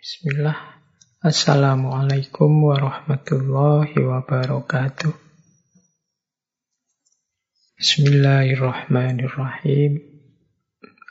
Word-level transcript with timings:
Bismillah. 0.00 0.80
Assalamualaikum 1.20 2.72
warahmatullahi 2.72 4.00
wabarakatuh. 4.00 5.12
Bismillahirrahmanirrahim. 7.76 10.00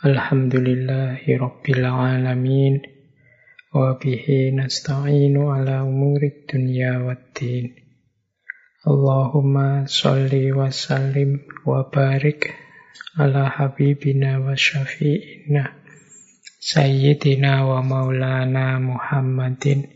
Alhamdulillahi 0.02 1.38
rabbil 1.38 1.86
alamin. 1.86 2.82
Wa 3.70 3.94
bihi 4.02 4.58
nasta'inu 4.58 5.54
ala 5.54 5.86
umurid 5.86 6.50
dunya 6.50 6.98
waddin. 6.98 7.78
Allahumma 8.90 9.86
salli 9.86 10.50
wa 10.50 10.74
sallim 10.74 11.46
wa 11.62 11.86
barik 11.86 12.58
ala 13.22 13.54
habibina 13.54 14.42
wa 14.42 14.58
syafi'ina 14.58 15.79
Sayyidina 16.60 17.64
wa 17.64 17.80
maulana 17.80 18.84
Muhammadin 18.84 19.88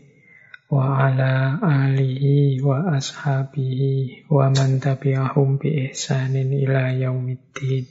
wa 0.72 0.96
ala 0.96 1.60
alihi 1.60 2.56
wa 2.64 2.88
ashabihi 2.96 4.24
wa 4.32 4.48
man 4.48 4.80
tabi'ahum 4.80 5.60
bi 5.60 5.92
ihsanin 5.92 6.56
ila 6.56 6.88
yaumiddin. 6.96 7.84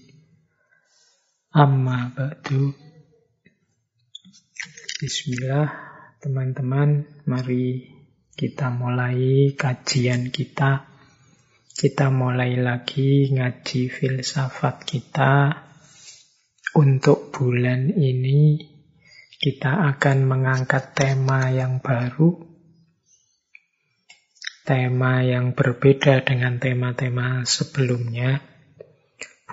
Amma 1.53 2.17
ba'du. 2.17 2.73
Bismillah, 4.97 5.69
teman-teman, 6.17 7.05
mari 7.29 7.93
kita 8.33 8.73
mulai 8.73 9.53
kajian 9.53 10.33
kita. 10.33 10.89
Kita 11.69 12.09
mulai 12.09 12.57
lagi 12.57 13.29
ngaji 13.37 13.81
filsafat 13.93 14.81
kita. 14.81 15.62
Untuk 16.73 17.29
bulan 17.29 17.93
ini 17.93 18.57
kita 19.37 19.93
akan 19.93 20.25
mengangkat 20.25 20.97
tema 20.97 21.53
yang 21.53 21.77
baru 21.85 22.53
tema 24.63 25.19
yang 25.27 25.51
berbeda 25.51 26.23
dengan 26.23 26.55
tema-tema 26.57 27.43
sebelumnya. 27.43 28.39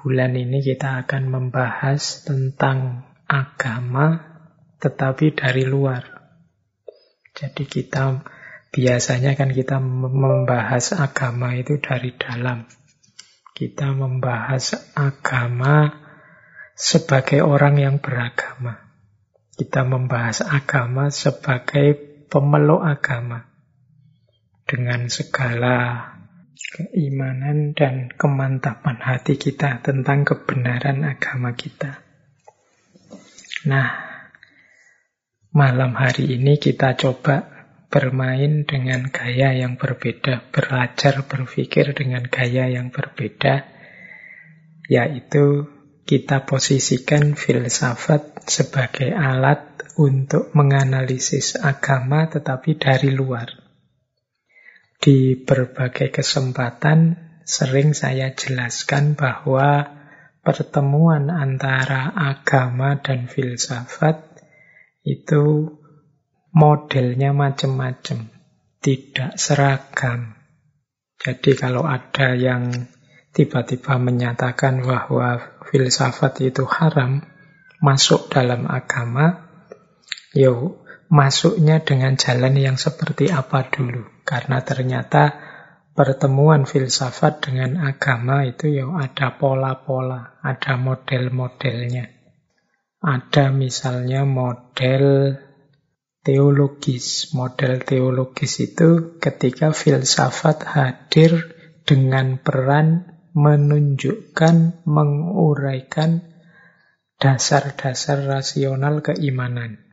Bulan 0.01 0.39
ini 0.39 0.63
kita 0.63 1.05
akan 1.05 1.29
membahas 1.29 2.25
tentang 2.25 3.11
agama, 3.27 4.23
tetapi 4.79 5.35
dari 5.35 5.67
luar. 5.67 6.07
Jadi 7.35 7.67
kita 7.67 8.23
biasanya 8.71 9.35
kan 9.35 9.51
kita 9.51 9.83
membahas 9.83 10.95
agama 10.97 11.59
itu 11.59 11.77
dari 11.83 12.15
dalam. 12.15 12.65
Kita 13.53 13.93
membahas 13.93 14.95
agama 14.97 16.00
sebagai 16.81 17.45
orang 17.45 17.77
yang 17.77 17.97
beragama. 18.01 18.89
Kita 19.53 19.85
membahas 19.85 20.41
agama 20.41 21.13
sebagai 21.13 21.93
pemeluk 22.33 22.81
agama 22.81 23.45
dengan 24.65 25.13
segala 25.13 26.09
keimanan 26.57 27.77
dan 27.77 28.09
kemantapan 28.09 28.97
hati 28.97 29.37
kita 29.37 29.85
tentang 29.85 30.25
kebenaran 30.25 31.05
agama 31.05 31.53
kita. 31.53 32.01
Nah, 33.69 33.89
malam 35.53 35.93
hari 35.93 36.41
ini 36.41 36.57
kita 36.57 36.97
coba 36.97 37.45
bermain 37.93 38.65
dengan 38.65 39.13
gaya 39.13 39.53
yang 39.53 39.77
berbeda, 39.77 40.49
belajar 40.49 41.29
berpikir 41.29 41.93
dengan 41.93 42.25
gaya 42.25 42.73
yang 42.73 42.89
berbeda, 42.89 43.69
yaitu 44.89 45.69
kita 46.11 46.43
posisikan 46.43 47.39
filsafat 47.39 48.43
sebagai 48.51 49.15
alat 49.15 49.95
untuk 49.95 50.51
menganalisis 50.59 51.55
agama 51.55 52.27
tetapi 52.27 52.75
dari 52.83 53.15
luar. 53.15 53.47
Di 54.99 55.39
berbagai 55.39 56.11
kesempatan 56.11 57.15
sering 57.47 57.95
saya 57.95 58.35
jelaskan 58.35 59.15
bahwa 59.15 59.87
pertemuan 60.43 61.31
antara 61.31 62.11
agama 62.11 62.99
dan 62.99 63.31
filsafat 63.31 64.35
itu 65.07 65.79
modelnya 66.51 67.31
macam-macam, 67.31 68.35
tidak 68.83 69.39
seragam. 69.39 70.35
Jadi 71.23 71.55
kalau 71.55 71.87
ada 71.87 72.35
yang 72.35 72.91
tiba-tiba 73.41 73.97
menyatakan 73.97 74.85
bahwa 74.85 75.41
filsafat 75.73 76.45
itu 76.45 76.69
haram, 76.69 77.25
masuk 77.81 78.29
dalam 78.29 78.69
agama, 78.69 79.49
yo 80.37 80.85
masuknya 81.09 81.81
dengan 81.81 82.21
jalan 82.21 82.53
yang 82.61 82.77
seperti 82.77 83.33
apa 83.33 83.65
dulu. 83.73 84.05
Karena 84.29 84.61
ternyata 84.61 85.41
pertemuan 85.97 86.69
filsafat 86.69 87.41
dengan 87.49 87.81
agama 87.81 88.45
itu 88.45 88.69
ya 88.69 88.85
ada 88.93 89.41
pola-pola, 89.41 90.37
ada 90.45 90.77
model-modelnya. 90.77 92.13
Ada 93.01 93.57
misalnya 93.57 94.29
model 94.29 95.33
teologis. 96.21 97.33
Model 97.33 97.81
teologis 97.81 98.61
itu 98.61 99.17
ketika 99.17 99.73
filsafat 99.73 100.69
hadir 100.69 101.57
dengan 101.89 102.37
peran 102.37 103.10
menunjukkan, 103.33 104.85
menguraikan 104.87 106.27
dasar-dasar 107.21 108.25
rasional 108.25 109.05
keimanan. 109.05 109.85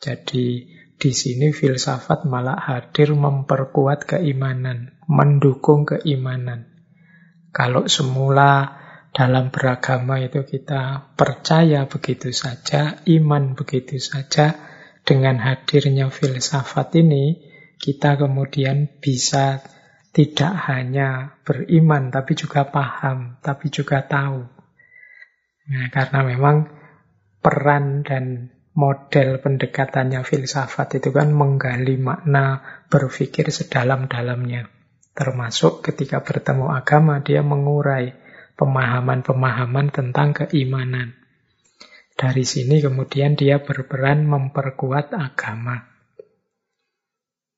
Jadi 0.00 0.68
di 1.00 1.10
sini 1.16 1.52
filsafat 1.52 2.28
malah 2.28 2.60
hadir 2.60 3.16
memperkuat 3.16 4.04
keimanan, 4.04 5.00
mendukung 5.08 5.88
keimanan. 5.88 6.68
Kalau 7.50 7.88
semula 7.88 8.78
dalam 9.10 9.50
beragama 9.50 10.22
itu 10.22 10.46
kita 10.46 11.12
percaya 11.18 11.88
begitu 11.88 12.30
saja, 12.30 13.02
iman 13.08 13.58
begitu 13.58 13.98
saja, 13.98 14.54
dengan 15.02 15.40
hadirnya 15.40 16.12
filsafat 16.12 16.94
ini, 17.00 17.42
kita 17.80 18.20
kemudian 18.20 19.00
bisa 19.00 19.64
tidak 20.10 20.54
hanya 20.66 21.38
beriman, 21.46 22.10
tapi 22.10 22.34
juga 22.34 22.66
paham, 22.66 23.38
tapi 23.38 23.70
juga 23.70 24.02
tahu. 24.02 24.42
Nah, 25.70 25.86
karena 25.94 26.20
memang 26.26 26.66
peran 27.38 28.02
dan 28.02 28.50
model 28.74 29.38
pendekatannya 29.38 30.22
filsafat 30.26 31.02
itu 31.02 31.10
kan 31.10 31.30
menggali 31.30 31.94
makna 31.98 32.62
berpikir 32.90 33.50
sedalam-dalamnya. 33.50 34.66
Termasuk 35.14 35.82
ketika 35.82 36.22
bertemu 36.22 36.70
agama, 36.70 37.22
dia 37.22 37.42
mengurai 37.42 38.14
pemahaman-pemahaman 38.58 39.94
tentang 39.94 40.34
keimanan. 40.34 41.14
Dari 42.14 42.44
sini 42.44 42.82
kemudian 42.84 43.38
dia 43.38 43.62
berperan 43.62 44.26
memperkuat 44.28 45.14
agama. 45.16 45.89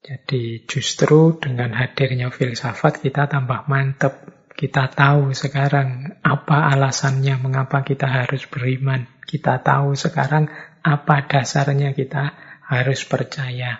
Jadi 0.03 0.67
justru 0.67 1.39
dengan 1.39 1.71
hadirnya 1.79 2.35
filsafat 2.35 2.99
kita 2.99 3.31
tambah 3.31 3.71
mantep. 3.71 4.35
Kita 4.53 4.91
tahu 4.91 5.31
sekarang 5.31 6.19
apa 6.27 6.75
alasannya 6.75 7.39
mengapa 7.39 7.87
kita 7.87 8.11
harus 8.11 8.51
beriman. 8.51 9.07
Kita 9.23 9.63
tahu 9.63 9.95
sekarang 9.95 10.51
apa 10.83 11.17
dasarnya 11.31 11.95
kita 11.95 12.35
harus 12.67 13.07
percaya. 13.07 13.79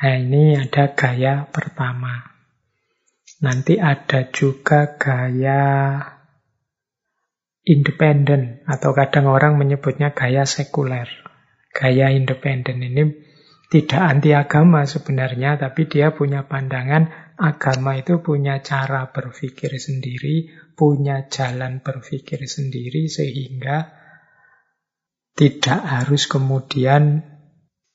Nah, 0.00 0.16
ini 0.16 0.56
ada 0.56 0.96
gaya 0.96 1.44
pertama. 1.48 2.32
Nanti 3.44 3.76
ada 3.76 4.32
juga 4.32 4.96
gaya 4.96 6.00
independen 7.68 8.64
atau 8.64 8.96
kadang 8.96 9.28
orang 9.28 9.60
menyebutnya 9.60 10.16
gaya 10.16 10.48
sekuler. 10.48 11.08
Gaya 11.76 12.12
independen 12.16 12.80
ini 12.80 13.25
tidak 13.66 13.98
anti 13.98 14.30
agama 14.30 14.86
sebenarnya, 14.86 15.58
tapi 15.58 15.90
dia 15.90 16.14
punya 16.14 16.46
pandangan 16.46 17.34
agama 17.34 17.98
itu 17.98 18.22
punya 18.22 18.62
cara 18.62 19.10
berpikir 19.10 19.74
sendiri, 19.76 20.54
punya 20.78 21.26
jalan 21.26 21.82
berpikir 21.82 22.46
sendiri 22.46 23.10
sehingga 23.10 23.90
tidak 25.36 25.80
harus 25.84 26.30
kemudian 26.30 27.26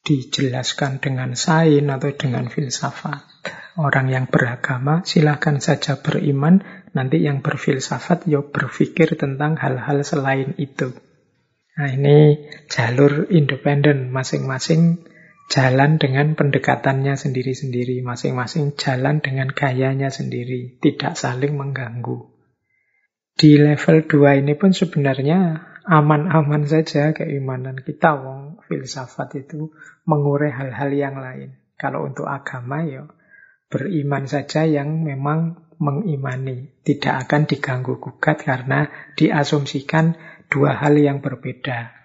dijelaskan 0.06 1.01
dengan 1.01 1.33
sain 1.33 1.89
atau 1.89 2.12
dengan 2.13 2.50
filsafat. 2.50 3.23
Orang 3.79 4.12
yang 4.12 4.27
beragama 4.27 5.07
silahkan 5.07 5.63
saja 5.63 6.03
beriman, 6.03 6.62
nanti 6.91 7.23
yang 7.23 7.39
berfilsafat 7.39 8.27
ya 8.27 8.44
berpikir 8.44 9.15
tentang 9.15 9.56
hal-hal 9.56 10.03
selain 10.03 10.53
itu. 10.59 10.91
Nah 11.79 11.88
ini 11.88 12.51
jalur 12.68 13.31
independen, 13.31 14.12
masing-masing 14.12 15.07
jalan 15.51 16.00
dengan 16.00 16.39
pendekatannya 16.39 17.19
sendiri-sendiri, 17.19 18.00
masing-masing 18.00 18.80
jalan 18.80 19.19
dengan 19.19 19.51
gayanya 19.51 20.07
sendiri, 20.07 20.80
tidak 20.80 21.19
saling 21.19 21.59
mengganggu. 21.59 22.31
Di 23.36 23.59
level 23.59 24.07
2 24.07 24.39
ini 24.39 24.56
pun 24.56 24.71
sebenarnya 24.71 25.68
aman-aman 25.83 26.63
saja 26.63 27.12
keimanan 27.12 27.83
kita. 27.83 28.15
Wong 28.15 28.63
filsafat 28.63 29.44
itu 29.44 29.75
mengurai 30.07 30.56
hal-hal 30.56 30.89
yang 30.95 31.19
lain. 31.19 31.59
Kalau 31.75 32.07
untuk 32.07 32.31
agama 32.31 32.86
ya 32.88 33.09
beriman 33.71 34.27
saja 34.27 34.63
yang 34.68 35.04
memang 35.04 35.71
mengimani. 35.81 36.80
Tidak 36.86 37.25
akan 37.27 37.50
diganggu 37.50 37.97
gugat 37.97 38.45
karena 38.45 38.88
diasumsikan 39.18 40.13
dua 40.47 40.77
hal 40.77 40.95
yang 41.00 41.19
berbeda. 41.24 42.00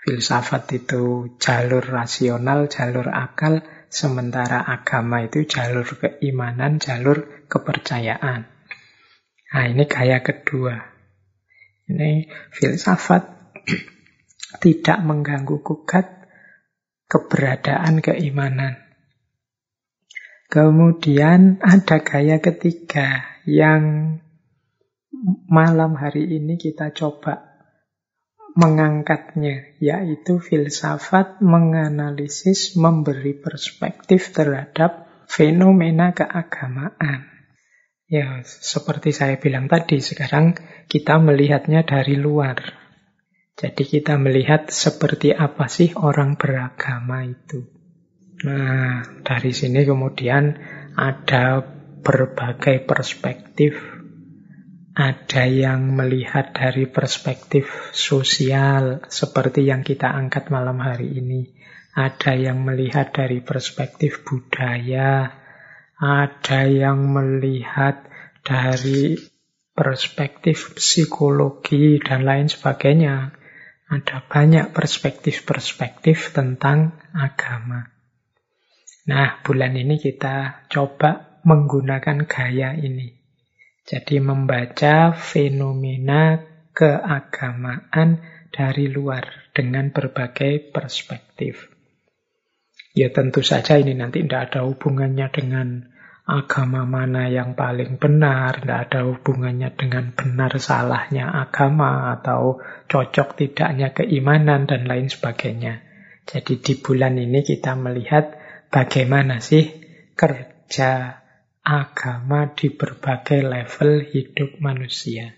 Filsafat 0.00 0.64
itu 0.72 1.36
jalur 1.36 1.84
rasional, 1.84 2.72
jalur 2.72 3.12
akal, 3.12 3.60
sementara 3.92 4.64
agama 4.64 5.20
itu 5.20 5.44
jalur 5.44 5.84
keimanan, 5.84 6.80
jalur 6.80 7.44
kepercayaan. 7.52 8.48
Nah, 9.50 9.64
ini 9.66 9.84
gaya 9.84 10.24
kedua. 10.24 10.78
Ini 11.90 12.30
filsafat 12.54 13.52
tidak 14.64 14.98
mengganggu 15.02 15.60
gugat 15.60 16.06
keberadaan 17.10 17.98
keimanan. 17.98 18.78
Kemudian 20.46 21.58
ada 21.62 22.02
gaya 22.02 22.38
ketiga 22.38 23.26
yang 23.42 24.16
malam 25.50 25.98
hari 25.98 26.30
ini 26.30 26.54
kita 26.56 26.94
coba 26.94 27.49
mengangkatnya, 28.54 29.76
yaitu 29.78 30.42
filsafat 30.42 31.38
menganalisis, 31.42 32.74
memberi 32.74 33.34
perspektif 33.36 34.34
terhadap 34.34 35.06
fenomena 35.30 36.10
keagamaan. 36.10 37.30
Ya, 38.10 38.42
seperti 38.42 39.14
saya 39.14 39.38
bilang 39.38 39.70
tadi, 39.70 40.02
sekarang 40.02 40.58
kita 40.90 41.22
melihatnya 41.22 41.86
dari 41.86 42.18
luar. 42.18 42.58
Jadi 43.54 43.86
kita 43.86 44.18
melihat 44.18 44.72
seperti 44.72 45.30
apa 45.30 45.70
sih 45.70 45.94
orang 45.94 46.34
beragama 46.34 47.22
itu. 47.22 47.70
Nah, 48.40 49.04
dari 49.20 49.52
sini 49.52 49.84
kemudian 49.84 50.56
ada 50.96 51.60
berbagai 52.00 52.82
perspektif. 52.88 53.76
Ada 54.90 55.46
yang 55.46 55.94
melihat 55.94 56.50
dari 56.50 56.90
perspektif 56.90 57.94
sosial, 57.94 59.06
seperti 59.06 59.62
yang 59.62 59.86
kita 59.86 60.10
angkat 60.10 60.50
malam 60.50 60.82
hari 60.82 61.14
ini. 61.14 61.46
Ada 61.94 62.34
yang 62.34 62.66
melihat 62.66 63.14
dari 63.14 63.38
perspektif 63.38 64.26
budaya. 64.26 65.30
Ada 65.94 66.66
yang 66.66 67.06
melihat 67.06 68.02
dari 68.42 69.14
perspektif 69.70 70.74
psikologi 70.74 72.02
dan 72.02 72.26
lain 72.26 72.50
sebagainya. 72.50 73.30
Ada 73.90 74.26
banyak 74.26 74.74
perspektif-perspektif 74.74 76.34
tentang 76.34 76.98
agama. 77.14 77.90
Nah, 79.06 79.38
bulan 79.42 79.74
ini 79.74 80.02
kita 80.02 80.66
coba 80.66 81.42
menggunakan 81.46 82.26
gaya 82.26 82.74
ini. 82.74 83.19
Jadi 83.90 84.22
membaca 84.22 85.10
fenomena 85.18 86.38
keagamaan 86.70 88.22
dari 88.54 88.86
luar 88.86 89.50
dengan 89.50 89.90
berbagai 89.90 90.70
perspektif. 90.70 91.74
Ya 92.94 93.10
tentu 93.10 93.42
saja 93.42 93.82
ini 93.82 93.98
nanti 93.98 94.22
tidak 94.22 94.54
ada 94.54 94.60
hubungannya 94.70 95.26
dengan 95.34 95.90
agama 96.22 96.86
mana 96.86 97.26
yang 97.26 97.58
paling 97.58 97.98
benar, 97.98 98.62
tidak 98.62 98.78
ada 98.86 99.10
hubungannya 99.10 99.74
dengan 99.74 100.14
benar 100.14 100.54
salahnya 100.62 101.26
agama 101.26 102.14
atau 102.14 102.62
cocok 102.86 103.34
tidaknya 103.34 103.90
keimanan 103.90 104.70
dan 104.70 104.86
lain 104.86 105.10
sebagainya. 105.10 105.82
Jadi 106.30 106.62
di 106.62 106.78
bulan 106.78 107.18
ini 107.18 107.42
kita 107.42 107.74
melihat 107.74 108.38
bagaimana 108.70 109.42
sih 109.42 109.66
kerja 110.14 111.18
agama 111.60 112.50
di 112.56 112.72
berbagai 112.72 113.44
level 113.44 114.04
hidup 114.08 114.58
manusia. 114.58 115.36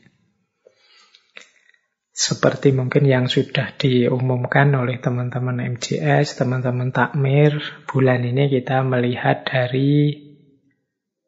Seperti 2.13 2.77
mungkin 2.77 3.09
yang 3.09 3.25
sudah 3.25 3.73
diumumkan 3.75 4.69
oleh 4.77 5.01
teman-teman 5.01 5.65
MJS, 5.75 6.37
teman-teman 6.37 6.93
takmir, 6.93 7.57
bulan 7.89 8.21
ini 8.23 8.53
kita 8.53 8.85
melihat 8.85 9.49
dari 9.49 10.13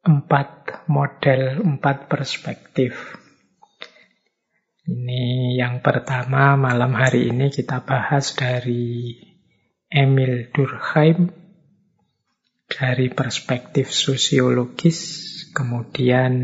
empat 0.05 0.85
model, 0.93 1.65
empat 1.65 2.13
perspektif. 2.13 3.17
Ini 4.85 5.57
yang 5.57 5.81
pertama 5.81 6.61
malam 6.61 6.93
hari 6.93 7.33
ini 7.33 7.49
kita 7.49 7.81
bahas 7.89 8.37
dari 8.37 9.17
Emil 9.89 10.53
Durkheim, 10.53 11.33
dari 12.75 13.07
perspektif 13.07 13.95
sosiologis, 13.95 14.99
kemudian 15.55 16.35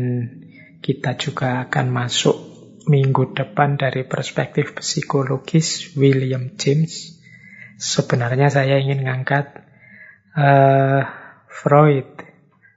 kita 0.79 1.19
juga 1.19 1.67
akan 1.67 1.91
masuk 1.91 2.37
minggu 2.87 3.35
depan 3.35 3.75
dari 3.75 4.07
perspektif 4.07 4.79
psikologis 4.79 5.93
William 5.99 6.55
James. 6.55 7.19
Sebenarnya 7.75 8.47
saya 8.47 8.79
ingin 8.79 9.03
ngangkat 9.03 9.59
uh, 10.39 11.03
Freud. 11.51 12.07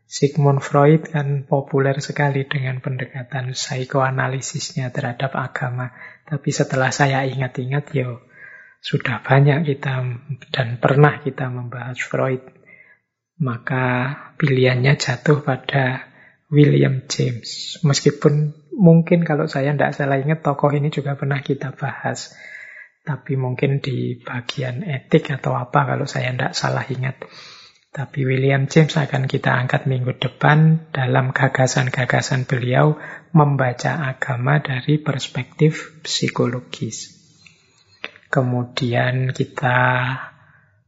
Sigmund 0.04 0.60
Freud 0.60 1.10
kan 1.10 1.48
populer 1.48 1.98
sekali 1.98 2.46
dengan 2.46 2.78
pendekatan 2.78 3.56
psikoanalisisnya 3.56 4.92
terhadap 4.92 5.32
agama. 5.34 5.90
Tapi 6.26 6.50
setelah 6.54 6.92
saya 6.92 7.24
ingat-ingat, 7.26 7.90
yo 7.96 8.22
sudah 8.84 9.24
banyak 9.24 9.64
kita 9.64 9.94
dan 10.52 10.76
pernah 10.76 11.18
kita 11.24 11.48
membahas 11.48 11.96
Freud 11.96 12.63
maka 13.38 14.14
pilihannya 14.38 14.94
jatuh 14.94 15.42
pada 15.42 16.10
William 16.52 17.02
James. 17.10 17.80
Meskipun 17.82 18.54
mungkin 18.74 19.26
kalau 19.26 19.50
saya 19.50 19.74
tidak 19.74 19.96
salah 19.96 20.20
ingat 20.22 20.46
tokoh 20.46 20.70
ini 20.70 20.90
juga 20.94 21.18
pernah 21.18 21.42
kita 21.42 21.74
bahas. 21.74 22.34
Tapi 23.04 23.36
mungkin 23.36 23.84
di 23.84 24.16
bagian 24.16 24.80
etik 24.80 25.28
atau 25.28 25.52
apa 25.58 25.84
kalau 25.84 26.08
saya 26.08 26.32
tidak 26.32 26.56
salah 26.56 26.86
ingat. 26.88 27.20
Tapi 27.94 28.26
William 28.26 28.66
James 28.66 28.90
akan 28.90 29.30
kita 29.30 29.54
angkat 29.54 29.86
minggu 29.86 30.18
depan 30.18 30.90
dalam 30.90 31.30
gagasan-gagasan 31.30 32.42
beliau 32.42 32.98
membaca 33.30 34.10
agama 34.10 34.58
dari 34.58 34.98
perspektif 34.98 36.02
psikologis. 36.02 37.14
Kemudian 38.34 39.30
kita 39.30 39.78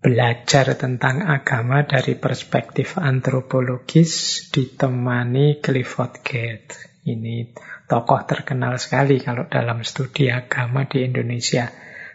belajar 0.07 0.79
tentang 0.79 1.27
agama 1.27 1.83
dari 1.83 2.15
perspektif 2.15 2.95
antropologis 2.95 4.39
ditemani 4.55 5.59
Clifford 5.59 6.23
Gate. 6.23 7.03
Ini 7.03 7.51
tokoh 7.91 8.23
terkenal 8.23 8.79
sekali 8.79 9.19
kalau 9.19 9.51
dalam 9.51 9.83
studi 9.83 10.31
agama 10.31 10.87
di 10.87 11.03
Indonesia. 11.03 11.67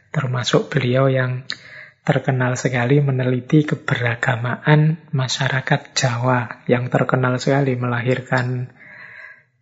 Termasuk 0.07 0.71
beliau 0.71 1.11
yang 1.11 1.43
terkenal 2.07 2.55
sekali 2.55 3.03
meneliti 3.03 3.67
keberagamaan 3.67 5.11
masyarakat 5.11 5.91
Jawa 5.91 6.63
yang 6.71 6.87
terkenal 6.87 7.43
sekali 7.43 7.75
melahirkan 7.75 8.71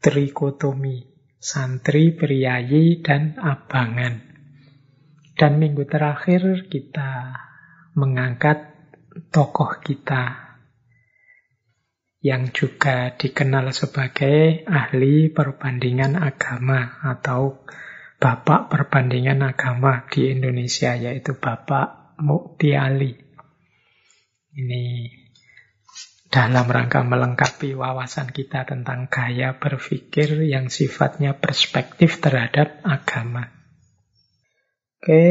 trikotomi, 0.05 1.01
santri, 1.41 2.13
priayi, 2.13 3.01
dan 3.01 3.41
abangan. 3.41 4.21
Dan 5.33 5.57
minggu 5.57 5.81
terakhir 5.89 6.69
kita 6.69 7.48
mengangkat 7.99 8.71
tokoh 9.35 9.83
kita 9.83 10.49
yang 12.19 12.51
juga 12.51 13.15
dikenal 13.15 13.71
sebagai 13.71 14.67
ahli 14.67 15.31
perbandingan 15.31 16.19
agama 16.19 16.99
atau 17.03 17.63
bapak 18.19 18.67
perbandingan 18.67 19.39
agama 19.43 20.03
di 20.11 20.31
Indonesia 20.31 20.95
yaitu 20.99 21.39
Bapak 21.39 22.19
Mukti 22.19 22.75
Ali. 22.75 23.15
Ini 24.51 25.07
dalam 26.27 26.67
rangka 26.67 27.01
melengkapi 27.01 27.73
wawasan 27.73 28.29
kita 28.35 28.67
tentang 28.67 29.07
gaya 29.07 29.55
berpikir 29.55 30.43
yang 30.43 30.67
sifatnya 30.67 31.39
perspektif 31.39 32.19
terhadap 32.19 32.83
agama. 32.83 33.49
Oke, 34.99 35.23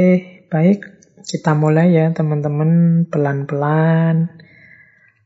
baik. 0.49 0.98
Kita 1.25 1.59
mulai 1.59 1.97
ya 1.97 2.11
teman-teman 2.15 3.03
pelan-pelan. 3.11 4.39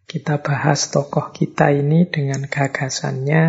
Kita 0.09 0.41
bahas 0.41 0.93
tokoh 0.93 1.33
kita 1.33 1.73
ini 1.73 2.09
dengan 2.09 2.49
gagasannya. 2.49 3.45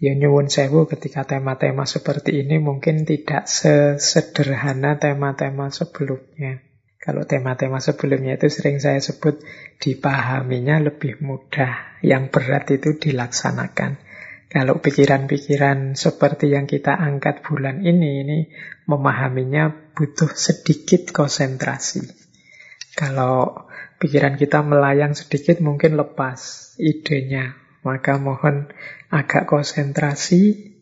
Ya 0.00 0.12
nyuwun 0.16 0.48
sewu 0.48 0.88
ketika 0.88 1.28
tema-tema 1.28 1.84
seperti 1.84 2.40
ini 2.40 2.56
mungkin 2.56 3.04
tidak 3.04 3.44
sesederhana 3.44 4.96
tema-tema 4.96 5.68
sebelumnya. 5.68 6.64
Kalau 7.00 7.24
tema-tema 7.24 7.80
sebelumnya 7.80 8.36
itu 8.40 8.48
sering 8.48 8.80
saya 8.80 9.00
sebut 9.00 9.40
dipahaminya 9.80 10.80
lebih 10.80 11.20
mudah. 11.20 12.00
Yang 12.00 12.24
berat 12.32 12.64
itu 12.72 12.96
dilaksanakan. 12.96 14.00
Kalau 14.50 14.82
pikiran-pikiran 14.82 15.94
seperti 15.94 16.50
yang 16.50 16.66
kita 16.66 16.96
angkat 16.98 17.46
bulan 17.46 17.86
ini, 17.86 18.26
ini 18.26 18.38
memahaminya 18.82 19.89
butuh 20.00 20.32
sedikit 20.32 21.12
konsentrasi. 21.12 22.08
Kalau 22.96 23.68
pikiran 24.00 24.40
kita 24.40 24.64
melayang 24.64 25.12
sedikit 25.12 25.60
mungkin 25.60 26.00
lepas 26.00 26.72
idenya. 26.80 27.52
Maka 27.84 28.16
mohon 28.16 28.72
agak 29.12 29.44
konsentrasi. 29.44 30.72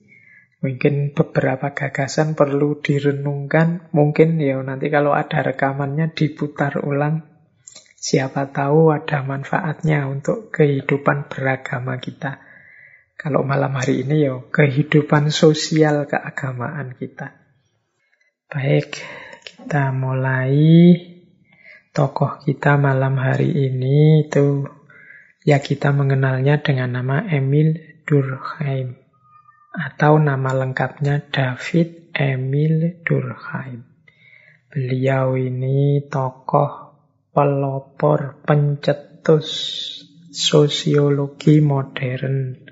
Mungkin 0.63 1.19
beberapa 1.19 1.75
gagasan 1.75 2.39
perlu 2.39 2.79
direnungkan. 2.79 3.91
Mungkin 3.91 4.39
ya 4.39 4.63
nanti 4.63 4.87
kalau 4.87 5.19
ada 5.19 5.43
rekamannya 5.43 6.15
diputar 6.15 6.79
ulang. 6.87 7.27
Siapa 7.99 8.55
tahu 8.55 8.95
ada 8.95 9.27
manfaatnya 9.27 10.07
untuk 10.07 10.55
kehidupan 10.55 11.27
beragama 11.27 11.99
kita. 11.99 12.39
Kalau 13.19 13.43
malam 13.43 13.75
hari 13.75 14.07
ini 14.07 14.31
ya 14.31 14.39
kehidupan 14.47 15.35
sosial 15.35 16.07
keagamaan 16.07 16.95
kita. 16.95 17.38
Baik, 18.49 19.05
kita 19.45 19.93
mulai 19.93 20.57
tokoh 21.93 22.41
kita 22.49 22.81
malam 22.81 23.21
hari 23.21 23.53
ini 23.53 24.25
itu 24.25 24.65
ya 25.45 25.61
kita 25.61 25.93
mengenalnya 25.93 26.57
dengan 26.57 26.97
nama 26.97 27.29
Emil 27.29 27.77
Durkheim 28.09 28.97
atau 29.69 30.17
nama 30.17 30.65
lengkapnya 30.65 31.29
David 31.29 32.09
Emil 32.17 33.05
Durkheim. 33.05 33.85
Beliau 34.73 35.37
ini 35.37 36.09
tokoh 36.09 36.97
pelopor 37.37 38.41
pencetus 38.49 39.45
sosiologi 40.33 41.61
modern 41.61 42.68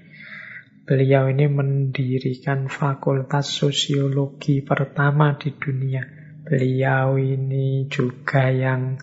Beliau 0.87 1.27
ini 1.27 1.51
mendirikan 1.51 2.71
fakultas 2.71 3.51
sosiologi 3.51 4.63
pertama 4.63 5.35
di 5.35 5.51
dunia. 5.51 6.07
Beliau 6.47 7.19
ini 7.19 7.91
juga 7.91 8.55
yang 8.55 8.95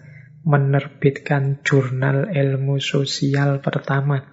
menerbitkan 0.47 1.59
jurnal 1.59 2.31
ilmu 2.31 2.79
sosial 2.79 3.59
pertama. 3.59 4.23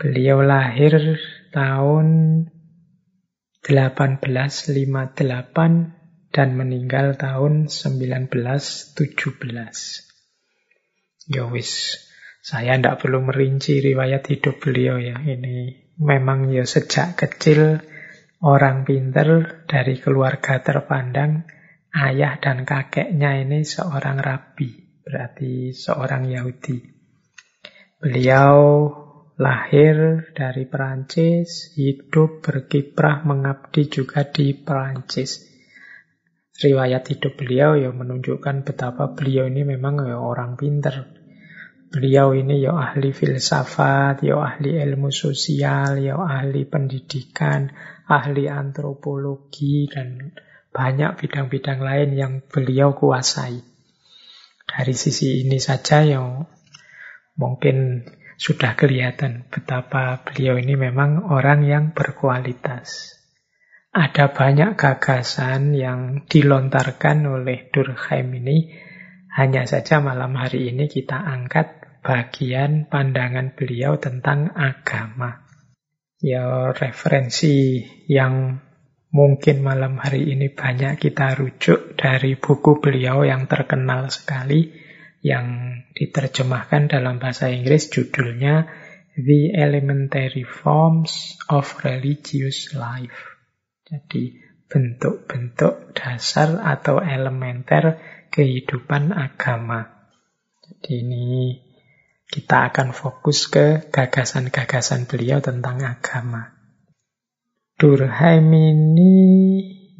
Beliau 0.00 0.40
lahir 0.40 1.20
tahun 1.52 2.08
1858 3.60 6.32
dan 6.32 6.48
meninggal 6.56 7.20
tahun 7.20 7.68
1917. 7.68 8.96
Ya 11.28 11.44
wis, 11.52 12.00
saya 12.40 12.80
tidak 12.80 13.04
perlu 13.04 13.20
merinci 13.20 13.84
riwayat 13.84 14.32
hidup 14.32 14.56
beliau 14.56 14.96
ya. 14.96 15.20
Ini 15.20 15.81
memang 16.02 16.50
ya 16.50 16.66
sejak 16.66 17.14
kecil 17.14 17.78
orang 18.42 18.82
pinter 18.82 19.62
dari 19.70 20.02
keluarga 20.02 20.58
terpandang, 20.58 21.46
ayah 21.94 22.42
dan 22.42 22.66
kakeknya 22.66 23.38
ini 23.38 23.62
seorang 23.62 24.18
rabi, 24.18 24.98
berarti 25.06 25.70
seorang 25.70 26.26
Yahudi. 26.26 26.82
Beliau 28.02 28.90
lahir 29.38 30.26
dari 30.34 30.66
Perancis, 30.66 31.70
hidup 31.78 32.42
berkiprah 32.42 33.22
mengabdi 33.22 33.86
juga 33.86 34.26
di 34.26 34.58
Perancis. 34.58 35.46
Riwayat 36.58 37.14
hidup 37.14 37.38
beliau 37.38 37.78
ya 37.78 37.94
menunjukkan 37.94 38.66
betapa 38.66 39.14
beliau 39.14 39.46
ini 39.46 39.62
memang 39.62 40.02
ya 40.02 40.18
orang 40.18 40.58
pinter. 40.58 41.21
Beliau 41.92 42.32
ini 42.32 42.64
ya 42.64 42.72
ahli 42.72 43.12
filsafat, 43.12 44.24
ya 44.24 44.40
ahli 44.40 44.80
ilmu 44.80 45.12
sosial, 45.12 46.00
ya 46.00 46.16
ahli 46.16 46.64
pendidikan, 46.64 47.68
ahli 48.08 48.48
antropologi, 48.48 49.92
dan 49.92 50.32
banyak 50.72 51.20
bidang-bidang 51.20 51.84
lain 51.84 52.16
yang 52.16 52.32
beliau 52.48 52.96
kuasai. 52.96 53.60
Dari 54.64 54.94
sisi 54.96 55.44
ini 55.44 55.60
saja 55.60 56.00
yang 56.00 56.48
mungkin 57.36 58.08
sudah 58.40 58.72
kelihatan 58.72 59.52
betapa 59.52 60.24
beliau 60.24 60.56
ini 60.56 60.80
memang 60.80 61.28
orang 61.28 61.68
yang 61.68 61.84
berkualitas. 61.92 63.20
Ada 63.92 64.32
banyak 64.32 64.80
gagasan 64.80 65.76
yang 65.76 66.24
dilontarkan 66.24 67.28
oleh 67.28 67.68
Durkheim 67.68 68.32
ini, 68.32 68.72
hanya 69.36 69.68
saja 69.68 70.00
malam 70.00 70.32
hari 70.40 70.72
ini 70.72 70.88
kita 70.88 71.20
angkat 71.20 71.81
bagian 72.02 72.90
pandangan 72.90 73.54
beliau 73.54 73.96
tentang 73.96 74.50
agama. 74.52 75.46
Ya 76.18 76.70
referensi 76.74 77.82
yang 78.10 78.58
mungkin 79.14 79.62
malam 79.62 79.98
hari 79.98 80.34
ini 80.34 80.50
banyak 80.50 80.98
kita 80.98 81.38
rujuk 81.38 81.94
dari 81.94 82.34
buku 82.34 82.82
beliau 82.82 83.22
yang 83.22 83.46
terkenal 83.46 84.10
sekali 84.10 84.74
yang 85.22 85.78
diterjemahkan 85.94 86.90
dalam 86.90 87.22
bahasa 87.22 87.50
Inggris 87.50 87.90
judulnya 87.90 88.66
The 89.14 89.54
Elementary 89.54 90.42
Forms 90.42 91.38
of 91.46 91.70
Religious 91.86 92.74
Life. 92.74 93.38
Jadi 93.86 94.42
bentuk-bentuk 94.66 95.94
dasar 95.94 96.58
atau 96.58 96.98
elementer 96.98 98.00
kehidupan 98.32 99.12
agama. 99.12 100.08
Jadi 100.64 101.04
ini 101.04 101.60
kita 102.32 102.72
akan 102.72 102.96
fokus 102.96 103.44
ke 103.52 103.92
gagasan-gagasan 103.92 105.04
beliau 105.04 105.44
tentang 105.44 105.84
agama. 105.84 106.56
Durkheim 107.76 108.48
ini 108.48 109.20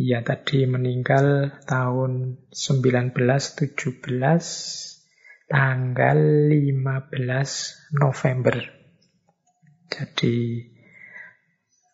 ya 0.01 0.25
tadi 0.25 0.65
meninggal 0.65 1.61
tahun 1.69 2.41
1917 2.49 3.77
tanggal 5.45 6.19
15 6.49 8.01
November. 8.01 8.57
Jadi 9.93 10.37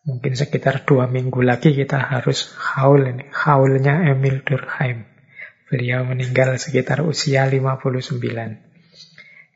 mungkin 0.07 0.33
sekitar 0.39 0.87
dua 0.87 1.11
minggu 1.11 1.43
lagi 1.43 1.75
kita 1.75 1.99
harus 1.99 2.47
haul 2.55 3.03
ini. 3.03 3.27
Haulnya 3.35 4.07
Emil 4.07 4.39
Durkheim. 4.47 5.03
Beliau 5.67 6.07
meninggal 6.07 6.55
sekitar 6.55 7.03
usia 7.03 7.43
59. 7.43 8.68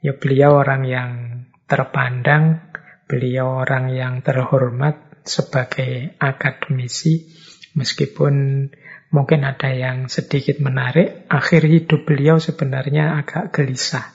Ya 0.04 0.20
beliau 0.20 0.60
orang 0.60 0.84
yang 0.84 1.12
terpandang, 1.64 2.60
beliau 3.08 3.64
orang 3.64 3.96
yang 3.96 4.20
terhormat 4.20 5.24
sebagai 5.24 6.20
akademisi, 6.20 7.32
meskipun 7.80 8.68
mungkin 9.16 9.48
ada 9.48 9.72
yang 9.72 10.12
sedikit 10.12 10.60
menarik, 10.60 11.24
akhir 11.32 11.64
hidup 11.64 12.04
beliau 12.04 12.36
sebenarnya 12.36 13.16
agak 13.16 13.56
gelisah. 13.56 14.12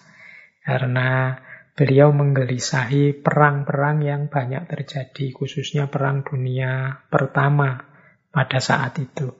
Karena 0.61 1.41
beliau 1.73 2.13
menggelisahi 2.13 3.25
perang-perang 3.25 4.05
yang 4.05 4.29
banyak 4.29 4.69
terjadi, 4.69 5.33
khususnya 5.33 5.89
perang 5.89 6.21
dunia 6.21 7.01
pertama 7.09 7.89
pada 8.29 8.61
saat 8.61 8.93
itu. 9.01 9.33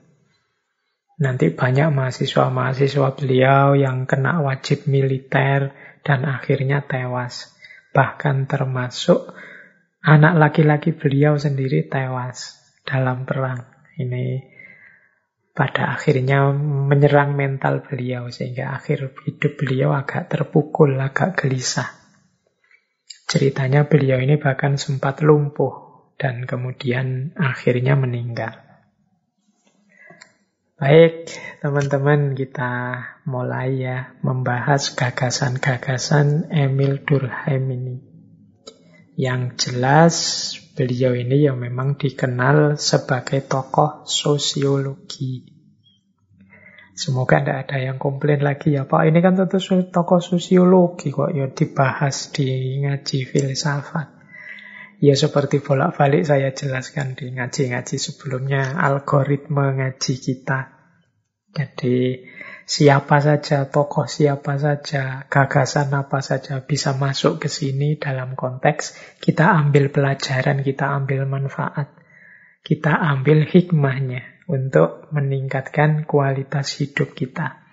Nanti 1.19 1.51
banyak 1.51 1.91
mahasiswa-mahasiswa 1.91 3.11
beliau 3.19 3.75
yang 3.75 4.07
kena 4.07 4.39
wajib 4.39 4.87
militer, 4.87 5.75
dan 6.05 6.27
akhirnya 6.27 6.85
tewas. 6.85 7.55
Bahkan 7.91 8.45
termasuk 8.45 9.33
anak 10.05 10.39
laki-laki 10.39 10.95
beliau 10.95 11.35
sendiri 11.35 11.89
tewas 11.89 12.59
dalam 12.85 13.27
perang. 13.27 13.65
Ini 13.99 14.39
pada 15.51 15.91
akhirnya 15.97 16.55
menyerang 16.55 17.35
mental 17.35 17.83
beliau 17.83 18.31
sehingga 18.31 18.79
akhir 18.79 19.11
hidup 19.27 19.59
beliau 19.59 19.91
agak 19.91 20.31
terpukul, 20.31 20.95
agak 20.95 21.35
gelisah. 21.35 21.99
Ceritanya 23.27 23.85
beliau 23.85 24.23
ini 24.23 24.39
bahkan 24.39 24.79
sempat 24.79 25.19
lumpuh 25.19 25.89
dan 26.15 26.47
kemudian 26.47 27.35
akhirnya 27.35 27.99
meninggal. 27.99 28.68
Baik, 30.79 31.35
teman-teman 31.59 32.39
kita 32.39 33.03
mulai 33.27 33.83
ya 33.83 34.15
membahas 34.23 34.95
gagasan-gagasan 34.95 36.47
Emil 36.55 37.03
Durkheim 37.03 37.67
ini. 37.67 37.95
Yang 39.19 39.41
jelas 39.59 40.15
beliau 40.79 41.19
ini 41.19 41.43
yang 41.43 41.59
memang 41.59 41.99
dikenal 41.99 42.79
sebagai 42.79 43.43
tokoh 43.43 44.07
sosiologi. 44.07 45.51
Semoga 46.95 47.43
tidak 47.43 47.67
ada 47.67 47.83
yang 47.83 47.99
komplain 47.99 48.39
lagi 48.39 48.79
ya 48.79 48.87
Pak. 48.87 49.03
Ini 49.03 49.19
kan 49.19 49.35
tentu 49.35 49.59
tokoh 49.83 50.23
sosiologi 50.23 51.11
kok 51.11 51.35
ya 51.35 51.51
dibahas 51.51 52.31
di 52.31 52.79
ngaji 52.87 53.27
filsafat. 53.27 54.18
Ya 54.99 55.15
seperti 55.15 55.63
bolak-balik 55.63 56.27
saya 56.27 56.51
jelaskan 56.51 57.15
di 57.15 57.31
ngaji-ngaji 57.31 57.95
sebelumnya, 57.95 58.75
algoritma 58.75 59.71
ngaji 59.71 60.13
kita. 60.19 60.75
Jadi 61.55 62.27
siapa 62.67 63.23
saja, 63.23 63.71
tokoh 63.71 64.11
siapa 64.11 64.59
saja, 64.59 65.23
gagasan 65.31 65.95
apa 65.95 66.19
saja 66.19 66.59
bisa 66.67 66.93
masuk 66.99 67.39
ke 67.39 67.47
sini 67.47 67.95
dalam 67.95 68.35
konteks 68.35 68.93
kita 69.23 69.47
ambil 69.47 69.87
pelajaran, 69.87 70.67
kita 70.67 70.91
ambil 70.91 71.23
manfaat, 71.25 71.95
kita 72.67 72.91
ambil 72.91 73.47
hikmahnya 73.47 74.43
untuk 74.51 75.07
meningkatkan 75.15 76.03
kualitas 76.03 76.75
hidup 76.75 77.15
kita. 77.15 77.63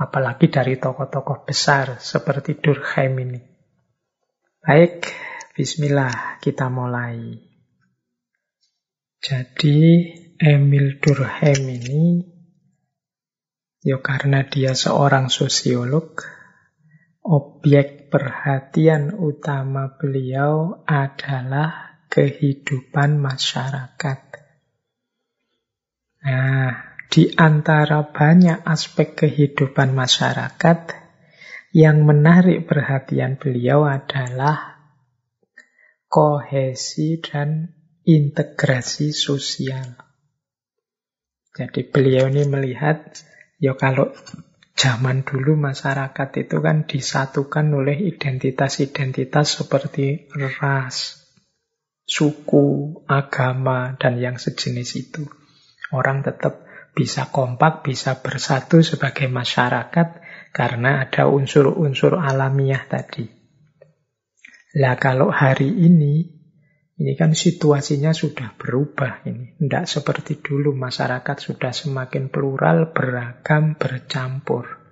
Apalagi 0.00 0.48
dari 0.48 0.80
tokoh-tokoh 0.80 1.44
besar 1.44 2.00
seperti 2.00 2.56
Durkheim 2.56 3.20
ini. 3.20 3.40
Baik, 4.64 5.27
bismillah 5.58 6.38
kita 6.38 6.70
mulai. 6.70 7.34
Jadi 9.18 10.06
Emil 10.38 11.02
Durkheim 11.02 11.66
ini 11.66 12.22
ya 13.82 13.98
karena 13.98 14.46
dia 14.46 14.78
seorang 14.78 15.26
sosiolog, 15.26 16.14
objek 17.26 18.06
perhatian 18.06 19.18
utama 19.18 19.98
beliau 19.98 20.86
adalah 20.86 21.98
kehidupan 22.06 23.18
masyarakat. 23.18 24.20
Nah, 26.22 26.70
di 27.10 27.34
antara 27.34 28.06
banyak 28.06 28.62
aspek 28.62 29.26
kehidupan 29.26 29.90
masyarakat, 29.90 31.08
yang 31.72 32.06
menarik 32.06 32.64
perhatian 32.64 33.36
beliau 33.36 33.84
adalah 33.84 34.67
kohesi 36.08 37.20
dan 37.20 37.76
integrasi 38.08 39.12
sosial. 39.12 40.00
Jadi 41.52 41.84
beliau 41.84 42.32
ini 42.32 42.48
melihat, 42.48 43.12
ya 43.60 43.76
kalau 43.76 44.08
zaman 44.72 45.26
dulu 45.26 45.58
masyarakat 45.58 46.28
itu 46.40 46.56
kan 46.64 46.88
disatukan 46.88 47.66
oleh 47.76 48.08
identitas-identitas 48.08 49.60
seperti 49.60 50.32
ras, 50.32 51.28
suku, 52.08 53.02
agama, 53.04 53.98
dan 54.00 54.16
yang 54.16 54.40
sejenis 54.40 54.90
itu. 54.96 55.28
Orang 55.92 56.24
tetap 56.24 56.64
bisa 56.96 57.28
kompak, 57.28 57.84
bisa 57.84 58.24
bersatu 58.24 58.80
sebagai 58.80 59.28
masyarakat 59.28 60.08
karena 60.56 61.04
ada 61.04 61.28
unsur-unsur 61.28 62.16
alamiah 62.16 62.88
tadi. 62.88 63.37
Lah 64.76 65.00
kalau 65.00 65.32
hari 65.32 65.72
ini 65.72 66.38
ini 66.98 67.14
kan 67.14 67.30
situasinya 67.30 68.10
sudah 68.10 68.58
berubah 68.58 69.22
ini. 69.22 69.54
Tidak 69.54 69.86
seperti 69.86 70.42
dulu 70.42 70.74
masyarakat 70.74 71.36
sudah 71.38 71.70
semakin 71.70 72.26
plural, 72.26 72.90
beragam, 72.90 73.78
bercampur. 73.78 74.82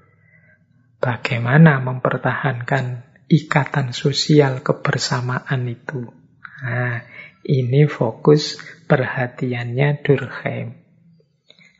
Bagaimana 1.03 1.83
mempertahankan 1.83 3.03
ikatan 3.27 3.91
sosial 3.91 4.63
kebersamaan 4.63 5.67
itu? 5.67 6.07
Nah, 6.63 7.03
ini 7.43 7.91
fokus 7.91 8.55
perhatiannya 8.87 10.01
Durkheim. 10.07 10.79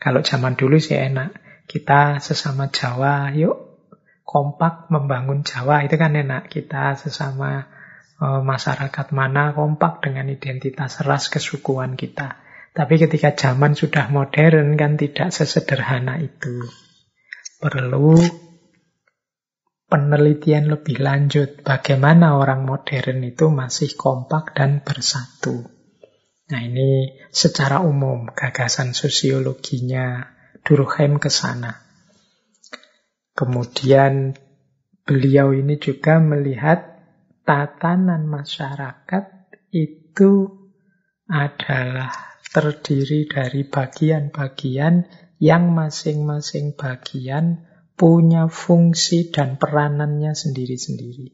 Kalau 0.03 0.27
zaman 0.27 0.59
dulu 0.59 0.83
sih 0.83 0.99
enak. 0.99 1.47
Kita 1.67 2.23
sesama 2.23 2.71
Jawa, 2.71 3.31
yuk 3.35 3.83
kompak 4.27 4.91
membangun 4.91 5.47
Jawa. 5.47 5.87
Itu 5.87 5.99
kan 5.99 6.19
enak. 6.19 6.51
Kita 6.51 6.99
sesama 6.99 7.76
Eh, 8.17 8.41
masyarakat 8.41 9.13
mana 9.13 9.53
kompak 9.53 10.01
dengan 10.01 10.33
identitas 10.33 11.05
ras 11.05 11.29
kesukuan 11.29 12.01
kita. 12.01 12.41
Tapi 12.73 12.97
ketika 12.97 13.37
zaman 13.37 13.77
sudah 13.77 14.09
modern 14.09 14.73
kan 14.81 14.97
tidak 14.97 15.37
sesederhana 15.37 16.17
itu. 16.25 16.65
Perlu 17.61 18.17
penelitian 19.85 20.73
lebih 20.73 20.97
lanjut 20.97 21.61
bagaimana 21.61 22.41
orang 22.41 22.65
modern 22.65 23.21
itu 23.21 23.53
masih 23.53 23.93
kompak 24.01 24.57
dan 24.57 24.81
bersatu. 24.81 25.69
Nah 26.49 26.61
ini 26.65 27.21
secara 27.29 27.85
umum 27.85 28.33
gagasan 28.33 28.97
sosiologinya 28.97 30.25
Durkheim 30.65 31.21
ke 31.21 31.29
sana. 31.29 31.85
Kemudian 33.37 34.33
beliau 35.05 35.53
ini 35.53 35.77
juga 35.77 36.17
melihat 36.17 36.96
tatanan 37.47 38.27
masyarakat 38.27 39.25
itu 39.71 40.51
adalah 41.31 42.11
terdiri 42.51 43.31
dari 43.31 43.63
bagian-bagian 43.63 45.07
yang 45.39 45.71
masing-masing 45.71 46.75
bagian 46.75 47.63
punya 47.95 48.51
fungsi 48.51 49.31
dan 49.31 49.57
peranannya 49.57 50.35
sendiri-sendiri. 50.35 51.33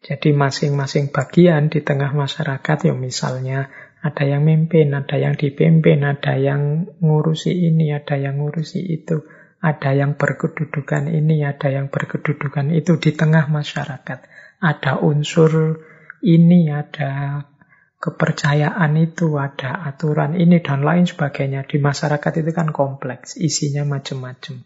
Jadi 0.00 0.32
masing-masing 0.32 1.12
bagian 1.12 1.68
di 1.68 1.84
tengah 1.84 2.16
masyarakat, 2.16 2.88
ya 2.88 2.94
misalnya 2.96 3.68
ada 4.00 4.24
yang 4.24 4.46
mimpin, 4.48 4.96
ada 4.96 5.20
yang 5.20 5.36
dipimpin, 5.36 6.00
ada 6.06 6.40
yang 6.40 6.88
ngurusi 7.04 7.52
ini, 7.52 7.92
ada 7.92 8.16
yang 8.16 8.40
ngurusi 8.40 8.80
itu, 8.80 9.28
ada 9.60 9.92
yang 9.92 10.16
berkedudukan 10.16 11.12
ini, 11.12 11.44
ada 11.44 11.68
yang 11.68 11.92
berkedudukan 11.92 12.72
itu 12.72 12.96
di 12.96 13.12
tengah 13.12 13.52
masyarakat 13.52 14.29
ada 14.60 15.00
unsur 15.00 15.80
ini, 16.20 16.68
ada 16.68 17.44
kepercayaan 18.00 18.96
itu, 19.00 19.36
ada 19.40 19.84
aturan 19.88 20.36
ini, 20.36 20.60
dan 20.60 20.84
lain 20.84 21.08
sebagainya. 21.08 21.64
Di 21.64 21.80
masyarakat 21.80 22.32
itu 22.44 22.50
kan 22.52 22.72
kompleks, 22.72 23.40
isinya 23.40 23.84
macam-macam. 23.88 24.64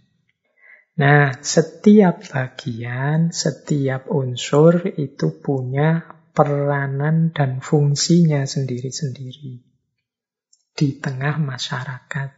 Nah, 0.95 1.35
setiap 1.43 2.23
bagian, 2.31 3.35
setiap 3.35 4.07
unsur 4.11 4.87
itu 4.95 5.43
punya 5.43 6.07
peranan 6.35 7.35
dan 7.35 7.59
fungsinya 7.59 8.47
sendiri-sendiri 8.47 9.63
di 10.75 10.89
tengah 10.99 11.39
masyarakat. 11.39 12.31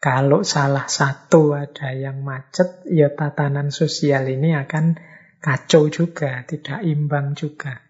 Kalau 0.00 0.46
salah 0.46 0.86
satu 0.86 1.54
ada 1.54 1.90
yang 1.94 2.22
macet, 2.22 2.86
ya 2.90 3.10
tatanan 3.14 3.74
sosial 3.74 4.26
ini 4.26 4.54
akan 4.54 5.09
kacau 5.40 5.88
juga, 5.88 6.44
tidak 6.44 6.84
imbang 6.84 7.32
juga. 7.32 7.80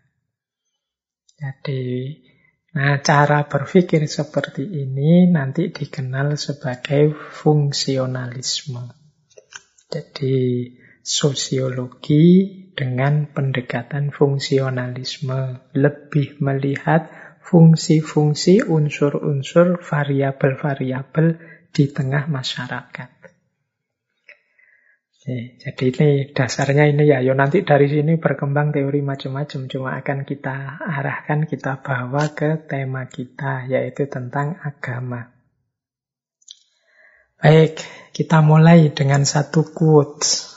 Jadi, 1.35 2.15
nah 2.73 3.03
cara 3.03 3.45
berpikir 3.51 4.07
seperti 4.07 4.63
ini 4.63 5.27
nanti 5.27 5.75
dikenal 5.75 6.39
sebagai 6.39 7.13
fungsionalisme. 7.13 8.95
Jadi, 9.91 10.39
sosiologi 11.03 12.25
dengan 12.77 13.27
pendekatan 13.29 14.15
fungsionalisme 14.15 15.73
lebih 15.75 16.39
melihat 16.39 17.11
fungsi-fungsi 17.43 18.63
unsur-unsur 18.63 19.83
variabel-variabel 19.83 21.27
di 21.75 21.85
tengah 21.91 22.31
masyarakat. 22.31 23.20
Jadi 25.61 25.85
ini 25.95 26.11
dasarnya 26.33 26.90
ini 26.90 27.05
ya, 27.07 27.21
yo 27.21 27.37
nanti 27.37 27.62
dari 27.62 27.87
sini 27.87 28.19
berkembang 28.19 28.75
teori 28.75 29.01
macam-macam, 29.05 29.61
cuma 29.69 29.97
akan 30.01 30.19
kita 30.27 30.81
arahkan, 30.81 31.47
kita 31.47 31.81
bawa 31.85 32.33
ke 32.35 32.66
tema 32.66 33.07
kita, 33.07 33.69
yaitu 33.69 34.09
tentang 34.11 34.59
agama. 34.61 35.31
Baik, 37.40 37.81
kita 38.12 38.45
mulai 38.45 38.93
dengan 38.93 39.25
satu 39.25 39.73
quote 39.73 40.51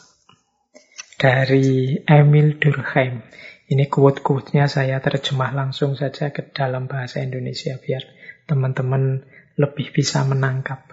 dari 1.16 1.96
Emil 2.04 2.60
Durkheim. 2.60 3.24
Ini 3.64 3.88
quote-quote-nya 3.88 4.68
saya 4.68 5.00
terjemah 5.00 5.56
langsung 5.56 5.96
saja 5.96 6.36
ke 6.36 6.52
dalam 6.52 6.92
bahasa 6.92 7.24
Indonesia 7.24 7.80
biar 7.80 8.04
teman-teman 8.44 9.24
lebih 9.56 9.96
bisa 9.96 10.28
menangkap. 10.28 10.84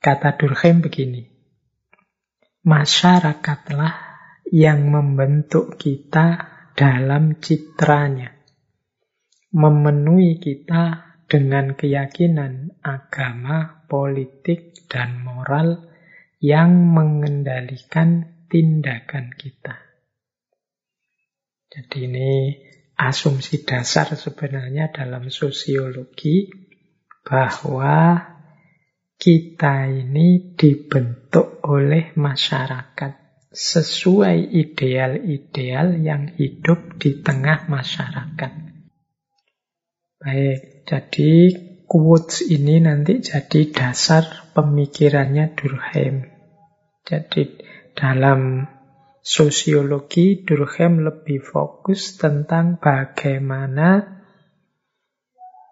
Kata 0.00 0.40
Durkheim 0.40 0.80
begini, 0.80 1.33
masyarakatlah 2.64 3.94
yang 4.48 4.88
membentuk 4.88 5.76
kita 5.76 6.48
dalam 6.72 7.36
citranya. 7.38 8.32
Memenuhi 9.54 10.42
kita 10.42 11.14
dengan 11.30 11.78
keyakinan 11.78 12.82
agama, 12.82 13.86
politik, 13.86 14.74
dan 14.90 15.22
moral 15.22 15.86
yang 16.42 16.74
mengendalikan 16.90 18.44
tindakan 18.50 19.30
kita. 19.32 19.78
Jadi 21.70 21.98
ini 22.06 22.32
asumsi 22.98 23.66
dasar 23.66 24.14
sebenarnya 24.14 24.90
dalam 24.94 25.26
sosiologi 25.30 26.50
bahwa 27.26 28.33
kita 29.18 29.88
ini 29.88 30.54
dibentuk 30.58 31.62
oleh 31.64 32.12
masyarakat 32.18 33.12
sesuai 33.54 34.50
ideal-ideal 34.50 35.94
yang 36.02 36.34
hidup 36.34 36.98
di 36.98 37.22
tengah 37.22 37.70
masyarakat. 37.70 38.52
Baik, 40.18 40.60
jadi 40.90 41.32
quotes 41.86 42.42
ini 42.50 42.82
nanti 42.82 43.22
jadi 43.22 43.70
dasar 43.70 44.50
pemikirannya 44.58 45.54
Durkheim. 45.54 46.26
Jadi 47.06 47.62
dalam 47.94 48.66
sosiologi 49.22 50.42
Durkheim 50.42 51.06
lebih 51.06 51.38
fokus 51.38 52.18
tentang 52.18 52.82
bagaimana 52.82 54.18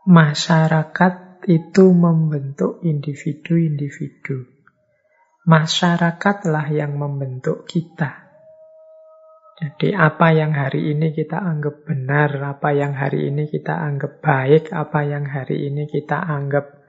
masyarakat 0.07 1.15
itu 1.47 1.91
membentuk 1.91 2.83
individu-individu. 2.83 4.47
Masyarakatlah 5.43 6.71
yang 6.71 6.95
membentuk 6.95 7.67
kita. 7.67 8.23
Jadi 9.59 9.95
apa 9.95 10.35
yang 10.35 10.55
hari 10.55 10.91
ini 10.91 11.15
kita 11.15 11.39
anggap 11.39 11.87
benar, 11.87 12.35
apa 12.59 12.75
yang 12.75 12.99
hari 12.99 13.31
ini 13.31 13.47
kita 13.47 13.75
anggap 13.79 14.19
baik, 14.19 14.75
apa 14.75 15.07
yang 15.07 15.23
hari 15.27 15.71
ini 15.71 15.87
kita 15.87 16.19
anggap 16.19 16.83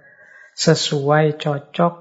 sesuai, 0.58 1.38
cocok, 1.38 1.94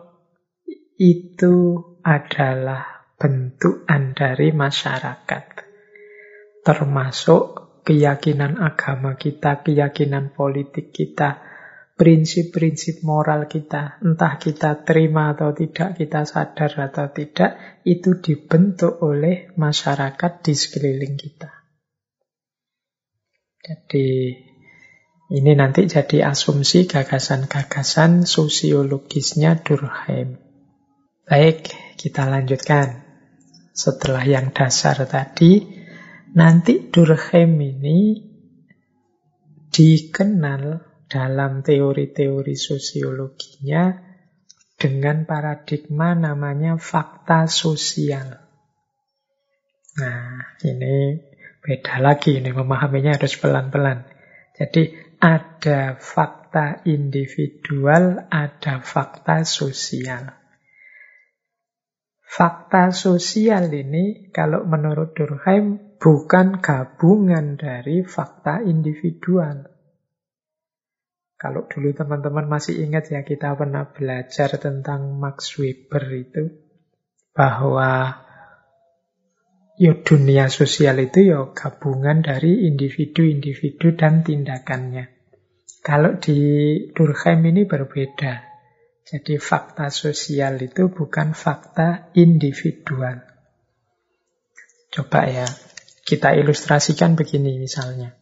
itu 0.97 1.57
adalah 2.05 3.11
bentukan 3.21 4.17
dari 4.17 4.53
masyarakat. 4.53 5.45
Termasuk 6.62 7.43
keyakinan 7.83 8.62
agama 8.62 9.19
kita, 9.19 9.61
keyakinan 9.67 10.31
politik 10.31 10.95
kita, 10.95 11.52
prinsip-prinsip 11.92 13.05
moral 13.05 13.46
kita, 13.46 14.00
entah 14.00 14.40
kita 14.40 14.83
terima 14.83 15.37
atau 15.37 15.52
tidak, 15.52 16.00
kita 16.00 16.24
sadar 16.24 16.72
atau 16.88 17.12
tidak, 17.12 17.83
itu 17.85 18.18
dibentuk 18.18 19.00
oleh 19.05 19.52
masyarakat 19.61 20.33
di 20.40 20.55
sekeliling 20.57 21.16
kita. 21.20 21.50
Jadi 23.62 24.09
ini 25.33 25.52
nanti 25.55 25.87
jadi 25.87 26.28
asumsi 26.28 26.90
gagasan-gagasan 26.90 28.26
sosiologisnya 28.26 29.62
Durkheim. 29.62 30.37
Baik, 31.24 31.70
kita 31.96 32.26
lanjutkan. 32.26 33.07
Setelah 33.72 34.28
yang 34.28 34.52
dasar 34.52 35.00
tadi, 35.09 35.64
nanti 36.37 36.92
Durkheim 36.92 37.57
ini 37.57 38.28
dikenal 39.72 40.91
dalam 41.12 41.61
teori-teori 41.61 42.57
sosiologinya 42.57 43.92
dengan 44.81 45.29
paradigma 45.29 46.16
namanya 46.16 46.81
fakta 46.81 47.44
sosial. 47.44 48.40
Nah, 50.01 50.57
ini 50.64 51.20
beda 51.61 52.01
lagi, 52.01 52.40
ini 52.40 52.48
memahaminya 52.48 53.20
harus 53.20 53.37
pelan-pelan. 53.37 54.09
Jadi 54.57 54.96
ada 55.20 56.01
fakta 56.01 56.81
individual, 56.88 58.33
ada 58.33 58.81
fakta 58.81 59.44
sosial. 59.44 60.33
Fakta 62.25 62.88
sosial 62.96 63.68
ini, 63.68 64.33
kalau 64.33 64.64
menurut 64.64 65.12
Durkheim, 65.12 66.01
bukan 66.01 66.64
gabungan 66.64 67.61
dari 67.61 68.01
fakta 68.01 68.64
individual. 68.64 69.72
Kalau 71.42 71.66
dulu 71.66 71.90
teman-teman 71.90 72.46
masih 72.46 72.87
ingat 72.87 73.11
ya, 73.11 73.26
kita 73.26 73.59
pernah 73.59 73.90
belajar 73.90 74.62
tentang 74.62 75.18
Max 75.18 75.59
Weber 75.59 76.07
itu, 76.14 76.55
bahwa 77.35 78.22
Ya 79.83 79.98
dunia 79.98 80.46
sosial 80.46 81.00
itu 81.02 81.33
ya 81.33 81.50
gabungan 81.57 82.22
dari 82.22 82.70
individu-individu 82.70 83.98
dan 83.98 84.22
tindakannya. 84.22 85.11
Kalau 85.83 86.22
di 86.22 86.38
Durkheim 86.94 87.42
ini 87.50 87.66
berbeda. 87.66 88.52
Jadi 89.02 89.42
fakta 89.42 89.90
sosial 89.90 90.62
itu 90.62 90.87
bukan 90.87 91.35
fakta 91.35 92.14
individual. 92.14 93.26
Coba 94.94 95.26
ya, 95.26 95.48
kita 96.07 96.38
ilustrasikan 96.38 97.18
begini 97.18 97.59
misalnya. 97.59 98.14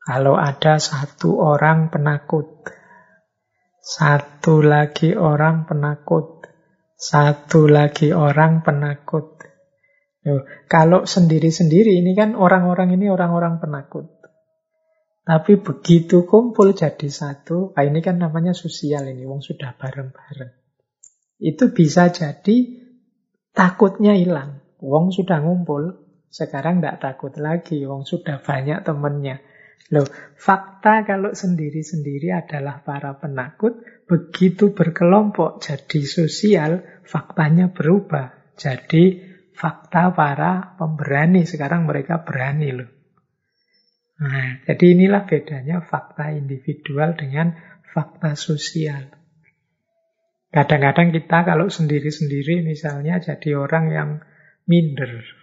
Kalau 0.00 0.34
ada 0.40 0.80
satu 0.80 1.36
orang 1.36 1.92
penakut, 1.92 2.64
satu 3.84 4.64
lagi 4.64 5.12
orang 5.12 5.68
penakut, 5.68 6.44
satu 6.96 7.68
lagi 7.68 8.10
orang 8.12 8.64
penakut, 8.64 9.40
kalau 10.68 11.08
sendiri-sendiri 11.08 12.00
ini 12.00 12.12
kan 12.12 12.36
orang-orang 12.36 12.92
ini 12.96 13.08
orang-orang 13.08 13.60
penakut. 13.60 14.08
Tapi 15.20 15.60
begitu 15.60 16.24
kumpul 16.24 16.72
jadi 16.72 17.06
satu, 17.06 17.76
nah 17.76 17.84
ini 17.84 18.00
kan 18.00 18.16
namanya 18.18 18.56
sosial 18.56 19.04
ini, 19.04 19.28
wong 19.28 19.44
sudah 19.44 19.76
bareng-bareng. 19.76 20.52
Itu 21.40 21.72
bisa 21.76 22.08
jadi 22.12 22.56
takutnya 23.52 24.16
hilang. 24.16 24.64
Wong 24.80 25.12
sudah 25.12 25.44
ngumpul, 25.44 26.02
sekarang 26.32 26.80
tidak 26.80 27.04
takut 27.04 27.36
lagi, 27.36 27.84
wong 27.84 28.08
sudah 28.08 28.40
banyak 28.40 28.80
temennya. 28.80 29.44
Loh, 29.88 30.06
fakta 30.36 31.02
kalau 31.08 31.32
sendiri-sendiri 31.32 32.30
adalah 32.30 32.84
para 32.84 33.16
penakut, 33.16 33.80
begitu 34.06 34.76
berkelompok 34.76 35.58
jadi 35.64 36.00
sosial, 36.06 37.02
faktanya 37.02 37.72
berubah. 37.72 38.54
Jadi 38.54 39.24
fakta 39.56 40.12
para 40.12 40.76
pemberani. 40.76 41.42
Sekarang 41.48 41.88
mereka 41.88 42.22
berani 42.22 42.70
loh. 42.76 42.90
Nah, 44.20 44.60
jadi 44.68 44.84
inilah 44.94 45.24
bedanya 45.24 45.80
fakta 45.80 46.36
individual 46.36 47.16
dengan 47.16 47.56
fakta 47.88 48.36
sosial. 48.36 49.08
Kadang-kadang 50.50 51.14
kita 51.14 51.46
kalau 51.46 51.72
sendiri-sendiri 51.72 52.60
misalnya 52.60 53.16
jadi 53.22 53.56
orang 53.56 53.84
yang 53.90 54.10
minder. 54.68 55.39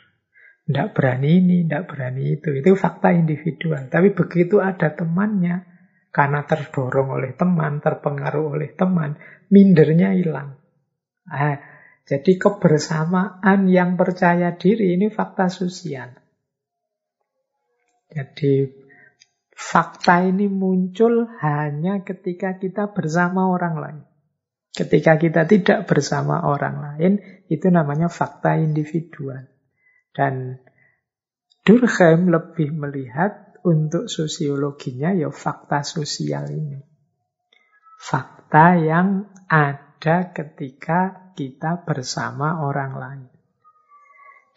Tidak 0.68 0.92
berani 0.92 1.30
ini, 1.40 1.58
tidak 1.64 1.96
berani 1.96 2.24
itu. 2.36 2.52
Itu 2.60 2.76
fakta 2.76 3.16
individual. 3.16 3.88
Tapi 3.88 4.12
begitu 4.12 4.60
ada 4.60 4.92
temannya, 4.92 5.64
karena 6.12 6.44
terdorong 6.44 7.16
oleh 7.16 7.32
teman, 7.40 7.80
terpengaruh 7.80 8.60
oleh 8.60 8.76
teman, 8.76 9.16
mindernya 9.48 10.12
hilang. 10.12 10.60
Nah, 11.24 11.56
jadi 12.04 12.32
kebersamaan 12.36 13.72
yang 13.72 13.96
percaya 13.96 14.56
diri 14.60 15.00
ini 15.00 15.08
fakta 15.08 15.48
sosial. 15.48 16.12
Jadi 18.12 18.68
fakta 19.56 20.24
ini 20.28 20.52
muncul 20.52 21.32
hanya 21.44 22.04
ketika 22.04 22.60
kita 22.60 22.92
bersama 22.92 23.48
orang 23.48 23.76
lain. 23.80 24.00
Ketika 24.72 25.16
kita 25.16 25.48
tidak 25.48 25.88
bersama 25.88 26.44
orang 26.44 26.76
lain, 26.80 27.14
itu 27.48 27.72
namanya 27.72 28.12
fakta 28.12 28.60
individual. 28.60 29.57
Dan 30.18 30.58
Durkheim 31.62 32.34
lebih 32.34 32.74
melihat 32.74 33.54
untuk 33.62 34.10
sosiologinya 34.10 35.14
ya 35.14 35.30
fakta 35.30 35.86
sosial 35.86 36.50
ini. 36.50 36.82
Fakta 38.02 38.82
yang 38.82 39.30
ada 39.46 40.34
ketika 40.34 41.34
kita 41.38 41.86
bersama 41.86 42.66
orang 42.66 42.94
lain. 42.98 43.30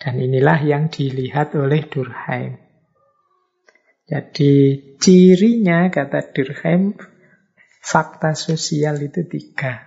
Dan 0.01 0.17
inilah 0.17 0.65
yang 0.65 0.89
dilihat 0.89 1.53
oleh 1.61 1.85
Durkheim. 1.85 2.57
Jadi 4.09 4.53
cirinya, 4.97 5.93
kata 5.93 6.33
Durkheim, 6.33 6.97
fakta 7.85 8.33
sosial 8.33 8.97
itu 9.05 9.29
tiga. 9.29 9.87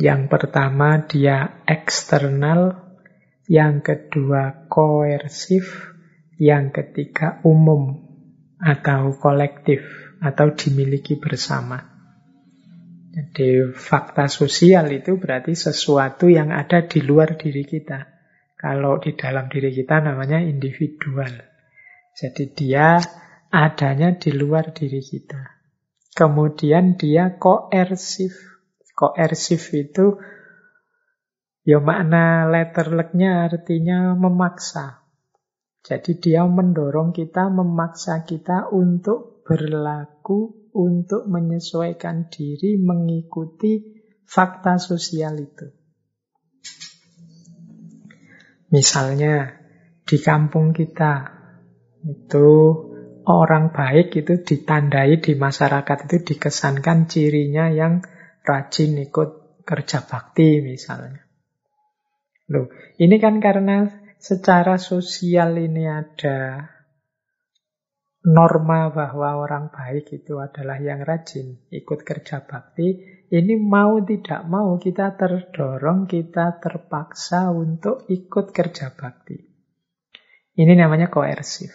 Yang 0.00 0.32
pertama 0.32 1.04
dia 1.04 1.60
eksternal, 1.68 2.89
yang 3.50 3.82
kedua 3.82 4.70
koersif, 4.70 5.90
yang 6.38 6.70
ketiga 6.70 7.42
umum 7.42 7.98
atau 8.62 9.18
kolektif 9.18 9.82
atau 10.22 10.54
dimiliki 10.54 11.18
bersama. 11.18 11.82
Jadi 13.10 13.74
fakta 13.74 14.30
sosial 14.30 14.86
itu 14.94 15.18
berarti 15.18 15.58
sesuatu 15.58 16.30
yang 16.30 16.54
ada 16.54 16.86
di 16.86 17.02
luar 17.02 17.34
diri 17.34 17.66
kita. 17.66 18.06
Kalau 18.54 19.02
di 19.02 19.18
dalam 19.18 19.50
diri 19.50 19.74
kita 19.74 19.98
namanya 19.98 20.38
individual. 20.38 21.34
Jadi 22.14 22.54
dia 22.54 23.02
adanya 23.50 24.14
di 24.14 24.30
luar 24.30 24.70
diri 24.70 25.02
kita. 25.02 25.58
Kemudian 26.14 26.94
dia 26.94 27.34
koersif. 27.34 28.62
Koersif 28.94 29.74
itu 29.74 30.22
ya 31.64 31.78
makna 31.80 32.48
letter 32.48 32.92
nya 33.16 33.48
artinya 33.48 34.16
memaksa. 34.16 35.04
Jadi 35.80 36.20
dia 36.20 36.44
mendorong 36.44 37.16
kita, 37.16 37.48
memaksa 37.48 38.28
kita 38.28 38.68
untuk 38.68 39.40
berlaku 39.48 40.70
untuk 40.76 41.26
menyesuaikan 41.26 42.28
diri 42.28 42.76
mengikuti 42.78 43.80
fakta 44.28 44.76
sosial 44.76 45.40
itu. 45.40 45.66
Misalnya 48.70 49.58
di 50.06 50.16
kampung 50.22 50.70
kita 50.70 51.26
itu 52.06 52.50
orang 53.26 53.74
baik 53.74 54.14
itu 54.14 54.38
ditandai 54.46 55.18
di 55.18 55.34
masyarakat 55.34 55.98
itu 56.06 56.16
dikesankan 56.34 57.10
cirinya 57.10 57.66
yang 57.66 57.98
rajin 58.46 58.94
ikut 59.02 59.62
kerja 59.66 60.06
bakti 60.06 60.62
misalnya. 60.62 61.29
Loh, 62.50 62.66
ini 62.98 63.22
kan 63.22 63.38
karena 63.38 63.86
secara 64.18 64.74
sosial 64.74 65.54
ini 65.54 65.86
ada 65.86 66.66
norma 68.26 68.92
bahwa 68.92 69.40
orang 69.40 69.72
baik 69.72 70.12
itu 70.12 70.36
adalah 70.36 70.76
yang 70.76 71.00
rajin 71.00 71.62
ikut 71.72 72.04
kerja 72.04 72.44
bakti. 72.44 73.00
Ini 73.30 73.54
mau 73.62 74.02
tidak 74.02 74.42
mau 74.50 74.74
kita 74.82 75.14
terdorong, 75.14 76.10
kita 76.10 76.58
terpaksa 76.58 77.54
untuk 77.54 78.04
ikut 78.10 78.50
kerja 78.50 78.90
bakti. 78.98 79.38
Ini 80.58 80.74
namanya 80.74 81.06
koersif. 81.06 81.70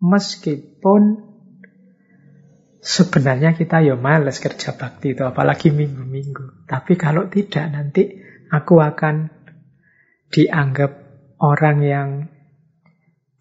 Meskipun 0.00 1.20
sebenarnya 2.80 3.52
kita 3.52 3.84
ya 3.84 3.94
males 4.00 4.40
kerja 4.40 4.72
bakti 4.72 5.12
itu, 5.12 5.22
apalagi 5.22 5.68
minggu-minggu. 5.68 6.64
Tapi 6.64 6.96
kalau 6.96 7.28
tidak 7.28 7.68
nanti 7.68 8.24
aku 8.48 8.80
akan 8.80 9.33
dianggap 10.30 10.92
orang 11.40 11.78
yang 11.84 12.08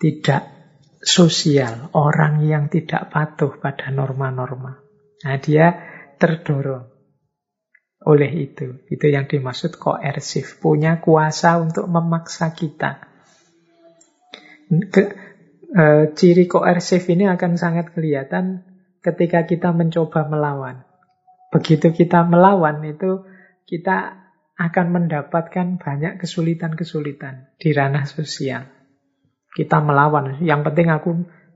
tidak 0.01 0.51
sosial, 1.03 1.91
orang 1.95 2.43
yang 2.43 2.67
tidak 2.71 3.11
patuh 3.11 3.59
pada 3.59 3.91
norma-norma. 3.91 4.79
Nah, 5.23 5.35
dia 5.39 5.75
terdorong 6.19 6.93
oleh 8.03 8.31
itu. 8.35 8.83
Itu 8.91 9.07
yang 9.07 9.27
dimaksud 9.27 9.79
koersif, 9.79 10.59
punya 10.59 10.99
kuasa 10.99 11.59
untuk 11.59 11.87
memaksa 11.87 12.51
kita. 12.51 13.03
Ke, 14.91 15.03
e, 15.71 15.83
ciri 16.15 16.47
koersif 16.47 17.07
ini 17.11 17.27
akan 17.27 17.55
sangat 17.55 17.91
kelihatan 17.95 18.63
ketika 19.03 19.43
kita 19.47 19.71
mencoba 19.75 20.27
melawan. 20.27 20.87
Begitu 21.51 21.93
kita 21.93 22.25
melawan 22.25 22.81
itu 22.87 23.27
kita 23.67 24.22
akan 24.63 24.85
mendapatkan 24.95 25.75
banyak 25.75 26.23
kesulitan-kesulitan 26.23 27.51
di 27.59 27.75
ranah 27.75 28.07
sosial. 28.07 28.63
Kita 29.51 29.83
melawan. 29.83 30.39
Yang 30.39 30.71
penting 30.71 30.87
aku 30.87 31.09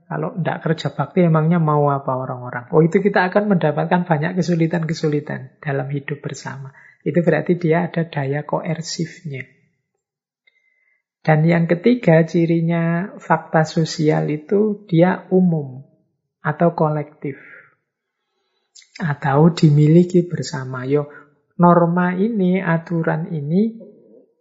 kalau 0.08 0.36
tidak 0.36 0.58
kerja 0.64 0.88
bakti 0.92 1.24
emangnya 1.24 1.56
mau 1.56 1.88
apa 1.88 2.12
orang-orang. 2.12 2.68
Oh 2.72 2.84
itu 2.84 3.00
kita 3.00 3.32
akan 3.32 3.56
mendapatkan 3.56 4.04
banyak 4.04 4.36
kesulitan-kesulitan 4.36 5.60
dalam 5.64 5.88
hidup 5.88 6.20
bersama. 6.20 6.76
Itu 7.00 7.24
berarti 7.24 7.56
dia 7.56 7.88
ada 7.88 8.04
daya 8.04 8.44
koersifnya. 8.44 9.48
Dan 11.24 11.44
yang 11.44 11.64
ketiga 11.68 12.24
cirinya 12.24 13.16
fakta 13.20 13.64
sosial 13.64 14.28
itu 14.32 14.84
dia 14.88 15.28
umum 15.32 15.84
atau 16.44 16.76
kolektif. 16.76 17.36
Atau 19.00 19.52
dimiliki 19.52 20.24
bersama. 20.24 20.88
Yo, 20.88 21.08
norma 21.58 22.14
ini, 22.14 22.62
aturan 22.62 23.34
ini 23.34 23.76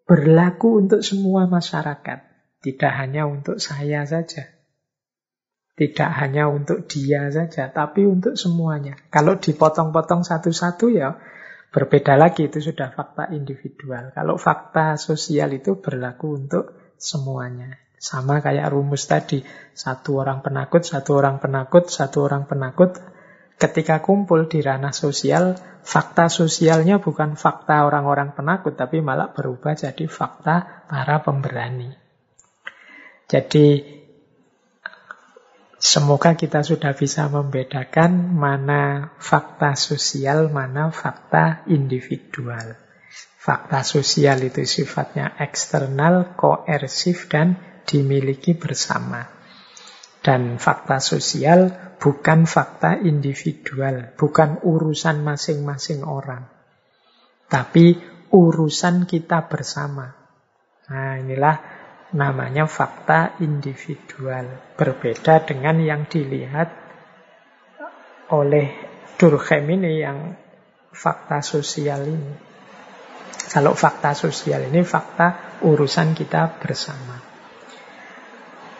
berlaku 0.07 0.85
untuk 0.85 1.01
semua 1.03 1.49
masyarakat. 1.49 2.19
Tidak 2.63 2.93
hanya 2.93 3.27
untuk 3.27 3.59
saya 3.59 4.05
saja. 4.07 4.47
Tidak 5.77 6.09
hanya 6.09 6.49
untuk 6.49 6.89
dia 6.89 7.29
saja, 7.29 7.69
tapi 7.69 8.09
untuk 8.09 8.33
semuanya. 8.33 8.97
Kalau 9.13 9.37
dipotong-potong 9.37 10.25
satu-satu 10.25 10.89
ya 10.89 11.21
berbeda 11.69 12.17
lagi, 12.17 12.49
itu 12.49 12.57
sudah 12.57 12.89
fakta 12.89 13.29
individual. 13.29 14.09
Kalau 14.09 14.41
fakta 14.41 14.97
sosial 14.97 15.53
itu 15.53 15.77
berlaku 15.77 16.33
untuk 16.33 16.65
semuanya. 16.97 17.77
Sama 17.97 18.41
kayak 18.41 18.73
rumus 18.73 19.05
tadi, 19.05 19.45
satu 19.77 20.17
orang 20.21 20.41
penakut, 20.41 20.81
satu 20.81 21.17
orang 21.17 21.37
penakut, 21.37 21.89
satu 21.89 22.25
orang 22.25 22.49
penakut, 22.49 22.97
ketika 23.57 24.05
kumpul 24.05 24.45
di 24.45 24.61
ranah 24.61 24.93
sosial, 24.93 25.57
fakta 25.81 26.29
sosialnya 26.29 27.01
bukan 27.01 27.33
fakta 27.33 27.89
orang-orang 27.89 28.37
penakut, 28.37 28.77
tapi 28.77 29.01
malah 29.01 29.33
berubah 29.33 29.73
jadi 29.73 30.05
fakta 30.05 30.85
para 30.85 31.25
pemberani. 31.25 31.89
Jadi, 33.27 33.83
semoga 35.75 36.37
kita 36.37 36.63
sudah 36.63 36.93
bisa 36.93 37.27
membedakan 37.27 38.37
mana 38.37 39.11
fakta 39.17 39.73
sosial, 39.73 40.53
mana 40.53 40.93
fakta 40.93 41.65
individual. 41.67 42.77
Fakta 43.41 43.81
sosial 43.81 44.43
itu 44.43 44.63
sifatnya 44.63 45.33
eksternal, 45.41 46.37
koersif, 46.37 47.31
dan 47.31 47.57
dimiliki 47.87 48.53
bersama. 48.53 49.23
Dan 50.19 50.59
fakta 50.59 50.99
sosial 50.99 51.86
bukan 51.97 52.45
fakta 52.45 53.01
individual, 53.01 54.13
bukan 54.13 54.61
urusan 54.61 55.25
masing-masing 55.25 56.05
orang. 56.05 56.45
Tapi 57.47 57.97
urusan 58.31 59.09
kita 59.09 59.49
bersama. 59.49 60.13
Nah 60.87 61.19
inilah 61.19 61.57
namanya 62.13 62.69
fakta 62.69 63.39
individual. 63.43 64.77
Berbeda 64.77 65.43
dengan 65.43 65.81
yang 65.81 66.05
dilihat 66.07 66.69
oleh 68.31 68.67
Durkheim 69.17 69.65
ini 69.65 69.91
yang 70.03 70.37
fakta 70.93 71.41
sosial 71.41 72.05
ini. 72.05 72.33
Kalau 73.47 73.73
fakta 73.73 74.13
sosial 74.13 74.67
ini 74.69 74.83
fakta 74.83 75.59
urusan 75.63 76.13
kita 76.13 76.59
bersama. 76.59 77.15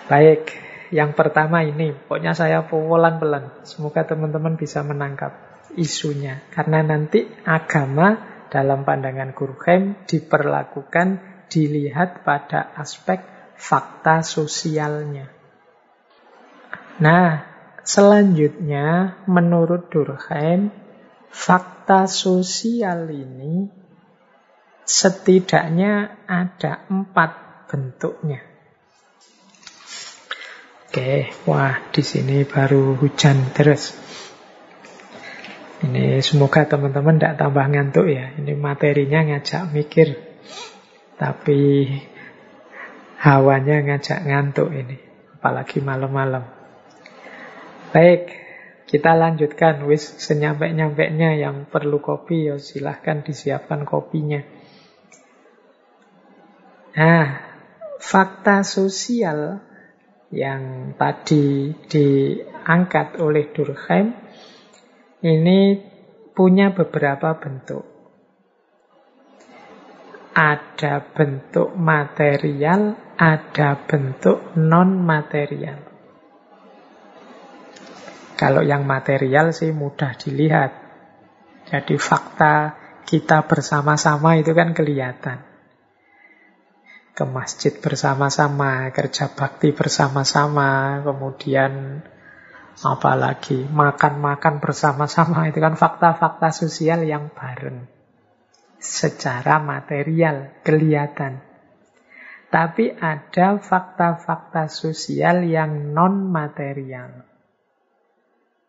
Baik, 0.08 0.66
yang 0.89 1.12
pertama 1.12 1.63
ini, 1.67 1.91
pokoknya 1.91 2.32
saya 2.32 2.63
pelan-pelan. 2.63 3.67
Semoga 3.67 4.08
teman-teman 4.08 4.56
bisa 4.56 4.84
menangkap 4.84 5.36
isunya. 5.76 6.47
Karena 6.56 6.80
nanti 6.80 7.28
agama 7.43 8.15
dalam 8.47 8.88
pandangan 8.88 9.36
Durkheim 9.36 10.08
diperlakukan, 10.08 11.08
dilihat 11.52 12.23
pada 12.23 12.71
aspek 12.80 13.23
fakta 13.60 14.23
sosialnya. 14.23 15.28
Nah, 17.04 17.43
selanjutnya 17.84 19.19
menurut 19.28 19.91
Durkheim, 19.91 20.71
fakta 21.28 22.08
sosial 22.08 23.12
ini 23.12 23.67
setidaknya 24.88 26.23
ada 26.32 26.88
empat 26.88 27.32
bentuknya. 27.67 28.46
Oke, 30.88 31.36
wah 31.43 31.91
di 31.91 32.00
sini 32.00 32.47
baru 32.47 32.95
hujan 32.95 33.52
terus. 33.52 33.91
Ini 35.84 36.23
semoga 36.23 36.63
teman-teman 36.63 37.19
tidak 37.19 37.36
tambah 37.43 37.67
ngantuk 37.67 38.08
ya. 38.08 38.32
Ini 38.39 38.56
materinya 38.56 39.19
ngajak 39.28 39.67
mikir. 39.76 40.15
Tapi 41.19 41.91
hawanya 43.19 43.84
ngajak 43.84 44.32
ngantuk 44.32 44.71
ini. 44.71 44.95
Apalagi 45.36 45.84
malam-malam. 45.84 46.47
Baik, 47.91 48.32
kita 48.88 49.12
lanjutkan. 49.12 49.84
Wis 49.91 50.08
senyampe-nyampeknya 50.23 51.36
yang 51.36 51.67
perlu 51.67 52.00
kopi 52.00 52.47
ya 52.47 52.56
silahkan 52.63 53.28
disiapkan 53.28 53.84
kopinya. 53.84 54.39
Nah, 56.95 57.43
fakta 58.00 58.63
sosial 58.63 59.66
yang 60.31 60.93
tadi 60.99 61.71
diangkat 61.87 63.15
oleh 63.23 63.47
Durkheim 63.55 64.11
ini 65.23 65.79
punya 66.35 66.75
beberapa 66.75 67.33
bentuk. 67.39 67.85
Ada 70.37 71.01
bentuk 71.01 71.73
material, 71.73 72.93
ada 73.17 73.73
bentuk 73.87 74.53
non-material. 74.53 75.81
Kalau 78.37 78.61
yang 78.61 78.85
material 78.85 79.49
sih 79.49 79.73
mudah 79.73 80.13
dilihat. 80.13 80.85
Jadi 81.67 81.97
fakta 81.97 82.77
kita 83.09 83.49
bersama-sama 83.49 84.37
itu 84.37 84.53
kan 84.53 84.77
kelihatan 84.77 85.46
ke 87.17 87.25
masjid 87.25 87.73
bersama-sama, 87.73 88.93
kerja 88.93 89.34
bakti 89.34 89.73
bersama-sama, 89.73 91.01
kemudian 91.01 92.06
apalagi 92.86 93.65
makan-makan 93.65 94.62
bersama-sama 94.62 95.49
itu 95.49 95.58
kan 95.58 95.73
fakta-fakta 95.73 96.53
sosial 96.53 97.01
yang 97.10 97.34
bareng. 97.34 97.89
Secara 98.77 99.58
material 99.58 100.62
kelihatan. 100.62 101.41
Tapi 102.53 102.93
ada 102.93 103.58
fakta-fakta 103.58 104.69
sosial 104.69 105.41
yang 105.49 105.97
non-material. 105.97 107.25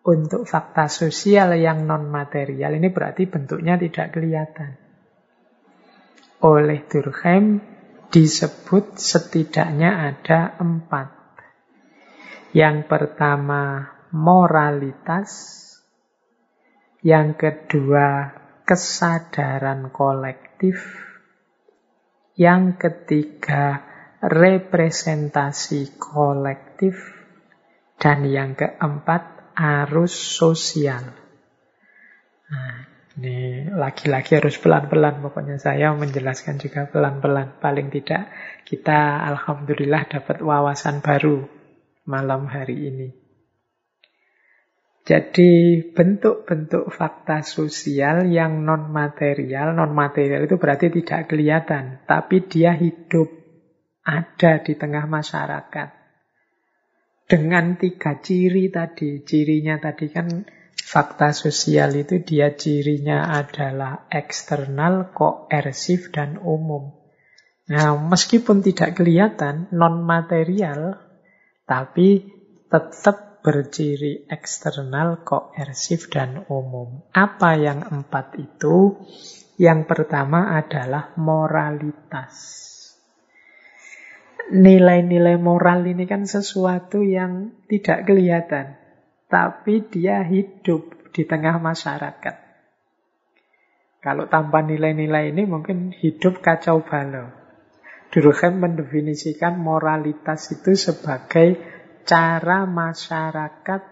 Untuk 0.09 0.49
fakta 0.49 0.89
sosial 0.89 1.53
yang 1.61 1.85
non-material 1.85 2.81
ini 2.81 2.89
berarti 2.89 3.29
bentuknya 3.29 3.77
tidak 3.77 4.17
kelihatan. 4.17 4.81
Oleh 6.41 6.81
Durkheim, 6.89 7.68
disebut 8.09 8.97
setidaknya 8.97 10.15
ada 10.15 10.57
empat. 10.57 11.13
Yang 12.57 12.89
pertama 12.89 13.93
moralitas, 14.11 15.31
yang 17.05 17.37
kedua 17.37 18.33
kesadaran 18.65 19.93
kolektif, 19.93 21.09
Yang 22.39 22.79
ketiga, 22.79 23.83
representasi 24.23 25.99
kolektif. 25.99 26.95
Dan 27.99 28.31
yang 28.31 28.55
keempat, 28.55 29.59
arus 29.59 30.15
sosial. 30.15 31.03
Nah, 32.47 32.88
ini 33.19 33.67
lagi-lagi 33.67 34.39
harus 34.39 34.55
pelan-pelan. 34.63 35.19
Pokoknya 35.19 35.59
saya 35.59 35.91
menjelaskan 35.91 36.63
juga 36.63 36.87
pelan-pelan. 36.87 37.59
Paling 37.59 37.91
tidak 37.91 38.31
kita 38.63 39.27
alhamdulillah 39.27 40.07
dapat 40.07 40.39
wawasan 40.39 41.03
baru 41.03 41.43
malam 42.07 42.47
hari 42.47 42.79
ini. 42.89 43.09
Jadi 45.09 45.81
bentuk-bentuk 45.97 46.93
fakta 46.93 47.41
sosial 47.41 48.29
yang 48.29 48.61
non-material, 48.61 49.73
non-material 49.73 50.45
itu 50.45 50.61
berarti 50.61 50.93
tidak 50.93 51.33
kelihatan, 51.33 52.05
tapi 52.05 52.45
dia 52.45 52.77
hidup, 52.77 53.33
ada 54.05 54.61
di 54.61 54.77
tengah 54.77 55.09
masyarakat. 55.09 55.89
Dengan 57.25 57.81
tiga 57.81 58.21
ciri 58.21 58.69
tadi, 58.69 59.25
cirinya 59.25 59.81
tadi 59.81 60.13
kan 60.13 60.29
fakta 60.89 61.37
sosial 61.37 61.93
itu 62.01 62.25
dia 62.25 62.57
cirinya 62.57 63.29
adalah 63.29 64.09
eksternal, 64.09 65.13
koersif, 65.13 66.09
dan 66.09 66.41
umum. 66.41 66.97
Nah, 67.69 67.93
meskipun 68.01 68.65
tidak 68.65 68.97
kelihatan, 68.97 69.69
non-material, 69.69 70.97
tapi 71.69 72.33
tetap 72.73 73.45
berciri 73.45 74.25
eksternal, 74.33 75.21
koersif, 75.29 76.09
dan 76.09 76.49
umum. 76.49 77.05
Apa 77.13 77.61
yang 77.61 77.85
empat 77.85 78.41
itu? 78.41 79.05
Yang 79.61 79.85
pertama 79.85 80.57
adalah 80.57 81.13
moralitas. 81.21 82.65
Nilai-nilai 84.49 85.37
moral 85.37 85.85
ini 85.85 86.09
kan 86.09 86.25
sesuatu 86.25 87.05
yang 87.05 87.53
tidak 87.69 88.09
kelihatan, 88.09 88.78
tapi 89.29 89.85
dia 89.87 90.25
hidup 90.25 91.13
di 91.13 91.23
tengah 91.29 91.61
masyarakat. 91.61 92.49
Kalau 93.99 94.25
tanpa 94.31 94.65
nilai-nilai 94.65 95.37
ini 95.37 95.45
mungkin 95.45 95.93
hidup 95.93 96.41
kacau 96.41 96.81
balau. 96.81 97.29
Durkheim 98.09 98.57
mendefinisikan 98.57 99.61
moralitas 99.61 100.49
itu 100.49 100.73
sebagai 100.73 101.61
cara 102.09 102.65
masyarakat 102.65 103.83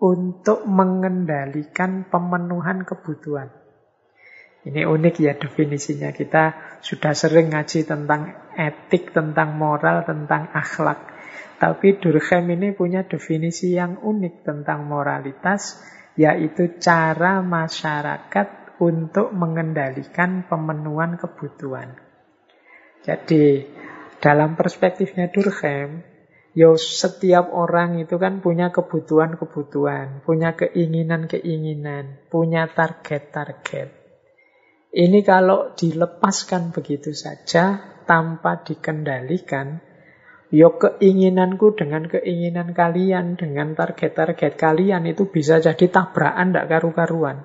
untuk 0.00 0.64
mengendalikan 0.64 2.08
pemenuhan 2.08 2.88
kebutuhan. 2.88 3.52
Ini 4.64 4.88
unik 4.88 5.14
ya 5.20 5.36
definisinya. 5.36 6.08
Kita 6.16 6.78
sudah 6.80 7.12
sering 7.12 7.52
ngaji 7.52 7.84
tentang 7.84 8.32
etik, 8.56 9.12
tentang 9.12 9.60
moral, 9.60 10.08
tentang 10.08 10.48
akhlak. 10.56 11.13
Tapi 11.64 11.96
Durkheim 11.96 12.60
ini 12.60 12.76
punya 12.76 13.08
definisi 13.08 13.72
yang 13.72 13.96
unik 14.04 14.44
tentang 14.44 14.84
moralitas, 14.84 15.80
yaitu 16.12 16.76
cara 16.76 17.40
masyarakat 17.40 18.76
untuk 18.84 19.32
mengendalikan 19.32 20.44
pemenuhan 20.44 21.16
kebutuhan. 21.16 21.96
Jadi, 23.00 23.64
dalam 24.20 24.60
perspektifnya 24.60 25.32
Durkheim, 25.32 26.04
Yo 26.52 26.76
setiap 26.76 27.50
orang 27.50 27.98
itu 27.98 28.20
kan 28.20 28.44
punya 28.44 28.70
kebutuhan-kebutuhan, 28.70 30.22
punya 30.22 30.54
keinginan-keinginan, 30.54 32.28
punya 32.30 32.68
target-target. 32.70 33.88
Ini 34.94 35.18
kalau 35.26 35.74
dilepaskan 35.74 36.70
begitu 36.70 37.10
saja 37.10 37.82
tanpa 38.06 38.62
dikendalikan, 38.62 39.93
yo 40.54 40.78
keinginanku 40.78 41.74
dengan 41.74 42.06
keinginan 42.06 42.78
kalian, 42.78 43.34
dengan 43.34 43.74
target-target 43.74 44.54
kalian 44.54 45.02
itu 45.10 45.26
bisa 45.26 45.58
jadi 45.58 45.90
tabrakan 45.90 46.54
tidak 46.54 46.70
karu-karuan. 46.70 47.42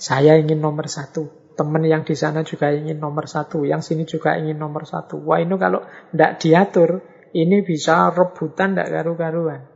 Saya 0.00 0.40
ingin 0.40 0.64
nomor 0.64 0.88
satu, 0.88 1.52
teman 1.52 1.84
yang 1.84 2.08
di 2.08 2.16
sana 2.16 2.40
juga 2.48 2.72
ingin 2.72 2.96
nomor 2.96 3.28
satu, 3.28 3.68
yang 3.68 3.84
sini 3.84 4.08
juga 4.08 4.40
ingin 4.40 4.56
nomor 4.56 4.88
satu. 4.88 5.20
Wah 5.20 5.44
ini 5.44 5.52
kalau 5.60 5.84
tidak 6.14 6.40
diatur, 6.40 6.90
ini 7.36 7.60
bisa 7.60 8.08
rebutan 8.08 8.72
tidak 8.72 8.88
karu-karuan. 8.88 9.68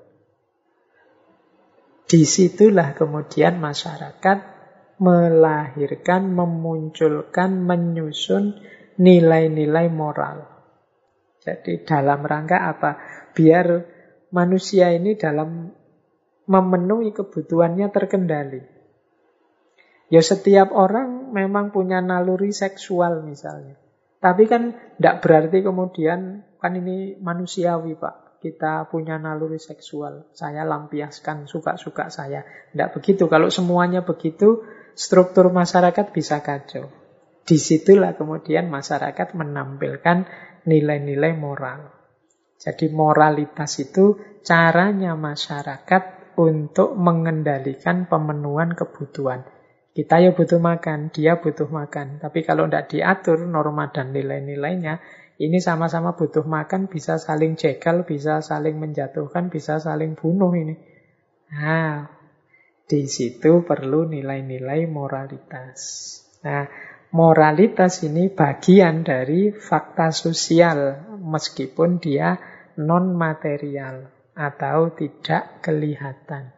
Di 2.08 2.24
situlah 2.24 2.96
kemudian 2.96 3.60
masyarakat 3.60 4.38
melahirkan, 5.02 6.32
memunculkan, 6.32 7.60
menyusun 7.60 8.56
nilai-nilai 8.96 9.88
moral. 9.92 10.51
Jadi 11.42 11.82
dalam 11.82 12.22
rangka 12.22 12.70
apa? 12.70 12.90
Biar 13.34 13.66
manusia 14.30 14.94
ini 14.94 15.18
dalam 15.18 15.74
memenuhi 16.46 17.10
kebutuhannya 17.10 17.90
terkendali. 17.90 18.62
Ya 20.12 20.20
setiap 20.20 20.70
orang 20.76 21.32
memang 21.32 21.72
punya 21.72 21.98
naluri 22.04 22.52
seksual 22.52 23.24
misalnya. 23.26 23.80
Tapi 24.22 24.46
kan 24.46 24.76
tidak 25.00 25.18
berarti 25.24 25.58
kemudian 25.66 26.46
kan 26.62 26.72
ini 26.78 27.18
manusiawi 27.18 27.98
Pak. 27.98 28.38
Kita 28.38 28.86
punya 28.90 29.18
naluri 29.18 29.58
seksual. 29.58 30.30
Saya 30.34 30.66
lampiaskan 30.66 31.46
suka-suka 31.46 32.10
saya. 32.10 32.42
Tidak 32.74 32.90
begitu. 32.94 33.30
Kalau 33.30 33.50
semuanya 33.50 34.02
begitu, 34.02 34.66
struktur 34.98 35.50
masyarakat 35.50 36.10
bisa 36.10 36.42
kacau. 36.42 36.90
Di 37.42 37.58
situlah 37.58 38.14
kemudian 38.14 38.70
masyarakat 38.70 39.34
menampilkan 39.34 40.26
nilai-nilai 40.66 41.32
moral. 41.34 41.80
Jadi 42.58 42.90
moralitas 42.94 43.82
itu 43.82 44.18
caranya 44.46 45.18
masyarakat 45.18 46.34
untuk 46.38 46.94
mengendalikan 46.94 48.06
pemenuhan 48.06 48.72
kebutuhan. 48.72 49.42
Kita 49.92 50.24
ya 50.24 50.32
butuh 50.32 50.56
makan, 50.56 51.12
dia 51.12 51.36
butuh 51.36 51.68
makan. 51.68 52.16
Tapi 52.22 52.40
kalau 52.46 52.64
tidak 52.64 52.88
diatur 52.88 53.44
norma 53.44 53.92
dan 53.92 54.16
nilai-nilainya, 54.16 55.04
ini 55.42 55.58
sama-sama 55.60 56.16
butuh 56.16 56.46
makan, 56.46 56.88
bisa 56.88 57.20
saling 57.20 57.58
jegal, 57.60 58.06
bisa 58.08 58.40
saling 58.40 58.78
menjatuhkan, 58.80 59.52
bisa 59.52 59.76
saling 59.82 60.16
bunuh 60.16 60.54
ini. 60.56 60.78
Nah, 61.52 62.08
di 62.88 63.04
situ 63.04 63.66
perlu 63.66 64.08
nilai-nilai 64.08 64.88
moralitas. 64.88 65.80
Nah, 66.40 66.64
moralitas 67.12 68.00
ini 68.08 68.32
bagian 68.32 69.04
dari 69.04 69.52
fakta 69.52 70.10
sosial, 70.10 71.12
meskipun 71.20 72.00
dia 72.00 72.40
non-material 72.80 74.08
atau 74.32 74.96
tidak 74.96 75.60
kelihatan. 75.60 76.56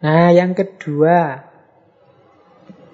Nah, 0.00 0.32
yang 0.32 0.52
kedua, 0.52 1.48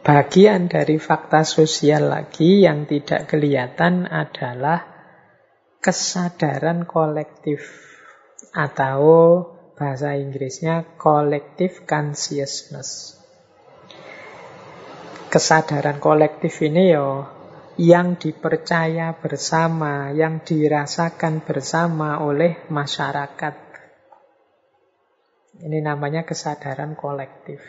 bagian 0.07 0.71
dari 0.71 0.99
fakta 1.03 1.43
sosial 1.43 2.11
lagi 2.11 2.63
yang 2.63 2.87
tidak 2.87 3.27
kelihatan 3.27 4.07
adalah 4.07 4.87
kesadaran 5.83 6.87
kolektif 6.87 7.63
atau 8.55 9.03
bahasa 9.75 10.15
Inggrisnya 10.19 10.99
collective 10.99 11.87
consciousness. 11.87 13.19
Kesadaran 15.37 16.01
kolektif 16.01 16.65
ini 16.65 16.97
yo 16.97 17.29
yang 17.77 18.17
dipercaya 18.17 19.13
bersama, 19.21 20.09
yang 20.09 20.41
dirasakan 20.41 21.45
bersama 21.45 22.25
oleh 22.25 22.65
masyarakat. 22.73 23.55
Ini 25.61 25.85
namanya 25.85 26.25
kesadaran 26.25 26.97
kolektif. 26.97 27.61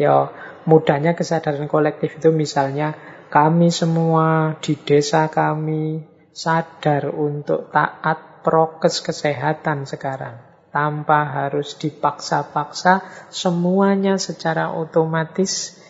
Ya, 0.00 0.32
mudahnya 0.64 1.12
kesadaran 1.12 1.68
kolektif 1.68 2.16
itu 2.16 2.32
misalnya 2.32 2.96
kami 3.28 3.68
semua 3.68 4.56
di 4.64 4.72
desa 4.80 5.28
kami 5.28 6.00
sadar 6.32 7.12
untuk 7.12 7.68
taat 7.68 8.40
prokes 8.40 9.04
kesehatan 9.04 9.84
sekarang. 9.84 10.40
Tanpa 10.72 11.28
harus 11.28 11.76
dipaksa-paksa, 11.76 13.04
semuanya 13.28 14.16
secara 14.16 14.72
otomatis 14.72 15.81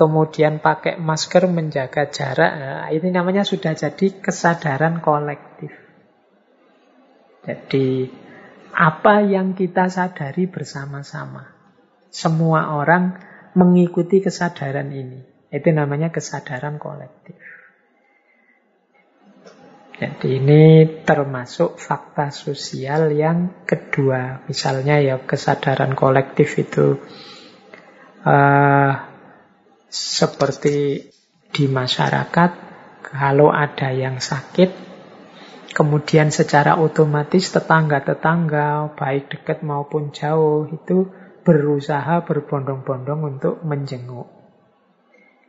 kemudian 0.00 0.64
pakai 0.64 0.96
masker 0.96 1.44
menjaga 1.44 2.08
jarak. 2.08 2.52
Nah, 2.56 2.88
ini 2.88 3.12
namanya 3.12 3.44
sudah 3.44 3.76
jadi 3.76 4.16
kesadaran 4.16 5.04
kolektif. 5.04 5.68
Jadi 7.44 8.08
apa 8.72 9.20
yang 9.20 9.52
kita 9.52 9.92
sadari 9.92 10.48
bersama-sama. 10.48 11.52
Semua 12.08 12.72
orang 12.80 13.20
mengikuti 13.52 14.24
kesadaran 14.24 14.88
ini. 14.88 15.20
Itu 15.52 15.68
namanya 15.68 16.08
kesadaran 16.08 16.80
kolektif. 16.80 17.36
Jadi 20.00 20.40
ini 20.40 20.62
termasuk 21.04 21.76
fakta 21.76 22.32
sosial 22.32 23.12
yang 23.12 23.68
kedua. 23.68 24.48
Misalnya 24.48 24.96
ya 24.96 25.20
kesadaran 25.20 25.92
kolektif 25.92 26.56
itu 26.56 26.96
uh, 28.24 29.09
seperti 29.90 31.10
di 31.50 31.66
masyarakat, 31.66 32.50
kalau 33.02 33.50
ada 33.50 33.90
yang 33.90 34.22
sakit, 34.22 34.70
kemudian 35.74 36.30
secara 36.30 36.78
otomatis 36.78 37.50
tetangga-tetangga, 37.50 38.94
baik 38.94 39.34
dekat 39.34 39.66
maupun 39.66 40.14
jauh, 40.14 40.70
itu 40.70 41.10
berusaha 41.42 42.22
berbondong-bondong 42.22 43.20
untuk 43.36 43.66
menjenguk. 43.66 44.30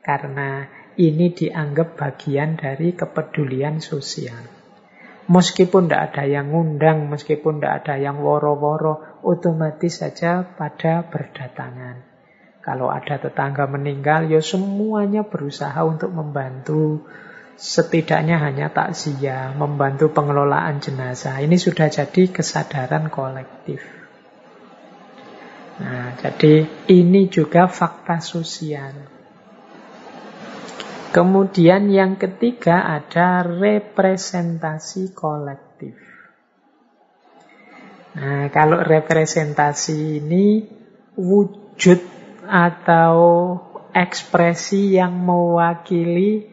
Karena 0.02 0.66
ini 0.98 1.30
dianggap 1.30 1.94
bagian 1.94 2.58
dari 2.58 2.98
kepedulian 2.98 3.78
sosial. 3.78 4.42
Meskipun 5.30 5.86
tidak 5.86 6.12
ada 6.12 6.26
yang 6.26 6.50
ngundang, 6.50 7.06
meskipun 7.08 7.62
tidak 7.62 7.86
ada 7.86 8.02
yang 8.02 8.26
woro-woro, 8.26 9.22
otomatis 9.22 10.02
saja 10.02 10.42
pada 10.58 11.06
berdatangan. 11.06 12.11
Kalau 12.62 12.94
ada 12.94 13.18
tetangga 13.18 13.66
meninggal, 13.66 14.30
ya 14.30 14.38
semuanya 14.38 15.26
berusaha 15.26 15.82
untuk 15.82 16.14
membantu. 16.14 17.10
Setidaknya 17.58 18.42
hanya 18.42 18.74
takziah, 18.74 19.54
membantu 19.54 20.10
pengelolaan 20.14 20.82
jenazah. 20.82 21.42
Ini 21.42 21.58
sudah 21.58 21.90
jadi 21.90 22.30
kesadaran 22.30 23.10
kolektif. 23.14 23.82
Nah, 25.82 26.14
jadi 26.18 26.70
ini 26.90 27.30
juga 27.30 27.66
fakta 27.66 28.22
sosial. 28.22 28.94
Kemudian 31.12 31.90
yang 31.90 32.16
ketiga 32.16 32.86
ada 32.86 33.42
representasi 33.44 35.12
kolektif. 35.12 35.98
Nah, 38.16 38.48
kalau 38.54 38.80
representasi 38.80 40.24
ini 40.24 40.66
wujud 41.18 42.21
atau 42.52 43.16
ekspresi 43.96 45.00
yang 45.00 45.16
mewakili 45.24 46.52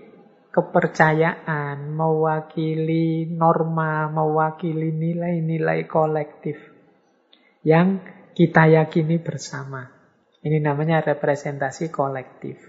kepercayaan, 0.55 1.91
mewakili 1.91 3.27
norma, 3.27 4.07
mewakili 4.07 4.95
nilai-nilai 4.95 5.91
kolektif 5.91 6.55
yang 7.67 7.99
kita 8.39 8.71
yakini 8.71 9.19
bersama. 9.19 9.91
Ini 10.39 10.63
namanya 10.63 11.03
representasi 11.03 11.91
kolektif. 11.91 12.63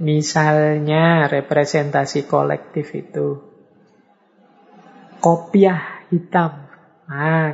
Misalnya 0.00 1.28
representasi 1.28 2.24
kolektif 2.24 2.88
itu 2.96 3.52
kopiah 5.20 6.08
hitam. 6.08 6.72
Nah, 7.04 7.52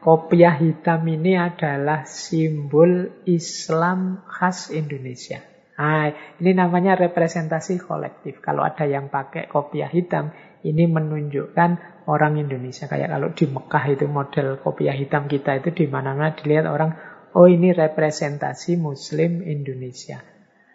kopiah 0.00 0.56
hitam 0.56 1.04
ini 1.04 1.36
adalah 1.36 2.08
simbol 2.08 3.22
Islam 3.28 4.24
khas 4.24 4.72
Indonesia. 4.72 5.44
Nah, 5.80 6.12
ini 6.40 6.52
namanya 6.52 6.92
representasi 6.92 7.80
kolektif. 7.80 8.44
Kalau 8.44 8.60
ada 8.60 8.84
yang 8.84 9.08
pakai 9.08 9.48
kopiah 9.48 9.88
hitam, 9.88 10.28
ini 10.60 10.84
menunjukkan 10.84 12.04
orang 12.04 12.36
Indonesia. 12.36 12.84
Kayak 12.84 13.16
kalau 13.16 13.28
di 13.32 13.44
Mekah 13.48 13.84
itu 13.88 14.04
model 14.04 14.60
kopiah 14.60 14.92
hitam 14.92 15.24
kita 15.24 15.56
itu 15.56 15.72
di 15.72 15.84
mana-mana 15.88 16.36
dilihat 16.36 16.68
orang, 16.68 17.00
oh 17.32 17.48
ini 17.48 17.72
representasi 17.72 18.76
Muslim 18.76 19.40
Indonesia. 19.40 20.20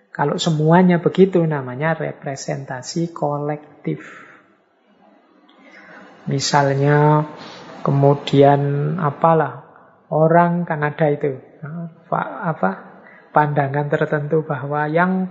Kalau 0.09 0.41
semuanya 0.41 0.97
begitu 0.97 1.43
namanya 1.45 1.93
representasi 1.93 3.13
kolektif. 3.13 4.25
Misalnya 6.25 7.29
kemudian 7.85 8.61
apalah 8.97 9.61
orang 10.09 10.65
Kanada 10.65 11.05
itu 11.13 11.37
apa 12.09 12.71
pandangan 13.29 13.85
tertentu 13.93 14.41
bahwa 14.41 14.89
yang 14.89 15.29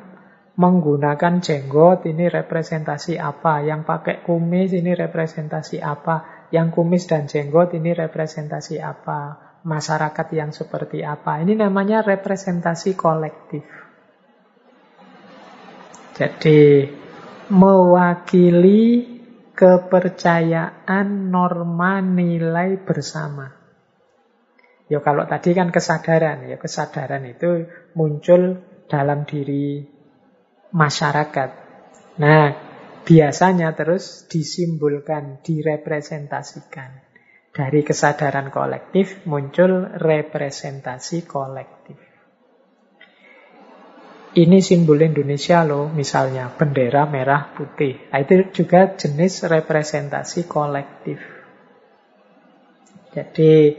menggunakan 0.55 1.43
jenggot 1.43 2.07
ini 2.07 2.31
representasi 2.31 3.19
apa, 3.19 3.67
yang 3.67 3.83
pakai 3.83 4.23
kumis 4.23 4.71
ini 4.71 4.95
representasi 4.95 5.83
apa, 5.83 6.47
yang 6.55 6.71
kumis 6.71 7.11
dan 7.11 7.27
jenggot 7.27 7.75
ini 7.75 7.91
representasi 7.91 8.79
apa, 8.79 9.35
masyarakat 9.67 10.27
yang 10.31 10.55
seperti 10.55 11.03
apa. 11.03 11.43
Ini 11.43 11.59
namanya 11.59 12.07
representasi 12.07 12.95
kolektif. 12.95 13.67
Jadi 16.15 16.87
mewakili 17.51 19.14
kepercayaan 19.55 21.31
norma 21.31 22.03
nilai 22.03 22.77
bersama. 22.83 23.55
Ya 24.91 25.01
kalau 25.01 25.25
tadi 25.25 25.57
kan 25.57 25.73
kesadaran, 25.73 26.45
ya 26.45 26.61
kesadaran 26.61 27.25
itu 27.25 27.65
muncul 27.97 28.61
dalam 28.85 29.25
diri 29.25 29.81
masyarakat. 30.75 31.51
Nah, 32.21 32.47
biasanya 33.09 33.73
terus 33.73 34.29
disimbolkan, 34.29 35.41
direpresentasikan. 35.41 37.01
Dari 37.55 37.81
kesadaran 37.87 38.51
kolektif 38.51 39.25
muncul 39.31 39.89
representasi 39.95 41.25
kolektif. 41.25 41.97
Ini 44.35 44.59
simbol 44.59 44.99
Indonesia 44.99 45.63
loh, 45.63 45.87
misalnya 45.95 46.51
bendera 46.51 47.07
merah 47.07 47.55
putih. 47.55 48.11
Nah, 48.11 48.19
itu 48.19 48.51
juga 48.51 48.91
jenis 48.99 49.47
representasi 49.47 50.51
kolektif. 50.51 51.23
Jadi 53.15 53.79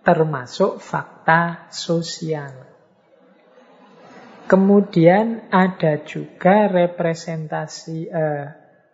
termasuk 0.00 0.80
fakta 0.80 1.68
sosial. 1.68 2.72
Kemudian 4.48 5.52
ada 5.52 6.00
juga 6.08 6.72
representasi 6.72 8.08
eh, 8.08 8.46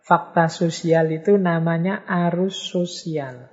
fakta 0.02 0.50
sosial 0.50 1.14
itu 1.14 1.38
namanya 1.38 2.02
arus 2.26 2.58
sosial. 2.58 3.46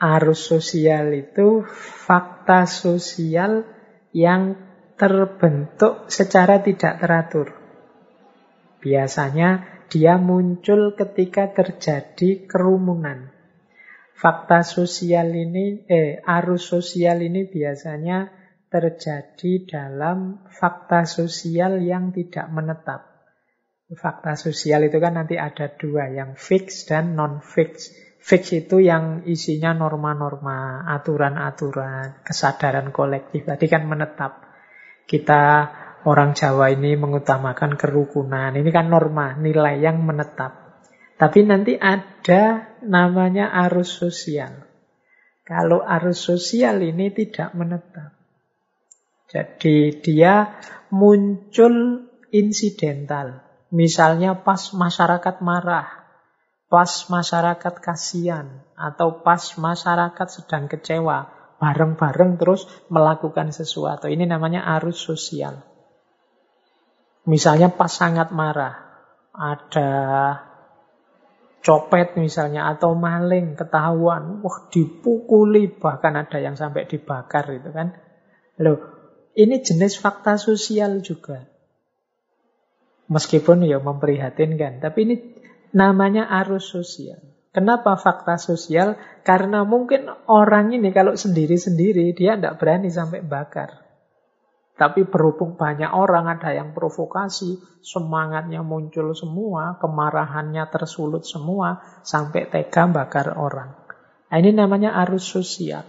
Arus 0.00 0.40
sosial 0.40 1.12
itu 1.12 1.68
fakta 2.08 2.64
sosial 2.64 3.68
yang 4.16 4.69
terbentuk 5.00 6.12
secara 6.12 6.60
tidak 6.60 7.00
teratur. 7.00 7.56
Biasanya 8.84 9.80
dia 9.88 10.20
muncul 10.20 10.92
ketika 10.92 11.48
terjadi 11.56 12.44
kerumunan. 12.44 13.32
Fakta 14.12 14.60
sosial 14.60 15.32
ini, 15.32 15.88
eh, 15.88 16.20
arus 16.20 16.68
sosial 16.68 17.24
ini 17.24 17.48
biasanya 17.48 18.28
terjadi 18.68 19.64
dalam 19.64 20.44
fakta 20.52 21.08
sosial 21.08 21.80
yang 21.80 22.12
tidak 22.12 22.52
menetap. 22.52 23.08
Fakta 23.90 24.36
sosial 24.36 24.86
itu 24.86 25.00
kan 25.00 25.16
nanti 25.16 25.40
ada 25.40 25.72
dua, 25.72 26.12
yang 26.12 26.36
fix 26.36 26.84
dan 26.84 27.16
non-fix. 27.16 27.90
Fix 28.20 28.52
itu 28.52 28.84
yang 28.84 29.24
isinya 29.24 29.72
norma-norma, 29.72 30.84
aturan-aturan, 30.92 32.20
kesadaran 32.20 32.92
kolektif. 32.92 33.48
Tadi 33.48 33.66
kan 33.66 33.88
menetap. 33.88 34.49
Kita 35.10 35.42
orang 36.06 36.38
Jawa 36.38 36.70
ini 36.70 36.94
mengutamakan 36.94 37.74
kerukunan. 37.74 38.54
Ini 38.54 38.70
kan 38.70 38.86
norma, 38.86 39.34
nilai 39.34 39.82
yang 39.82 39.98
menetap. 40.06 40.78
Tapi 41.18 41.42
nanti 41.42 41.74
ada 41.74 42.70
namanya 42.86 43.50
arus 43.66 43.90
sosial. 43.90 44.70
Kalau 45.42 45.82
arus 45.82 46.22
sosial 46.22 46.78
ini 46.86 47.10
tidak 47.10 47.50
menetap. 47.58 48.14
Jadi 49.26 49.98
dia 49.98 50.62
muncul 50.94 52.06
insidental. 52.30 53.42
Misalnya 53.74 54.46
pas 54.46 54.70
masyarakat 54.70 55.42
marah, 55.42 55.90
pas 56.70 56.90
masyarakat 57.10 57.74
kasihan, 57.82 58.62
atau 58.78 59.26
pas 59.26 59.42
masyarakat 59.58 60.26
sedang 60.30 60.70
kecewa 60.70 61.39
bareng-bareng 61.60 62.40
terus 62.40 62.64
melakukan 62.88 63.52
sesuatu. 63.52 64.08
Ini 64.08 64.24
namanya 64.24 64.64
arus 64.80 64.96
sosial. 64.96 65.60
Misalnya 67.28 67.68
pas 67.68 67.92
sangat 67.92 68.32
marah, 68.32 68.80
ada 69.36 69.92
copet 71.60 72.16
misalnya 72.16 72.72
atau 72.72 72.96
maling 72.96 73.60
ketahuan, 73.60 74.40
wah 74.40 74.72
dipukuli 74.72 75.68
bahkan 75.68 76.16
ada 76.16 76.40
yang 76.40 76.56
sampai 76.56 76.88
dibakar 76.88 77.44
itu 77.52 77.68
kan. 77.70 77.92
Loh, 78.56 78.80
ini 79.36 79.60
jenis 79.60 80.00
fakta 80.00 80.40
sosial 80.40 81.04
juga. 81.04 81.44
Meskipun 83.12 83.68
ya 83.68 83.82
memprihatinkan, 83.84 84.80
tapi 84.80 84.98
ini 85.04 85.16
namanya 85.76 86.24
arus 86.40 86.72
sosial. 86.72 87.20
Kenapa 87.50 87.98
fakta 87.98 88.38
sosial? 88.38 88.94
Karena 89.20 89.68
mungkin 89.68 90.08
orang 90.28 90.72
ini 90.72 90.88
kalau 90.90 91.12
sendiri-sendiri 91.12 92.16
dia 92.16 92.36
tidak 92.36 92.56
berani 92.56 92.88
sampai 92.88 93.20
bakar. 93.20 93.84
Tapi 94.80 95.04
berhubung 95.04 95.60
banyak 95.60 95.92
orang 95.92 96.40
ada 96.40 96.56
yang 96.56 96.72
provokasi, 96.72 97.60
semangatnya 97.84 98.64
muncul 98.64 99.12
semua, 99.12 99.76
kemarahannya 99.76 100.64
tersulut 100.72 101.28
semua, 101.28 101.84
sampai 102.00 102.48
tega 102.48 102.88
bakar 102.88 103.36
orang. 103.36 103.76
Nah, 104.32 104.36
ini 104.40 104.56
namanya 104.56 104.96
arus 105.04 105.28
sosial. 105.28 105.84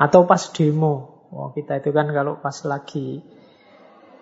Atau 0.00 0.24
pas 0.24 0.48
demo. 0.56 1.28
Oh, 1.28 1.52
kita 1.52 1.76
itu 1.82 1.92
kan 1.92 2.08
kalau 2.08 2.40
pas 2.40 2.56
lagi 2.64 3.20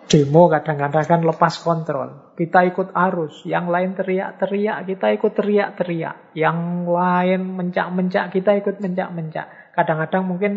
Demo 0.03 0.51
kadang-kadang 0.51 1.05
kan 1.07 1.21
lepas 1.23 1.63
kontrol. 1.63 2.35
Kita 2.35 2.61
ikut 2.67 2.91
arus, 2.91 3.47
yang 3.47 3.71
lain 3.71 3.95
teriak-teriak, 3.95 4.85
kita 4.85 5.07
ikut 5.15 5.31
teriak-teriak. 5.31 6.35
Yang 6.35 6.59
lain 6.91 7.41
mencak-mencak, 7.55 8.25
kita 8.35 8.51
ikut 8.59 8.83
mencak-mencak. 8.83 9.73
Kadang-kadang 9.73 10.23
mungkin 10.27 10.53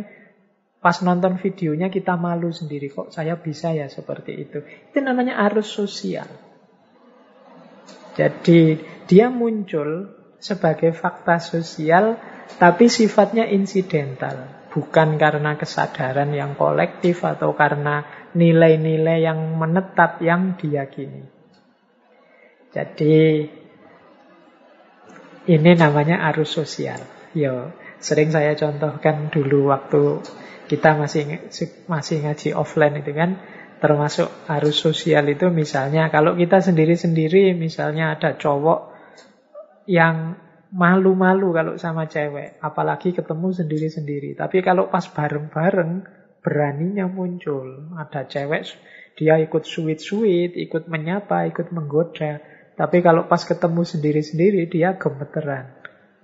pas 0.82 0.99
nonton 1.03 1.38
videonya 1.40 1.88
kita 1.88 2.18
malu 2.18 2.51
sendiri. 2.53 2.90
Kok 2.90 3.14
saya 3.14 3.38
bisa 3.38 3.72
ya 3.72 3.86
seperti 3.86 4.32
itu. 4.34 4.62
Itu 4.62 4.99
namanya 5.03 5.40
arus 5.51 5.70
sosial. 5.72 6.26
Jadi 8.16 8.80
dia 9.05 9.28
muncul 9.28 10.09
sebagai 10.40 10.97
fakta 10.97 11.36
sosial 11.40 12.16
tapi 12.57 12.88
sifatnya 12.88 13.44
insidental. 13.44 14.55
Bukan 14.77 15.16
karena 15.16 15.57
kesadaran 15.57 16.37
yang 16.37 16.53
kolektif 16.53 17.24
atau 17.24 17.57
karena 17.57 18.29
nilai-nilai 18.37 19.24
yang 19.24 19.57
menetap 19.57 20.20
yang 20.20 20.61
diyakini. 20.61 21.24
Jadi 22.77 23.49
ini 25.49 25.70
namanya 25.72 26.29
arus 26.29 26.53
sosial. 26.53 27.01
Yo, 27.33 27.72
sering 28.05 28.29
saya 28.29 28.53
contohkan 28.53 29.33
dulu 29.33 29.72
waktu 29.72 30.20
kita 30.68 30.99
masih 31.01 31.49
masih 31.89 32.27
ngaji 32.27 32.53
offline 32.53 33.01
itu 33.01 33.16
kan 33.16 33.41
termasuk 33.81 34.29
arus 34.51 34.77
sosial 34.77 35.24
itu 35.31 35.49
misalnya 35.53 36.09
kalau 36.09 36.35
kita 36.35 36.61
sendiri-sendiri 36.64 37.55
misalnya 37.55 38.16
ada 38.18 38.35
cowok 38.35 38.93
yang 39.87 40.35
malu-malu 40.77 41.57
kalau 41.57 41.74
sama 41.81 42.05
cewek, 42.05 42.61
apalagi 42.61 43.16
ketemu 43.16 43.49
sendiri-sendiri. 43.49 44.37
Tapi 44.37 44.61
kalau 44.61 44.93
pas 44.93 45.09
bareng-bareng, 45.09 46.05
beraninya 46.45 47.09
muncul. 47.09 47.97
Ada 47.97 48.29
cewek, 48.29 48.68
dia 49.16 49.41
ikut 49.41 49.64
sweet-sweet, 49.64 50.53
ikut 50.55 50.93
menyapa, 50.93 51.49
ikut 51.49 51.72
menggoda. 51.72 52.45
Tapi 52.77 53.01
kalau 53.01 53.24
pas 53.24 53.41
ketemu 53.41 53.83
sendiri-sendiri, 53.89 54.68
dia 54.68 55.01
gemeteran. 55.01 55.72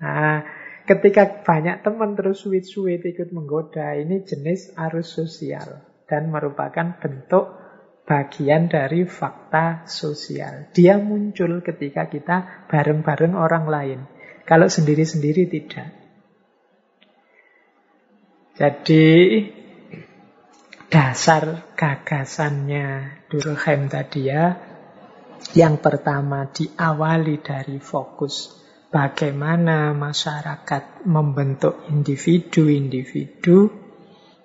Nah, 0.05 0.45
ketika 0.85 1.41
banyak 1.41 1.81
teman 1.81 2.13
terus 2.13 2.45
sweet-sweet 2.45 3.09
ikut 3.09 3.33
menggoda, 3.33 3.97
ini 3.97 4.21
jenis 4.21 4.77
arus 4.77 5.17
sosial. 5.17 5.81
Dan 6.05 6.29
merupakan 6.29 7.01
bentuk 7.01 7.57
bagian 8.05 8.69
dari 8.69 9.09
fakta 9.09 9.89
sosial. 9.89 10.69
Dia 10.77 11.01
muncul 11.01 11.65
ketika 11.65 12.13
kita 12.13 12.69
bareng-bareng 12.69 13.33
orang 13.33 13.65
lain. 13.65 14.01
Kalau 14.43 14.67
sendiri-sendiri 14.67 15.47
tidak. 15.49 15.89
Jadi 18.53 19.07
dasar 20.93 21.73
gagasannya 21.73 22.87
Durkheim 23.27 23.89
tadi 23.89 24.29
ya, 24.29 24.55
yang 25.57 25.83
pertama 25.83 26.47
diawali 26.53 27.43
dari 27.43 27.83
fokus 27.83 28.63
bagaimana 28.93 29.97
masyarakat 29.97 31.09
membentuk 31.09 31.89
individu-individu, 31.91 33.73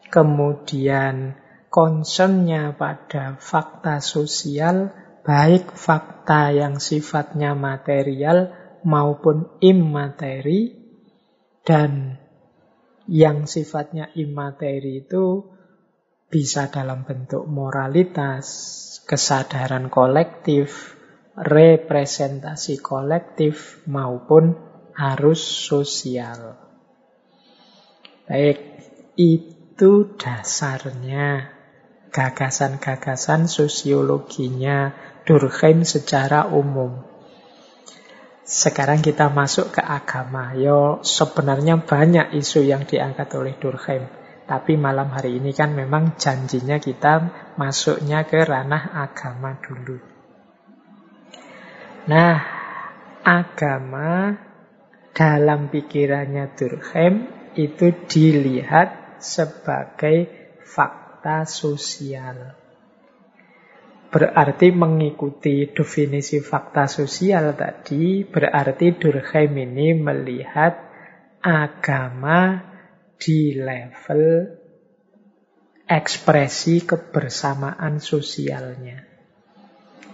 kemudian 0.09 1.35
concernnya 1.67 2.73
pada 2.73 3.37
fakta 3.37 4.01
sosial, 4.01 4.95
baik 5.21 5.75
fakta 5.75 6.55
yang 6.55 6.81
sifatnya 6.81 7.53
material 7.53 8.56
maupun 8.83 9.57
imateri, 9.63 10.75
dan 11.63 12.21
yang 13.07 13.47
sifatnya 13.47 14.11
imateri 14.13 15.07
itu 15.07 15.47
bisa 16.27 16.67
dalam 16.67 17.07
bentuk 17.07 17.47
moralitas, 17.47 18.45
kesadaran 19.07 19.87
kolektif, 19.87 20.95
representasi 21.39 22.83
kolektif, 22.83 23.79
maupun 23.87 24.59
arus 24.91 25.39
sosial. 25.39 26.59
Baik, 28.27 28.59
itu 29.15 30.19
dasarnya 30.19 31.57
gagasan-gagasan 32.11 33.47
sosiologinya 33.47 34.91
Durkheim 35.23 35.87
secara 35.87 36.47
umum. 36.51 37.16
Sekarang 38.47 39.03
kita 39.03 39.27
masuk 39.27 39.75
ke 39.75 39.83
agama. 39.83 40.55
Yo, 40.55 41.03
sebenarnya 41.03 41.83
banyak 41.83 42.31
isu 42.31 42.63
yang 42.63 42.87
diangkat 42.87 43.27
oleh 43.35 43.59
Durkheim. 43.59 44.07
Tapi 44.47 44.79
malam 44.79 45.11
hari 45.11 45.35
ini 45.35 45.51
kan 45.51 45.75
memang 45.75 46.15
janjinya 46.15 46.79
kita 46.79 47.27
masuknya 47.59 48.23
ke 48.23 48.47
ranah 48.47 48.95
agama 49.03 49.59
dulu. 49.59 49.99
Nah, 52.07 52.39
agama 53.27 54.39
dalam 55.11 55.67
pikirannya 55.67 56.47
Durkheim 56.55 57.27
itu 57.59 57.91
dilihat 58.07 59.19
sebagai 59.19 60.31
fakta 60.63 61.43
sosial. 61.43 62.66
Berarti 64.07 64.71
mengikuti 64.71 65.67
definisi 65.67 66.39
fakta 66.39 66.87
sosial 66.87 67.51
tadi, 67.59 68.23
berarti 68.23 68.95
Durkheim 68.95 69.51
ini 69.51 69.99
melihat 69.99 70.79
agama 71.43 72.63
di 73.19 73.51
level 73.59 74.47
ekspresi 75.87 76.87
kebersamaan 76.87 77.99
sosialnya. 77.99 79.07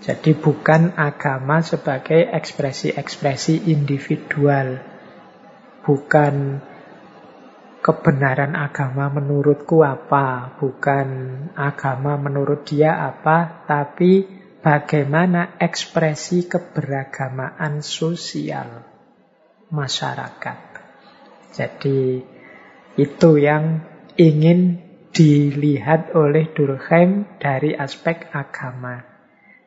Jadi 0.04 0.36
bukan 0.36 0.98
agama 1.00 1.64
sebagai 1.64 2.28
ekspresi-ekspresi 2.34 3.72
individual. 3.72 4.82
Bukan 5.86 6.60
kebenaran 7.84 8.56
agama 8.56 9.12
menurutku 9.12 9.84
apa, 9.84 10.56
bukan 10.56 11.08
agama 11.52 12.16
menurut 12.16 12.64
dia 12.64 12.96
apa, 12.96 13.68
tapi 13.68 14.24
bagaimana 14.64 15.60
ekspresi 15.60 16.48
keberagamaan 16.48 17.84
sosial 17.84 18.88
masyarakat. 19.68 20.60
Jadi 21.52 22.24
itu 22.96 23.32
yang 23.36 23.84
ingin 24.16 24.80
dilihat 25.12 26.16
oleh 26.16 26.56
Durkheim 26.56 27.38
dari 27.38 27.76
aspek 27.76 28.32
agama. 28.32 29.04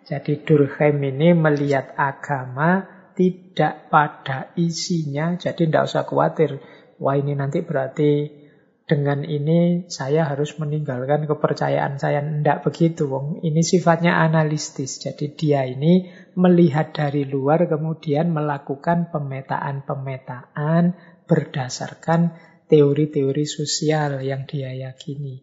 Jadi 0.09 0.41
Durkheim 0.41 1.05
ini 1.05 1.37
melihat 1.37 1.93
agama 2.01 2.97
tidak 3.13 3.93
pada 3.93 4.51
isinya, 4.57 5.37
jadi 5.37 5.69
tidak 5.69 5.85
usah 5.89 6.05
khawatir 6.09 6.59
wah 7.01 7.17
ini 7.17 7.37
nanti 7.37 7.61
berarti 7.63 8.45
dengan 8.87 9.27
ini 9.27 9.91
saya 9.91 10.31
harus 10.31 10.55
meninggalkan 10.63 11.27
kepercayaan 11.27 11.99
saya. 11.99 12.23
Tidak 12.23 12.63
begitu, 12.63 13.11
wong. 13.11 13.43
Ini 13.43 13.59
sifatnya 13.67 14.23
analistis. 14.23 15.03
Jadi 15.03 15.35
dia 15.35 15.67
ini 15.67 16.07
melihat 16.39 16.95
dari 16.95 17.27
luar 17.27 17.67
kemudian 17.67 18.31
melakukan 18.31 19.11
pemetaan-pemetaan 19.11 20.95
berdasarkan 21.27 22.39
teori-teori 22.71 23.43
sosial 23.43 24.23
yang 24.23 24.47
dia 24.47 24.71
yakini. 24.71 25.43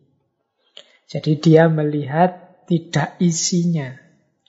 Jadi 1.11 1.35
dia 1.43 1.67
melihat 1.67 2.63
tidak 2.63 3.19
isinya. 3.19 3.99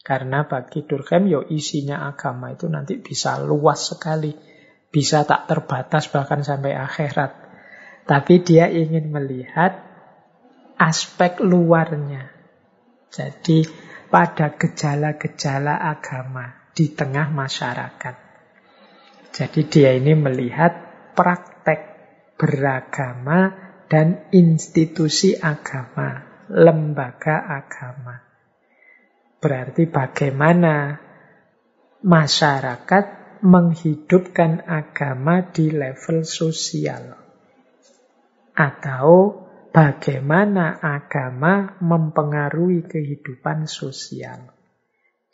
Karena 0.05 0.47
bagi 0.47 0.87
Durkheim, 0.87 1.27
yo 1.27 1.43
isinya 1.51 2.07
agama 2.07 2.55
itu 2.55 2.71
nanti 2.71 3.01
bisa 3.01 3.43
luas 3.43 3.91
sekali 3.91 4.54
bisa 4.95 5.27
tak 5.27 5.51
terbatas 5.51 6.07
bahkan 6.07 6.47
sampai 6.47 6.79
akhirat. 6.79 7.35
Tapi 8.07 8.47
dia 8.47 8.71
ingin 8.71 9.11
melihat 9.11 9.75
aspek 10.79 11.43
luarnya. 11.43 12.31
Jadi 13.11 13.67
pada 14.07 14.55
gejala-gejala 14.55 15.75
agama 15.83 16.71
di 16.71 16.95
tengah 16.95 17.35
masyarakat. 17.35 18.15
Jadi 19.35 19.61
dia 19.67 19.99
ini 19.99 20.15
melihat 20.15 20.79
praktek 21.19 21.81
beragama 22.39 23.51
dan 23.91 24.31
institusi 24.31 25.35
agama, 25.35 26.23
lembaga 26.55 27.43
agama. 27.51 28.23
Berarti 29.43 29.91
bagaimana 29.91 31.03
masyarakat 32.05 33.24
menghidupkan 33.45 34.65
agama 34.65 35.53
di 35.53 35.69
level 35.69 36.25
sosial. 36.25 37.13
Atau 38.57 39.37
bagaimana 39.69 40.81
agama 40.81 41.77
mempengaruhi 41.85 42.89
kehidupan 42.89 43.69
sosial. 43.69 44.49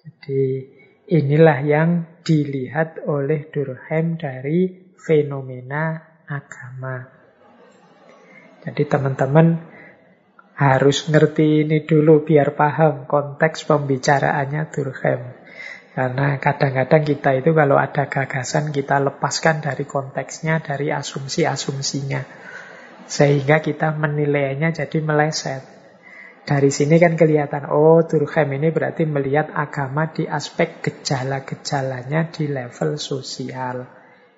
Jadi 0.01 0.67
inilah 1.07 1.59
yang 1.63 1.91
dilihat 2.27 3.07
oleh 3.07 3.47
Durkheim 3.47 4.19
dari 4.19 4.91
fenomena 4.99 6.03
agama. 6.27 7.07
Jadi 8.61 8.83
teman-teman 8.85 9.71
Harus 10.61 11.09
ngerti 11.09 11.65
ini 11.65 11.89
dulu 11.89 12.21
biar 12.21 12.53
paham 12.53 13.09
konteks 13.09 13.65
pembicaraannya 13.65 14.69
Durkheim. 14.69 15.40
Karena 15.91 16.39
kadang-kadang 16.39 17.03
kita 17.03 17.35
itu 17.35 17.51
kalau 17.51 17.75
ada 17.75 18.07
gagasan 18.07 18.71
kita 18.71 19.03
lepaskan 19.03 19.59
dari 19.59 19.83
konteksnya, 19.83 20.63
dari 20.63 20.95
asumsi-asumsinya. 20.95 22.23
Sehingga 23.11 23.59
kita 23.59 23.91
menilainya 23.99 24.71
jadi 24.71 24.99
meleset. 25.03 25.63
Dari 26.47 26.71
sini 26.71 26.97
kan 27.03 27.19
kelihatan, 27.19 27.67
oh 27.69 28.07
Durkheim 28.07 28.55
ini 28.55 28.71
berarti 28.71 29.03
melihat 29.03 29.51
agama 29.51 30.09
di 30.09 30.31
aspek 30.31 30.79
gejala-gejalanya 30.79 32.31
di 32.31 32.47
level 32.47 32.95
sosial. 32.95 33.87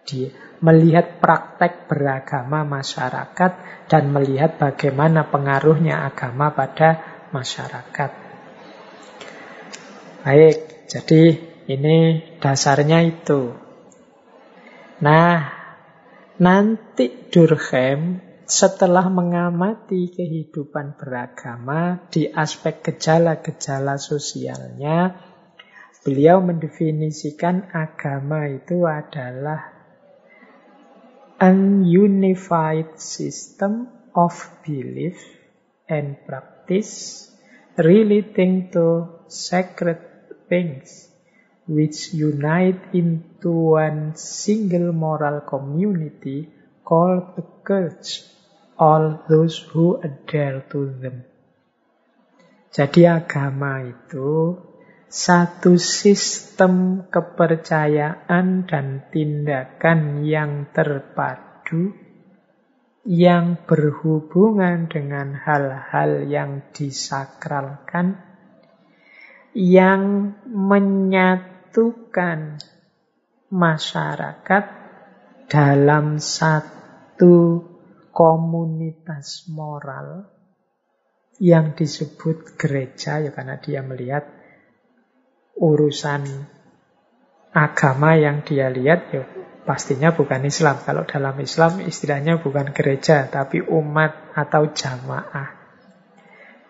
Di 0.03 0.27
melihat 0.65 1.21
praktek 1.23 1.87
beragama 1.87 2.65
masyarakat 2.67 3.53
dan 3.87 4.09
melihat 4.09 4.59
bagaimana 4.59 5.29
pengaruhnya 5.31 6.03
agama 6.09 6.51
pada 6.51 6.99
masyarakat. 7.31 8.11
Baik, 10.27 10.72
jadi 10.93 11.41
ini 11.73 12.21
dasarnya 12.37 13.01
itu. 13.01 13.57
Nah, 15.01 15.49
nanti 16.37 17.33
Durkheim 17.33 18.21
setelah 18.45 19.09
mengamati 19.09 20.13
kehidupan 20.13 21.01
beragama 21.01 22.05
di 22.13 22.29
aspek 22.29 22.85
gejala-gejala 22.85 23.97
sosialnya, 23.97 25.17
beliau 26.05 26.45
mendefinisikan 26.45 27.73
agama 27.73 28.53
itu 28.53 28.85
adalah 28.85 29.73
an 31.41 31.89
unified 31.89 33.01
system 33.01 33.89
of 34.13 34.37
belief 34.61 35.17
and 35.89 36.21
practice 36.29 37.33
relating 37.81 38.69
to 38.69 39.09
sacred 39.33 40.12
things 40.53 41.09
which 41.65 42.13
unite 42.13 42.93
into 42.93 43.81
one 43.81 44.13
single 44.13 44.93
moral 44.93 45.41
community 45.41 46.53
called 46.85 47.33
the 47.37 47.45
church, 47.65 48.29
all 48.77 49.25
those 49.33 49.57
who 49.73 49.97
adhere 50.05 50.61
to 50.69 50.93
them. 51.01 51.25
Jadi 52.73 53.05
agama 53.05 53.85
itu 53.85 54.59
satu 55.13 55.77
sistem 55.77 57.05
kepercayaan 57.13 58.65
dan 58.65 58.87
tindakan 59.13 60.25
yang 60.25 60.73
terpadu 60.73 61.93
yang 63.05 63.61
berhubungan 63.69 64.89
dengan 64.89 65.37
hal-hal 65.37 66.25
yang 66.33 66.65
disakralkan 66.73 68.32
yang 69.53 70.33
menyatukan 70.49 72.57
masyarakat 73.53 74.65
dalam 75.53 76.17
satu 76.17 77.61
komunitas 78.13 79.49
moral 79.53 80.25
yang 81.37 81.77
disebut 81.77 82.57
gereja 82.57 83.21
ya 83.21 83.33
karena 83.33 83.61
dia 83.61 83.85
melihat 83.85 84.25
urusan 85.57 86.25
agama 87.53 88.17
yang 88.17 88.41
dia 88.41 88.73
lihat 88.73 89.13
ya 89.13 89.23
pastinya 89.69 90.17
bukan 90.17 90.49
Islam. 90.49 90.81
Kalau 90.83 91.05
dalam 91.05 91.37
Islam 91.39 91.85
istilahnya 91.85 92.41
bukan 92.41 92.73
gereja 92.73 93.29
tapi 93.29 93.61
umat 93.61 94.33
atau 94.33 94.73
jamaah. 94.73 95.61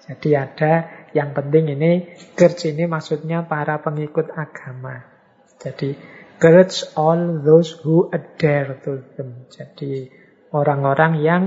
Jadi 0.03 0.31
ada 0.35 1.02
yang 1.13 1.37
penting 1.37 1.73
ini 1.73 2.17
church 2.37 2.73
ini 2.73 2.89
maksudnya 2.89 3.45
para 3.45 3.81
pengikut 3.85 4.33
agama. 4.33 5.05
Jadi 5.61 5.95
church 6.41 6.97
all 6.99 7.45
those 7.45 7.77
who 7.85 8.09
adhere 8.11 8.81
to 8.83 9.05
them. 9.17 9.47
Jadi 9.53 10.09
orang-orang 10.53 11.13
yang 11.23 11.45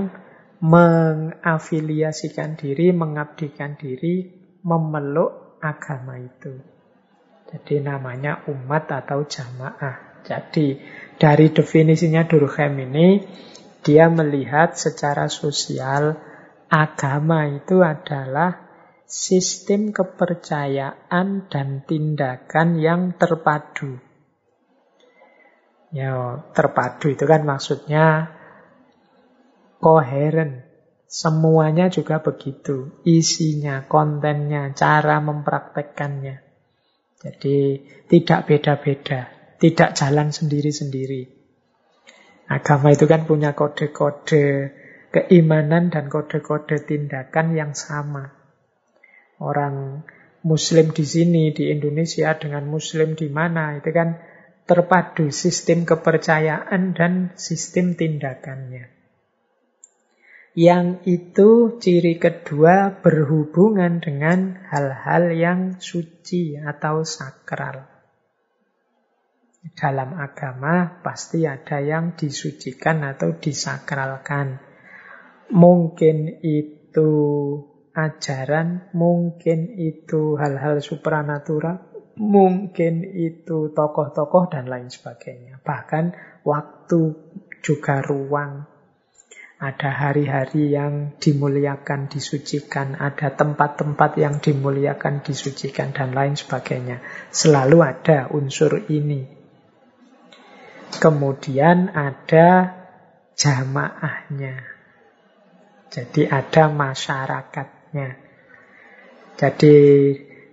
mengafiliasikan 0.62 2.56
diri, 2.56 2.94
mengabdikan 2.96 3.76
diri, 3.76 4.24
memeluk 4.64 5.60
agama 5.60 6.16
itu. 6.16 6.56
Jadi 7.46 7.78
namanya 7.78 8.42
umat 8.50 8.90
atau 8.90 9.22
jamaah. 9.22 10.24
Jadi 10.26 10.80
dari 11.20 11.54
definisinya 11.54 12.26
Durkheim 12.26 12.74
ini, 12.82 13.22
dia 13.86 14.10
melihat 14.10 14.74
secara 14.74 15.30
sosial 15.30 16.18
agama 16.66 17.46
itu 17.46 17.86
adalah 17.86 18.65
sistem 19.06 19.94
kepercayaan 19.94 21.46
dan 21.46 21.86
tindakan 21.86 22.82
yang 22.82 23.14
terpadu. 23.14 24.02
Ya, 25.94 26.42
terpadu 26.52 27.14
itu 27.14 27.24
kan 27.24 27.46
maksudnya 27.46 28.34
koheren. 29.78 30.66
Semuanya 31.06 31.86
juga 31.86 32.18
begitu. 32.18 32.98
Isinya, 33.06 33.86
kontennya, 33.86 34.74
cara 34.74 35.22
mempraktekkannya. 35.22 36.42
Jadi 37.22 37.58
tidak 38.10 38.50
beda-beda, 38.50 39.30
tidak 39.62 39.96
jalan 39.96 40.34
sendiri-sendiri. 40.34 41.32
Agama 42.50 42.92
itu 42.92 43.08
kan 43.08 43.24
punya 43.24 43.56
kode-kode 43.56 44.74
keimanan 45.14 45.88
dan 45.88 46.12
kode-kode 46.12 46.84
tindakan 46.84 47.56
yang 47.56 47.72
sama. 47.72 48.35
Orang 49.36 50.06
Muslim 50.46 50.94
di 50.94 51.02
sini, 51.02 51.50
di 51.50 51.68
Indonesia, 51.74 52.32
dengan 52.38 52.70
Muslim 52.70 53.18
di 53.18 53.26
mana, 53.26 53.76
itu 53.76 53.90
kan 53.90 54.16
terpadu 54.66 55.30
sistem 55.30 55.82
kepercayaan 55.86 56.94
dan 56.94 57.34
sistem 57.34 57.94
tindakannya. 57.94 58.96
Yang 60.56 60.86
itu 61.04 61.50
ciri 61.76 62.16
kedua 62.16 63.04
berhubungan 63.04 64.00
dengan 64.00 64.56
hal-hal 64.72 65.36
yang 65.36 65.60
suci 65.76 66.56
atau 66.56 67.04
sakral. 67.04 67.84
Dalam 69.76 70.16
agama 70.16 71.02
pasti 71.04 71.44
ada 71.44 71.84
yang 71.84 72.16
disucikan 72.16 73.04
atau 73.04 73.36
disakralkan. 73.36 74.56
Mungkin 75.52 76.40
itu 76.40 77.10
ajaran, 77.96 78.92
mungkin 78.92 79.72
itu 79.80 80.36
hal-hal 80.36 80.84
supranatural, 80.84 81.80
mungkin 82.20 83.08
itu 83.08 83.72
tokoh-tokoh 83.72 84.52
dan 84.52 84.68
lain 84.68 84.92
sebagainya. 84.92 85.64
Bahkan 85.64 86.12
waktu 86.44 87.00
juga 87.64 88.04
ruang 88.04 88.68
ada 89.56 89.88
hari-hari 89.88 90.76
yang 90.76 91.16
dimuliakan, 91.16 92.12
disucikan, 92.12 92.92
ada 93.00 93.32
tempat-tempat 93.32 94.20
yang 94.20 94.36
dimuliakan, 94.36 95.24
disucikan, 95.24 95.96
dan 95.96 96.12
lain 96.12 96.36
sebagainya. 96.36 97.00
Selalu 97.32 97.80
ada 97.80 98.28
unsur 98.36 98.84
ini. 98.92 99.24
Kemudian 101.00 101.88
ada 101.96 102.76
jamaahnya. 103.32 104.60
Jadi 105.88 106.28
ada 106.28 106.68
Jadi 109.36 109.76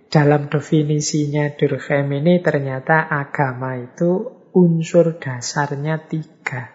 dalam 0.07 0.47
definisinya 0.47 1.51
Durkheim 1.57 2.11
ini 2.13 2.39
ternyata 2.39 3.09
agama 3.09 3.79
itu 3.79 4.29
unsur 4.53 5.17
dasarnya 5.17 6.05
tiga 6.05 6.69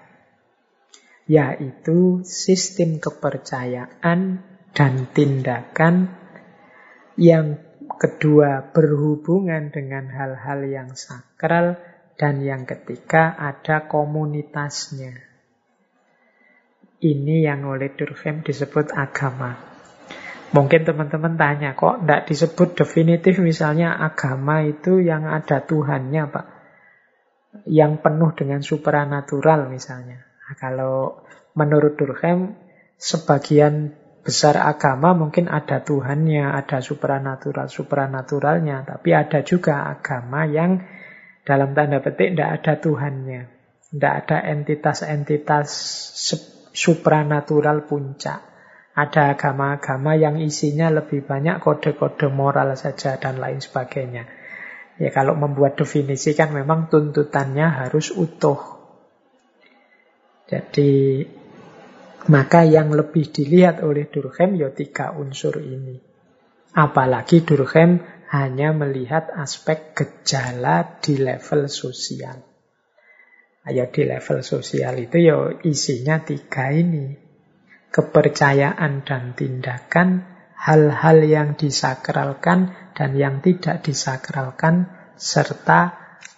yaitu 1.29 2.25
sistem 2.25 2.97
kepercayaan 2.97 4.41
dan 4.73 4.95
tindakan 5.12 6.09
yang 7.21 7.61
kedua 8.01 8.73
berhubungan 8.73 9.69
dengan 9.69 10.09
hal-hal 10.09 10.64
yang 10.64 10.91
sakral 10.97 11.77
dan 12.16 12.41
yang 12.41 12.64
ketiga 12.64 13.37
ada 13.37 13.85
komunitasnya. 13.87 15.14
Ini 16.99 17.47
yang 17.47 17.69
oleh 17.69 17.95
Durkheim 17.95 18.43
disebut 18.43 18.91
agama. 18.91 19.78
Mungkin 20.49 20.88
teman-teman 20.88 21.36
tanya, 21.36 21.76
kok 21.76 22.01
tidak 22.01 22.24
disebut 22.24 22.72
definitif 22.72 23.36
misalnya 23.44 24.01
agama 24.01 24.64
itu 24.64 24.96
yang 24.96 25.28
ada 25.28 25.61
Tuhannya 25.61 26.24
Pak? 26.24 26.46
Yang 27.68 27.92
penuh 28.01 28.32
dengan 28.32 28.64
supranatural 28.64 29.68
misalnya. 29.68 30.24
Nah, 30.24 30.57
kalau 30.57 31.20
menurut 31.53 32.01
Durkheim, 32.01 32.57
sebagian 32.96 33.92
besar 34.24 34.57
agama 34.57 35.12
mungkin 35.12 35.53
ada 35.53 35.84
Tuhannya, 35.84 36.49
ada 36.49 36.80
supranatural-supranaturalnya. 36.80 38.88
Tapi 38.88 39.12
ada 39.12 39.44
juga 39.44 39.84
agama 39.84 40.49
yang 40.49 40.80
dalam 41.44 41.76
tanda 41.76 42.01
petik 42.01 42.32
tidak 42.32 42.51
ada 42.61 42.80
Tuhannya. 42.80 43.40
Tidak 43.92 44.14
ada 44.24 44.49
entitas-entitas 44.49 45.68
supranatural 46.72 47.84
puncak. 47.84 48.47
Ada 48.99 49.38
agama-agama 49.38 50.18
yang 50.18 50.42
isinya 50.42 50.90
lebih 50.90 51.22
banyak 51.22 51.62
kode-kode 51.62 52.34
moral 52.34 52.74
saja 52.74 53.14
dan 53.14 53.38
lain 53.38 53.62
sebagainya. 53.62 54.26
Ya 54.99 55.14
kalau 55.14 55.38
membuat 55.38 55.78
definisi 55.78 56.34
kan 56.34 56.51
memang 56.51 56.90
tuntutannya 56.90 57.86
harus 57.86 58.11
utuh. 58.11 58.59
Jadi 60.51 61.22
maka 62.26 62.66
yang 62.66 62.90
lebih 62.90 63.30
dilihat 63.30 63.86
oleh 63.86 64.11
Durkheim 64.11 64.59
ya 64.59 64.74
tiga 64.74 65.14
unsur 65.14 65.62
ini. 65.62 66.03
Apalagi 66.74 67.46
Durkheim 67.46 68.03
hanya 68.34 68.74
melihat 68.74 69.30
aspek 69.30 69.94
gejala 69.94 70.99
di 70.99 71.22
level 71.22 71.70
sosial. 71.70 72.42
Ayo 73.62 73.86
di 73.94 74.03
level 74.03 74.42
sosial 74.42 74.99
itu 74.99 75.22
ya 75.22 75.55
isinya 75.62 76.18
tiga 76.26 76.74
ini. 76.74 77.28
Kepercayaan 77.89 79.03
dan 79.03 79.32
tindakan, 79.32 80.24
hal-hal 80.55 81.18
yang 81.24 81.49
disakralkan 81.57 82.76
dan 82.93 83.16
yang 83.16 83.41
tidak 83.41 83.80
disakralkan, 83.80 84.93
serta 85.16 85.97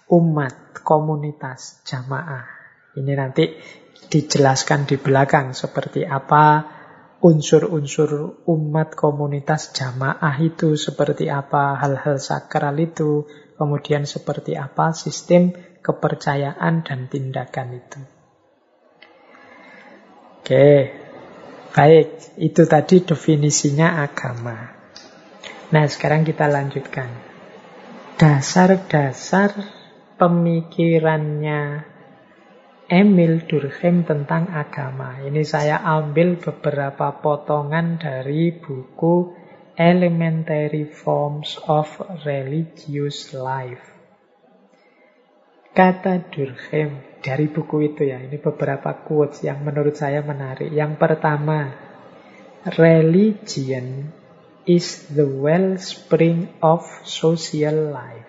umat, 0.09 0.81
komunitas, 0.81 1.83
jamaah. 1.85 2.47
Ini 2.97 3.13
nanti 3.15 3.45
dijelaskan 4.11 4.91
di 4.91 4.97
belakang 4.99 5.55
seperti 5.55 6.03
apa 6.03 6.67
unsur-unsur 7.21 8.43
umat 8.49 8.97
komunitas 8.97 9.77
jamaah 9.77 10.41
itu 10.41 10.75
seperti 10.75 11.29
apa, 11.29 11.77
hal-hal 11.77 12.17
sakral 12.17 12.75
itu, 12.81 13.29
kemudian 13.61 14.09
seperti 14.09 14.57
apa 14.57 14.97
sistem 14.97 15.53
kepercayaan 15.85 16.81
dan 16.81 17.13
tindakan 17.13 17.69
itu. 17.77 18.01
Oke, 20.41 20.67
baik, 21.71 22.39
itu 22.39 22.63
tadi 22.67 23.03
definisinya 23.03 24.03
agama. 24.03 24.75
Nah, 25.71 25.87
sekarang 25.87 26.27
kita 26.27 26.51
lanjutkan. 26.51 27.11
Dasar-dasar 28.19 29.55
pemikirannya 30.19 31.89
Emil 32.91 33.47
Durkheim 33.47 34.03
tentang 34.03 34.51
agama. 34.51 35.23
Ini 35.23 35.47
saya 35.47 35.79
ambil 35.79 36.43
beberapa 36.43 37.23
potongan 37.23 38.03
dari 38.03 38.51
buku 38.51 39.31
Elementary 39.79 40.91
Forms 40.91 41.57
of 41.71 41.87
Religious 42.27 43.31
Life. 43.33 43.87
Kata 45.71 46.19
Durkheim 46.35 47.10
dari 47.21 47.53
buku 47.53 47.93
itu 47.93 48.09
ya, 48.09 48.21
ini 48.21 48.41
beberapa 48.41 48.97
quotes 49.05 49.45
yang 49.45 49.61
menurut 49.61 49.93
saya 49.97 50.25
menarik. 50.25 50.73
Yang 50.73 50.97
pertama, 50.97 51.77
religion 52.81 54.09
is 54.65 55.09
the 55.13 55.29
wellspring 55.29 56.49
of 56.65 56.85
social 57.05 57.93
life. 57.93 58.29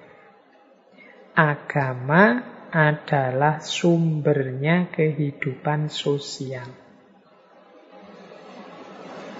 Agama 1.31 2.43
adalah 2.71 3.63
sumbernya 3.63 4.91
kehidupan 4.91 5.91
sosial. 5.91 6.67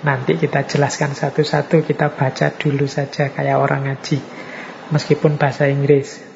Nanti 0.01 0.33
kita 0.33 0.65
jelaskan 0.65 1.13
satu-satu, 1.13 1.85
kita 1.85 2.09
baca 2.11 2.47
dulu 2.57 2.89
saja 2.89 3.29
kayak 3.29 3.57
orang 3.59 3.85
ngaji. 3.85 4.17
Meskipun 4.91 5.37
bahasa 5.37 5.69
Inggris. 5.69 6.30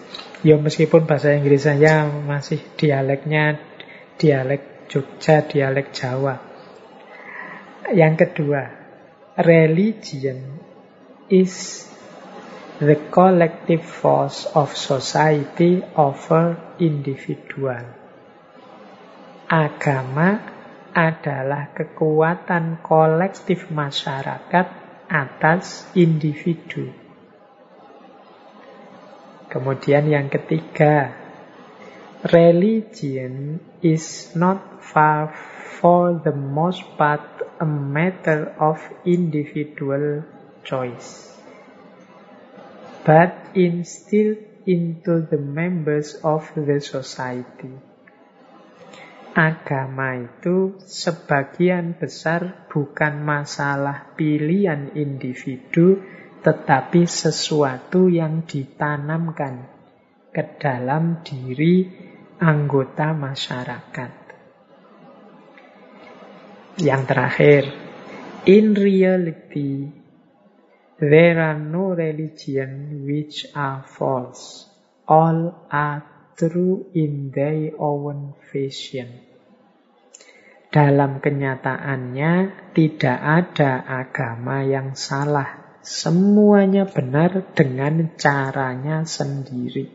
Ya 0.45 0.61
meskipun 0.61 1.09
bahasa 1.09 1.33
Inggris 1.33 1.65
saya 1.65 2.05
masih 2.05 2.61
dialeknya 2.77 3.57
dialek 4.21 4.85
Jogja, 4.85 5.41
dialek 5.41 5.89
Jawa. 5.89 6.37
Yang 7.89 8.29
kedua, 8.29 8.61
religion 9.41 10.61
is 11.33 11.81
the 12.77 12.93
collective 13.09 13.81
force 13.81 14.45
of 14.53 14.77
society 14.77 15.81
over 15.97 16.77
individual. 16.77 17.81
Agama 19.49 20.45
adalah 20.93 21.73
kekuatan 21.73 22.85
kolektif 22.85 23.73
masyarakat 23.73 24.67
atas 25.09 25.89
individu. 25.97 27.04
Kemudian 29.55 30.11
yang 30.11 30.27
ketiga, 30.27 31.15
religion 32.27 33.63
is 33.79 34.35
not 34.35 34.83
far 34.83 35.31
for 35.79 36.19
the 36.19 36.35
most 36.35 36.83
part 36.99 37.23
a 37.63 37.67
matter 37.67 38.51
of 38.59 38.83
individual 39.07 40.27
choice 40.67 41.35
but 43.05 43.53
instilled 43.53 44.41
into 44.65 45.21
the 45.29 45.37
members 45.37 46.17
of 46.25 46.49
the 46.57 46.81
society. 46.81 47.69
Agama 49.37 50.25
itu 50.25 50.81
sebagian 50.81 51.93
besar 52.01 52.65
bukan 52.73 53.21
masalah 53.21 54.17
pilihan 54.17 54.97
individu, 54.97 56.01
tetapi 56.45 57.09
sesuatu 57.09 58.05
yang 58.05 58.45
ditanamkan 58.45 59.65
ke 60.29 60.61
dalam 60.61 61.25
diri 61.25 61.89
anggota 62.37 63.17
masyarakat. 63.17 64.13
Yang 66.77 67.01
terakhir, 67.09 67.63
in 68.45 68.77
reality, 68.77 69.89
There 70.95 71.43
are 71.43 71.59
no 71.59 71.91
religion 71.91 73.03
which 73.03 73.43
are 73.51 73.83
false. 73.83 74.63
All 75.11 75.67
are 75.67 76.07
true 76.39 76.87
in 76.95 77.35
their 77.35 77.75
own 77.75 78.31
fashion. 78.39 79.11
Dalam 80.71 81.19
kenyataannya, 81.19 82.31
tidak 82.71 83.19
ada 83.19 83.83
agama 83.83 84.63
yang 84.63 84.95
salah. 84.95 85.64
Semuanya 85.85 86.89
benar 86.89 87.53
dengan 87.53 88.09
caranya 88.17 89.05
sendiri. 89.05 89.85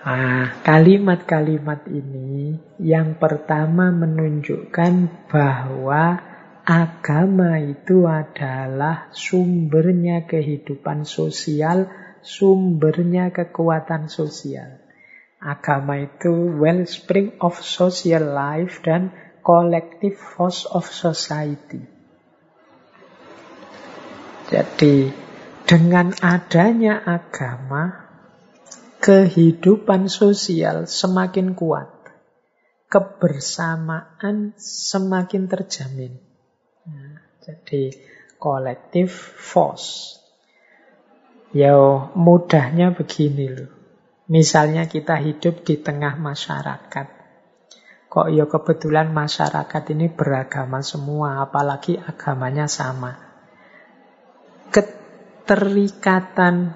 Nah, 0.00 0.64
kalimat-kalimat 0.64 1.84
ini 1.92 2.56
yang 2.80 3.20
pertama 3.20 3.92
menunjukkan 3.92 5.28
bahwa 5.28 6.24
agama 6.64 7.60
itu 7.60 8.08
adalah 8.08 9.12
sumbernya 9.12 10.24
kehidupan 10.24 11.04
sosial, 11.04 11.92
sumbernya 12.24 13.28
kekuatan 13.28 14.08
sosial. 14.08 14.80
Agama 15.36 16.00
itu 16.00 16.32
wellspring 16.56 17.36
of 17.44 17.60
social 17.60 18.24
life 18.32 18.80
dan 18.80 19.12
collective 19.44 20.16
force 20.16 20.64
of 20.64 20.88
society. 20.88 21.93
Jadi, 24.48 25.08
dengan 25.64 26.12
adanya 26.20 27.00
agama, 27.00 28.04
kehidupan 29.00 30.08
sosial 30.08 30.88
semakin 30.88 31.52
kuat. 31.52 31.92
Kebersamaan 32.88 34.54
semakin 34.60 35.48
terjamin. 35.48 36.20
Nah, 36.84 37.20
jadi 37.40 37.90
kolektif 38.36 39.12
force. 39.40 40.20
Ya 41.56 41.74
mudahnya 42.12 42.92
begini 42.92 43.48
loh. 43.48 43.72
Misalnya 44.28 44.88
kita 44.88 45.16
hidup 45.20 45.64
di 45.64 45.80
tengah 45.80 46.16
masyarakat. 46.20 47.06
Kok 48.08 48.28
ya 48.30 48.46
kebetulan 48.46 49.10
masyarakat 49.10 49.82
ini 49.90 50.06
beragama 50.12 50.80
semua, 50.84 51.42
apalagi 51.42 51.98
agamanya 51.98 52.70
sama. 52.70 53.23
Keterikatan 55.44 56.72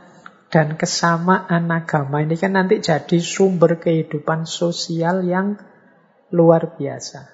dan 0.53 0.77
kesamaan 0.77 1.73
agama 1.73 2.21
ini 2.21 2.37
kan 2.37 2.53
nanti 2.53 2.85
jadi 2.85 3.17
sumber 3.17 3.81
kehidupan 3.81 4.45
sosial 4.45 5.25
yang 5.25 5.57
luar 6.37 6.77
biasa. 6.77 7.33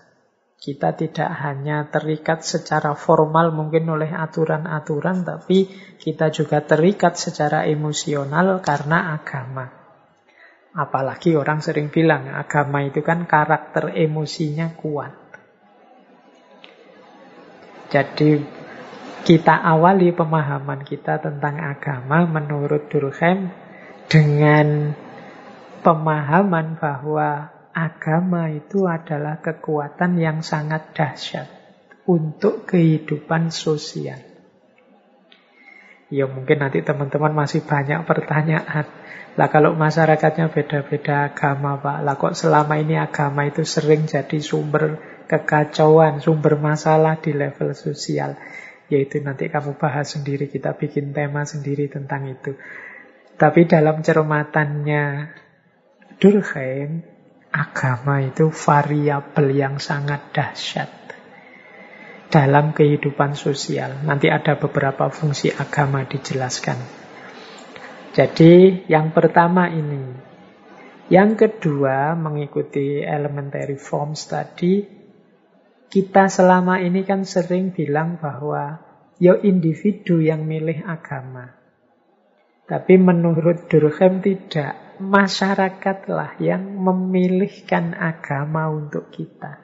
Kita 0.63 0.95
tidak 0.95 1.27
hanya 1.43 1.91
terikat 1.91 2.47
secara 2.47 2.95
formal 2.95 3.51
mungkin 3.51 3.83
oleh 3.91 4.15
aturan-aturan, 4.15 5.27
tapi 5.27 5.67
kita 5.99 6.31
juga 6.31 6.63
terikat 6.63 7.19
secara 7.19 7.67
emosional 7.67 8.63
karena 8.63 9.19
agama. 9.19 9.67
Apalagi 10.71 11.35
orang 11.35 11.59
sering 11.59 11.91
bilang 11.91 12.31
agama 12.31 12.87
itu 12.87 13.03
kan 13.03 13.27
karakter 13.27 13.91
emosinya 13.91 14.71
kuat. 14.79 15.19
Jadi 17.91 18.63
kita 19.25 19.57
awali 19.57 20.13
pemahaman 20.13 20.85
kita 20.85 21.17
tentang 21.17 21.57
agama 21.57 22.29
menurut 22.29 22.93
Durkheim 22.93 23.49
dengan 24.13 24.93
pemahaman 25.81 26.77
bahwa 26.77 27.49
agama 27.73 28.53
itu 28.53 28.85
adalah 28.85 29.41
kekuatan 29.41 30.21
yang 30.21 30.45
sangat 30.45 30.93
dahsyat 30.93 31.49
untuk 32.05 32.69
kehidupan 32.69 33.49
sosial. 33.49 34.21
Ya 36.13 36.29
mungkin 36.29 36.61
nanti 36.61 36.85
teman-teman 36.85 37.33
masih 37.33 37.65
banyak 37.65 38.05
pertanyaan. 38.05 38.87
Lah 39.35 39.49
kalau 39.51 39.75
masyarakatnya 39.75 40.53
beda-beda 40.53 41.33
agama 41.33 41.81
Pak, 41.81 41.99
lah 42.07 42.15
kok 42.15 42.39
selama 42.39 42.79
ini 42.79 42.95
agama 43.01 43.49
itu 43.49 43.67
sering 43.67 44.07
jadi 44.07 44.39
sumber 44.39 45.01
kekacauan, 45.27 46.23
sumber 46.23 46.61
masalah 46.61 47.19
di 47.19 47.35
level 47.35 47.75
sosial. 47.75 48.39
Yaitu 48.93 49.25
nanti 49.25 49.49
kamu 49.49 49.81
bahas 49.81 50.13
sendiri, 50.13 50.53
kita 50.53 50.77
bikin 50.77 51.17
tema 51.17 51.45
sendiri 51.49 51.89
tentang 51.89 52.29
itu. 52.29 52.57
Tapi 53.35 53.67
dalam 53.67 54.05
cermatannya 54.05 55.35
Durkheim, 56.21 57.03
agama 57.51 58.23
itu 58.23 58.51
variabel 58.51 59.47
yang 59.55 59.77
sangat 59.83 60.31
dahsyat 60.35 60.91
dalam 62.35 62.75
kehidupan 62.75 63.39
sosial. 63.39 64.03
Nanti 64.03 64.27
ada 64.27 64.59
beberapa 64.59 65.07
fungsi 65.11 65.55
agama 65.55 66.03
dijelaskan. 66.03 66.79
Jadi 68.15 68.87
yang 68.91 69.15
pertama 69.15 69.71
ini. 69.71 70.35
Yang 71.05 71.47
kedua 71.47 72.17
mengikuti 72.17 73.05
elementary 73.05 73.77
forms 73.77 74.25
tadi 74.25 75.04
kita 75.95 76.27
selama 76.27 76.83
ini 76.83 77.07
kan 77.07 77.23
sering 77.23 77.71
bilang 77.71 78.19
bahwa 78.19 78.83
ya 79.23 79.39
individu 79.39 80.19
yang 80.19 80.43
milih 80.43 80.83
agama. 80.83 81.55
Tapi 82.67 82.99
menurut 82.99 83.71
Durkheim 83.71 84.19
tidak. 84.19 84.83
Masyarakatlah 84.95 86.39
yang 86.39 86.79
memilihkan 86.79 87.99
agama 87.99 88.71
untuk 88.71 89.11
kita. 89.11 89.59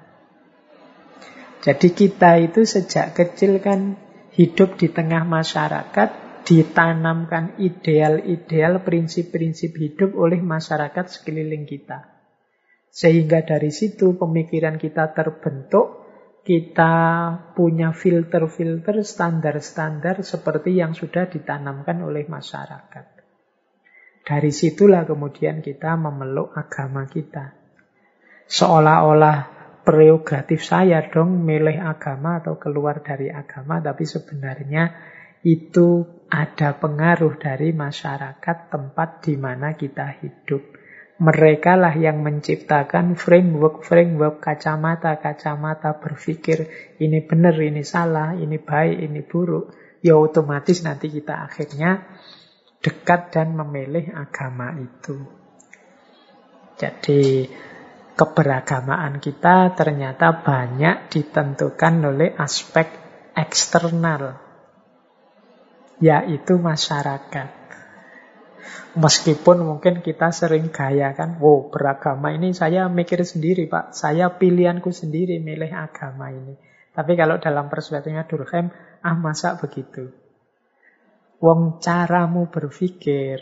Jadi 1.63 1.95
kita 1.95 2.39
itu 2.39 2.67
sejak 2.67 3.15
kecil 3.15 3.63
kan 3.63 3.95
hidup 4.35 4.75
di 4.75 4.91
tengah 4.91 5.23
masyarakat, 5.23 6.43
ditanamkan 6.43 7.59
ideal-ideal, 7.63 8.83
prinsip-prinsip 8.83 9.71
hidup 9.79 10.19
oleh 10.19 10.43
masyarakat 10.43 11.07
sekeliling 11.07 11.63
kita. 11.63 12.11
Sehingga 12.91 13.47
dari 13.47 13.71
situ 13.71 14.19
pemikiran 14.19 14.83
kita 14.83 15.15
terbentuk, 15.15 16.00
kita 16.41 16.95
punya 17.53 17.93
filter-filter, 17.93 19.05
standar-standar 19.05 20.25
seperti 20.25 20.81
yang 20.81 20.97
sudah 20.97 21.29
ditanamkan 21.29 22.01
oleh 22.01 22.25
masyarakat. 22.25 23.07
Dari 24.25 24.53
situlah 24.53 25.05
kemudian 25.05 25.61
kita 25.61 25.97
memeluk 26.01 26.57
agama 26.57 27.05
kita. 27.09 27.57
Seolah-olah 28.51 29.61
prerogatif 29.85 30.65
saya 30.65 31.07
dong 31.09 31.45
milih 31.45 31.81
agama 31.81 32.41
atau 32.41 32.57
keluar 32.57 33.01
dari 33.05 33.33
agama, 33.33 33.81
tapi 33.81 34.05
sebenarnya 34.05 34.93
itu 35.41 36.05
ada 36.29 36.77
pengaruh 36.77 37.41
dari 37.41 37.73
masyarakat 37.73 38.57
tempat 38.69 39.25
di 39.25 39.35
mana 39.41 39.75
kita 39.75 40.21
hidup. 40.21 40.80
Mereka 41.21 41.77
lah 41.77 41.93
yang 42.01 42.25
menciptakan 42.25 43.13
framework-framework 43.13 44.41
kacamata-kacamata 44.41 46.01
berpikir 46.01 46.73
ini 46.97 47.21
benar, 47.21 47.61
ini 47.61 47.85
salah, 47.85 48.33
ini 48.33 48.57
baik, 48.57 49.05
ini 49.05 49.21
buruk. 49.21 49.77
Ya 50.01 50.17
otomatis 50.17 50.81
nanti 50.81 51.13
kita 51.13 51.45
akhirnya 51.45 52.09
dekat 52.81 53.37
dan 53.37 53.53
memilih 53.53 54.17
agama 54.17 54.73
itu. 54.81 55.21
Jadi 56.81 57.45
keberagamaan 58.17 59.21
kita 59.21 59.77
ternyata 59.77 60.41
banyak 60.41 61.13
ditentukan 61.13 61.95
oleh 62.01 62.33
aspek 62.33 62.89
eksternal, 63.37 64.41
yaitu 66.01 66.57
masyarakat. 66.57 67.60
Meskipun 68.99 69.63
mungkin 69.63 70.03
kita 70.03 70.35
sering 70.35 70.75
gaya 70.75 71.15
kan, 71.15 71.39
wow 71.39 71.71
beragama 71.71 72.35
ini 72.35 72.51
saya 72.51 72.91
mikir 72.91 73.23
sendiri 73.23 73.71
pak, 73.71 73.95
saya 73.95 74.35
pilihanku 74.35 74.91
sendiri 74.91 75.39
milih 75.39 75.71
agama 75.71 76.35
ini. 76.35 76.59
Tapi 76.91 77.15
kalau 77.15 77.39
dalam 77.39 77.71
perspektifnya 77.71 78.27
Durkheim, 78.27 78.75
ah 79.01 79.15
masa 79.15 79.55
begitu? 79.55 80.11
Wong 81.41 81.81
caramu 81.81 82.51
berpikir, 82.53 83.41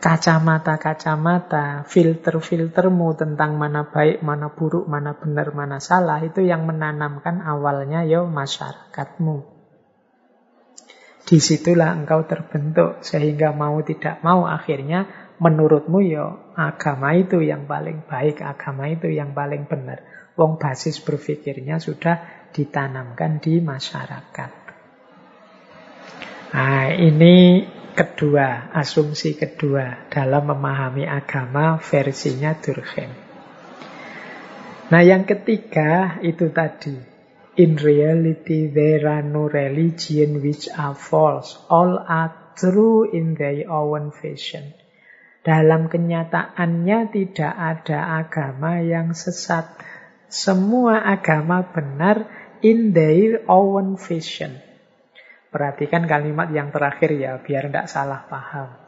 kacamata-kacamata, 0.00 1.84
filter-filtermu 1.84 3.12
tentang 3.18 3.60
mana 3.60 3.84
baik, 3.84 4.24
mana 4.24 4.48
buruk, 4.48 4.88
mana 4.88 5.12
benar, 5.18 5.52
mana 5.52 5.76
salah, 5.76 6.24
itu 6.24 6.40
yang 6.40 6.64
menanamkan 6.64 7.44
awalnya 7.44 8.06
ya 8.08 8.24
masyarakatmu. 8.24 9.51
Di 11.32 11.40
situlah 11.40 11.96
engkau 11.96 12.28
terbentuk 12.28 13.00
sehingga 13.00 13.56
mau 13.56 13.80
tidak 13.80 14.20
mau 14.20 14.44
akhirnya 14.44 15.32
menurutmu 15.40 16.04
ya 16.04 16.28
agama 16.52 17.16
itu 17.16 17.40
yang 17.40 17.64
paling 17.64 18.04
baik, 18.04 18.44
agama 18.44 18.92
itu 18.92 19.08
yang 19.08 19.32
paling 19.32 19.64
benar. 19.64 20.04
Wong 20.36 20.60
basis 20.60 21.00
berpikirnya 21.00 21.80
sudah 21.80 22.20
ditanamkan 22.52 23.40
di 23.40 23.64
masyarakat. 23.64 24.52
Nah, 26.52 26.92
ini 27.00 27.64
kedua, 27.96 28.68
asumsi 28.76 29.32
kedua 29.32 30.12
dalam 30.12 30.52
memahami 30.52 31.08
agama 31.08 31.80
versinya 31.80 32.52
Durkheim. 32.52 33.08
Nah, 34.92 35.00
yang 35.00 35.24
ketiga 35.24 36.20
itu 36.20 36.52
tadi 36.52 37.11
In 37.52 37.76
reality, 37.76 38.72
there 38.72 39.04
are 39.12 39.20
no 39.20 39.44
religion 39.44 40.40
which 40.40 40.72
are 40.72 40.96
false. 40.96 41.60
All 41.68 42.00
are 42.00 42.56
true 42.56 43.04
in 43.12 43.36
their 43.36 43.68
own 43.68 44.08
fashion. 44.08 44.72
Dalam 45.42 45.92
kenyataannya 45.92 47.12
tidak 47.12 47.52
ada 47.52 48.24
agama 48.24 48.80
yang 48.80 49.12
sesat. 49.12 49.68
Semua 50.32 51.04
agama 51.04 51.60
benar 51.68 52.24
in 52.64 52.96
their 52.96 53.44
own 53.44 54.00
fashion. 54.00 54.56
Perhatikan 55.52 56.08
kalimat 56.08 56.48
yang 56.56 56.72
terakhir 56.72 57.12
ya, 57.12 57.36
biar 57.36 57.68
tidak 57.68 57.90
salah 57.92 58.24
paham. 58.32 58.81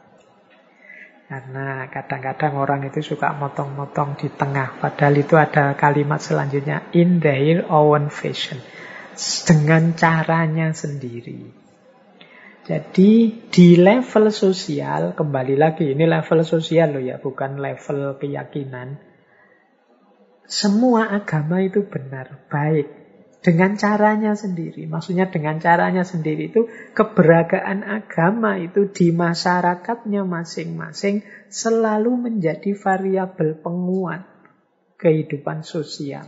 Karena 1.25 1.89
kadang-kadang 1.89 2.53
orang 2.61 2.85
itu 2.85 3.01
suka 3.01 3.33
motong-motong 3.33 4.13
di 4.13 4.29
tengah. 4.29 4.77
Padahal 4.77 5.17
itu 5.17 5.33
ada 5.33 5.73
kalimat 5.73 6.21
selanjutnya. 6.21 6.85
In 6.93 7.17
their 7.17 7.65
own 7.65 8.13
fashion. 8.13 8.61
Dengan 9.49 9.97
caranya 9.97 10.69
sendiri. 10.69 11.65
Jadi 12.65 13.45
di 13.53 13.77
level 13.77 14.33
sosial, 14.33 15.13
kembali 15.13 15.53
lagi, 15.53 15.93
ini 15.93 16.09
level 16.09 16.41
sosial 16.41 16.97
loh 16.97 17.03
ya, 17.05 17.21
bukan 17.21 17.61
level 17.61 18.17
keyakinan. 18.17 18.97
Semua 20.49 21.13
agama 21.13 21.61
itu 21.61 21.85
benar, 21.85 22.49
baik. 22.49 23.04
Dengan 23.45 23.77
caranya 23.77 24.33
sendiri. 24.33 24.89
Maksudnya 24.89 25.29
dengan 25.29 25.61
caranya 25.61 26.01
sendiri 26.01 26.49
itu 26.49 26.65
keberagaman 26.97 27.85
agama 27.85 28.57
itu 28.57 28.89
di 28.89 29.13
masyarakatnya 29.13 30.25
masing-masing 30.25 31.21
selalu 31.53 32.25
menjadi 32.25 32.73
variabel 32.73 33.61
penguat 33.61 34.25
kehidupan 34.97 35.61
sosial. 35.61 36.25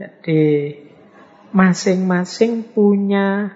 Jadi 0.00 0.72
masing-masing 1.52 2.72
punya 2.72 3.52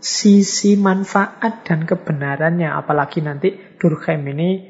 sisi 0.00 0.80
manfaat 0.80 1.60
dan 1.68 1.84
kebenarannya. 1.84 2.72
Apalagi 2.72 3.20
nanti 3.20 3.52
Durkheim 3.76 4.24
ini 4.32 4.64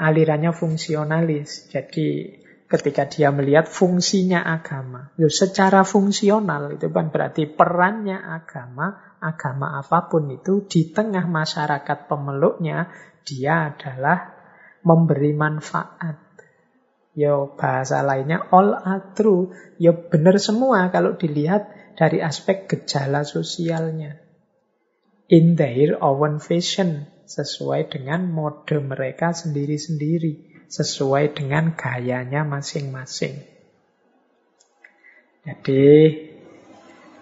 alirannya 0.00 0.56
fungsionalis. 0.56 1.68
Jadi 1.68 2.35
ketika 2.66 3.06
dia 3.06 3.30
melihat 3.30 3.70
fungsinya 3.70 4.42
agama. 4.42 5.14
Ya, 5.14 5.30
secara 5.30 5.86
fungsional 5.86 6.74
itu 6.74 6.90
kan 6.90 7.14
berarti 7.14 7.46
perannya 7.46 8.18
agama, 8.18 9.16
agama 9.22 9.78
apa 9.78 10.10
pun 10.10 10.26
itu 10.34 10.66
di 10.66 10.90
tengah 10.90 11.30
masyarakat 11.30 12.10
pemeluknya, 12.10 12.90
dia 13.22 13.70
adalah 13.74 14.34
memberi 14.82 15.34
manfaat. 15.34 16.26
Yo 17.16 17.56
bahasa 17.56 18.04
lainnya 18.04 18.44
all 18.52 18.76
are 18.76 19.16
true. 19.16 19.54
Yo 19.80 19.96
benar 20.12 20.36
semua 20.36 20.92
kalau 20.92 21.16
dilihat 21.16 21.96
dari 21.96 22.20
aspek 22.20 22.68
gejala 22.68 23.24
sosialnya. 23.24 24.20
In 25.32 25.56
their 25.56 25.96
own 25.98 26.38
fashion, 26.38 27.08
sesuai 27.26 27.90
dengan 27.90 28.30
mode 28.30 28.78
mereka 28.78 29.34
sendiri-sendiri 29.34 30.55
sesuai 30.68 31.34
dengan 31.36 31.74
gayanya 31.74 32.42
masing-masing. 32.42 33.42
Jadi 35.46 35.86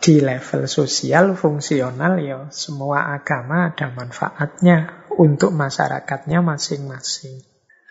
di 0.05 0.15
level 0.21 0.69
sosial 0.69 1.33
fungsional 1.33 2.21
ya 2.21 2.49
semua 2.53 3.17
agama 3.17 3.73
ada 3.73 3.89
manfaatnya 3.89 5.09
untuk 5.17 5.53
masyarakatnya 5.53 6.45
masing-masing. 6.45 7.41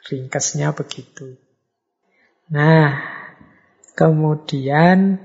Ringkasnya 0.04 0.76
begitu. 0.76 1.40
Nah, 2.52 3.02
kemudian 3.96 5.18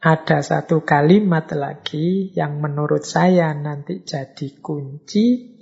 ada 0.00 0.40
satu 0.40 0.80
kalimat 0.80 1.44
lagi 1.52 2.32
yang 2.32 2.56
menurut 2.56 3.04
saya 3.04 3.52
nanti 3.52 4.00
jadi 4.00 4.56
kunci, 4.64 5.52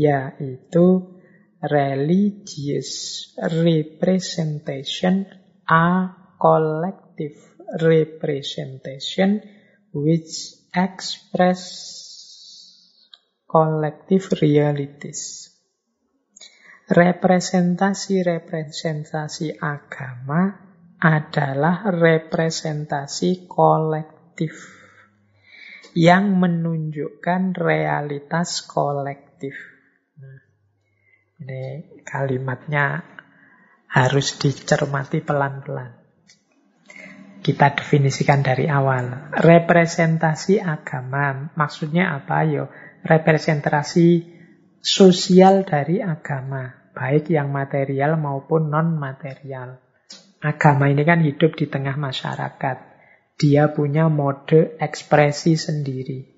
yaitu 0.00 1.11
religious 1.70 3.30
representation 3.38 5.26
a 5.68 6.08
collective 6.40 7.36
representation 7.78 9.42
which 9.94 10.58
express 10.74 11.62
collective 13.46 14.32
realities. 14.40 15.52
Representasi-representasi 16.92 19.56
agama 19.60 20.52
adalah 20.98 21.84
representasi 21.88 23.48
kolektif 23.48 24.82
yang 25.92 26.40
menunjukkan 26.40 27.52
realitas 27.56 28.64
kolektif. 28.64 29.71
Ini 31.42 31.98
kalimatnya 32.06 33.02
harus 33.90 34.38
dicermati 34.38 35.26
pelan-pelan. 35.26 35.90
Kita 37.42 37.74
definisikan 37.74 38.46
dari 38.46 38.70
awal. 38.70 39.34
Representasi 39.34 40.62
agama 40.62 41.50
maksudnya 41.58 42.14
apa? 42.14 42.46
Yo, 42.46 42.70
representasi 43.02 44.22
sosial 44.78 45.66
dari 45.66 45.98
agama, 45.98 46.94
baik 46.94 47.34
yang 47.34 47.50
material 47.50 48.14
maupun 48.14 48.70
non-material. 48.70 49.82
Agama 50.38 50.86
ini 50.86 51.02
kan 51.02 51.18
hidup 51.18 51.58
di 51.58 51.66
tengah 51.66 51.98
masyarakat. 51.98 52.94
Dia 53.34 53.74
punya 53.74 54.06
mode 54.06 54.78
ekspresi 54.78 55.58
sendiri. 55.58 56.30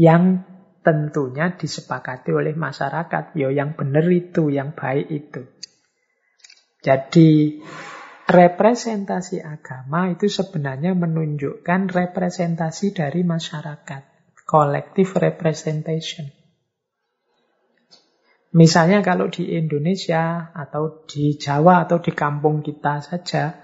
Yang 0.00 0.48
tentunya 0.84 1.56
disepakati 1.56 2.30
oleh 2.30 2.52
masyarakat. 2.52 3.32
Yo 3.34 3.48
yang 3.48 3.72
benar 3.74 4.04
itu, 4.12 4.52
yang 4.52 4.76
baik 4.76 5.08
itu. 5.08 5.48
Jadi 6.84 7.64
representasi 8.28 9.40
agama 9.40 10.12
itu 10.12 10.28
sebenarnya 10.28 10.92
menunjukkan 10.92 11.88
representasi 11.88 12.92
dari 12.92 13.24
masyarakat. 13.24 14.12
Collective 14.44 15.16
representation. 15.16 16.28
Misalnya 18.54 19.00
kalau 19.00 19.32
di 19.32 19.56
Indonesia 19.56 20.52
atau 20.52 21.02
di 21.08 21.34
Jawa 21.40 21.88
atau 21.88 21.98
di 21.98 22.12
kampung 22.14 22.60
kita 22.60 23.02
saja 23.02 23.56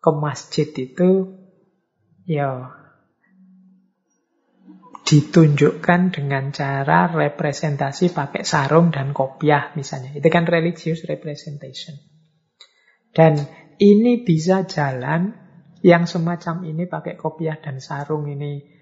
ke 0.00 0.10
masjid 0.16 0.70
itu 0.72 1.34
ya 2.24 2.81
ditunjukkan 5.02 6.14
dengan 6.14 6.54
cara 6.54 7.10
representasi 7.10 8.14
pakai 8.14 8.46
sarung 8.46 8.94
dan 8.94 9.10
kopiah 9.10 9.74
misalnya. 9.74 10.14
Itu 10.14 10.28
kan 10.30 10.46
religious 10.46 11.02
representation. 11.04 11.98
Dan 13.12 13.36
ini 13.82 14.22
bisa 14.22 14.64
jalan 14.64 15.36
yang 15.82 16.06
semacam 16.06 16.62
ini 16.64 16.86
pakai 16.86 17.18
kopiah 17.18 17.58
dan 17.58 17.82
sarung 17.82 18.30
ini 18.30 18.72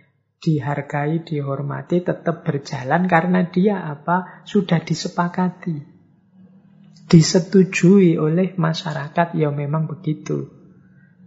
dihargai, 0.40 1.20
dihormati, 1.24 2.00
tetap 2.00 2.42
berjalan 2.44 3.04
karena 3.08 3.44
dia 3.48 3.84
apa? 3.84 4.44
Sudah 4.48 4.80
disepakati. 4.80 6.00
Disetujui 7.10 8.16
oleh 8.16 8.56
masyarakat, 8.56 9.36
ya 9.36 9.52
memang 9.52 9.90
begitu. 9.90 10.48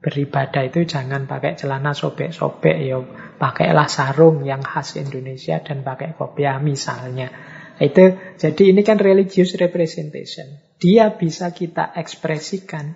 Beribadah 0.04 0.68
itu 0.68 0.84
jangan 0.84 1.30
pakai 1.30 1.56
celana 1.56 1.96
sobek-sobek, 1.96 2.78
ya 2.84 3.00
pakailah 3.44 3.92
sarung 3.92 4.48
yang 4.48 4.64
khas 4.64 4.96
Indonesia 4.96 5.60
dan 5.60 5.84
pakai 5.84 6.16
kopiah 6.16 6.64
misalnya. 6.64 7.28
Itu 7.76 8.16
jadi 8.40 8.64
ini 8.72 8.88
kan 8.88 9.04
religious 9.04 9.60
representation. 9.60 10.64
Dia 10.80 11.12
bisa 11.12 11.52
kita 11.52 11.92
ekspresikan, 12.00 12.96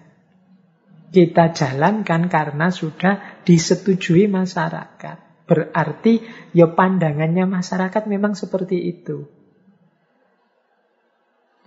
kita 1.12 1.52
jalankan 1.52 2.32
karena 2.32 2.72
sudah 2.72 3.44
disetujui 3.44 4.32
masyarakat. 4.32 5.44
Berarti 5.44 6.24
ya 6.56 6.72
pandangannya 6.72 7.44
masyarakat 7.44 8.08
memang 8.08 8.40
seperti 8.40 8.88
itu. 8.88 9.28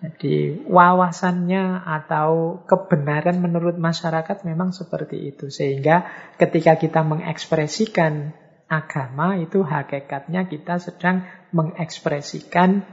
Jadi 0.01 0.65
wawasannya 0.65 1.85
atau 1.85 2.65
kebenaran 2.65 3.45
menurut 3.45 3.77
masyarakat 3.77 4.49
memang 4.49 4.73
seperti 4.73 5.29
itu. 5.29 5.53
Sehingga 5.53 6.09
ketika 6.41 6.81
kita 6.81 7.05
mengekspresikan 7.05 8.33
agama 8.71 9.35
itu 9.35 9.67
hakikatnya 9.67 10.47
kita 10.47 10.79
sedang 10.79 11.27
mengekspresikan 11.51 12.87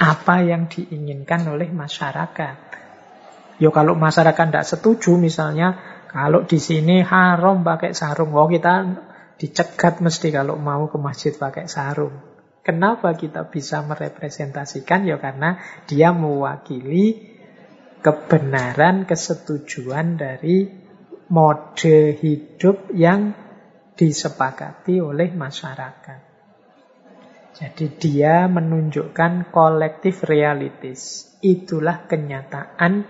apa 0.00 0.40
yang 0.40 0.72
diinginkan 0.72 1.44
oleh 1.44 1.68
masyarakat. 1.68 2.56
Yo 3.60 3.68
kalau 3.68 3.92
masyarakat 3.92 4.48
tidak 4.48 4.66
setuju 4.66 5.20
misalnya 5.20 5.76
kalau 6.08 6.48
di 6.48 6.56
sini 6.56 7.04
haram 7.04 7.60
pakai 7.60 7.92
sarung, 7.92 8.32
oh 8.32 8.48
kita 8.48 9.04
Dicegat 9.42 9.98
mesti 9.98 10.30
kalau 10.30 10.54
mau 10.54 10.86
ke 10.86 11.02
masjid 11.02 11.34
pakai 11.34 11.66
sarung. 11.66 12.14
Kenapa 12.62 13.10
kita 13.18 13.50
bisa 13.50 13.82
merepresentasikan? 13.82 15.02
Ya 15.02 15.18
karena 15.18 15.58
dia 15.90 16.14
mewakili 16.14 17.34
kebenaran, 18.06 19.02
kesetujuan 19.02 20.14
dari 20.14 20.70
mode 21.26 22.14
hidup 22.22 22.94
yang 22.94 23.34
disepakati 23.96 24.98
oleh 24.98 25.30
masyarakat. 25.32 26.32
Jadi 27.52 27.86
dia 28.00 28.48
menunjukkan 28.48 29.52
kolektif 29.52 30.24
realities. 30.24 31.32
Itulah 31.44 32.08
kenyataan 32.08 33.04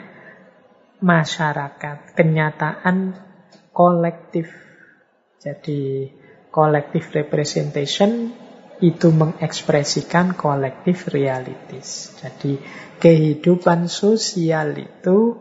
masyarakat, 0.99 2.19
kenyataan 2.19 3.15
kolektif. 3.71 4.51
Jadi 5.39 6.11
collective 6.51 7.07
representation 7.15 8.35
itu 8.83 9.15
mengekspresikan 9.15 10.35
collective 10.35 11.07
realities. 11.15 12.19
Jadi 12.19 12.59
kehidupan 12.99 13.87
sosial 13.87 14.75
itu 14.75 15.39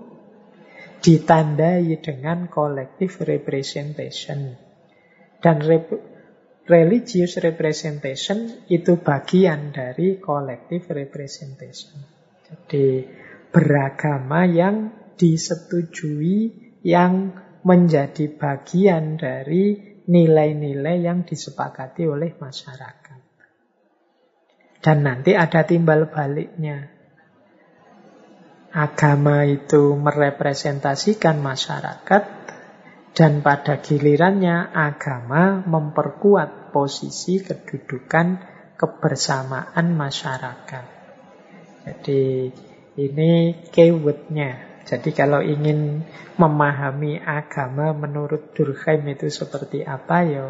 ditandai 1.02 1.90
dengan 1.98 2.46
collective 2.46 3.26
representation. 3.26 4.71
Dan 5.42 5.58
rep 5.66 5.90
religious 6.70 7.42
representation 7.42 8.70
itu 8.70 9.02
bagian 9.02 9.74
dari 9.74 10.22
collective 10.22 10.88
representation. 10.94 12.00
Jadi 12.46 13.04
beragama 13.52 14.48
yang 14.48 14.94
disetujui 15.18 16.72
yang 16.86 17.36
menjadi 17.62 18.26
bagian 18.38 19.20
dari 19.20 19.78
nilai-nilai 20.08 20.98
yang 21.06 21.28
disepakati 21.28 22.10
oleh 22.10 22.34
masyarakat. 22.38 23.20
Dan 24.82 24.98
nanti 25.06 25.38
ada 25.38 25.62
timbal 25.62 26.10
baliknya. 26.10 26.90
Agama 28.72 29.46
itu 29.46 29.94
merepresentasikan 29.94 31.38
masyarakat 31.38 32.41
dan 33.12 33.44
pada 33.44 33.84
gilirannya 33.84 34.72
agama 34.72 35.64
memperkuat 35.68 36.72
posisi 36.72 37.44
kedudukan 37.44 38.40
kebersamaan 38.80 39.94
masyarakat. 39.94 40.86
Jadi 41.86 42.50
ini 42.96 43.32
keywordnya 43.72 44.72
jadi 44.92 45.10
kalau 45.14 45.40
ingin 45.40 46.04
memahami 46.36 47.22
agama 47.22 47.94
menurut 47.94 48.52
Durkheim 48.58 49.06
itu 49.14 49.30
seperti 49.30 49.86
apa 49.86 50.18
ya 50.26 50.48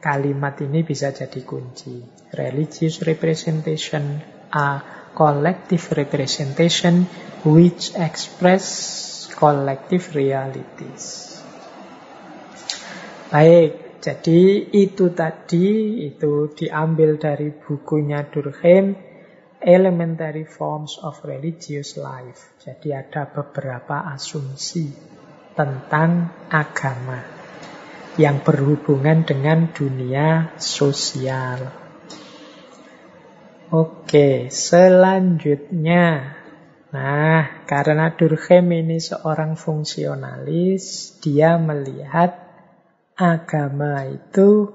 kalimat 0.00 0.56
ini 0.64 0.82
bisa 0.82 1.12
jadi 1.12 1.44
kunci. 1.44 2.02
Religious 2.34 3.04
representation 3.04 4.24
a 4.50 4.80
collective 5.14 5.84
representation 5.94 7.06
which 7.44 7.92
express 7.94 8.66
collective 9.36 10.16
realities. 10.16 11.33
Baik, 13.34 13.98
jadi 13.98 14.70
itu 14.70 15.10
tadi 15.10 15.98
itu 16.06 16.54
diambil 16.54 17.18
dari 17.18 17.50
bukunya 17.50 18.22
Durkheim 18.30 18.94
elementary 19.58 20.46
forms 20.46 21.02
of 21.02 21.18
religious 21.26 21.98
life. 21.98 22.54
Jadi 22.62 22.94
ada 22.94 23.26
beberapa 23.26 24.06
asumsi 24.14 24.86
tentang 25.58 26.30
agama 26.46 27.26
yang 28.22 28.38
berhubungan 28.46 29.26
dengan 29.26 29.66
dunia 29.74 30.54
sosial. 30.54 31.74
Oke, 33.74 34.46
selanjutnya. 34.46 36.38
Nah, 36.94 37.66
karena 37.66 38.14
Durkheim 38.14 38.70
ini 38.70 39.02
seorang 39.02 39.58
fungsionalis, 39.58 41.18
dia 41.18 41.58
melihat 41.58 42.43
agama 43.14 44.02
itu 44.10 44.74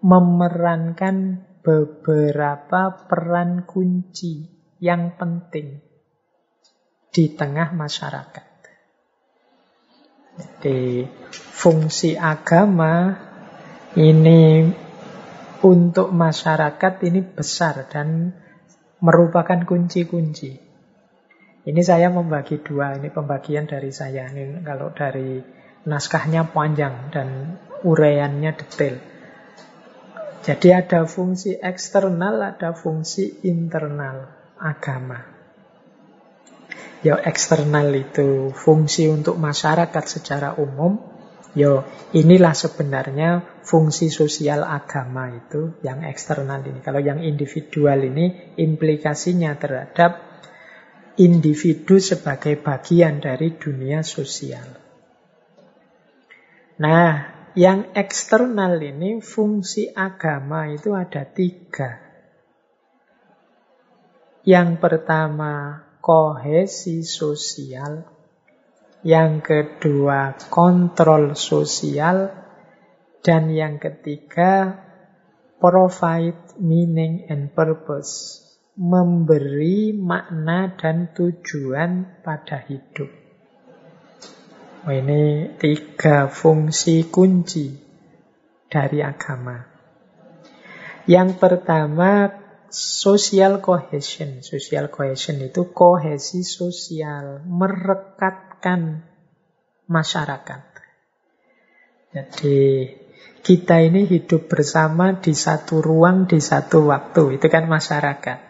memerankan 0.00 1.46
beberapa 1.60 3.06
peran 3.10 3.68
kunci 3.68 4.48
yang 4.80 5.18
penting 5.18 5.82
di 7.10 7.24
tengah 7.34 7.74
masyarakat. 7.74 8.46
Jadi 10.40 11.04
fungsi 11.34 12.16
agama 12.16 13.12
ini 13.98 14.64
untuk 15.60 16.08
masyarakat 16.14 16.94
ini 17.04 17.20
besar 17.20 17.90
dan 17.92 18.32
merupakan 19.04 19.60
kunci-kunci. 19.66 20.70
Ini 21.60 21.80
saya 21.84 22.08
membagi 22.08 22.64
dua, 22.64 22.96
ini 22.96 23.12
pembagian 23.12 23.68
dari 23.68 23.92
saya. 23.92 24.32
Ini 24.32 24.64
kalau 24.64 24.96
dari 24.96 25.44
naskahnya 25.84 26.48
panjang 26.48 27.12
dan 27.12 27.60
uraiannya 27.82 28.52
detail. 28.56 28.96
Jadi 30.40 30.72
ada 30.72 31.04
fungsi 31.04 31.60
eksternal, 31.60 32.40
ada 32.40 32.72
fungsi 32.72 33.44
internal 33.44 34.24
agama. 34.56 35.20
Ya 37.00 37.16
eksternal 37.20 37.92
itu 37.96 38.52
fungsi 38.52 39.08
untuk 39.08 39.36
masyarakat 39.36 40.04
secara 40.04 40.56
umum. 40.56 41.00
Ya 41.52 41.82
inilah 42.14 42.54
sebenarnya 42.54 43.42
fungsi 43.66 44.08
sosial 44.08 44.64
agama 44.64 45.28
itu 45.34 45.76
yang 45.84 46.04
eksternal 46.06 46.64
ini. 46.64 46.80
Kalau 46.80 47.02
yang 47.02 47.20
individual 47.20 48.00
ini 48.00 48.54
implikasinya 48.56 49.56
terhadap 49.60 50.30
individu 51.20 52.00
sebagai 52.00 52.56
bagian 52.60 53.20
dari 53.20 53.60
dunia 53.60 54.00
sosial. 54.00 54.64
Nah, 56.80 57.39
yang 57.58 57.90
eksternal 57.98 58.78
ini 58.78 59.18
fungsi 59.18 59.90
agama 59.90 60.70
itu 60.70 60.94
ada 60.94 61.26
tiga. 61.26 61.98
Yang 64.46 64.70
pertama 64.80 65.84
kohesi 66.00 67.04
sosial, 67.04 68.06
yang 69.04 69.44
kedua 69.44 70.38
kontrol 70.48 71.36
sosial, 71.36 72.32
dan 73.20 73.52
yang 73.52 73.76
ketiga 73.76 74.80
provide 75.60 76.56
meaning 76.56 77.28
and 77.28 77.52
purpose 77.52 78.40
memberi 78.80 79.92
makna 79.92 80.72
dan 80.72 81.12
tujuan 81.12 82.24
pada 82.24 82.64
hidup. 82.64 83.19
Ini 84.80 85.56
tiga 85.60 86.32
fungsi 86.32 87.12
kunci 87.12 87.68
dari 88.70 89.04
agama. 89.04 89.60
Yang 91.04 91.36
pertama, 91.36 92.32
social 92.72 93.60
cohesion. 93.60 94.40
Social 94.40 94.88
cohesion 94.88 95.42
itu 95.44 95.68
kohesi 95.74 96.46
sosial, 96.46 97.44
merekatkan 97.44 99.04
masyarakat. 99.90 100.62
Jadi 102.10 102.60
kita 103.44 103.84
ini 103.84 104.06
hidup 104.06 104.48
bersama 104.48 105.18
di 105.18 105.36
satu 105.36 105.84
ruang, 105.84 106.24
di 106.24 106.40
satu 106.40 106.88
waktu. 106.88 107.36
Itu 107.36 107.46
kan 107.52 107.68
masyarakat. 107.68 108.40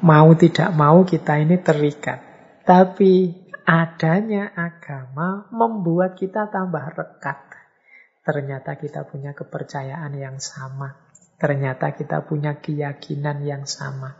Mau 0.00 0.32
tidak 0.32 0.70
mau 0.72 1.04
kita 1.04 1.36
ini 1.44 1.60
terikat. 1.60 2.24
Tapi 2.64 3.39
adanya 3.70 4.50
agama 4.58 5.46
membuat 5.54 6.18
kita 6.18 6.50
tambah 6.50 6.90
rekat. 6.90 7.38
Ternyata 8.26 8.74
kita 8.74 9.06
punya 9.06 9.30
kepercayaan 9.30 10.10
yang 10.18 10.42
sama. 10.42 10.98
Ternyata 11.38 11.94
kita 11.94 12.26
punya 12.26 12.58
keyakinan 12.58 13.46
yang 13.46 13.64
sama. 13.70 14.18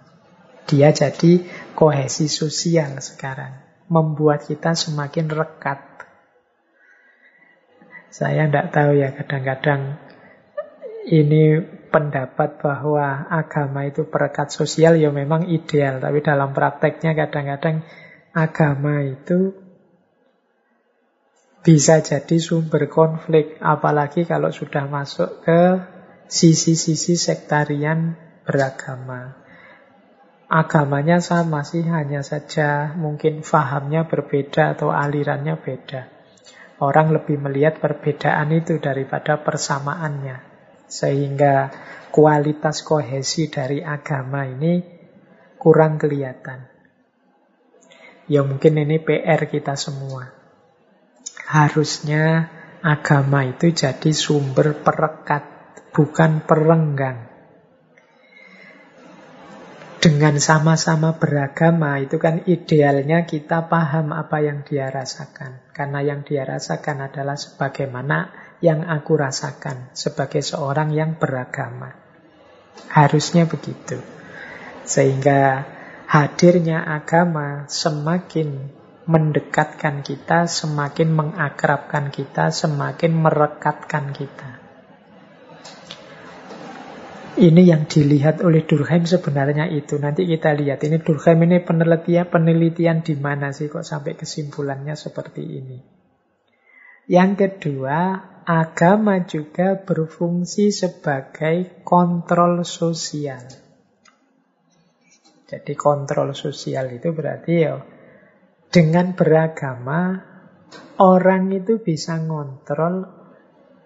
Dia 0.70 0.94
jadi 0.94 1.42
kohesi 1.74 2.30
sosial 2.30 3.03
sekarang. 3.03 3.59
Membuat 3.90 4.46
kita 4.46 4.78
semakin 4.78 5.26
rekat. 5.26 5.82
Saya 8.14 8.46
tidak 8.46 8.70
tahu 8.70 9.03
ya 9.03 9.11
kadang-kadang 9.18 9.98
ini 11.11 11.59
pendapat 11.90 12.62
bahwa 12.62 13.26
agama 13.26 13.82
itu 13.82 14.07
perekat 14.07 14.55
sosial 14.55 14.94
ya 14.94 15.11
memang 15.11 15.51
ideal, 15.51 15.98
tapi 15.98 16.22
dalam 16.22 16.55
prakteknya 16.55 17.18
kadang-kadang 17.18 17.82
agama 18.31 19.03
itu 19.03 19.55
bisa 21.61 22.01
jadi 22.01 22.41
sumber 22.41 22.89
konflik, 22.89 23.61
apalagi 23.61 24.24
kalau 24.24 24.49
sudah 24.49 24.89
masuk 24.89 25.45
ke 25.45 25.62
sisi-sisi 26.24 27.20
sektarian 27.20 28.16
beragama. 28.49 29.37
Agamanya 30.51 31.22
sama 31.22 31.62
sih, 31.62 31.85
hanya 31.87 32.24
saja 32.24 32.97
mungkin 32.97 33.45
fahamnya 33.45 34.09
berbeda 34.09 34.74
atau 34.74 34.91
alirannya 34.91 35.55
beda. 35.61 36.11
Orang 36.81 37.12
lebih 37.12 37.39
melihat 37.39 37.76
perbedaan 37.78 38.51
itu 38.57 38.81
daripada 38.81 39.45
persamaannya. 39.45 40.43
Sehingga 40.91 41.70
kualitas 42.11 42.83
kohesi 42.83 43.53
dari 43.53 43.85
agama 43.85 44.49
ini 44.49 44.81
kurang 45.61 46.01
kelihatan. 46.01 46.80
Ya 48.31 48.47
mungkin 48.47 48.78
ini 48.78 49.03
PR 49.03 49.51
kita 49.51 49.74
semua. 49.74 50.31
Harusnya 51.51 52.47
agama 52.78 53.43
itu 53.43 53.74
jadi 53.74 54.14
sumber 54.14 54.78
perekat, 54.87 55.43
bukan 55.91 56.47
perenggang. 56.47 57.26
Dengan 59.99 60.39
sama-sama 60.39 61.18
beragama 61.18 61.99
itu 61.99 62.22
kan 62.22 62.47
idealnya 62.47 63.26
kita 63.26 63.66
paham 63.66 64.14
apa 64.14 64.39
yang 64.47 64.62
dia 64.62 64.95
rasakan. 64.95 65.74
Karena 65.74 65.99
yang 66.01 66.22
dia 66.22 66.47
rasakan 66.47 67.11
adalah 67.11 67.35
sebagaimana 67.35 68.31
yang 68.62 68.87
aku 68.87 69.18
rasakan 69.18 69.91
sebagai 69.91 70.41
seorang 70.41 70.95
yang 70.95 71.18
beragama. 71.18 71.99
Harusnya 72.95 73.45
begitu. 73.51 73.99
Sehingga 74.87 75.66
hadirnya 76.11 76.82
agama 76.82 77.70
semakin 77.70 78.74
mendekatkan 79.06 80.02
kita, 80.02 80.50
semakin 80.50 81.14
mengakrabkan 81.14 82.11
kita, 82.11 82.50
semakin 82.50 83.14
merekatkan 83.14 84.11
kita. 84.11 84.58
Ini 87.38 87.62
yang 87.62 87.86
dilihat 87.86 88.42
oleh 88.42 88.66
Durkheim 88.66 89.06
sebenarnya 89.06 89.70
itu. 89.70 90.02
Nanti 90.02 90.26
kita 90.26 90.50
lihat 90.50 90.82
ini 90.82 90.98
Durkheim 90.98 91.46
ini 91.46 91.62
penelitian 91.62 92.26
penelitian 92.26 93.06
di 93.06 93.14
mana 93.14 93.55
sih 93.55 93.70
kok 93.70 93.86
sampai 93.86 94.18
kesimpulannya 94.18 94.98
seperti 94.98 95.43
ini. 95.47 95.78
Yang 97.06 97.30
kedua, 97.39 98.18
agama 98.43 99.22
juga 99.22 99.78
berfungsi 99.78 100.74
sebagai 100.74 101.86
kontrol 101.86 102.66
sosial. 102.66 103.60
Jadi 105.51 105.74
kontrol 105.74 106.31
sosial 106.31 106.94
itu 106.94 107.10
berarti 107.10 107.55
ya 107.59 107.82
dengan 108.70 109.18
beragama 109.18 110.22
orang 111.02 111.51
itu 111.51 111.82
bisa 111.82 112.22
ngontrol 112.22 113.20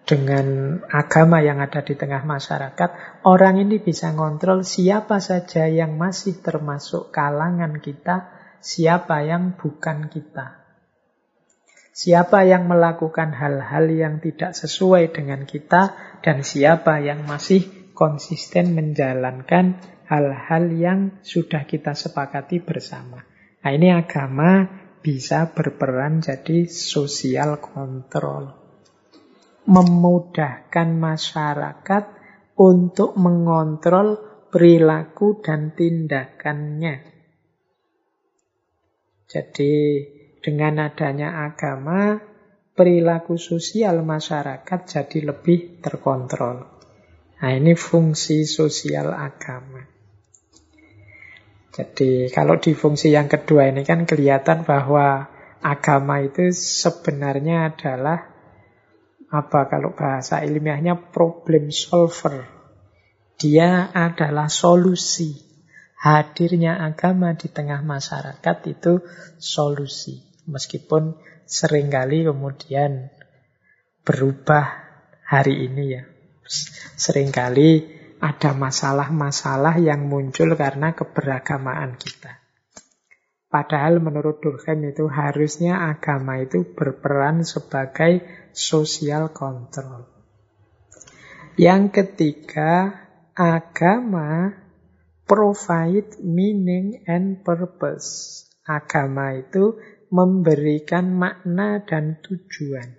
dengan 0.05 0.77
agama 0.93 1.41
yang 1.41 1.65
ada 1.65 1.81
di 1.81 1.97
tengah 1.97 2.28
masyarakat, 2.28 3.24
orang 3.24 3.57
ini 3.57 3.81
bisa 3.81 4.12
ngontrol 4.12 4.61
siapa 4.61 5.16
saja 5.16 5.65
yang 5.65 5.97
masih 5.97 6.45
termasuk 6.45 7.09
kalangan 7.09 7.81
kita, 7.81 8.28
siapa 8.61 9.24
yang 9.24 9.57
bukan 9.57 10.12
kita. 10.12 10.61
Siapa 11.95 12.45
yang 12.45 12.69
melakukan 12.69 13.32
hal-hal 13.32 13.89
yang 13.89 14.20
tidak 14.20 14.53
sesuai 14.53 15.15
dengan 15.16 15.49
kita 15.49 15.97
dan 16.20 16.45
siapa 16.45 17.01
yang 17.01 17.24
masih 17.24 17.65
konsisten 17.97 18.77
menjalankan 18.77 19.94
hal-hal 20.15 20.65
yang 20.78 21.01
sudah 21.27 21.66
kita 21.66 21.99
sepakati 21.99 22.62
bersama. 22.62 23.19
Nah 23.66 23.70
ini 23.74 23.91
agama 23.91 24.70
bisa 25.03 25.51
berperan 25.51 26.23
jadi 26.23 26.70
sosial 26.70 27.59
kontrol. 27.59 28.55
Memudahkan 29.66 30.89
masyarakat 30.95 32.05
untuk 32.55 33.19
mengontrol 33.19 34.23
perilaku 34.55 35.43
dan 35.43 35.74
tindakannya. 35.74 37.11
Jadi 39.27 39.74
dengan 40.39 40.86
adanya 40.86 41.43
agama, 41.43 42.23
perilaku 42.77 43.35
sosial 43.35 44.07
masyarakat 44.07 44.81
jadi 44.85 45.19
lebih 45.32 45.82
terkontrol. 45.82 46.74
Nah, 47.41 47.51
ini 47.51 47.73
fungsi 47.74 48.45
sosial 48.45 49.11
agama. 49.11 49.94
Jadi 51.75 52.31
kalau 52.31 52.63
di 52.63 52.71
fungsi 52.71 53.11
yang 53.11 53.27
kedua 53.27 53.67
ini 53.67 53.83
kan 53.83 54.07
kelihatan 54.07 54.63
bahwa 54.63 55.27
agama 55.59 56.23
itu 56.23 56.55
sebenarnya 56.55 57.75
adalah 57.75 58.31
apa 59.35 59.67
kalau 59.67 59.91
bahasa 59.99 60.47
ilmiahnya 60.47 61.11
problem 61.11 61.75
solver. 61.75 62.47
Dia 63.35 63.91
adalah 63.91 64.47
solusi. 64.47 65.43
Hadirnya 65.99 66.79
agama 66.79 67.35
di 67.35 67.51
tengah 67.51 67.83
masyarakat 67.83 68.57
itu 68.71 69.03
solusi. 69.43 70.23
Meskipun 70.47 71.19
sering 71.43 71.91
kali 71.91 72.23
kemudian 72.23 73.11
berubah 74.07 74.85
hari 75.27 75.67
ini 75.67 75.85
ya. 75.97 76.03
Seringkali 76.95 77.94
ada 78.25 78.57
masalah-masalah 78.57 79.77
yang 79.77 80.09
muncul 80.09 80.57
karena 80.57 80.97
keberagamaan 80.97 82.01
kita. 82.01 82.41
Padahal 83.53 84.01
menurut 84.01 84.41
Durkheim 84.41 84.81
itu 84.89 85.13
harusnya 85.13 85.93
agama 85.93 86.41
itu 86.41 86.65
berperan 86.73 87.45
sebagai 87.45 88.25
social 88.57 89.29
control. 89.29 90.09
Yang 91.61 92.01
ketiga, 92.01 92.97
agama 93.37 94.57
provide 95.29 96.19
meaning 96.25 97.05
and 97.05 97.45
purpose. 97.45 98.43
Agama 98.65 99.37
itu 99.37 99.77
memberikan 100.09 101.13
makna 101.13 101.85
dan 101.85 102.19
tujuan. 102.25 102.97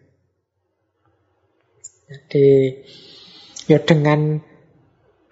Jadi, 2.05 2.79
ya 3.65 3.81
dengan 3.81 4.39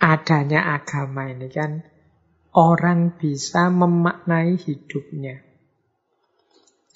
adanya 0.04 0.76
agama 0.76 1.32
ini 1.32 1.48
kan 1.48 1.80
orang 2.52 3.16
bisa 3.16 3.72
memaknai 3.72 4.60
hidupnya. 4.60 5.40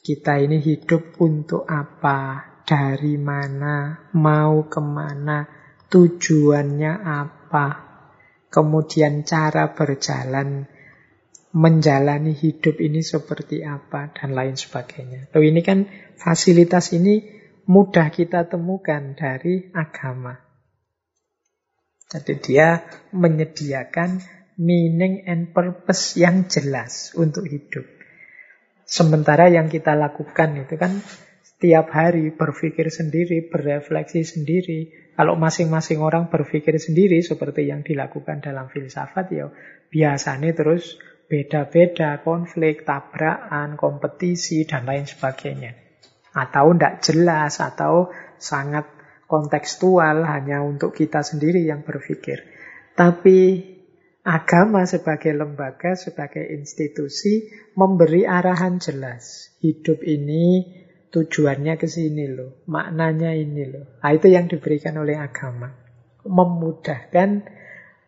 Kita 0.04 0.40
ini 0.40 0.60
hidup 0.60 1.16
untuk 1.24 1.64
apa, 1.68 2.44
dari 2.68 3.16
mana, 3.16 4.08
mau 4.16 4.68
ke 4.68 4.80
mana, 4.84 5.48
tujuannya 5.88 6.94
apa, 7.04 7.68
kemudian 8.52 9.24
cara 9.28 9.72
berjalan, 9.72 10.68
menjalani 11.56 12.32
hidup 12.36 12.80
ini 12.80 13.04
seperti 13.04 13.64
apa, 13.64 14.12
dan 14.16 14.32
lain 14.36 14.56
sebagainya. 14.56 15.32
Loh 15.32 15.44
ini 15.44 15.60
kan 15.60 15.88
fasilitas 16.16 16.96
ini 16.96 17.24
mudah 17.68 18.08
kita 18.12 18.48
temukan 18.48 19.16
dari 19.16 19.68
agama. 19.76 20.47
Jadi 22.08 22.34
dia 22.40 22.88
menyediakan 23.12 24.24
meaning 24.58 25.28
and 25.28 25.52
purpose 25.52 26.16
yang 26.16 26.48
jelas 26.48 27.12
untuk 27.20 27.46
hidup. 27.46 27.84
Sementara 28.88 29.52
yang 29.52 29.68
kita 29.68 29.94
lakukan 29.94 30.56
itu 30.64 30.80
kan 30.80 31.04
setiap 31.44 31.92
hari 31.92 32.32
berpikir 32.32 32.88
sendiri, 32.88 33.52
berefleksi 33.52 34.24
sendiri. 34.24 35.12
Kalau 35.20 35.36
masing-masing 35.36 36.00
orang 36.00 36.32
berpikir 36.32 36.80
sendiri 36.80 37.20
seperti 37.20 37.68
yang 37.68 37.84
dilakukan 37.84 38.40
dalam 38.40 38.72
filsafat 38.72 39.26
ya 39.34 39.52
biasanya 39.92 40.54
terus 40.56 40.96
beda-beda, 41.28 42.24
konflik, 42.24 42.88
tabrakan, 42.88 43.76
kompetisi, 43.76 44.64
dan 44.64 44.88
lain 44.88 45.04
sebagainya. 45.04 45.76
Atau 46.32 46.72
tidak 46.72 47.04
jelas, 47.04 47.60
atau 47.60 48.14
sangat 48.40 48.97
kontekstual 49.28 50.24
hanya 50.24 50.64
untuk 50.64 50.96
kita 50.96 51.22
sendiri 51.22 51.68
yang 51.68 51.84
berpikir. 51.84 52.48
Tapi 52.98 53.62
Agama 54.28 54.84
sebagai 54.84 55.32
lembaga, 55.32 55.96
sebagai 55.96 56.44
institusi 56.52 57.48
memberi 57.80 58.28
arahan 58.28 58.76
jelas. 58.76 59.56
Hidup 59.64 60.04
ini 60.04 60.68
tujuannya 61.16 61.80
ke 61.80 61.88
sini 61.88 62.28
loh, 62.28 62.60
maknanya 62.68 63.32
ini 63.32 63.64
loh. 63.72 63.88
Nah, 64.04 64.12
itu 64.12 64.28
yang 64.28 64.52
diberikan 64.52 65.00
oleh 65.00 65.16
agama. 65.16 65.72
Memudahkan 66.28 67.48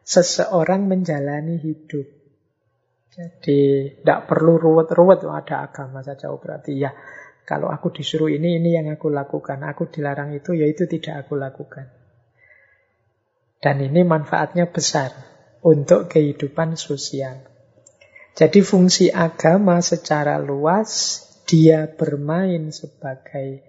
seseorang 0.03 0.91
menjalani 0.91 1.55
hidup. 1.55 2.11
Jadi 3.15 3.95
tidak 4.03 4.27
perlu 4.27 4.59
ruwet-ruwet 4.59 5.23
ada 5.23 5.71
agama 5.71 6.03
saja. 6.03 6.35
Oh, 6.35 6.43
berarti 6.43 6.83
ya 6.83 6.91
kalau 7.49 7.73
aku 7.73 7.89
disuruh 7.89 8.30
ini, 8.30 8.61
ini 8.61 8.77
yang 8.77 8.93
aku 8.93 9.09
lakukan. 9.09 9.65
Aku 9.65 9.89
dilarang 9.89 10.38
itu, 10.38 10.53
ya 10.53 10.69
itu 10.69 10.85
tidak 10.85 11.26
aku 11.26 11.34
lakukan. 11.34 11.89
Dan 13.57 13.81
ini 13.81 14.05
manfaatnya 14.05 14.69
besar 14.69 15.09
untuk 15.65 16.13
kehidupan 16.13 16.77
sosial. 16.77 17.41
Jadi 18.38 18.61
fungsi 18.61 19.09
agama 19.09 19.81
secara 19.81 20.38
luas 20.38 21.26
dia 21.49 21.89
bermain 21.89 22.69
sebagai 22.69 23.65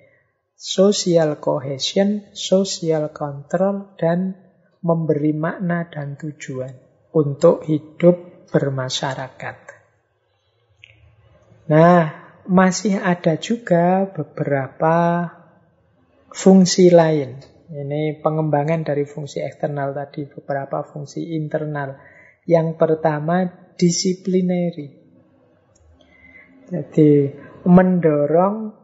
social 0.61 1.40
cohesion, 1.40 2.28
social 2.36 3.09
control, 3.16 3.97
dan 3.97 4.36
memberi 4.85 5.32
makna 5.32 5.89
dan 5.89 6.20
tujuan 6.20 6.77
untuk 7.16 7.65
hidup 7.65 8.44
bermasyarakat. 8.52 9.57
Nah, 11.73 12.20
masih 12.49 13.01
ada 13.01 13.37
juga 13.37 14.09
beberapa 14.09 15.29
fungsi 16.31 16.89
lain 16.95 17.51
ini 17.71 18.19
pengembangan 18.19 18.83
dari 18.83 19.07
fungsi 19.07 19.47
eksternal 19.47 19.95
tadi, 19.95 20.27
beberapa 20.27 20.83
fungsi 20.83 21.39
internal. 21.39 21.95
Yang 22.43 22.75
pertama, 22.75 23.47
disiplineri. 23.79 24.91
Jadi, 26.67 27.31
mendorong 27.62 28.75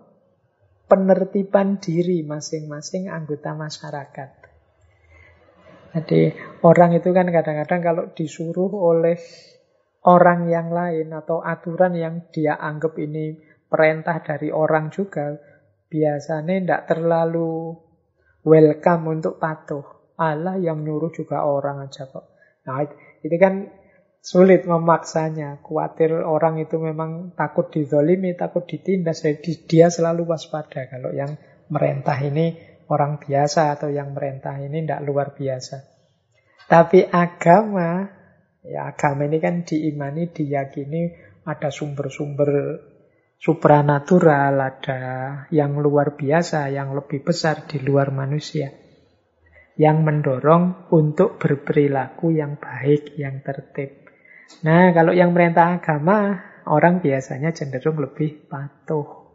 penertiban 0.86 1.82
diri 1.82 2.22
masing-masing 2.22 3.10
anggota 3.10 3.58
masyarakat. 3.58 4.30
Jadi, 5.98 6.20
orang 6.62 6.94
itu 6.94 7.10
kan 7.10 7.26
kadang-kadang 7.26 7.80
kalau 7.82 8.04
disuruh 8.14 8.70
oleh 8.70 9.18
orang 10.06 10.46
yang 10.46 10.70
lain 10.70 11.10
atau 11.10 11.42
aturan 11.42 11.98
yang 11.98 12.30
dia 12.30 12.54
anggap 12.54 12.94
ini 13.02 13.34
perintah 13.66 14.22
dari 14.22 14.48
orang 14.50 14.90
juga, 14.94 15.36
biasanya 15.86 16.54
tidak 16.62 16.82
terlalu 16.90 17.74
welcome 18.46 19.18
untuk 19.18 19.42
patuh. 19.42 19.84
Allah 20.16 20.56
yang 20.56 20.80
nyuruh 20.80 21.12
juga 21.12 21.44
orang 21.44 21.90
aja 21.90 22.08
kok. 22.08 22.24
Nah, 22.64 22.82
itu 23.20 23.36
kan 23.36 23.68
sulit 24.26 24.64
memaksanya. 24.64 25.60
Khawatir 25.60 26.10
orang 26.18 26.58
itu 26.58 26.80
memang 26.80 27.36
takut 27.36 27.68
dizolimi, 27.68 28.34
takut 28.34 28.64
ditindas. 28.64 29.22
Jadi 29.22 29.68
dia 29.68 29.92
selalu 29.92 30.26
waspada. 30.26 30.88
Kalau 30.88 31.12
yang 31.12 31.36
merentah 31.68 32.18
ini 32.24 32.56
orang 32.90 33.22
biasa 33.22 33.76
atau 33.78 33.90
yang 33.90 34.14
merentah 34.16 34.56
ini 34.58 34.82
tidak 34.82 35.02
luar 35.06 35.34
biasa. 35.34 35.84
Tapi 36.66 37.06
agama, 37.06 38.10
ya 38.66 38.90
agama 38.90 39.30
ini 39.30 39.38
kan 39.38 39.62
diimani, 39.62 40.34
diyakini 40.34 41.02
ada 41.46 41.70
sumber-sumber 41.70 42.50
supranatural, 43.36 44.58
ada 44.58 45.00
yang 45.52 45.76
luar 45.78 46.16
biasa, 46.16 46.72
yang 46.72 46.96
lebih 46.96 47.22
besar 47.22 47.68
di 47.68 47.78
luar 47.80 48.10
manusia. 48.10 48.72
Yang 49.76 49.96
mendorong 50.02 50.88
untuk 50.92 51.36
berperilaku 51.36 52.32
yang 52.32 52.56
baik, 52.56 53.14
yang 53.20 53.44
tertib. 53.44 54.08
Nah, 54.64 54.94
kalau 54.96 55.12
yang 55.12 55.36
merintah 55.36 55.76
agama, 55.76 56.40
orang 56.64 57.04
biasanya 57.04 57.52
cenderung 57.52 58.00
lebih 58.00 58.48
patuh. 58.48 59.28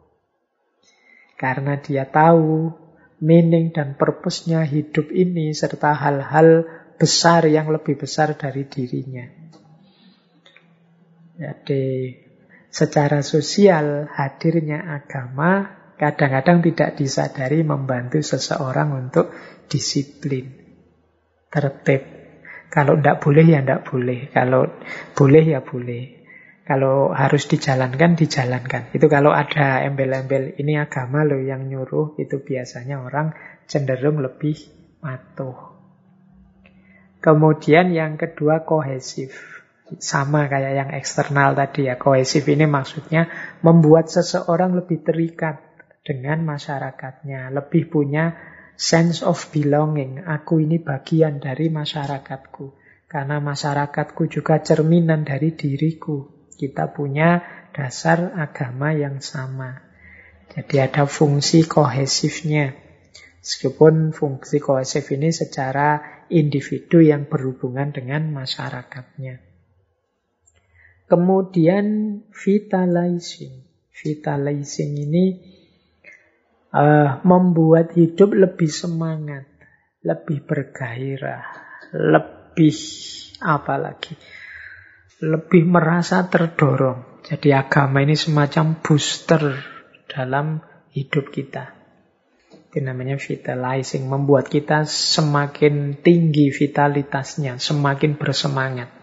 Karena 1.38 1.78
dia 1.78 2.06
tahu 2.06 2.74
meaning 3.22 3.70
dan 3.70 3.94
purpose-nya 3.94 4.66
hidup 4.66 5.14
ini, 5.14 5.54
serta 5.54 5.94
hal-hal 5.94 6.66
besar 6.98 7.46
yang 7.46 7.70
lebih 7.70 7.98
besar 7.98 8.34
dari 8.34 8.66
dirinya. 8.66 9.26
Jadi 11.38 12.14
secara 12.72 13.20
sosial 13.20 14.08
hadirnya 14.08 14.80
agama 14.96 15.82
kadang-kadang 16.00 16.64
tidak 16.64 16.96
disadari 16.96 17.60
membantu 17.62 18.24
seseorang 18.24 19.06
untuk 19.06 19.30
disiplin, 19.68 20.50
tertib. 21.52 22.02
Kalau 22.72 22.96
tidak 22.96 23.20
boleh 23.20 23.44
ya 23.44 23.60
tidak 23.60 23.84
boleh. 23.84 24.32
Kalau 24.32 24.64
boleh 25.12 25.44
ya 25.44 25.60
boleh. 25.60 26.24
Kalau 26.64 27.12
harus 27.12 27.44
dijalankan, 27.46 28.16
dijalankan. 28.16 28.96
Itu 28.96 29.12
kalau 29.12 29.34
ada 29.36 29.84
embel-embel 29.84 30.56
ini 30.56 30.80
agama 30.80 31.20
loh 31.20 31.42
yang 31.42 31.68
nyuruh, 31.68 32.16
itu 32.16 32.40
biasanya 32.40 33.04
orang 33.04 33.36
cenderung 33.68 34.24
lebih 34.24 34.56
patuh. 35.02 35.76
Kemudian 37.22 37.92
yang 37.92 38.16
kedua 38.16 38.64
kohesif. 38.64 39.61
Sama 39.98 40.48
kayak 40.48 40.72
yang 40.72 40.90
eksternal 40.94 41.52
tadi 41.58 41.90
ya. 41.90 41.98
Kohesif 41.98 42.46
ini 42.48 42.64
maksudnya 42.64 43.28
membuat 43.60 44.08
seseorang 44.08 44.76
lebih 44.78 45.04
terikat 45.04 45.60
dengan 46.06 46.44
masyarakatnya. 46.46 47.52
Lebih 47.52 47.90
punya 47.90 48.38
sense 48.78 49.20
of 49.26 49.38
belonging. 49.50 50.24
Aku 50.24 50.62
ini 50.62 50.80
bagian 50.80 51.42
dari 51.42 51.68
masyarakatku. 51.68 52.78
Karena 53.10 53.44
masyarakatku 53.44 54.24
juga 54.32 54.62
cerminan 54.64 55.28
dari 55.28 55.52
diriku. 55.52 56.48
Kita 56.56 56.88
punya 56.94 57.44
dasar 57.76 58.32
agama 58.38 58.96
yang 58.96 59.20
sama. 59.20 59.82
Jadi 60.52 60.80
ada 60.80 61.04
fungsi 61.08 61.64
kohesifnya. 61.64 62.76
Meskipun 63.42 64.14
fungsi 64.14 64.62
kohesif 64.62 65.10
ini 65.10 65.34
secara 65.34 65.98
individu 66.30 67.02
yang 67.02 67.26
berhubungan 67.26 67.90
dengan 67.90 68.30
masyarakatnya. 68.30 69.51
Kemudian 71.12 71.84
vitalizing. 72.32 73.68
Vitalizing 73.92 74.96
ini 74.96 75.24
uh, 76.72 77.20
membuat 77.20 77.92
hidup 77.92 78.32
lebih 78.32 78.72
semangat, 78.72 79.44
lebih 80.00 80.40
bergairah, 80.48 81.44
lebih 81.92 82.72
apa 83.44 83.74
lagi? 83.76 84.16
Lebih 85.20 85.68
merasa 85.68 86.24
terdorong. 86.32 87.20
Jadi 87.28 87.52
agama 87.52 88.00
ini 88.00 88.16
semacam 88.16 88.80
booster 88.80 89.60
dalam 90.08 90.64
hidup 90.96 91.28
kita. 91.28 91.76
Itu 92.72 92.80
namanya 92.80 93.20
vitalizing, 93.20 94.08
membuat 94.08 94.48
kita 94.48 94.88
semakin 94.88 96.00
tinggi 96.00 96.48
vitalitasnya, 96.48 97.60
semakin 97.60 98.16
bersemangat. 98.16 99.01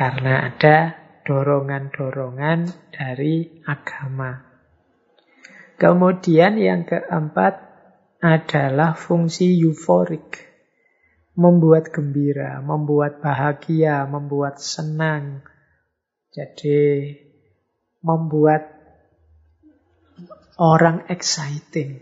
Karena 0.00 0.48
ada 0.48 0.96
dorongan-dorongan 1.28 2.88
dari 2.88 3.60
agama. 3.68 4.32
Kemudian 5.76 6.56
yang 6.56 6.88
keempat 6.88 7.60
adalah 8.24 8.96
fungsi 8.96 9.60
euforik. 9.60 10.48
Membuat 11.36 11.92
gembira, 11.92 12.64
membuat 12.64 13.20
bahagia, 13.20 14.08
membuat 14.08 14.56
senang. 14.56 15.44
Jadi 16.32 17.12
membuat 18.00 18.72
orang 20.56 21.04
exciting. 21.12 22.00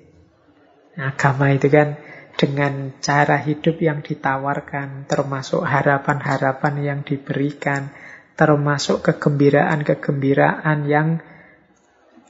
Agama 0.94 1.50
itu 1.50 1.66
kan 1.66 1.98
dengan 2.38 2.94
cara 3.02 3.42
hidup 3.42 3.82
yang 3.82 3.98
ditawarkan, 3.98 5.10
termasuk 5.10 5.66
harapan-harapan 5.66 6.74
yang 6.78 7.00
diberikan, 7.02 7.90
termasuk 8.38 9.02
kegembiraan-kegembiraan 9.02 10.86
yang 10.86 11.18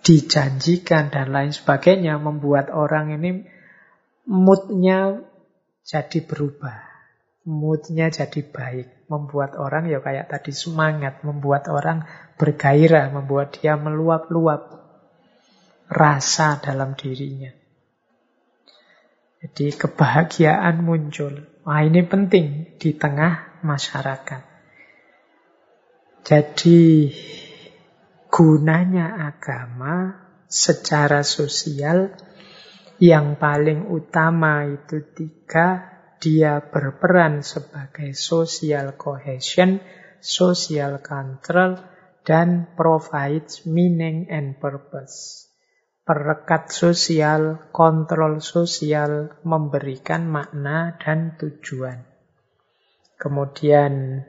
dijanjikan 0.00 1.12
dan 1.12 1.28
lain 1.28 1.52
sebagainya 1.52 2.16
membuat 2.16 2.72
orang 2.72 3.12
ini 3.12 3.44
moodnya 4.24 5.20
jadi 5.84 6.24
berubah 6.24 6.88
moodnya 7.48 8.08
jadi 8.08 8.40
baik 8.44 9.08
membuat 9.12 9.56
orang 9.56 9.88
ya 9.88 10.00
kayak 10.04 10.32
tadi 10.32 10.52
semangat 10.52 11.24
membuat 11.24 11.68
orang 11.68 12.04
bergairah 12.36 13.12
membuat 13.12 13.56
dia 13.60 13.76
meluap-luap 13.76 14.80
rasa 15.88 16.60
dalam 16.60 16.92
dirinya 16.96 17.57
jadi 19.44 19.74
kebahagiaan 19.74 20.82
muncul 20.82 21.46
wah 21.64 21.82
ini 21.82 22.02
penting 22.06 22.78
di 22.78 22.94
tengah 22.94 23.62
masyarakat 23.66 24.42
jadi 26.28 26.82
gunanya 28.28 29.32
agama 29.32 30.28
secara 30.48 31.24
sosial 31.24 32.12
yang 32.98 33.38
paling 33.38 33.88
utama 33.88 34.66
itu 34.66 35.00
tiga, 35.14 35.86
dia 36.18 36.58
berperan 36.60 37.46
sebagai 37.46 38.12
social 38.12 38.98
cohesion, 38.98 39.78
social 40.18 40.98
control, 40.98 41.78
dan 42.26 42.66
provides 42.74 43.64
meaning 43.64 44.26
and 44.28 44.58
purpose. 44.58 45.47
Perekat 46.08 46.72
sosial, 46.72 47.68
kontrol 47.68 48.40
sosial, 48.40 49.36
memberikan 49.44 50.24
makna 50.24 50.96
dan 50.96 51.36
tujuan. 51.36 52.00
Kemudian 53.20 54.24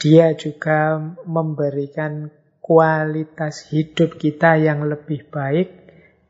dia 0.00 0.32
juga 0.40 0.96
memberikan 1.28 2.32
kualitas 2.64 3.68
hidup 3.68 4.16
kita 4.16 4.56
yang 4.56 4.88
lebih 4.88 5.28
baik 5.28 5.68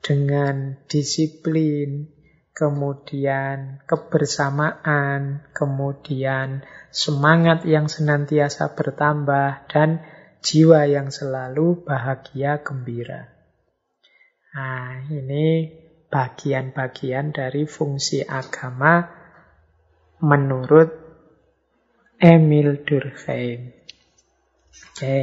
dengan 0.03 0.83
disiplin, 0.91 2.11
kemudian 2.51 3.87
kebersamaan, 3.87 5.47
kemudian 5.55 6.67
semangat 6.91 7.63
yang 7.71 7.87
senantiasa 7.87 8.75
bertambah, 8.75 9.71
dan 9.71 10.03
jiwa 10.43 10.91
yang 10.91 11.15
selalu 11.15 11.87
bahagia 11.87 12.59
gembira. 12.67 13.40
Nah, 14.51 15.07
ini 15.07 15.71
bagian-bagian 16.11 17.31
dari 17.31 17.71
fungsi 17.71 18.27
agama 18.27 19.07
menurut 20.19 20.91
Emil 22.19 22.83
Durkheim. 22.83 23.71
Oke, 24.91 25.19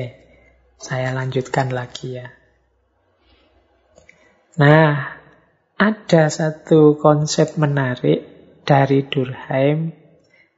saya 0.79 1.11
lanjutkan 1.11 1.75
lagi 1.75 2.23
ya. 2.23 2.31
Nah, 4.57 5.19
ada 5.77 6.23
satu 6.31 6.97
konsep 6.97 7.59
menarik 7.59 8.25
dari 8.65 9.05
Durkheim 9.05 9.93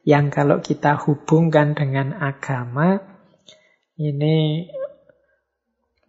yang 0.08 0.32
kalau 0.32 0.64
kita 0.64 0.96
hubungkan 0.96 1.76
dengan 1.76 2.16
agama, 2.16 3.02
ini 4.00 4.70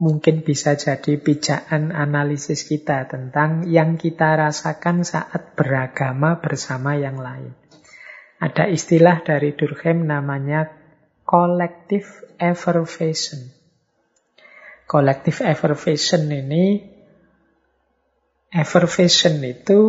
mungkin 0.00 0.40
bisa 0.40 0.80
jadi 0.80 1.20
pijakan 1.20 1.92
analisis 1.92 2.64
kita 2.64 3.04
tentang 3.04 3.68
yang 3.68 4.00
kita 4.00 4.32
rasakan 4.32 5.04
saat 5.04 5.52
beragama 5.52 6.40
bersama 6.40 6.96
yang 6.96 7.20
lain. 7.20 7.52
Ada 8.40 8.72
istilah 8.72 9.20
dari 9.20 9.52
Durkheim 9.52 10.08
namanya 10.08 10.72
collective 11.28 12.08
effervescence. 12.40 13.52
Collective 14.88 15.44
effervescence 15.44 16.32
ini, 16.32 16.80
effervescence 18.48 19.44
itu 19.44 19.80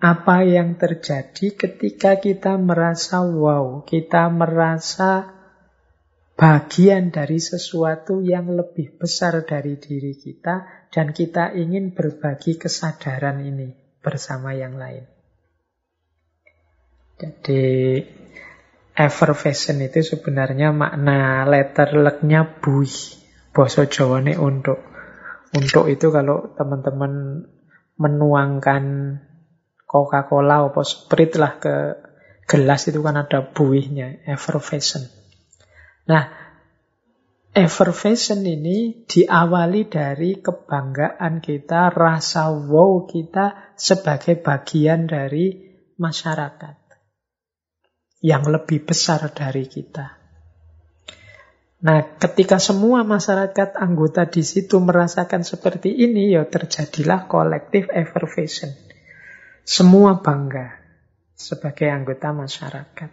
apa 0.00 0.46
yang 0.46 0.78
terjadi 0.78 1.58
ketika 1.58 2.22
kita 2.22 2.54
merasa 2.56 3.20
wow, 3.20 3.82
kita 3.82 4.30
merasa 4.32 5.39
bagian 6.40 7.12
dari 7.12 7.36
sesuatu 7.36 8.24
yang 8.24 8.48
lebih 8.56 8.96
besar 8.96 9.44
dari 9.44 9.76
diri 9.76 10.16
kita 10.16 10.88
dan 10.88 11.12
kita 11.12 11.52
ingin 11.52 11.92
berbagi 11.92 12.56
kesadaran 12.56 13.44
ini 13.44 13.76
bersama 14.00 14.56
yang 14.56 14.80
lain. 14.80 15.04
Jadi 17.20 18.00
effervescent 18.96 19.84
itu 19.84 20.00
sebenarnya 20.00 20.72
makna 20.72 21.44
letter 21.44 22.00
leknya 22.00 22.48
bui. 22.48 22.88
Boso 23.52 23.84
ini 24.16 24.32
untuk. 24.32 24.80
Untuk 25.52 25.92
itu 25.92 26.08
kalau 26.08 26.56
teman-teman 26.56 27.44
menuangkan 28.00 28.84
Coca-Cola 29.84 30.72
atau 30.72 30.86
Sprite 30.86 31.36
lah 31.36 31.58
ke 31.60 31.74
gelas 32.48 32.88
itu 32.88 33.02
kan 33.04 33.18
ada 33.20 33.44
buihnya, 33.44 34.24
effervescent. 34.24 35.19
Nah, 36.10 36.26
effervescent 37.54 38.42
ini 38.42 39.06
diawali 39.06 39.86
dari 39.86 40.42
kebanggaan 40.42 41.38
kita, 41.38 41.94
rasa 41.94 42.50
wow 42.50 43.06
kita 43.06 43.78
sebagai 43.78 44.42
bagian 44.42 45.06
dari 45.06 45.54
masyarakat 46.02 46.76
yang 48.26 48.42
lebih 48.50 48.82
besar 48.82 49.30
dari 49.30 49.70
kita. 49.70 50.18
Nah, 51.80 52.04
ketika 52.20 52.60
semua 52.60 53.06
masyarakat 53.06 53.78
anggota 53.80 54.28
di 54.28 54.44
situ 54.44 54.76
merasakan 54.82 55.46
seperti 55.46 55.94
ini, 55.94 56.36
ya 56.36 56.44
terjadilah 56.44 57.24
kolektif 57.24 57.88
effervescence. 57.88 58.76
Semua 59.64 60.20
bangga 60.20 60.76
sebagai 61.32 61.88
anggota 61.88 62.36
masyarakat. 62.36 63.10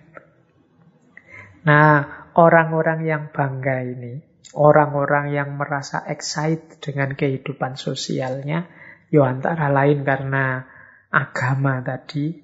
Nah, 1.64 2.27
orang-orang 2.38 3.04
yang 3.04 3.24
bangga 3.34 3.82
ini, 3.82 4.22
orang-orang 4.54 5.34
yang 5.34 5.58
merasa 5.58 6.06
excited 6.06 6.78
dengan 6.78 7.18
kehidupan 7.18 7.76
sosialnya, 7.76 8.70
ya 9.10 9.22
antara 9.26 9.74
lain 9.74 10.06
karena 10.06 10.62
agama 11.10 11.82
tadi, 11.82 12.38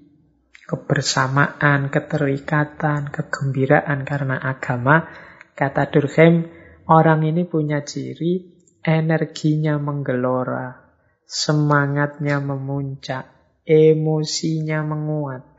kebersamaan, 0.66 1.94
keterikatan, 1.94 3.14
kegembiraan 3.14 4.02
karena 4.02 4.42
agama. 4.42 5.06
Kata 5.54 5.86
Durkheim, 5.94 6.50
orang 6.90 7.22
ini 7.30 7.46
punya 7.46 7.86
ciri 7.86 8.50
energinya 8.82 9.78
menggelora, 9.78 10.90
semangatnya 11.30 12.42
memuncak, 12.42 13.30
emosinya 13.62 14.82
menguat. 14.82 15.53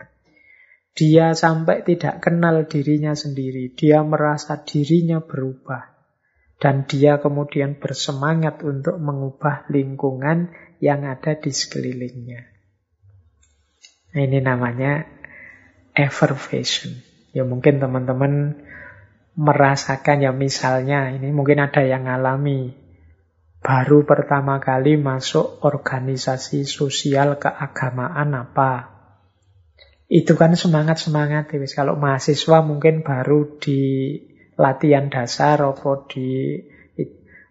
Dia 0.94 1.34
sampai 1.34 1.82
tidak 1.82 2.22
kenal 2.22 2.70
dirinya 2.70 3.18
sendiri, 3.18 3.74
dia 3.74 4.06
merasa 4.06 4.62
dirinya 4.62 5.18
berubah. 5.18 5.90
Dan 6.54 6.86
dia 6.86 7.18
kemudian 7.18 7.82
bersemangat 7.82 8.62
untuk 8.62 8.96
mengubah 9.02 9.66
lingkungan 9.68 10.54
yang 10.78 11.02
ada 11.02 11.34
di 11.34 11.50
sekelilingnya. 11.50 12.40
Nah, 14.14 14.22
ini 14.22 14.38
namanya 14.38 15.02
effervescence. 15.98 17.02
Ya 17.34 17.42
mungkin 17.42 17.82
teman-teman 17.82 18.62
merasakan 19.34 20.22
ya 20.22 20.30
misalnya 20.30 21.10
ini 21.10 21.34
mungkin 21.34 21.58
ada 21.58 21.82
yang 21.82 22.06
alami 22.06 22.70
baru 23.58 24.06
pertama 24.06 24.62
kali 24.62 24.94
masuk 24.94 25.58
organisasi 25.66 26.62
sosial 26.62 27.42
keagamaan 27.42 28.30
apa 28.38 28.93
itu 30.08 30.36
kan 30.36 30.52
semangat-semangat 30.52 31.48
kalau 31.72 31.96
mahasiswa 31.96 32.60
mungkin 32.60 33.00
baru 33.00 33.56
di 33.56 33.82
latihan 34.54 35.08
dasar 35.08 35.64
atau 35.64 36.04
di 36.06 36.60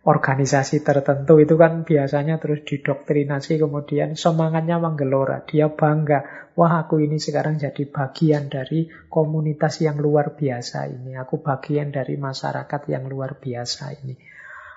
organisasi 0.04 0.84
tertentu 0.84 1.40
itu 1.40 1.56
kan 1.56 1.88
biasanya 1.88 2.36
terus 2.36 2.68
didoktrinasi 2.68 3.56
kemudian 3.56 4.20
semangatnya 4.20 4.76
menggelora. 4.76 5.48
Dia 5.48 5.72
bangga 5.72 6.52
wah 6.60 6.84
aku 6.84 7.00
ini 7.00 7.24
sekarang 7.24 7.56
jadi 7.56 7.88
bagian 7.88 8.52
dari 8.52 8.92
komunitas 9.08 9.80
yang 9.80 9.96
luar 10.04 10.36
biasa 10.36 10.92
ini. 10.92 11.16
Aku 11.16 11.40
bagian 11.40 11.96
dari 11.96 12.20
masyarakat 12.20 12.82
yang 12.92 13.08
luar 13.08 13.40
biasa 13.40 13.96
ini. 14.04 14.16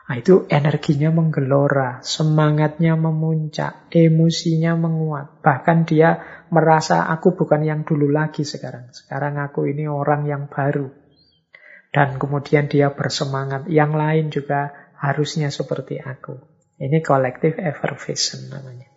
Nah, 0.07 0.15
itu 0.23 0.47
energinya 0.47 1.11
menggelora 1.11 1.98
semangatnya 2.07 2.94
memuncak 2.94 3.90
emosinya 3.90 4.78
menguat. 4.78 5.43
Bahkan 5.43 5.78
dia 5.82 6.36
merasa 6.51 7.09
aku 7.10 7.35
bukan 7.35 7.62
yang 7.66 7.81
dulu 7.82 8.10
lagi 8.10 8.47
sekarang 8.47 8.90
sekarang 8.94 9.39
aku 9.39 9.66
ini 9.66 9.90
orang 9.90 10.27
yang 10.28 10.47
baru 10.47 11.06
dan 11.97 12.20
kemudian 12.20 12.68
dia 12.68 12.93
bersemangat 12.93 13.73
yang 13.73 13.97
lain 13.97 14.28
juga 14.28 14.93
harusnya 15.01 15.48
seperti 15.48 15.97
aku. 15.97 16.36
Ini 16.77 17.01
kolektif 17.01 17.56
effervescent 17.56 18.52
namanya. 18.52 18.89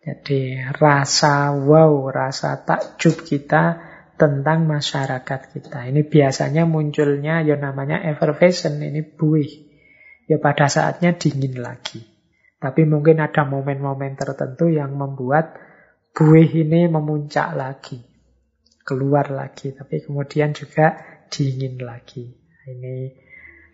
Jadi 0.00 0.70
rasa 0.70 1.50
wow, 1.50 2.08
rasa 2.08 2.62
takjub 2.62 3.26
kita 3.26 3.82
tentang 4.14 4.70
masyarakat 4.70 5.40
kita. 5.50 5.90
Ini 5.90 6.06
biasanya 6.06 6.62
munculnya 6.64 7.42
ya 7.42 7.58
namanya 7.58 8.00
effervescent, 8.06 8.78
ini 8.78 9.02
buih. 9.02 9.68
Ya 10.30 10.38
pada 10.38 10.70
saatnya 10.70 11.18
dingin 11.18 11.58
lagi. 11.58 12.06
Tapi 12.60 12.86
mungkin 12.86 13.18
ada 13.18 13.42
momen-momen 13.42 14.14
tertentu 14.14 14.70
yang 14.70 14.94
membuat 14.94 15.58
buih 16.12 16.50
ini 16.66 16.90
memuncak 16.90 17.54
lagi. 17.56 17.98
Keluar 18.82 19.30
lagi, 19.30 19.70
tapi 19.76 20.02
kemudian 20.02 20.50
juga 20.56 20.98
dingin 21.30 21.78
lagi. 21.78 22.26
Ini 22.66 22.96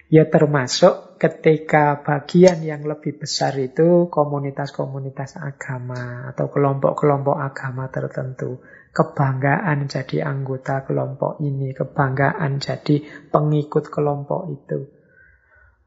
Ya 0.06 0.22
termasuk 0.30 1.18
ketika 1.18 1.98
bagian 2.06 2.62
yang 2.62 2.86
lebih 2.86 3.18
besar 3.18 3.58
itu 3.58 4.06
komunitas-komunitas 4.06 5.34
agama 5.34 6.30
atau 6.30 6.46
kelompok-kelompok 6.46 7.34
agama 7.34 7.90
tertentu. 7.90 8.62
Kebanggaan 8.94 9.90
jadi 9.90 10.30
anggota 10.30 10.86
kelompok 10.86 11.42
ini, 11.42 11.74
kebanggaan 11.74 12.62
jadi 12.62 13.02
pengikut 13.34 13.90
kelompok 13.90 14.46
itu. 14.46 14.80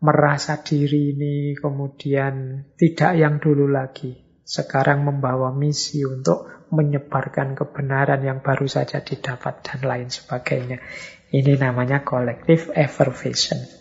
Merasa 0.03 0.59
diri 0.67 1.15
ini 1.15 1.55
kemudian 1.55 2.67
tidak 2.75 3.15
yang 3.15 3.39
dulu 3.39 3.71
lagi. 3.71 4.28
Sekarang 4.49 5.05
membawa 5.05 5.53
misi 5.53 6.01
untuk 6.09 6.49
menyebarkan 6.73 7.53
kebenaran 7.53 8.25
yang 8.25 8.41
baru 8.41 8.65
saja 8.65 8.97
didapat 9.05 9.61
dan 9.61 9.85
lain 9.85 10.09
sebagainya. 10.09 10.81
Ini 11.29 11.53
namanya 11.61 12.01
kolektif 12.01 12.73
effervescence. 12.73 13.77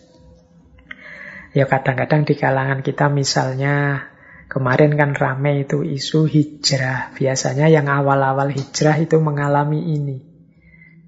Ya 1.57 1.65
kadang-kadang 1.65 2.29
di 2.29 2.37
kalangan 2.37 2.85
kita 2.85 3.09
misalnya 3.09 4.05
kemarin 4.45 4.93
kan 4.93 5.17
rame 5.17 5.65
itu 5.65 5.81
isu 5.81 6.29
hijrah. 6.29 7.17
Biasanya 7.17 7.65
yang 7.73 7.89
awal-awal 7.89 8.53
hijrah 8.53 9.01
itu 9.01 9.17
mengalami 9.17 9.97
ini. 9.97 10.21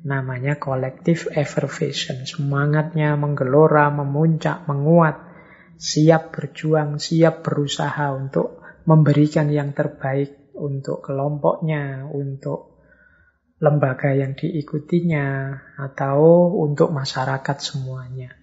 Namanya 0.02 0.58
kolektif 0.58 1.30
effervescence. 1.30 2.34
Semangatnya 2.34 3.14
menggelora, 3.14 3.94
memuncak, 3.94 4.66
menguat. 4.66 5.22
Siap 5.78 6.34
berjuang, 6.34 6.98
siap 6.98 7.46
berusaha 7.46 8.10
untuk 8.18 8.61
memberikan 8.86 9.50
yang 9.54 9.74
terbaik 9.74 10.54
untuk 10.58 11.02
kelompoknya, 11.06 12.10
untuk 12.10 12.82
lembaga 13.62 14.14
yang 14.14 14.34
diikutinya, 14.34 15.58
atau 15.78 16.50
untuk 16.62 16.90
masyarakat 16.90 17.58
semuanya. 17.62 18.34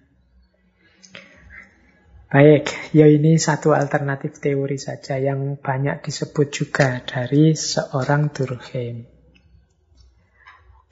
Baik, 2.28 2.92
ya 2.92 3.08
ini 3.08 3.40
satu 3.40 3.72
alternatif 3.72 4.36
teori 4.36 4.76
saja 4.76 5.16
yang 5.16 5.56
banyak 5.56 6.04
disebut 6.04 6.48
juga 6.52 7.00
dari 7.00 7.56
seorang 7.56 8.28
Durkheim. 8.28 9.08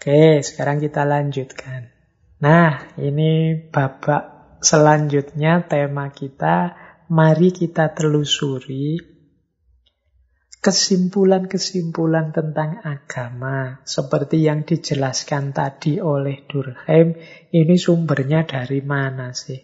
Oke, 0.00 0.40
sekarang 0.40 0.80
kita 0.80 1.04
lanjutkan. 1.04 1.92
Nah, 2.40 2.88
ini 2.96 3.52
babak 3.68 4.58
selanjutnya 4.64 5.68
tema 5.68 6.08
kita, 6.08 6.72
mari 7.12 7.52
kita 7.52 7.92
telusuri 7.92 9.15
kesimpulan-kesimpulan 10.66 12.34
tentang 12.34 12.82
agama 12.82 13.78
seperti 13.86 14.42
yang 14.42 14.66
dijelaskan 14.66 15.54
tadi 15.54 16.02
oleh 16.02 16.42
Durkheim, 16.50 17.14
ini 17.54 17.78
sumbernya 17.78 18.42
dari 18.42 18.82
mana 18.82 19.30
sih? 19.30 19.62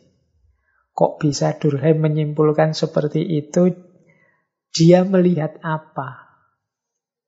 Kok 0.95 1.19
bisa 1.19 1.59
Durkheim 1.59 2.07
menyimpulkan 2.07 2.71
seperti 2.71 3.19
itu? 3.19 3.75
Dia 4.71 5.03
melihat 5.03 5.59
apa? 5.67 6.39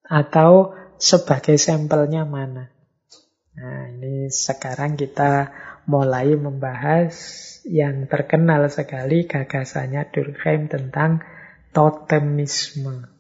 Atau 0.07 0.79
sebagai 1.03 1.59
sampelnya 1.59 2.23
mana? 2.23 2.71
Nah, 3.59 3.91
ini 3.91 4.31
sekarang 4.31 4.95
kita 4.95 5.51
mulai 5.91 6.39
membahas 6.39 7.11
yang 7.67 8.07
terkenal 8.07 8.71
sekali 8.71 9.27
gagasannya 9.27 10.15
Durkheim 10.15 10.71
tentang 10.71 11.27
totemisme 11.75 13.14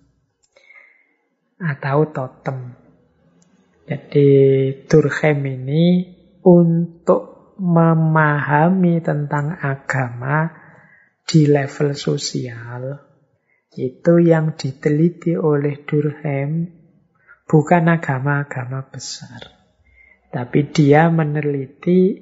atau 1.64 2.12
totem. 2.12 2.76
Jadi 3.88 4.28
Durkheim 4.84 5.40
ini 5.44 5.84
untuk 6.44 7.56
memahami 7.56 9.00
tentang 9.00 9.56
agama 9.56 10.52
di 11.24 11.48
level 11.48 11.96
sosial 11.96 13.00
itu 13.74 14.14
yang 14.22 14.54
diteliti 14.54 15.34
oleh 15.34 15.82
Durkheim 15.82 16.68
bukan 17.48 17.84
agama-agama 17.90 18.86
besar. 18.86 19.50
Tapi 20.30 20.66
dia 20.70 21.10
meneliti 21.10 22.18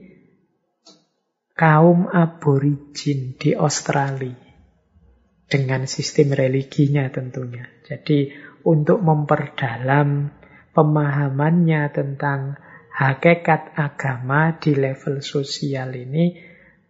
kaum 1.57 2.09
aborigin 2.09 3.37
di 3.37 3.57
Australia 3.57 4.37
dengan 5.49 5.85
sistem 5.85 6.33
religinya 6.33 7.09
tentunya. 7.13 7.69
Jadi 7.85 8.33
untuk 8.65 9.03
memperdalam 9.03 10.33
pemahamannya 10.73 11.83
tentang 11.93 12.57
hakikat 12.93 13.77
agama 13.77 14.57
di 14.61 14.77
level 14.77 15.25
sosial 15.25 15.97
ini, 15.97 16.37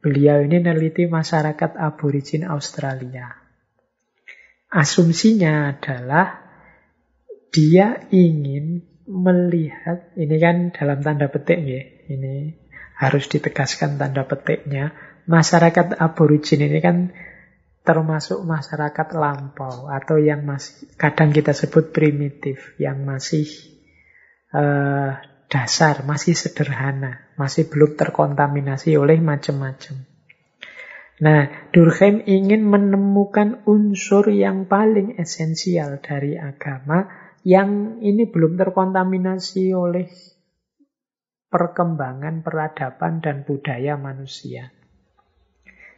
beliau 0.03 0.43
ini 0.43 0.59
neliti 0.59 1.07
masyarakat 1.07 1.79
aborigin 1.79 2.43
Australia. 2.47 3.31
Asumsinya 4.73 5.77
adalah 5.77 6.43
dia 7.53 8.09
ingin 8.09 8.83
melihat, 9.05 10.17
ini 10.17 10.37
kan 10.41 10.73
dalam 10.73 11.05
tanda 11.05 11.29
petik 11.29 11.61
ya, 11.61 11.83
ini 12.09 12.57
harus 12.97 13.29
ditegaskan 13.29 14.01
tanda 14.01 14.25
petiknya, 14.25 14.97
masyarakat 15.29 16.01
aborigin 16.01 16.65
ini 16.65 16.81
kan 16.81 16.97
termasuk 17.83 18.47
masyarakat 18.47 19.09
lampau 19.19 19.91
atau 19.91 20.17
yang 20.19 20.47
masih 20.47 20.87
kadang 20.95 21.35
kita 21.35 21.51
sebut 21.51 21.91
primitif, 21.91 22.79
yang 22.79 23.03
masih 23.03 23.47
uh, 24.55 25.19
dasar, 25.51 26.07
masih 26.07 26.39
sederhana, 26.39 27.27
masih 27.35 27.67
belum 27.67 27.99
terkontaminasi 27.99 28.95
oleh 28.95 29.19
macam-macam. 29.19 30.09
Nah, 31.23 31.71
Durkheim 31.71 32.25
ingin 32.27 32.67
menemukan 32.67 33.63
unsur 33.69 34.27
yang 34.33 34.67
paling 34.67 35.21
esensial 35.23 36.03
dari 36.03 36.35
agama 36.35 37.07
yang 37.47 37.99
ini 38.03 38.27
belum 38.27 38.59
terkontaminasi 38.59 39.71
oleh 39.75 40.11
perkembangan 41.53 42.41
peradaban 42.41 43.21
dan 43.21 43.45
budaya 43.45 43.95
manusia. 44.01 44.73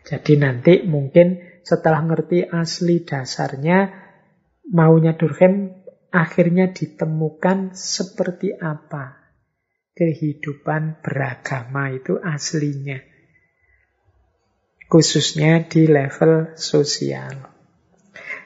Jadi 0.04 0.36
nanti 0.36 0.84
mungkin 0.84 1.40
setelah 1.64 2.04
ngerti 2.04 2.44
asli 2.44 3.00
dasarnya, 3.08 3.88
maunya 4.68 5.16
Durkheim 5.16 5.72
akhirnya 6.12 6.70
ditemukan 6.70 7.72
seperti 7.72 8.52
apa 8.54 9.24
kehidupan 9.96 11.00
beragama 11.00 11.90
itu 11.90 12.20
aslinya. 12.20 13.00
khususnya 14.84 15.66
di 15.66 15.90
level 15.90 16.54
sosial. 16.54 17.50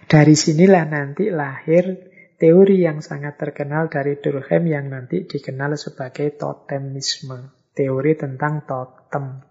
Dari 0.09 0.33
sinilah 0.33 0.89
nanti 0.89 1.29
lahir 1.29 2.09
teori 2.41 2.89
yang 2.89 3.05
sangat 3.05 3.37
terkenal 3.37 3.93
dari 3.93 4.17
Durkheim 4.17 4.65
yang 4.65 4.89
nanti 4.89 5.29
dikenal 5.29 5.77
sebagai 5.77 6.39
totemisme. 6.41 7.53
Teori 7.77 8.17
tentang 8.17 8.65
totem. 8.65 9.48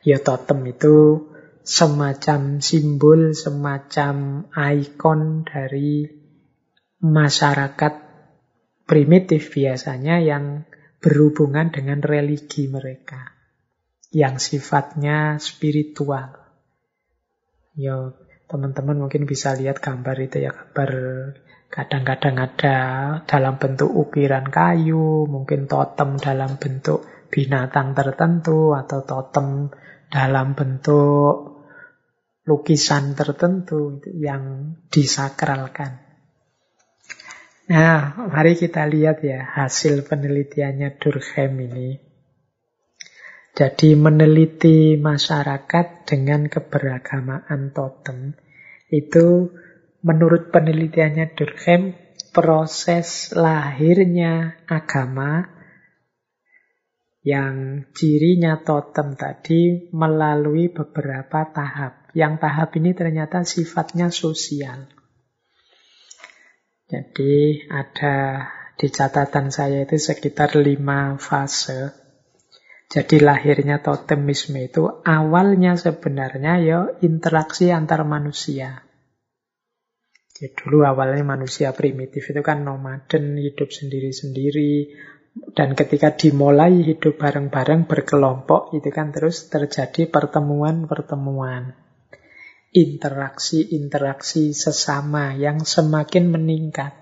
Ya 0.00 0.18
totem 0.20 0.64
itu 0.68 1.28
semacam 1.60 2.64
simbol, 2.64 3.36
semacam 3.36 4.46
ikon 4.52 5.44
dari 5.44 6.08
masyarakat 7.04 7.94
primitif 8.88 9.52
biasanya 9.52 10.18
yang 10.24 10.64
berhubungan 11.04 11.68
dengan 11.68 12.00
religi 12.00 12.68
mereka. 12.68 13.36
Yang 14.10 14.56
sifatnya 14.56 15.38
spiritual. 15.38 16.34
Ya 17.78 18.10
Teman-teman 18.50 19.06
mungkin 19.06 19.30
bisa 19.30 19.54
lihat 19.54 19.78
gambar 19.78 20.26
itu 20.26 20.42
ya, 20.42 20.50
gambar 20.50 20.90
kadang-kadang 21.70 22.34
ada 22.34 22.76
dalam 23.22 23.62
bentuk 23.62 23.86
ukiran 23.86 24.50
kayu, 24.50 25.30
mungkin 25.30 25.70
totem 25.70 26.18
dalam 26.18 26.58
bentuk 26.58 27.06
binatang 27.30 27.94
tertentu, 27.94 28.74
atau 28.74 29.06
totem 29.06 29.70
dalam 30.10 30.58
bentuk 30.58 31.62
lukisan 32.44 33.14
tertentu 33.14 34.02
yang 34.10 34.74
disakralkan. 34.90 36.02
Nah, 37.70 38.26
mari 38.26 38.58
kita 38.58 38.82
lihat 38.90 39.22
ya 39.22 39.46
hasil 39.46 40.02
penelitiannya 40.02 40.98
Durkheim 40.98 41.54
ini. 41.70 42.02
Jadi 43.54 43.94
meneliti 43.94 44.98
masyarakat 44.98 45.86
dengan 46.02 46.50
keberagamaan 46.50 47.70
totem 47.70 48.34
itu 48.90 49.54
menurut 50.02 50.50
penelitiannya 50.50 51.38
Durkheim 51.38 51.94
proses 52.34 53.30
lahirnya 53.38 54.58
agama 54.66 55.59
yang 57.20 57.84
cirinya 57.92 58.64
totem 58.64 59.16
tadi 59.16 59.92
melalui 59.92 60.72
beberapa 60.72 61.48
tahap. 61.52 62.10
Yang 62.16 62.34
tahap 62.42 62.70
ini 62.80 62.90
ternyata 62.96 63.44
sifatnya 63.44 64.08
sosial. 64.08 64.88
Jadi 66.90 67.66
ada 67.70 68.48
di 68.74 68.88
catatan 68.88 69.52
saya 69.54 69.84
itu 69.84 70.00
sekitar 70.00 70.58
lima 70.58 71.20
fase 71.20 72.00
jadi 72.90 73.22
lahirnya 73.22 73.86
totemisme 73.86 74.66
itu 74.66 74.82
awalnya 75.06 75.78
sebenarnya 75.78 76.52
ya 76.58 76.78
interaksi 77.06 77.70
antar 77.70 78.02
manusia. 78.02 78.82
Jadi 80.34 80.50
dulu 80.58 80.82
awalnya 80.82 81.22
manusia 81.22 81.70
primitif 81.70 82.26
itu 82.34 82.42
kan 82.42 82.66
nomaden, 82.66 83.38
hidup 83.38 83.70
sendiri-sendiri. 83.70 84.90
Dan 85.30 85.78
ketika 85.78 86.10
dimulai 86.14 86.82
hidup 86.82 87.14
bareng-bareng 87.18 87.86
berkelompok, 87.86 88.74
itu 88.74 88.90
kan 88.90 89.14
terus 89.14 89.46
terjadi 89.46 90.10
pertemuan-pertemuan. 90.10 91.78
Interaksi-interaksi 92.70 94.54
sesama 94.54 95.34
yang 95.34 95.62
semakin 95.62 96.30
meningkat. 96.30 96.94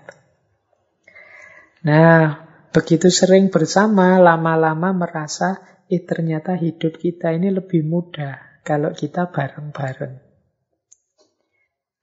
Nah, 1.85 2.41
begitu 2.73 3.09
sering 3.09 3.49
bersama, 3.49 4.17
lama-lama 4.17 4.93
merasa 4.93 5.61
eh 5.89 6.05
ternyata 6.05 6.53
hidup 6.53 7.01
kita 7.01 7.33
ini 7.33 7.49
lebih 7.49 7.81
mudah 7.81 8.61
kalau 8.61 8.93
kita 8.93 9.29
bareng-bareng. 9.33 10.21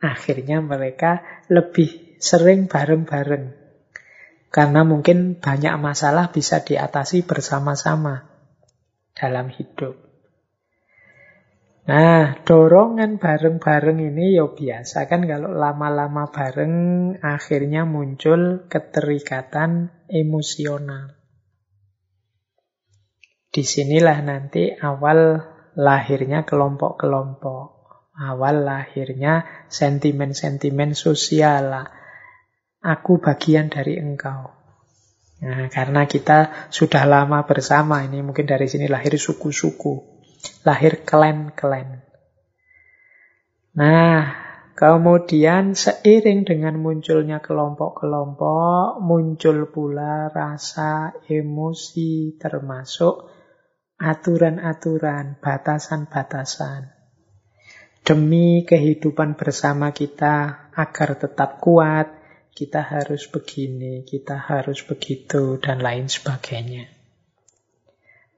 Akhirnya 0.03 0.59
mereka 0.59 1.23
lebih 1.51 2.19
sering 2.19 2.67
bareng-bareng. 2.67 3.66
Karena 4.49 4.87
mungkin 4.87 5.37
banyak 5.37 5.77
masalah 5.77 6.33
bisa 6.33 6.65
diatasi 6.65 7.27
bersama-sama 7.27 8.25
dalam 9.13 9.53
hidup. 9.53 10.07
Nah, 11.87 12.43
dorongan 12.43 13.23
bareng-bareng 13.23 14.03
ini 14.03 14.35
ya 14.35 14.51
biasa 14.51 15.07
kan 15.07 15.23
kalau 15.23 15.55
lama-lama 15.55 16.27
bareng 16.35 16.75
akhirnya 17.23 17.87
muncul 17.87 18.67
keterikatan 18.67 19.95
emosional. 20.11 21.15
Di 23.55 23.63
sinilah 23.63 24.19
nanti 24.27 24.75
awal 24.75 25.47
lahirnya 25.79 26.43
kelompok-kelompok. 26.43 27.73
Awal 28.19 28.67
lahirnya 28.67 29.47
sentimen-sentimen 29.71 30.99
sosial. 30.99 31.87
Aku 32.87 33.19
bagian 33.19 33.67
dari 33.67 33.99
engkau. 33.99 34.55
Nah, 35.43 35.67
karena 35.69 36.07
kita 36.07 36.71
sudah 36.71 37.03
lama 37.05 37.43
bersama, 37.43 38.07
ini 38.07 38.23
mungkin 38.23 38.47
dari 38.47 38.71
sini 38.71 38.87
lahir 38.87 39.19
suku-suku. 39.19 40.23
Lahir 40.63 41.03
klan-klan. 41.03 42.07
Nah, 43.77 44.33
kemudian 44.73 45.77
seiring 45.77 46.49
dengan 46.49 46.81
munculnya 46.81 47.45
kelompok-kelompok, 47.45 49.03
muncul 49.05 49.69
pula 49.69 50.33
rasa 50.33 51.13
emosi 51.29 52.41
termasuk 52.41 53.29
aturan-aturan, 54.01 55.37
batasan-batasan. 55.43 56.97
Demi 58.07 58.65
kehidupan 58.65 59.37
bersama 59.37 59.93
kita 59.93 60.71
agar 60.73 61.19
tetap 61.21 61.61
kuat, 61.61 62.16
kita 62.57 62.81
harus 62.81 63.29
begini, 63.29 64.01
kita 64.09 64.41
harus 64.41 64.81
begitu, 64.81 65.61
dan 65.61 65.85
lain 65.85 66.09
sebagainya. 66.09 66.89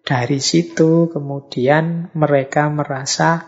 Dari 0.03 0.43
situ 0.43 1.07
kemudian 1.07 2.11
mereka 2.19 2.67
merasa 2.67 3.47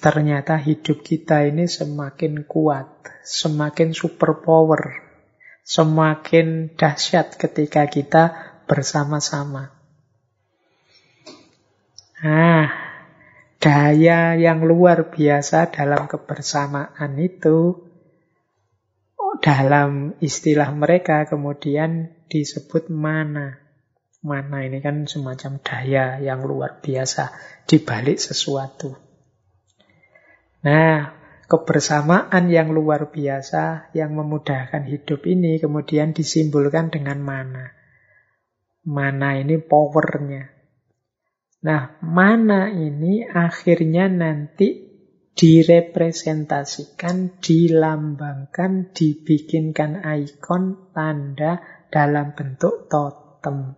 ternyata 0.00 0.56
hidup 0.56 1.04
kita 1.04 1.44
ini 1.44 1.68
semakin 1.68 2.48
kuat, 2.48 2.88
semakin 3.20 3.92
superpower, 3.92 5.04
semakin 5.60 6.72
dahsyat 6.72 7.36
ketika 7.36 7.84
kita 7.92 8.32
bersama-sama. 8.64 9.76
Nah, 12.24 12.70
daya 13.60 14.40
yang 14.40 14.64
luar 14.64 15.12
biasa 15.12 15.68
dalam 15.68 16.08
kebersamaan 16.08 17.12
itu 17.20 17.91
dalam 19.42 20.14
istilah 20.22 20.70
mereka 20.70 21.26
kemudian 21.26 22.14
disebut 22.30 22.88
mana. 22.88 23.58
Mana 24.22 24.62
ini 24.62 24.78
kan 24.78 25.02
semacam 25.10 25.58
daya 25.58 26.22
yang 26.22 26.46
luar 26.46 26.78
biasa 26.78 27.34
di 27.66 27.82
balik 27.82 28.22
sesuatu. 28.22 28.94
Nah, 30.62 31.10
kebersamaan 31.50 32.46
yang 32.46 32.70
luar 32.70 33.10
biasa 33.10 33.90
yang 33.98 34.14
memudahkan 34.14 34.86
hidup 34.86 35.26
ini 35.26 35.58
kemudian 35.58 36.14
disimbolkan 36.14 36.94
dengan 36.94 37.18
mana. 37.18 37.74
Mana 38.86 39.42
ini 39.42 39.58
powernya. 39.58 40.54
Nah, 41.66 41.98
mana 42.02 42.70
ini 42.70 43.26
akhirnya 43.26 44.06
nanti 44.06 44.91
direpresentasikan, 45.32 47.40
dilambangkan, 47.40 48.92
dibikinkan 48.92 50.04
ikon, 50.04 50.92
tanda 50.92 51.60
dalam 51.88 52.36
bentuk 52.36 52.88
totem. 52.88 53.76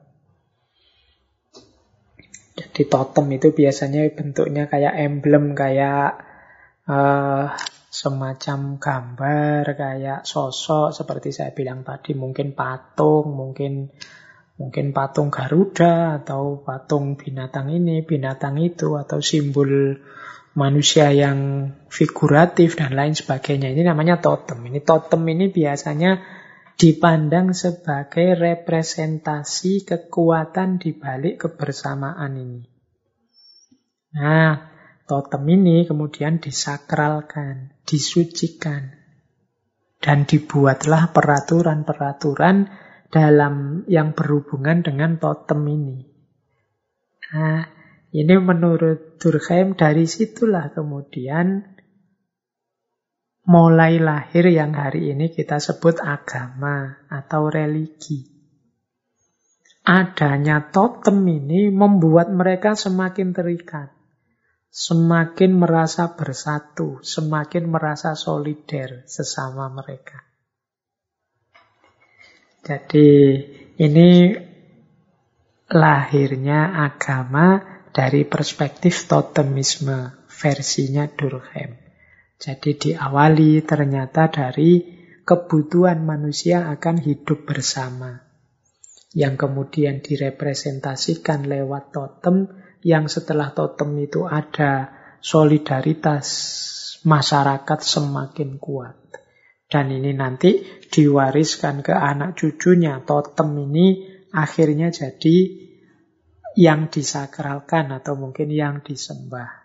Jadi 2.55 2.83
totem 2.87 3.27
itu 3.35 3.51
biasanya 3.51 4.07
bentuknya 4.15 4.71
kayak 4.71 4.95
emblem, 4.99 5.59
kayak 5.59 6.23
uh, 6.87 7.51
semacam 7.91 8.79
gambar, 8.79 9.63
kayak 9.75 10.21
sosok, 10.27 10.95
seperti 10.95 11.35
saya 11.35 11.51
bilang 11.51 11.83
tadi, 11.83 12.15
mungkin 12.15 12.55
patung, 12.55 13.35
mungkin 13.35 13.91
Mungkin 14.55 14.95
patung 14.95 15.35
Garuda 15.35 16.23
atau 16.23 16.63
patung 16.63 17.19
binatang 17.19 17.75
ini, 17.75 18.07
binatang 18.07 18.63
itu, 18.63 18.95
atau 18.95 19.19
simbol 19.19 19.99
manusia 20.55 21.11
yang 21.11 21.71
figuratif 21.91 22.79
dan 22.79 22.95
lain 22.95 23.15
sebagainya. 23.15 23.75
Ini 23.75 23.83
namanya 23.83 24.23
totem. 24.23 24.63
Ini 24.67 24.81
totem 24.87 25.23
ini 25.27 25.51
biasanya 25.51 26.23
dipandang 26.75 27.55
sebagai 27.55 28.35
representasi 28.35 29.87
kekuatan 29.87 30.83
di 30.83 30.95
balik 30.95 31.47
kebersamaan 31.47 32.33
ini. 32.39 32.63
Nah, 34.15 34.71
totem 35.11 35.43
ini 35.51 35.87
kemudian 35.87 36.39
disakralkan, 36.39 37.75
disucikan, 37.83 38.95
dan 39.99 40.23
dibuatlah 40.23 41.11
peraturan-peraturan 41.11 42.71
dalam 43.11 43.87
yang 43.91 44.15
berhubungan 44.15 44.87
dengan 44.87 45.19
totem 45.19 45.67
ini. 45.67 45.99
Nah, 47.35 47.74
Ini 48.15 48.39
menurut 48.39 49.19
Durkheim 49.19 49.75
dari 49.75 50.07
situlah 50.07 50.71
kemudian 50.71 51.67
mulai 53.43 53.99
lahir 53.99 54.47
yang 54.55 54.71
hari 54.71 55.11
ini 55.11 55.35
kita 55.35 55.59
sebut 55.59 55.99
agama 55.99 56.95
atau 57.11 57.51
religi. 57.51 58.31
Adanya 59.83 60.71
totem 60.71 61.27
ini 61.27 61.75
membuat 61.75 62.31
mereka 62.31 62.79
semakin 62.79 63.35
terikat, 63.35 63.91
semakin 64.71 65.51
merasa 65.59 66.15
bersatu, 66.15 67.03
semakin 67.03 67.67
merasa 67.67 68.15
solider 68.15 69.03
sesama 69.11 69.75
mereka. 69.75 70.23
Jadi 72.63 73.11
ini 73.77 74.33
lahirnya 75.69 76.79
agama 76.79 77.74
dari 77.95 78.27
perspektif 78.27 79.07
totemisme 79.07 80.27
versinya 80.27 81.07
Durkheim. 81.07 81.79
Jadi 82.43 82.75
diawali 82.75 83.63
ternyata 83.63 84.27
dari 84.27 84.83
kebutuhan 85.23 86.03
manusia 86.03 86.67
akan 86.75 86.99
hidup 86.99 87.47
bersama. 87.47 88.19
Yang 89.15 89.47
kemudian 89.47 90.03
direpresentasikan 90.03 91.47
lewat 91.47 91.95
totem, 91.95 92.51
yang 92.83 93.07
setelah 93.07 93.55
totem 93.55 93.95
itu 94.03 94.27
ada 94.27 94.91
solidaritas 95.23 96.27
masyarakat 97.07 97.79
semakin 97.79 98.59
kuat. 98.59 98.99
Dan 99.71 99.95
ini 99.95 100.11
nanti 100.13 100.67
diwariskan 100.91 101.87
ke 101.87 101.95
anak 101.95 102.35
cucunya. 102.35 102.99
Totem 103.07 103.55
ini 103.55 104.03
akhirnya 104.35 104.91
jadi 104.91 105.64
yang 106.55 106.91
disakralkan 106.91 107.91
atau 107.91 108.15
mungkin 108.15 108.51
yang 108.51 108.83
disembah 108.83 109.65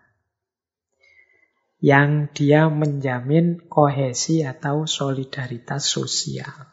yang 1.79 2.27
dia 2.35 2.67
menjamin 2.67 3.63
kohesi 3.71 4.43
atau 4.43 4.83
solidaritas 4.83 5.87
sosial. 5.87 6.67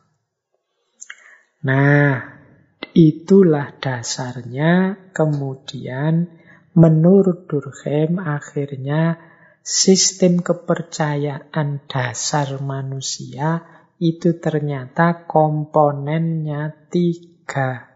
Nah, 1.62 2.42
itulah 2.90 3.70
dasarnya 3.78 4.98
kemudian 5.14 6.26
menurut 6.74 7.46
Durkheim 7.46 8.18
akhirnya 8.18 9.22
sistem 9.62 10.42
kepercayaan 10.42 11.86
dasar 11.86 12.58
manusia 12.58 13.62
itu 14.02 14.36
ternyata 14.42 15.24
komponennya 15.24 16.74
tiga. 16.90 17.95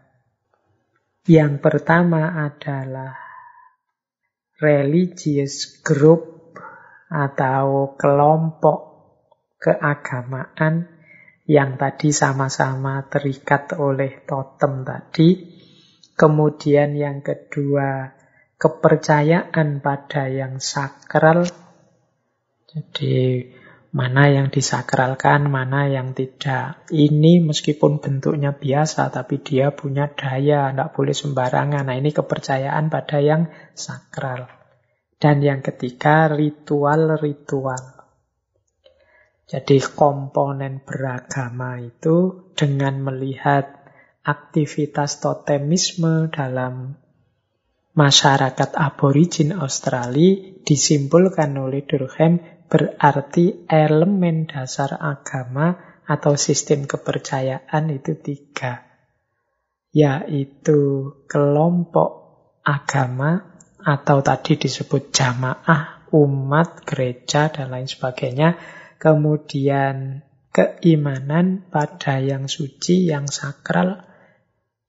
Yang 1.29 1.61
pertama 1.61 2.33
adalah 2.33 3.13
religious 4.57 5.81
group 5.85 6.57
atau 7.13 7.93
kelompok 7.93 8.79
keagamaan 9.61 10.89
yang 11.45 11.77
tadi 11.77 12.09
sama-sama 12.09 13.05
terikat 13.05 13.77
oleh 13.77 14.25
totem 14.25 14.81
tadi. 14.81 15.29
Kemudian 16.17 16.97
yang 16.97 17.21
kedua, 17.21 18.17
kepercayaan 18.57 19.81
pada 19.81 20.25
yang 20.25 20.57
sakral. 20.57 21.45
Jadi 22.65 23.45
mana 23.91 24.31
yang 24.31 24.47
disakralkan, 24.47 25.51
mana 25.51 25.91
yang 25.91 26.15
tidak. 26.15 26.87
Ini 26.87 27.43
meskipun 27.43 27.99
bentuknya 27.99 28.55
biasa, 28.55 29.11
tapi 29.11 29.43
dia 29.43 29.75
punya 29.75 30.07
daya, 30.07 30.71
tidak 30.71 30.95
boleh 30.95 31.15
sembarangan. 31.15 31.91
Nah 31.91 31.95
ini 31.99 32.15
kepercayaan 32.15 32.87
pada 32.87 33.19
yang 33.19 33.51
sakral. 33.75 34.47
Dan 35.19 35.43
yang 35.43 35.59
ketiga, 35.59 36.31
ritual-ritual. 36.31 38.01
Jadi 39.51 39.83
komponen 39.83 40.79
beragama 40.79 41.75
itu 41.83 42.49
dengan 42.55 43.03
melihat 43.03 43.83
aktivitas 44.23 45.19
totemisme 45.19 46.31
dalam 46.31 46.95
masyarakat 47.91 48.79
aborigin 48.79 49.51
Australia 49.51 50.55
disimpulkan 50.63 51.51
oleh 51.59 51.83
Durkheim 51.83 52.39
berarti 52.71 53.67
elemen 53.67 54.47
dasar 54.47 54.95
agama 54.95 55.99
atau 56.07 56.39
sistem 56.39 56.87
kepercayaan 56.87 57.91
itu 57.91 58.15
tiga, 58.15 58.87
yaitu 59.91 61.11
kelompok 61.27 62.31
agama, 62.63 63.59
atau 63.81 64.21
tadi 64.23 64.55
disebut 64.55 65.11
jamaah, 65.11 66.07
umat, 66.13 66.85
gereja, 66.85 67.49
dan 67.49 67.73
lain 67.73 67.89
sebagainya. 67.89 68.55
Kemudian 69.01 70.21
keimanan 70.53 71.65
pada 71.73 72.21
yang 72.21 72.45
suci, 72.45 73.09
yang 73.09 73.25
sakral, 73.25 74.05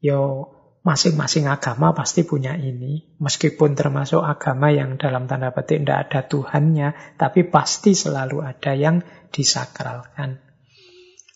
yo 0.05 0.52
masing-masing 0.83 1.47
agama 1.47 1.95
pasti 1.95 2.27
punya 2.27 2.59
ini. 2.59 3.15
Meskipun 3.23 3.79
termasuk 3.79 4.21
agama 4.23 4.75
yang 4.75 4.99
dalam 4.99 5.31
tanda 5.31 5.55
petik 5.55 5.87
tidak 5.87 6.11
ada 6.11 6.21
Tuhannya, 6.27 6.89
tapi 7.17 7.47
pasti 7.47 7.95
selalu 7.95 8.43
ada 8.43 8.75
yang 8.75 9.01
disakralkan. 9.31 10.43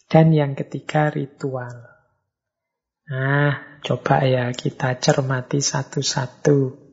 Dan 0.07 0.35
yang 0.35 0.55
ketiga 0.55 1.11
ritual. 1.11 1.97
Nah, 3.07 3.79
coba 3.87 4.27
ya 4.27 4.51
kita 4.51 4.99
cermati 4.99 5.63
satu-satu. 5.63 6.87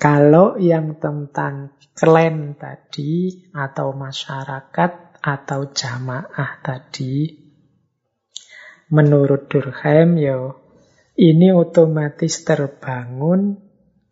Kalau 0.00 0.56
yang 0.60 1.00
tentang 1.00 1.76
klan 1.96 2.56
tadi 2.56 3.44
atau 3.52 3.96
masyarakat 3.96 4.92
atau 5.24 5.60
jamaah 5.72 6.60
tadi, 6.60 7.44
menurut 8.92 9.48
Durkheim 9.48 10.20
yo 10.20 10.63
ini 11.14 11.54
otomatis 11.54 12.42
terbangun 12.42 13.62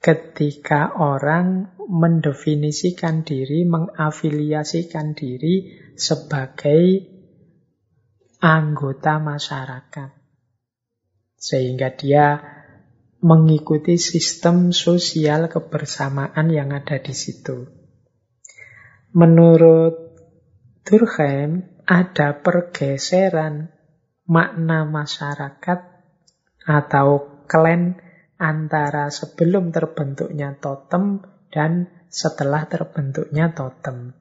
ketika 0.02 0.94
orang 0.98 1.78
mendefinisikan 1.86 3.26
diri, 3.26 3.66
mengafiliasikan 3.66 5.14
diri 5.14 5.78
sebagai 5.94 7.06
anggota 8.42 9.22
masyarakat. 9.22 10.10
Sehingga 11.38 11.94
dia 11.94 12.42
mengikuti 13.22 13.98
sistem 13.98 14.74
sosial 14.74 15.46
kebersamaan 15.46 16.50
yang 16.50 16.74
ada 16.74 16.98
di 16.98 17.14
situ. 17.14 17.70
Menurut 19.14 20.18
Durkheim, 20.82 21.82
ada 21.86 22.42
pergeseran 22.42 23.70
makna 24.26 24.82
masyarakat 24.86 25.91
atau 26.66 27.42
klan 27.50 27.98
antara 28.38 29.10
sebelum 29.12 29.70
terbentuknya 29.70 30.58
totem 30.58 31.22
dan 31.52 31.90
setelah 32.10 32.66
terbentuknya 32.66 33.54
totem. 33.54 34.18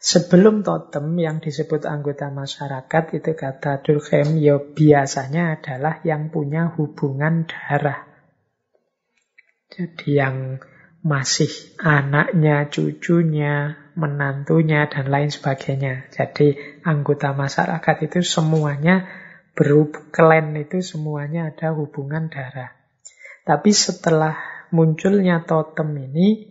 Sebelum 0.00 0.64
totem 0.64 1.12
yang 1.20 1.44
disebut 1.44 1.84
anggota 1.84 2.32
masyarakat 2.32 3.04
itu 3.20 3.36
kata 3.36 3.84
Durkheim 3.84 4.40
ya 4.40 4.56
biasanya 4.56 5.60
adalah 5.60 6.00
yang 6.08 6.32
punya 6.32 6.72
hubungan 6.72 7.44
darah. 7.44 8.08
Jadi 9.68 10.08
yang 10.16 10.56
masih 11.04 11.52
anaknya, 11.80 12.68
cucunya, 12.72 13.76
menantunya, 13.92 14.88
dan 14.88 15.12
lain 15.12 15.28
sebagainya. 15.28 16.08
Jadi 16.12 16.80
anggota 16.84 17.36
masyarakat 17.36 17.96
itu 18.08 18.24
semuanya 18.24 19.04
berhubung 19.60 20.08
klan 20.08 20.56
itu 20.56 20.80
semuanya 20.80 21.52
ada 21.52 21.76
hubungan 21.76 22.32
darah. 22.32 22.72
Tapi 23.44 23.76
setelah 23.76 24.32
munculnya 24.72 25.44
totem 25.44 25.92
ini, 26.00 26.48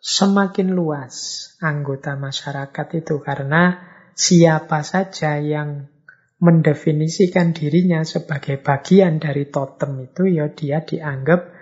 semakin 0.00 0.72
luas 0.72 1.12
anggota 1.60 2.16
masyarakat 2.16 3.04
itu 3.04 3.20
karena 3.20 3.76
siapa 4.16 4.80
saja 4.80 5.36
yang 5.36 5.92
mendefinisikan 6.40 7.52
dirinya 7.52 8.00
sebagai 8.08 8.56
bagian 8.64 9.20
dari 9.20 9.52
totem 9.52 10.08
itu 10.08 10.32
ya 10.32 10.48
dia 10.48 10.80
dianggap 10.80 11.52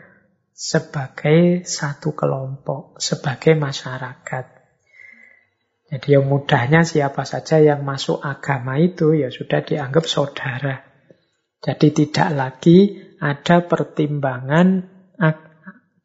sebagai 0.54 1.66
satu 1.66 2.14
kelompok, 2.14 3.02
sebagai 3.02 3.58
masyarakat. 3.58 4.57
Jadi 5.88 6.20
yang 6.20 6.28
mudahnya 6.28 6.84
siapa 6.84 7.24
saja 7.24 7.64
yang 7.64 7.80
masuk 7.80 8.20
agama 8.20 8.76
itu 8.76 9.16
ya 9.16 9.32
sudah 9.32 9.64
dianggap 9.64 10.04
saudara. 10.04 10.84
Jadi 11.64 11.88
tidak 11.96 12.28
lagi 12.36 13.08
ada 13.18 13.64
pertimbangan 13.64 14.98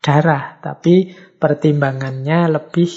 darah, 0.04 0.60
tapi 0.60 1.16
pertimbangannya 1.40 2.52
lebih 2.52 2.92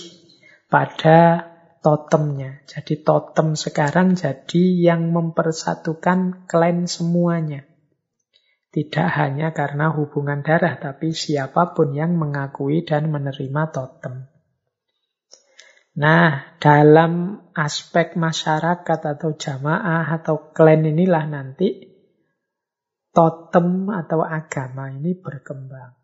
pada 0.67 1.47
totemnya. 1.79 2.67
Jadi 2.67 3.07
totem 3.07 3.55
sekarang 3.55 4.19
jadi 4.19 4.63
yang 4.91 5.15
mempersatukan 5.15 6.51
klan 6.51 6.91
semuanya. 6.91 7.63
Tidak 8.75 9.09
hanya 9.09 9.55
karena 9.55 9.95
hubungan 9.95 10.43
darah, 10.43 10.77
tapi 10.77 11.15
siapa 11.15 11.73
pun 11.73 11.95
yang 11.95 12.19
mengakui 12.19 12.83
dan 12.83 13.09
menerima 13.09 13.63
totem. 13.71 14.36
Nah, 15.97 16.61
dalam 16.61 17.41
aspek 17.57 18.21
masyarakat 18.21 19.01
atau 19.17 19.33
jamaah 19.33 20.05
atau 20.21 20.53
klan 20.53 20.85
inilah 20.85 21.25
nanti 21.25 21.89
totem 23.17 23.89
atau 23.89 24.21
agama 24.21 24.93
ini 24.93 25.17
berkembang. 25.17 25.97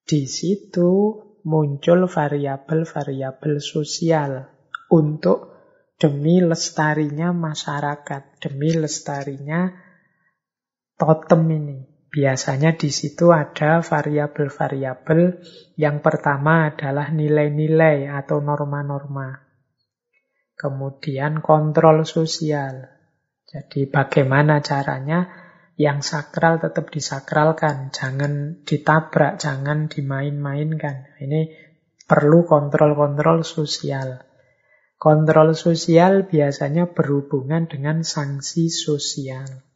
Di 0.00 0.24
situ 0.24 1.20
muncul 1.44 2.08
variabel-variabel 2.08 3.60
sosial 3.60 4.48
untuk 4.88 5.52
demi 6.00 6.40
lestarinya 6.40 7.36
masyarakat, 7.36 8.40
demi 8.40 8.72
lestarinya 8.72 9.68
totem 10.96 11.44
ini. 11.52 11.93
Biasanya 12.14 12.78
di 12.78 12.94
situ 12.94 13.34
ada 13.34 13.82
variabel-variabel. 13.82 15.42
Yang 15.74 15.96
pertama 15.98 16.70
adalah 16.70 17.10
nilai-nilai 17.10 18.06
atau 18.06 18.38
norma-norma. 18.38 19.34
Kemudian 20.54 21.42
kontrol 21.42 22.06
sosial. 22.06 22.86
Jadi 23.42 23.90
bagaimana 23.90 24.62
caranya 24.62 25.26
yang 25.74 26.06
sakral 26.06 26.62
tetap 26.62 26.86
disakralkan, 26.94 27.90
jangan 27.90 28.62
ditabrak, 28.62 29.42
jangan 29.42 29.90
dimain-mainkan. 29.90 31.18
Ini 31.18 31.50
perlu 32.06 32.46
kontrol-kontrol 32.46 33.42
sosial. 33.42 34.22
Kontrol 34.94 35.58
sosial 35.58 36.30
biasanya 36.30 36.94
berhubungan 36.94 37.66
dengan 37.66 38.06
sanksi 38.06 38.70
sosial. 38.70 39.73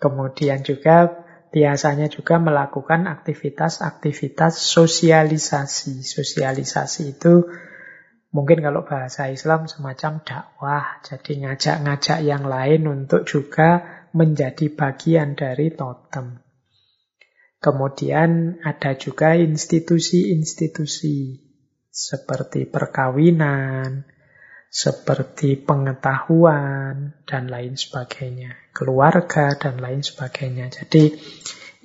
Kemudian 0.00 0.64
juga 0.64 1.28
biasanya 1.52 2.08
juga 2.08 2.40
melakukan 2.40 3.06
aktivitas-aktivitas 3.06 4.56
sosialisasi. 4.56 6.00
Sosialisasi 6.00 7.20
itu 7.20 7.44
Mungkin 8.30 8.62
kalau 8.62 8.86
bahasa 8.86 9.26
Islam 9.26 9.66
semacam 9.66 10.22
dakwah, 10.22 11.02
jadi 11.02 11.32
ngajak-ngajak 11.42 12.18
yang 12.22 12.46
lain 12.46 12.86
untuk 12.86 13.26
juga 13.26 13.82
menjadi 14.14 14.70
bagian 14.70 15.34
dari 15.34 15.74
totem. 15.74 16.38
Kemudian 17.58 18.62
ada 18.62 18.94
juga 18.94 19.34
institusi-institusi 19.34 21.42
seperti 21.90 22.70
perkawinan, 22.70 24.06
seperti 24.70 25.58
pengetahuan, 25.58 27.18
dan 27.26 27.50
lain 27.50 27.74
sebagainya. 27.74 28.70
Keluarga, 28.70 29.58
dan 29.58 29.82
lain 29.82 30.06
sebagainya. 30.06 30.70
Jadi 30.70 31.10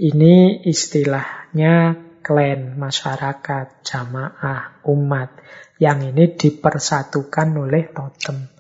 ini 0.06 0.62
istilahnya 0.70 1.98
klan, 2.22 2.78
masyarakat, 2.78 3.82
jamaah, 3.82 4.86
umat 4.86 5.34
yang 5.82 6.06
ini 6.06 6.38
dipersatukan 6.38 7.58
oleh 7.58 7.90
totem. 7.90 8.54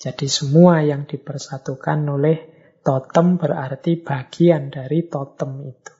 Jadi 0.00 0.26
semua 0.26 0.82
yang 0.82 1.06
dipersatukan 1.06 2.00
oleh 2.10 2.38
totem 2.82 3.38
berarti 3.38 4.02
bagian 4.02 4.72
dari 4.72 5.06
totem 5.06 5.62
itu. 5.62 5.94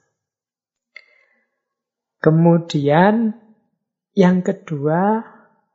Kemudian 2.21 3.33
yang 4.13 4.43
kedua 4.45 5.23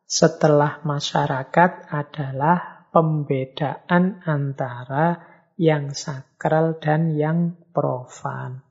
setelah 0.07 0.87
masyarakat 0.87 1.91
adalah 1.91 2.89
pembedaan 2.95 4.23
antara 4.23 5.21
yang 5.59 5.93
sakral 5.93 6.79
dan 6.79 7.13
yang 7.19 7.59
profan. 7.75 8.63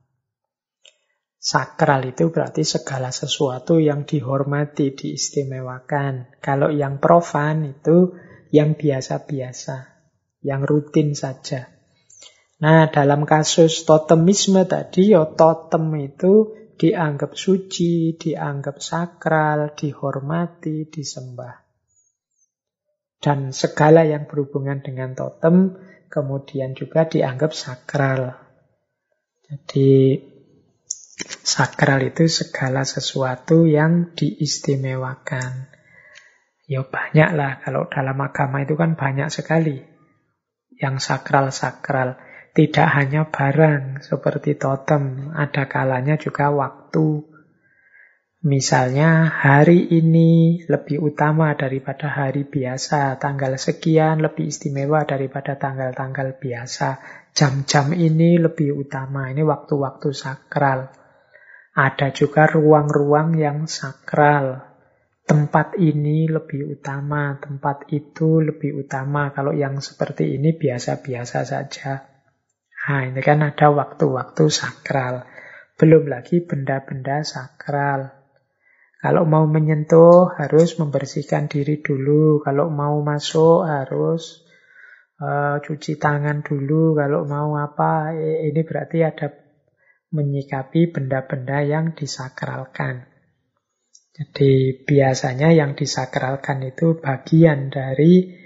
Sakral 1.37 2.09
itu 2.09 2.33
berarti 2.33 2.65
segala 2.65 3.13
sesuatu 3.13 3.77
yang 3.77 4.09
dihormati, 4.09 4.97
diistimewakan. 4.97 6.41
Kalau 6.41 6.73
yang 6.73 6.97
profan 6.97 7.69
itu 7.69 8.17
yang 8.49 8.73
biasa-biasa, 8.73 9.93
yang 10.41 10.65
rutin 10.65 11.13
saja. 11.13 11.69
Nah, 12.65 12.89
dalam 12.89 13.29
kasus 13.29 13.85
totemisme 13.85 14.65
tadi, 14.65 15.13
ya 15.13 15.27
totem 15.37 15.91
itu 16.01 16.64
dianggap 16.75 17.35
suci, 17.35 18.15
dianggap 18.19 18.83
sakral, 18.83 19.75
dihormati, 19.75 20.87
disembah. 20.91 21.55
Dan 23.19 23.55
segala 23.55 24.05
yang 24.05 24.27
berhubungan 24.29 24.83
dengan 24.83 25.15
totem 25.17 25.79
kemudian 26.11 26.77
juga 26.77 27.07
dianggap 27.09 27.55
sakral. 27.55 28.37
Jadi 29.45 30.19
Sakral 31.45 32.11
itu 32.11 32.27
segala 32.27 32.83
sesuatu 32.83 33.63
yang 33.63 34.11
diistimewakan. 34.11 35.71
Ya 36.67 36.83
banyak 36.83 37.29
lah, 37.31 37.63
kalau 37.63 37.87
dalam 37.87 38.19
agama 38.19 38.67
itu 38.67 38.75
kan 38.75 38.99
banyak 38.99 39.31
sekali. 39.31 39.79
Yang 40.75 41.07
sakral-sakral. 41.07 42.19
Tidak 42.55 42.87
hanya 42.87 43.27
barang 43.27 43.99
seperti 43.99 44.55
totem, 44.55 45.35
ada 45.35 45.67
kalanya 45.67 46.15
juga 46.15 46.55
waktu. 46.55 47.27
Misalnya 48.47 49.27
hari 49.27 49.91
ini 49.91 50.63
lebih 50.63 51.03
utama 51.03 51.51
daripada 51.59 52.07
hari 52.07 52.47
biasa, 52.47 53.19
tanggal 53.19 53.59
sekian 53.59 54.23
lebih 54.23 54.47
istimewa 54.47 55.03
daripada 55.03 55.59
tanggal-tanggal 55.59 56.39
biasa, 56.39 57.03
jam-jam 57.35 57.91
ini 57.91 58.39
lebih 58.39 58.71
utama, 58.71 59.27
ini 59.35 59.43
waktu-waktu 59.43 60.15
sakral. 60.15 60.87
Ada 61.75 62.15
juga 62.15 62.47
ruang-ruang 62.47 63.35
yang 63.35 63.67
sakral. 63.67 64.63
Tempat 65.27 65.75
ini 65.75 66.31
lebih 66.31 66.79
utama, 66.79 67.35
tempat 67.35 67.91
itu 67.91 68.39
lebih 68.39 68.79
utama. 68.87 69.35
Kalau 69.35 69.51
yang 69.51 69.83
seperti 69.83 70.39
ini 70.39 70.55
biasa-biasa 70.55 71.43
saja. 71.43 72.14
Nah, 72.85 73.01
ini 73.01 73.17
kan 73.25 73.41
ada 73.41 73.73
waktu-waktu 73.73 74.45
sakral. 74.53 75.25
Belum 75.73 76.05
lagi 76.05 76.45
benda-benda 76.45 77.25
sakral. 77.25 78.13
Kalau 79.01 79.25
mau 79.25 79.49
menyentuh 79.49 80.29
harus 80.37 80.77
membersihkan 80.77 81.49
diri 81.49 81.81
dulu. 81.81 82.45
Kalau 82.45 82.69
mau 82.69 83.01
masuk 83.01 83.65
harus 83.65 84.45
uh, 85.17 85.57
cuci 85.65 85.97
tangan 85.97 86.45
dulu. 86.45 86.93
Kalau 86.93 87.25
mau 87.25 87.57
apa, 87.57 88.13
ini 88.17 88.61
berarti 88.61 89.01
ada 89.01 89.33
menyikapi 90.13 90.93
benda-benda 90.93 91.65
yang 91.65 91.97
disakralkan. 91.97 93.09
Jadi 94.15 94.85
biasanya 94.87 95.51
yang 95.51 95.75
disakralkan 95.75 96.63
itu 96.63 97.01
bagian 97.01 97.67
dari 97.67 98.44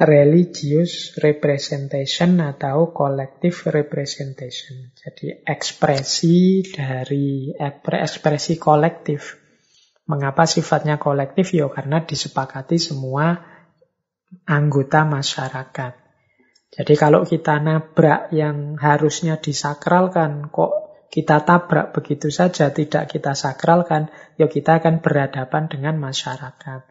religious 0.00 1.12
representation 1.20 2.40
atau 2.40 2.88
collective 2.88 3.68
representation. 3.68 4.96
Jadi 4.96 5.44
ekspresi 5.44 6.64
dari 6.64 7.52
ekspresi 7.84 8.56
kolektif. 8.56 9.36
Mengapa 10.08 10.48
sifatnya 10.48 10.96
kolektif? 10.96 11.52
Ya 11.52 11.68
karena 11.68 12.00
disepakati 12.02 12.80
semua 12.80 13.44
anggota 14.48 15.04
masyarakat. 15.04 15.92
Jadi 16.70 16.94
kalau 16.96 17.28
kita 17.28 17.60
nabrak 17.60 18.32
yang 18.32 18.80
harusnya 18.80 19.36
disakralkan, 19.36 20.48
kok 20.48 21.04
kita 21.10 21.42
tabrak 21.42 21.90
begitu 21.90 22.30
saja, 22.30 22.70
tidak 22.70 23.10
kita 23.10 23.34
sakralkan, 23.34 24.08
ya 24.38 24.46
kita 24.46 24.78
akan 24.78 25.02
berhadapan 25.02 25.66
dengan 25.66 25.98
masyarakat. 25.98 26.89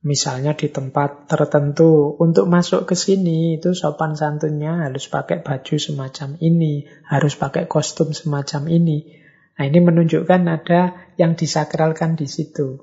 Misalnya 0.00 0.56
di 0.56 0.72
tempat 0.72 1.28
tertentu, 1.28 2.16
untuk 2.16 2.48
masuk 2.48 2.88
ke 2.88 2.96
sini 2.96 3.60
itu 3.60 3.76
sopan 3.76 4.16
santunnya 4.16 4.88
harus 4.88 5.12
pakai 5.12 5.44
baju 5.44 5.76
semacam 5.76 6.40
ini, 6.40 6.88
harus 7.04 7.36
pakai 7.36 7.68
kostum 7.68 8.16
semacam 8.16 8.72
ini. 8.72 9.20
Nah 9.60 9.68
ini 9.68 9.76
menunjukkan 9.84 10.40
ada 10.48 11.12
yang 11.20 11.36
disakralkan 11.36 12.16
di 12.16 12.24
situ. 12.24 12.80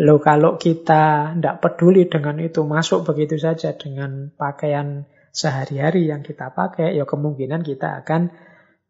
Loh 0.00 0.16
kalau 0.16 0.56
kita 0.56 1.36
tidak 1.36 1.60
peduli 1.60 2.08
dengan 2.08 2.40
itu, 2.40 2.64
masuk 2.64 3.04
begitu 3.04 3.36
saja 3.36 3.76
dengan 3.76 4.32
pakaian 4.32 5.04
sehari-hari 5.36 6.08
yang 6.08 6.24
kita 6.24 6.56
pakai, 6.56 6.96
ya 6.96 7.04
kemungkinan 7.04 7.60
kita 7.60 8.00
akan 8.00 8.32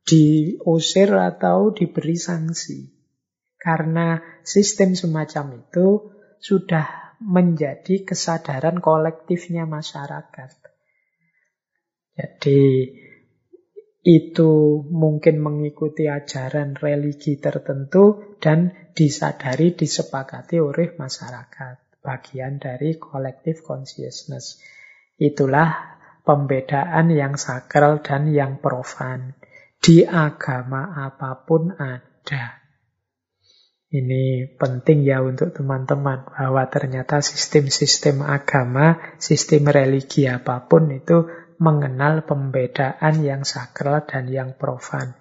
diusir 0.07 1.11
atau 1.19 1.75
diberi 1.75 2.15
sanksi. 2.15 2.95
Karena 3.59 4.23
sistem 4.47 4.95
semacam 4.95 5.67
itu 5.67 6.15
sudah 6.39 7.10
menjadi 7.21 8.03
kesadaran 8.03 8.81
kolektifnya 8.81 9.69
masyarakat. 9.69 10.57
Jadi 12.17 12.63
itu 14.01 14.81
mungkin 14.89 15.45
mengikuti 15.45 16.09
ajaran 16.09 16.73
religi 16.73 17.37
tertentu 17.37 18.37
dan 18.41 18.73
disadari, 18.97 19.77
disepakati 19.77 20.57
oleh 20.57 20.97
masyarakat. 20.97 22.01
Bagian 22.01 22.57
dari 22.57 22.97
collective 22.97 23.61
consciousness. 23.61 24.57
Itulah 25.21 26.01
pembedaan 26.25 27.13
yang 27.13 27.37
sakral 27.37 28.01
dan 28.01 28.33
yang 28.33 28.57
profan. 28.57 29.37
Di 29.77 30.09
agama 30.09 30.97
apa 30.97 31.45
pun 31.45 31.77
ada. 31.77 32.60
Ini 33.91 34.55
penting 34.55 35.03
ya 35.03 35.19
untuk 35.19 35.51
teman-teman 35.51 36.23
bahwa 36.31 36.63
ternyata 36.71 37.19
sistem-sistem 37.19 38.23
agama, 38.23 39.03
sistem 39.19 39.67
religi 39.67 40.31
apa 40.31 40.71
pun 40.71 40.95
itu 40.95 41.27
mengenal 41.59 42.23
pembedaan 42.23 43.19
yang 43.19 43.43
sakral 43.43 44.07
dan 44.07 44.31
yang 44.31 44.55
profan. 44.55 45.19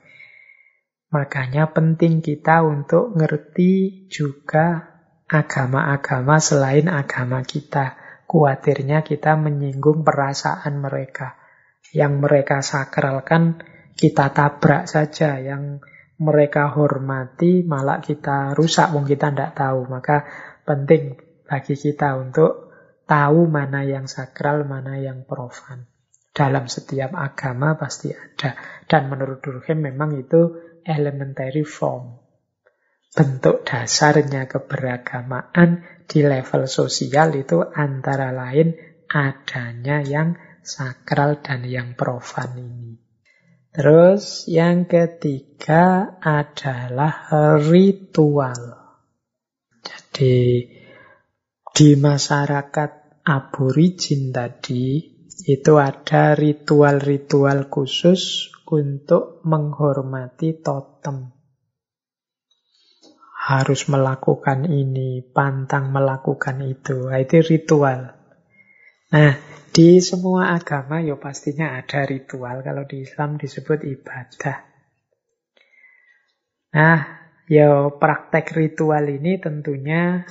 Makanya 1.09 1.73
penting 1.73 2.21
kita 2.21 2.61
untuk 2.61 3.17
ngerti 3.17 4.05
juga 4.05 4.85
agama-agama 5.25 6.37
selain 6.37 6.85
agama 6.93 7.41
kita. 7.41 7.97
Kuatirnya 8.29 9.01
kita 9.01 9.33
menyinggung 9.33 10.05
perasaan 10.05 10.77
mereka. 10.77 11.41
Yang 11.89 12.13
mereka 12.21 12.61
sakralkan 12.61 13.65
kita 13.97 14.29
tabrak 14.29 14.85
saja. 14.85 15.41
Yang 15.41 15.81
mereka 16.19 16.71
hormati 16.75 17.63
malah 17.63 18.03
kita 18.03 18.53
rusak. 18.53 18.91
Wong 18.91 19.07
kita 19.07 19.31
tidak 19.31 19.55
tahu. 19.55 19.87
Maka 19.87 20.27
penting 20.67 21.15
bagi 21.47 21.75
kita 21.79 22.19
untuk 22.19 22.69
tahu 23.07 23.47
mana 23.47 23.87
yang 23.87 24.05
sakral, 24.05 24.67
mana 24.67 24.99
yang 24.99 25.23
profan 25.23 25.87
dalam 26.39 26.71
setiap 26.71 27.11
agama 27.19 27.75
pasti 27.75 28.15
ada. 28.15 28.55
Dan 28.87 29.11
menurut 29.11 29.43
Durkheim 29.43 29.83
memang 29.83 30.15
itu 30.15 30.55
elementary 30.87 31.67
form. 31.67 32.15
Bentuk 33.09 33.65
dasarnya 33.65 34.45
keberagamaan 34.45 35.83
di 36.05 36.23
level 36.23 36.69
sosial 36.69 37.33
itu 37.35 37.59
antara 37.59 38.29
lain 38.29 38.77
adanya 39.09 40.05
yang 40.05 40.37
sakral 40.61 41.41
dan 41.41 41.65
yang 41.65 41.97
profan 41.97 42.53
ini. 42.55 43.08
Terus 43.69 44.49
yang 44.49 44.89
ketiga 44.89 46.17
adalah 46.17 47.29
ritual. 47.61 48.75
Jadi 49.79 50.67
di 51.69 51.89
masyarakat 51.95 53.23
aborigin 53.23 54.33
tadi 54.33 54.99
itu 55.45 55.73
ada 55.79 56.35
ritual-ritual 56.35 57.71
khusus 57.71 58.51
untuk 58.67 59.39
menghormati 59.47 60.59
totem. 60.59 61.31
Harus 63.49 63.87
melakukan 63.87 64.67
ini, 64.67 65.23
pantang 65.23 65.89
melakukan 65.95 66.61
itu. 66.67 67.09
Nah, 67.09 67.17
itu 67.17 67.41
ritual. 67.41 68.18
Nah, 69.09 69.33
di 69.73 69.97
semua 70.05 70.53
agama 70.53 71.01
ya 71.01 71.17
pastinya 71.17 71.73
ada 71.73 72.05
ritual. 72.05 72.61
Kalau 72.61 72.85
di 72.85 73.01
Islam 73.01 73.41
disebut 73.41 73.81
ibadah. 73.81 74.57
Nah, 76.77 76.99
ya 77.49 77.89
praktek 77.89 78.53
ritual 78.53 79.09
ini 79.09 79.41
tentunya 79.41 80.21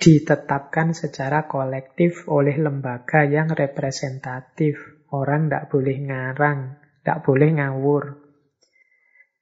ditetapkan 0.00 0.96
secara 0.96 1.44
kolektif 1.44 2.24
oleh 2.32 2.56
lembaga 2.56 3.28
yang 3.28 3.52
representatif. 3.52 5.04
Orang 5.12 5.52
tidak 5.52 5.68
boleh 5.68 5.96
ngarang, 6.08 6.80
tidak 7.04 7.18
boleh 7.28 7.48
ngawur. 7.60 8.04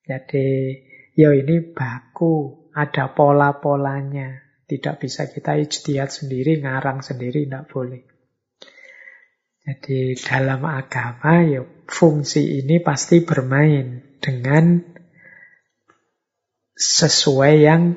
Jadi, 0.02 0.74
ya 1.14 1.30
ini 1.30 1.70
baku, 1.70 2.66
ada 2.74 3.14
pola-polanya. 3.14 4.42
Tidak 4.66 4.98
bisa 4.98 5.30
kita 5.30 5.54
ijtihad 5.54 6.10
sendiri, 6.10 6.58
ngarang 6.58 7.06
sendiri, 7.06 7.46
tidak 7.46 7.70
boleh. 7.70 8.09
Jadi 9.60 10.16
dalam 10.16 10.64
agama 10.64 11.44
ya 11.44 11.62
fungsi 11.84 12.64
ini 12.64 12.80
pasti 12.80 13.20
bermain 13.20 14.18
dengan 14.18 14.80
sesuai 16.80 17.54
yang 17.60 17.92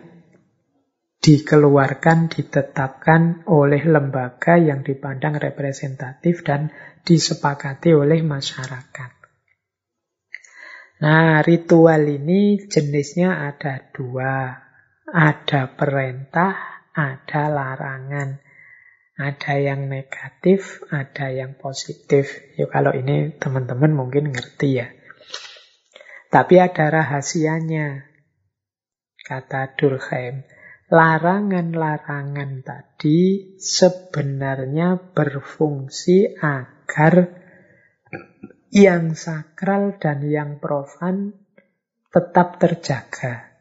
dikeluarkan, 1.24 2.28
ditetapkan 2.28 3.48
oleh 3.48 3.80
lembaga 3.88 4.60
yang 4.60 4.84
dipandang 4.84 5.40
representatif 5.40 6.44
dan 6.44 6.68
disepakati 7.08 7.96
oleh 7.96 8.20
masyarakat. 8.20 9.12
Nah, 11.00 11.40
ritual 11.44 12.04
ini 12.08 12.60
jenisnya 12.68 13.40
ada 13.52 13.88
dua. 13.96 14.60
Ada 15.04 15.72
perintah, 15.76 16.84
ada 16.92 17.44
larangan. 17.48 18.40
Ada 19.14 19.62
yang 19.62 19.94
negatif, 19.94 20.82
ada 20.90 21.30
yang 21.30 21.54
positif. 21.62 22.34
Yuk 22.58 22.74
kalau 22.74 22.92
ini 22.98 23.38
teman-teman 23.38 23.94
mungkin 23.94 24.34
ngerti 24.34 24.82
ya. 24.82 24.90
Tapi 26.34 26.58
ada 26.58 26.90
rahasianya. 26.90 28.10
Kata 29.24 29.78
Durkheim 29.78 30.44
larangan-larangan 30.94 32.62
tadi 32.62 33.54
sebenarnya 33.58 35.00
berfungsi 35.16 36.38
agar 36.38 37.34
yang 38.70 39.18
sakral 39.18 39.98
dan 39.98 40.22
yang 40.22 40.62
profan 40.62 41.34
tetap 42.14 42.62
terjaga. 42.62 43.53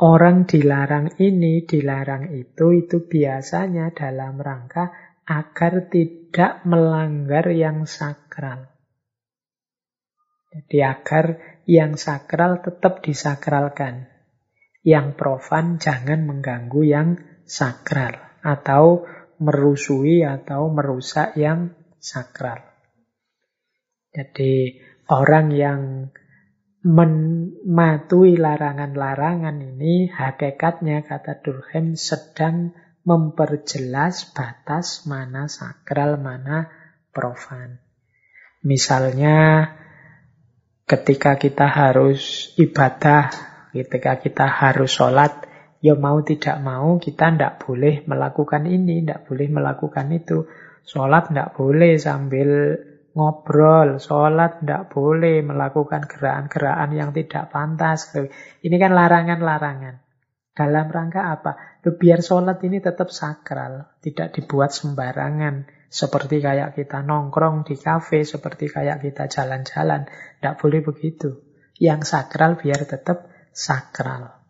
Orang 0.00 0.48
dilarang 0.48 1.20
ini, 1.20 1.68
dilarang 1.68 2.32
itu, 2.32 2.72
itu 2.72 3.04
biasanya 3.04 3.92
dalam 3.92 4.40
rangka 4.40 4.90
agar 5.28 5.92
tidak 5.92 6.64
melanggar 6.64 7.52
yang 7.52 7.84
sakral. 7.84 8.72
Jadi 10.52 10.78
agar 10.84 11.26
yang 11.64 11.96
sakral 11.96 12.60
tetap 12.60 13.00
disakralkan 13.00 14.12
yang 14.82 15.14
profan 15.14 15.78
jangan 15.78 16.26
mengganggu 16.26 16.82
yang 16.82 17.08
sakral 17.46 18.18
atau 18.42 19.06
merusui 19.38 20.26
atau 20.26 20.68
merusak 20.68 21.38
yang 21.38 21.72
sakral. 22.02 22.58
Jadi 24.12 24.76
orang 25.08 25.46
yang 25.54 25.80
mematuhi 26.82 28.34
larangan-larangan 28.36 29.56
ini 29.62 30.10
hakikatnya 30.10 31.06
kata 31.06 31.42
Durkheim 31.42 31.94
sedang 31.94 32.74
memperjelas 33.06 34.34
batas 34.34 35.06
mana 35.06 35.46
sakral, 35.46 36.18
mana 36.18 36.70
profan. 37.14 37.78
Misalnya 38.62 39.70
ketika 40.86 41.38
kita 41.38 41.66
harus 41.66 42.54
ibadah 42.58 43.52
Ketika 43.72 44.20
kita 44.20 44.44
harus 44.44 44.92
sholat, 44.92 45.48
ya 45.80 45.96
mau 45.96 46.20
tidak 46.20 46.60
mau 46.60 47.00
kita 47.00 47.32
tidak 47.32 47.64
boleh 47.64 48.04
melakukan 48.04 48.68
ini, 48.68 49.00
tidak 49.00 49.24
boleh 49.24 49.48
melakukan 49.48 50.12
itu. 50.12 50.44
Sholat 50.84 51.32
tidak 51.32 51.56
boleh 51.56 51.96
sambil 51.96 52.76
ngobrol, 53.12 54.00
sholat 54.00 54.64
tidak 54.64 54.92
boleh 54.92 55.44
melakukan 55.44 56.08
gerakan-gerakan 56.08 56.90
yang 56.92 57.10
tidak 57.12 57.52
pantas. 57.52 58.12
Ini 58.64 58.76
kan 58.80 58.92
larangan-larangan. 58.92 60.00
Dalam 60.52 60.86
rangka 60.92 61.32
apa? 61.32 61.52
biar 61.80 62.20
sholat 62.20 62.60
ini 62.62 62.84
tetap 62.84 63.08
sakral, 63.08 63.88
tidak 64.04 64.36
dibuat 64.36 64.70
sembarangan. 64.76 65.64
Seperti 65.92 66.40
kayak 66.40 66.76
kita 66.76 67.04
nongkrong 67.04 67.68
di 67.68 67.76
kafe, 67.76 68.24
seperti 68.24 68.68
kayak 68.68 69.00
kita 69.04 69.28
jalan-jalan. 69.28 70.08
Tidak 70.08 70.54
boleh 70.60 70.80
begitu. 70.80 71.40
Yang 71.76 72.16
sakral 72.16 72.60
biar 72.60 72.84
tetap 72.84 73.28
sakral. 73.52 74.41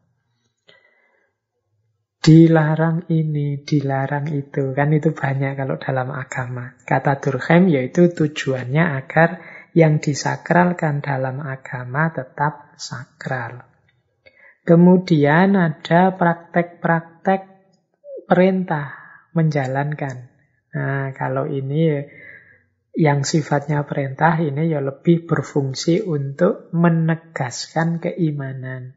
Dilarang 2.22 3.10
ini, 3.10 3.66
dilarang 3.66 4.30
itu. 4.30 4.70
Kan 4.78 4.94
itu 4.94 5.10
banyak 5.10 5.58
kalau 5.58 5.74
dalam 5.82 6.14
agama. 6.14 6.78
Kata 6.86 7.18
Durkheim 7.18 7.66
yaitu 7.66 8.14
tujuannya 8.14 8.94
agar 9.02 9.42
yang 9.74 9.98
disakralkan 9.98 11.02
dalam 11.02 11.42
agama 11.42 12.14
tetap 12.14 12.78
sakral. 12.78 13.66
Kemudian 14.62 15.58
ada 15.58 16.14
praktek-praktek 16.14 17.42
perintah 18.30 18.94
menjalankan. 19.34 20.30
Nah, 20.78 21.10
kalau 21.18 21.50
ini 21.50 22.06
yang 22.94 23.26
sifatnya 23.26 23.82
perintah 23.82 24.38
ini 24.38 24.70
ya 24.70 24.78
lebih 24.78 25.26
berfungsi 25.26 26.06
untuk 26.06 26.70
menegaskan 26.70 27.98
keimanan. 27.98 28.94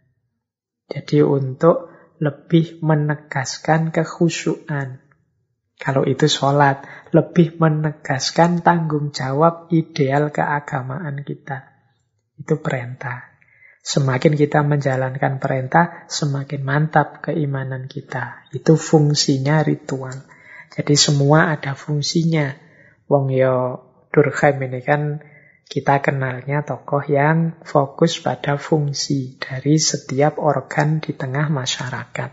Jadi 0.86 1.26
untuk 1.26 1.95
lebih 2.20 2.80
menegaskan 2.80 3.92
kekhusyuan. 3.92 5.04
Kalau 5.76 6.08
itu 6.08 6.32
sholat, 6.32 6.88
lebih 7.12 7.60
menegaskan 7.60 8.64
tanggung 8.64 9.12
jawab 9.12 9.68
ideal 9.76 10.32
keagamaan 10.32 11.28
kita. 11.28 11.68
Itu 12.40 12.64
perintah. 12.64 13.36
Semakin 13.86 14.34
kita 14.34 14.66
menjalankan 14.66 15.38
perintah, 15.38 16.10
semakin 16.10 16.62
mantap 16.66 17.22
keimanan 17.22 17.86
kita. 17.86 18.50
Itu 18.50 18.80
fungsinya 18.80 19.62
ritual. 19.62 20.26
Jadi 20.74 20.96
semua 20.98 21.54
ada 21.54 21.78
fungsinya. 21.78 22.56
Wong 23.06 23.30
yo 23.30 23.86
Durkheim 24.10 24.58
ini 24.64 24.82
kan 24.82 25.22
kita 25.66 26.00
kenalnya 26.00 26.62
tokoh 26.62 27.02
yang 27.10 27.58
fokus 27.66 28.22
pada 28.22 28.56
fungsi 28.62 29.42
dari 29.42 29.82
setiap 29.82 30.38
organ 30.38 31.02
di 31.02 31.18
tengah 31.18 31.50
masyarakat. 31.50 32.32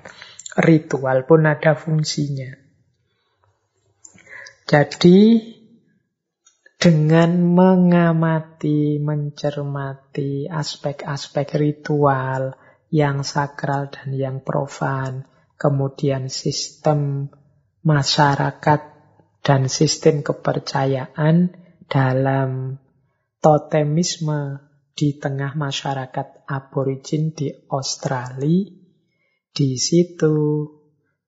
Ritual 0.60 1.24
pun 1.24 1.48
ada 1.48 1.72
fungsinya. 1.72 2.52
Jadi 4.68 5.20
dengan 6.82 7.38
mengamati, 7.40 8.98
mencermati 8.98 10.50
aspek-aspek 10.50 11.54
ritual 11.54 12.58
yang 12.92 13.24
sakral 13.24 13.88
dan 13.88 14.12
yang 14.12 14.36
profan, 14.42 15.24
kemudian 15.56 16.26
sistem 16.26 17.30
masyarakat 17.86 18.80
dan 19.46 19.70
sistem 19.70 20.26
kepercayaan 20.26 21.54
dalam 21.86 22.81
totemisme 23.42 24.62
di 24.94 25.18
tengah 25.18 25.58
masyarakat 25.58 26.46
aborigin 26.46 27.34
di 27.34 27.50
Australia. 27.68 28.70
Di 29.52 29.76
situ 29.76 30.64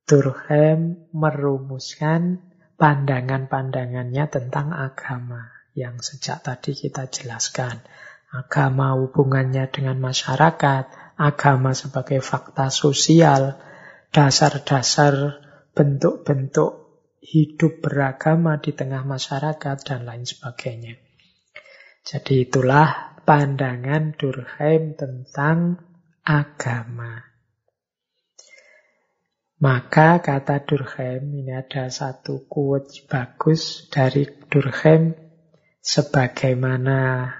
Durkheim 0.07 1.11
merumuskan 1.13 2.41
pandangan-pandangannya 2.79 4.25
tentang 4.31 4.73
agama 4.73 5.53
yang 5.75 5.99
sejak 6.01 6.41
tadi 6.41 6.73
kita 6.73 7.11
jelaskan. 7.11 7.83
Agama 8.31 8.95
hubungannya 8.97 9.69
dengan 9.69 9.99
masyarakat, 9.99 11.19
agama 11.19 11.75
sebagai 11.75 12.23
fakta 12.23 12.71
sosial, 12.71 13.59
dasar-dasar 14.15 15.43
bentuk-bentuk 15.75 16.85
hidup 17.21 17.83
beragama 17.83 18.59
di 18.63 18.71
tengah 18.71 19.03
masyarakat, 19.03 19.77
dan 19.83 20.07
lain 20.07 20.27
sebagainya. 20.27 21.04
Jadi 22.05 22.45
itulah 22.45 23.17
pandangan 23.25 24.13
Durkheim 24.13 24.93
tentang 24.93 25.81
agama. 26.21 27.25
Maka 29.65 30.21
kata 30.21 30.61
Durkheim, 30.69 31.33
ini 31.33 31.57
ada 31.57 31.89
satu 31.89 32.45
quote 32.45 33.09
bagus 33.09 33.89
dari 33.89 34.29
Durkheim 34.29 35.17
sebagaimana 35.81 37.33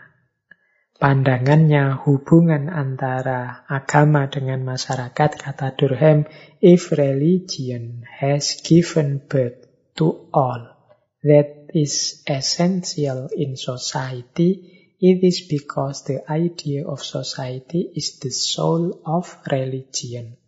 pandangannya 0.97 2.01
hubungan 2.01 2.73
antara 2.73 3.69
agama 3.69 4.33
dengan 4.33 4.65
masyarakat, 4.65 5.31
kata 5.45 5.77
Durkheim, 5.77 6.25
if 6.65 6.89
religion 6.97 8.09
has 8.09 8.57
given 8.65 9.21
birth 9.29 9.69
to 9.93 10.33
all, 10.33 10.73
that 11.21 11.64
is 11.75 12.23
essential 12.31 13.27
in 13.35 13.59
society, 13.59 14.95
it 15.03 15.21
is 15.27 15.51
because 15.51 16.07
the 16.07 16.23
idea 16.31 16.87
of 16.87 17.03
society 17.03 17.91
is 17.93 18.23
the 18.23 18.31
soul 18.31 19.03
of 19.05 19.29
religion. 19.51 20.39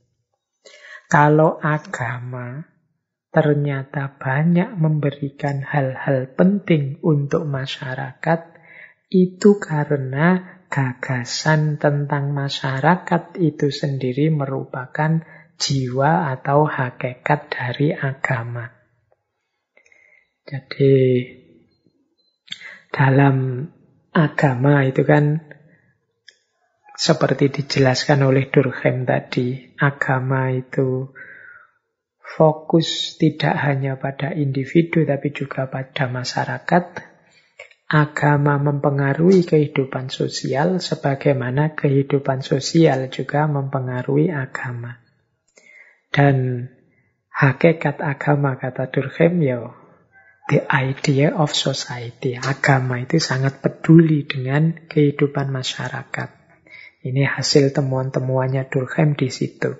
Kalau 1.10 1.58
agama 1.58 2.66
ternyata 3.34 4.16
banyak 4.16 4.80
memberikan 4.80 5.60
hal-hal 5.60 6.32
penting 6.32 7.02
untuk 7.04 7.44
masyarakat, 7.44 8.56
itu 9.12 9.60
karena 9.60 10.58
gagasan 10.66 11.78
tentang 11.78 12.34
masyarakat 12.34 13.38
itu 13.38 13.70
sendiri 13.70 14.32
merupakan 14.32 15.22
jiwa 15.56 16.32
atau 16.32 16.66
hakikat 16.66 17.40
dari 17.52 17.94
agama. 17.94 18.75
Jadi 20.46 21.26
dalam 22.94 23.66
agama 24.14 24.86
itu 24.86 25.02
kan 25.02 25.42
seperti 26.94 27.50
dijelaskan 27.50 28.22
oleh 28.24 28.46
Durkheim 28.48 29.04
tadi, 29.04 29.74
agama 29.74 30.54
itu 30.54 31.10
fokus 32.22 33.18
tidak 33.18 33.58
hanya 33.58 33.98
pada 33.98 34.30
individu 34.32 35.02
tapi 35.02 35.34
juga 35.34 35.66
pada 35.66 36.06
masyarakat. 36.06 36.84
Agama 37.86 38.58
mempengaruhi 38.58 39.46
kehidupan 39.46 40.10
sosial 40.10 40.82
sebagaimana 40.82 41.78
kehidupan 41.78 42.42
sosial 42.42 43.06
juga 43.14 43.46
mempengaruhi 43.46 44.30
agama. 44.30 44.98
Dan 46.10 46.66
hakikat 47.30 48.02
agama 48.02 48.58
kata 48.58 48.90
Durkheim 48.90 49.38
ya 49.38 49.85
the 50.46 50.62
idea 50.70 51.34
of 51.34 51.50
society. 51.52 52.38
Agama 52.38 53.02
itu 53.02 53.18
sangat 53.18 53.58
peduli 53.58 54.22
dengan 54.26 54.86
kehidupan 54.86 55.50
masyarakat. 55.50 56.28
Ini 57.06 57.22
hasil 57.26 57.70
temuan-temuannya 57.74 58.66
Durkheim 58.66 59.14
di 59.14 59.30
situ. 59.30 59.74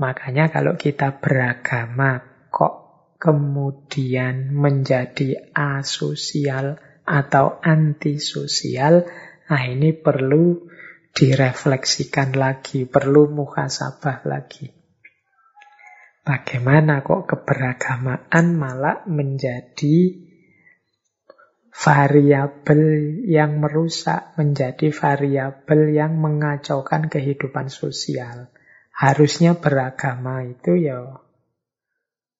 Makanya 0.00 0.50
kalau 0.50 0.74
kita 0.74 1.20
beragama 1.20 2.24
kok 2.50 2.74
kemudian 3.20 4.50
menjadi 4.50 5.52
asosial 5.52 6.80
atau 7.04 7.60
antisosial, 7.60 9.04
nah 9.46 9.62
ini 9.66 9.92
perlu 9.92 10.70
direfleksikan 11.12 12.38
lagi, 12.38 12.86
perlu 12.88 13.28
muhasabah 13.28 14.24
lagi. 14.24 14.79
Bagaimana 16.20 17.00
kok 17.00 17.32
keberagamaan 17.32 18.46
malah 18.52 19.08
menjadi 19.08 20.20
variabel 21.72 22.82
yang 23.24 23.56
merusak, 23.56 24.36
menjadi 24.36 24.92
variabel 24.92 25.96
yang 25.96 26.20
mengacaukan 26.20 27.08
kehidupan 27.08 27.72
sosial. 27.72 28.52
Harusnya 28.92 29.56
beragama 29.56 30.44
itu 30.44 30.76
ya 30.76 31.24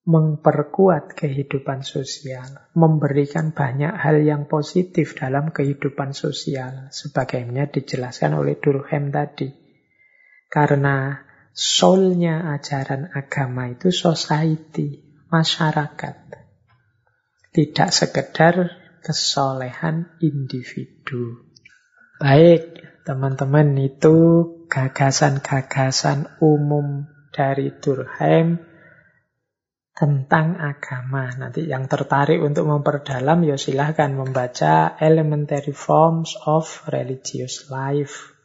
memperkuat 0.04 1.12
kehidupan 1.14 1.84
sosial, 1.86 2.72
memberikan 2.72 3.52
banyak 3.52 3.94
hal 3.94 4.20
yang 4.24 4.48
positif 4.50 5.14
dalam 5.14 5.52
kehidupan 5.54 6.16
sosial, 6.16 6.88
sebagaimana 6.90 7.68
dijelaskan 7.68 8.34
oleh 8.34 8.58
Durkheim 8.58 9.12
tadi. 9.12 9.54
Karena 10.50 11.14
soulnya 11.50 12.54
ajaran 12.56 13.10
agama 13.12 13.70
itu 13.70 13.90
society, 13.90 15.02
masyarakat. 15.30 16.16
Tidak 17.50 17.90
sekedar 17.90 18.54
kesolehan 19.02 20.06
individu. 20.22 21.50
Baik, 22.20 22.78
teman-teman 23.02 23.74
itu 23.80 24.16
gagasan-gagasan 24.70 26.38
umum 26.38 27.10
dari 27.34 27.74
Durkheim 27.74 28.60
tentang 29.96 30.56
agama. 30.56 31.28
Nanti 31.34 31.66
yang 31.66 31.90
tertarik 31.90 32.38
untuk 32.38 32.70
memperdalam 32.70 33.42
ya 33.42 33.58
silahkan 33.58 34.14
membaca 34.14 34.94
Elementary 35.00 35.74
Forms 35.74 36.38
of 36.46 36.86
Religious 36.88 37.68
Life 37.68 38.39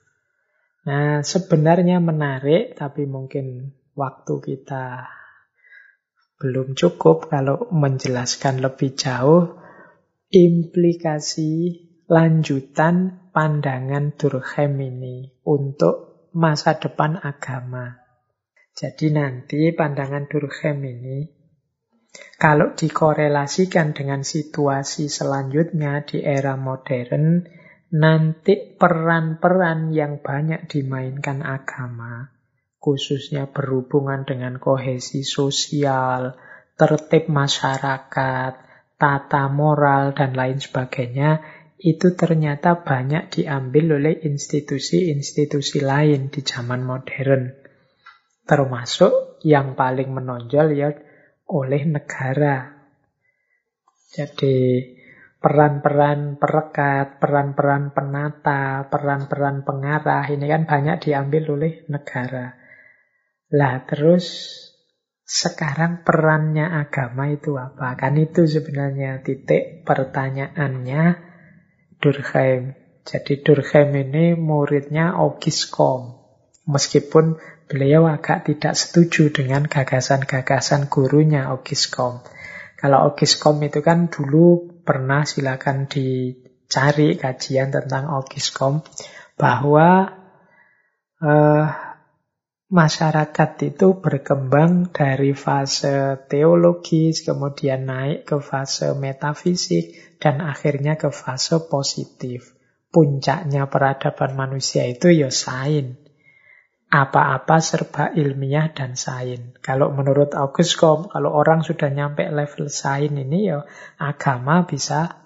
Nah, 0.86 1.26
sebenarnya 1.26 1.98
menarik, 1.98 2.78
tapi 2.78 3.10
mungkin 3.10 3.74
waktu 3.98 4.34
kita 4.38 5.10
belum 6.38 6.76
cukup 6.78 7.32
kalau 7.32 7.72
menjelaskan 7.72 8.62
lebih 8.62 8.94
jauh 8.94 9.56
implikasi 10.30 11.82
lanjutan 12.06 13.32
pandangan 13.32 14.14
Durkheim 14.14 14.78
ini 14.78 15.41
untuk 15.48 16.30
masa 16.36 16.78
depan 16.78 17.18
agama. 17.18 17.98
Jadi 18.76 19.16
nanti 19.16 19.72
pandangan 19.72 20.28
Durkheim 20.28 20.84
ini 20.84 21.18
kalau 22.36 22.76
dikorelasikan 22.76 23.95
dengan 23.95 24.24
situasi 24.24 25.07
selanjutnya 25.07 26.03
di 26.03 26.24
era 26.24 26.56
modern, 26.60 27.48
nanti 27.96 28.76
peran-peran 28.76 29.96
yang 29.96 30.20
banyak 30.20 30.68
dimainkan 30.68 31.40
agama, 31.40 32.28
khususnya 32.84 33.48
berhubungan 33.48 34.28
dengan 34.28 34.60
kohesi 34.60 35.24
sosial, 35.24 36.36
tertib 36.76 37.32
masyarakat, 37.32 38.54
tata 39.00 39.44
moral, 39.48 40.12
dan 40.12 40.36
lain 40.36 40.60
sebagainya, 40.60 41.40
itu 41.80 42.16
ternyata 42.20 42.84
banyak 42.84 43.32
diambil 43.32 44.00
oleh 44.04 44.16
institusi-institusi 44.28 45.80
lain 45.80 46.28
di 46.28 46.44
zaman 46.44 46.84
modern. 46.84 47.56
Termasuk 48.44 49.40
yang 49.48 49.80
paling 49.80 50.12
menonjol 50.12 50.68
ya 50.76 50.92
oleh 51.48 51.84
negara. 51.88 52.76
Jadi 54.12 54.95
peran-peran 55.46 56.42
perekat, 56.42 57.22
peran-peran 57.22 57.94
penata, 57.94 58.90
peran-peran 58.90 59.62
pengarah 59.62 60.26
ini 60.26 60.50
kan 60.50 60.66
banyak 60.66 61.06
diambil 61.06 61.54
oleh 61.54 61.86
negara. 61.86 62.58
Lah 63.54 63.86
terus 63.86 64.26
sekarang 65.22 66.02
perannya 66.02 66.66
agama 66.66 67.30
itu 67.30 67.62
apa? 67.62 67.94
Kan 67.94 68.18
itu 68.18 68.50
sebenarnya 68.50 69.22
titik 69.22 69.86
pertanyaannya 69.86 71.22
Durkheim. 72.02 72.74
Jadi 73.06 73.46
Durkheim 73.46 73.94
ini 73.94 74.34
muridnya 74.34 75.14
Comte. 75.70 76.26
Meskipun 76.66 77.38
beliau 77.70 78.10
agak 78.10 78.50
tidak 78.50 78.74
setuju 78.74 79.30
dengan 79.30 79.70
gagasan-gagasan 79.70 80.90
gurunya 80.90 81.54
Comte. 81.94 82.34
Kalau 82.82 83.14
Comte 83.14 83.70
itu 83.70 83.86
kan 83.86 84.10
dulu 84.10 84.75
pernah 84.86 85.26
silakan 85.26 85.90
dicari 85.90 87.18
kajian 87.18 87.74
tentang 87.74 88.07
Comte 88.53 88.88
bahwa 89.36 90.14
uh, 91.20 91.66
masyarakat 92.70 93.52
itu 93.66 93.88
berkembang 94.02 94.90
dari 94.94 95.34
fase 95.34 96.22
teologis, 96.30 97.26
kemudian 97.26 97.90
naik 97.90 98.30
ke 98.30 98.38
fase 98.41 98.94
metafisik, 98.95 100.18
dan 100.18 100.41
akhirnya 100.41 100.98
ke 100.98 101.10
fase 101.14 101.62
positif. 101.68 102.56
Puncaknya 102.90 103.68
peradaban 103.68 104.40
manusia 104.40 104.88
itu 104.88 105.12
ya 105.12 105.28
sain. 105.28 106.05
Apa-apa 106.86 107.57
serba 107.60 108.14
ilmiah 108.14 108.72
dan 108.72 108.94
sain. 108.94 109.57
Kalau 109.60 109.91
menurut 109.91 110.32
August 110.38 110.78
Comte, 110.78 111.12
kalau 111.12 111.34
orang 111.34 111.66
sudah 111.66 111.90
nyampe 111.91 112.24
level 112.30 112.70
sain 112.72 113.12
ini 113.12 113.49
ya 113.52 113.66
agama 113.98 114.64
bisa 114.64 115.26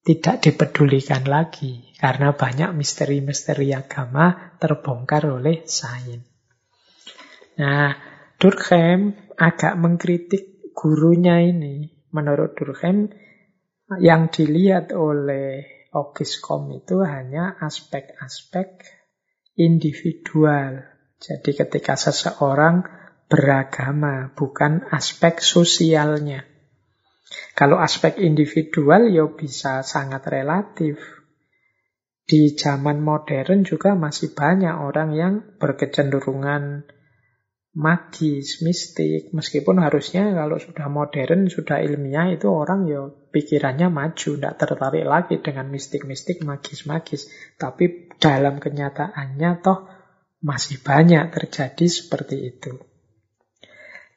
tidak 0.00 0.42
dipedulikan 0.42 1.28
lagi 1.28 1.94
karena 2.00 2.32
banyak 2.34 2.72
misteri-misteri 2.74 3.70
agama 3.76 4.56
terbongkar 4.58 5.28
oleh 5.28 5.62
sains. 5.68 6.26
Nah, 7.60 7.92
Durkheim 8.40 9.14
agak 9.36 9.76
mengkritik 9.76 10.72
gurunya 10.72 11.44
ini. 11.44 11.92
Menurut 12.10 12.56
Durkheim, 12.56 13.12
yang 14.00 14.32
dilihat 14.32 14.96
oleh 14.96 15.66
August 15.90 16.38
Comte 16.40 16.86
itu 16.86 17.02
hanya 17.02 17.58
aspek-aspek 17.58 18.99
individual. 19.56 20.84
Jadi 21.20 21.50
ketika 21.52 21.94
seseorang 21.94 22.86
beragama, 23.30 24.34
bukan 24.34 24.90
aspek 24.90 25.38
sosialnya. 25.38 26.42
Kalau 27.54 27.78
aspek 27.78 28.18
individual 28.18 29.06
ya 29.06 29.30
bisa 29.30 29.86
sangat 29.86 30.26
relatif. 30.26 30.98
Di 32.26 32.54
zaman 32.54 33.02
modern 33.02 33.66
juga 33.66 33.98
masih 33.98 34.34
banyak 34.34 34.70
orang 34.70 35.14
yang 35.14 35.34
berkecenderungan 35.58 36.86
magis, 37.74 38.62
mistik. 38.66 39.30
Meskipun 39.30 39.78
harusnya 39.82 40.34
kalau 40.34 40.58
sudah 40.58 40.90
modern, 40.90 41.46
sudah 41.46 41.78
ilmiah 41.82 42.34
itu 42.34 42.50
orang 42.50 42.86
ya 42.90 43.10
pikirannya 43.10 43.90
maju, 43.90 44.30
tidak 44.38 44.54
tertarik 44.58 45.06
lagi 45.06 45.38
dengan 45.38 45.70
mistik-mistik, 45.70 46.42
magis-magis. 46.42 47.30
Tapi 47.58 48.09
dalam 48.20 48.60
kenyataannya 48.60 49.50
toh 49.64 49.88
masih 50.44 50.80
banyak 50.84 51.32
terjadi 51.32 51.86
seperti 51.88 52.36
itu. 52.52 52.76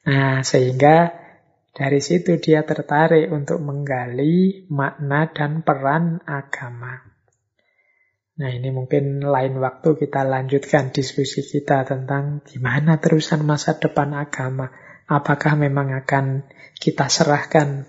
Nah, 0.04 0.44
sehingga 0.44 1.24
dari 1.74 2.04
situ 2.04 2.38
dia 2.38 2.68
tertarik 2.68 3.32
untuk 3.34 3.58
menggali 3.64 4.68
makna 4.70 5.32
dan 5.32 5.66
peran 5.66 6.22
agama. 6.28 7.02
Nah 8.34 8.50
ini 8.50 8.74
mungkin 8.74 9.22
lain 9.22 9.62
waktu 9.62 9.94
kita 9.94 10.26
lanjutkan 10.26 10.90
diskusi 10.90 11.46
kita 11.46 11.86
tentang 11.86 12.42
gimana 12.46 12.98
terusan 12.98 13.46
masa 13.46 13.78
depan 13.78 14.14
agama. 14.18 14.74
Apakah 15.06 15.54
memang 15.54 15.94
akan 15.94 16.46
kita 16.78 17.10
serahkan, 17.10 17.86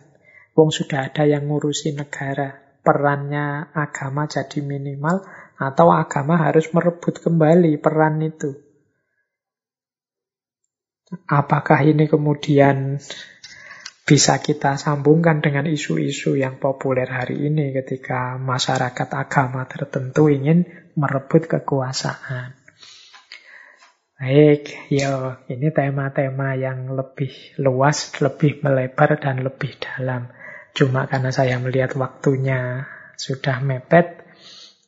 wong 0.52 0.68
sudah 0.68 1.08
ada 1.08 1.24
yang 1.24 1.48
ngurusi 1.48 1.96
negara, 1.96 2.60
perannya 2.84 3.72
agama 3.72 4.28
jadi 4.28 4.60
minimal, 4.60 5.24
atau 5.58 5.94
agama 5.94 6.38
harus 6.38 6.70
merebut 6.74 7.22
kembali 7.22 7.78
peran 7.78 8.20
itu. 8.22 8.58
Apakah 11.30 11.86
ini 11.86 12.10
kemudian 12.10 12.98
bisa 14.04 14.36
kita 14.42 14.76
sambungkan 14.76 15.40
dengan 15.40 15.64
isu-isu 15.64 16.36
yang 16.36 16.60
populer 16.60 17.08
hari 17.08 17.48
ini 17.48 17.72
ketika 17.72 18.36
masyarakat 18.36 19.08
agama 19.16 19.64
tertentu 19.64 20.28
ingin 20.28 20.68
merebut 20.92 21.48
kekuasaan. 21.48 22.52
Baik, 24.14 24.88
ya 24.88 25.42
ini 25.52 25.68
tema-tema 25.68 26.56
yang 26.56 26.96
lebih 26.96 27.60
luas, 27.60 28.14
lebih 28.24 28.62
melebar, 28.64 29.20
dan 29.20 29.44
lebih 29.44 29.74
dalam. 29.76 30.32
Cuma 30.72 31.04
karena 31.10 31.28
saya 31.28 31.60
melihat 31.60 31.92
waktunya 31.98 32.88
sudah 33.20 33.60
mepet, 33.60 34.23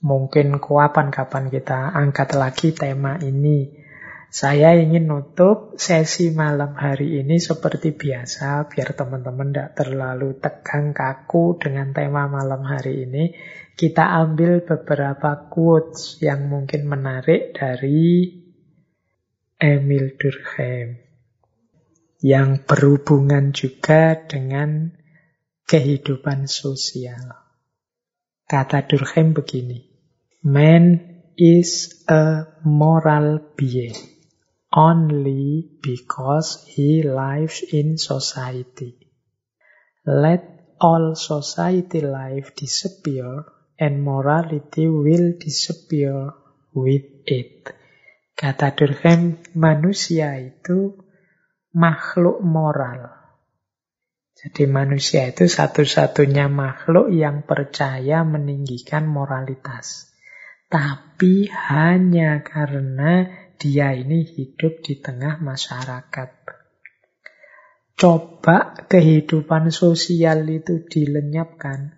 mungkin 0.05 0.60
kapan-kapan 0.60 1.48
kita 1.48 1.93
angkat 1.93 2.36
lagi 2.36 2.73
tema 2.77 3.16
ini 3.20 3.86
saya 4.27 4.74
ingin 4.74 5.06
nutup 5.06 5.78
sesi 5.78 6.35
malam 6.35 6.74
hari 6.74 7.23
ini 7.23 7.39
seperti 7.39 7.94
biasa, 7.94 8.66
biar 8.66 8.93
teman-teman 8.93 9.55
tidak 9.55 9.70
terlalu 9.78 10.36
tegang 10.36 10.90
kaku 10.90 11.56
dengan 11.56 11.94
tema 11.94 12.27
malam 12.27 12.60
hari 12.66 13.06
ini. 13.06 13.32
Kita 13.73 14.18
ambil 14.18 14.60
beberapa 14.66 15.47
quotes 15.47 16.18
yang 16.20 16.52
mungkin 16.52 16.85
menarik 16.85 17.55
dari 17.55 18.28
Emil 19.56 20.18
Durkheim. 20.20 21.01
Yang 22.20 22.66
berhubungan 22.66 23.56
juga 23.56 24.20
dengan 24.20 24.90
kehidupan 25.64 26.44
sosial. 26.44 27.45
Kata 28.47 28.86
Durkheim 28.86 29.35
begini, 29.35 29.90
Man 30.47 31.18
is 31.35 32.06
a 32.06 32.47
moral 32.62 33.43
being 33.59 33.98
only 34.70 35.66
because 35.82 36.62
he 36.70 37.02
lives 37.02 37.66
in 37.66 37.98
society. 37.98 38.94
Let 40.06 40.77
all 40.78 41.16
society 41.16 42.01
life 42.01 42.55
disappear 42.55 43.51
and 43.81 44.05
morality 44.05 44.86
will 44.86 45.35
disappear 45.40 46.31
with 46.70 47.02
it. 47.27 47.66
Kata 48.36 48.70
Durkheim, 48.77 49.43
manusia 49.56 50.39
itu 50.39 50.93
makhluk 51.74 52.44
moral. 52.44 53.15
Jadi 54.36 54.68
manusia 54.68 55.32
itu 55.32 55.48
satu-satunya 55.48 56.52
makhluk 56.52 57.08
yang 57.08 57.48
percaya 57.48 58.20
meninggikan 58.20 59.08
moralitas. 59.08 60.12
Tapi 60.68 61.48
hanya 61.48 62.44
karena 62.44 63.32
dia 63.56 63.96
ini 63.96 64.28
hidup 64.28 64.84
di 64.84 65.00
tengah 65.00 65.40
masyarakat. 65.40 66.30
Coba 67.96 68.76
kehidupan 68.92 69.72
sosial 69.72 70.44
itu 70.52 70.84
dilenyapkan, 70.84 71.96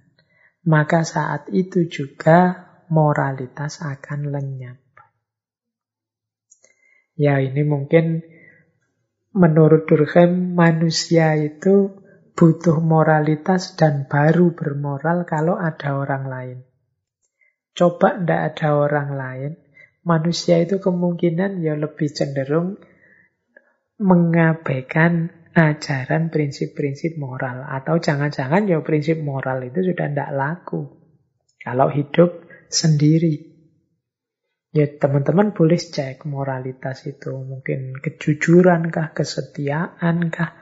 maka 0.62 1.02
saat 1.02 1.50
itu 1.50 1.90
juga 1.90 2.70
moralitas 2.86 3.82
akan 3.82 4.30
lenyap. 4.30 4.78
Ya 7.18 7.42
ini 7.42 7.66
mungkin 7.66 8.22
menurut 9.34 9.90
Durkheim 9.90 10.54
manusia 10.54 11.34
itu 11.34 11.98
butuh 12.38 12.78
moralitas 12.78 13.74
dan 13.74 14.06
baru 14.06 14.54
bermoral 14.54 15.26
kalau 15.26 15.58
ada 15.58 15.98
orang 15.98 16.24
lain. 16.30 16.58
Coba 17.74 18.14
ndak 18.14 18.54
ada 18.54 18.78
orang 18.78 19.10
lain, 19.18 19.52
manusia 20.06 20.62
itu 20.62 20.78
kemungkinan 20.78 21.58
ya 21.58 21.74
lebih 21.74 22.06
cenderung 22.14 22.78
mengabaikan 23.98 25.34
ajaran 25.50 26.30
prinsip-prinsip 26.30 27.18
moral. 27.18 27.66
Atau 27.66 27.98
jangan-jangan 27.98 28.70
ya 28.70 28.78
prinsip 28.86 29.18
moral 29.18 29.66
itu 29.66 29.82
sudah 29.90 30.06
tidak 30.06 30.30
laku. 30.30 30.86
Kalau 31.58 31.90
hidup 31.90 32.46
sendiri. 32.70 33.50
Ya 34.70 34.86
teman-teman 34.86 35.56
boleh 35.56 35.80
cek 35.80 36.22
moralitas 36.30 37.02
itu. 37.10 37.34
Mungkin 37.34 37.98
kejujuran 37.98 38.94
kah, 38.94 39.10
kesetiaan 39.10 40.30
kah, 40.30 40.54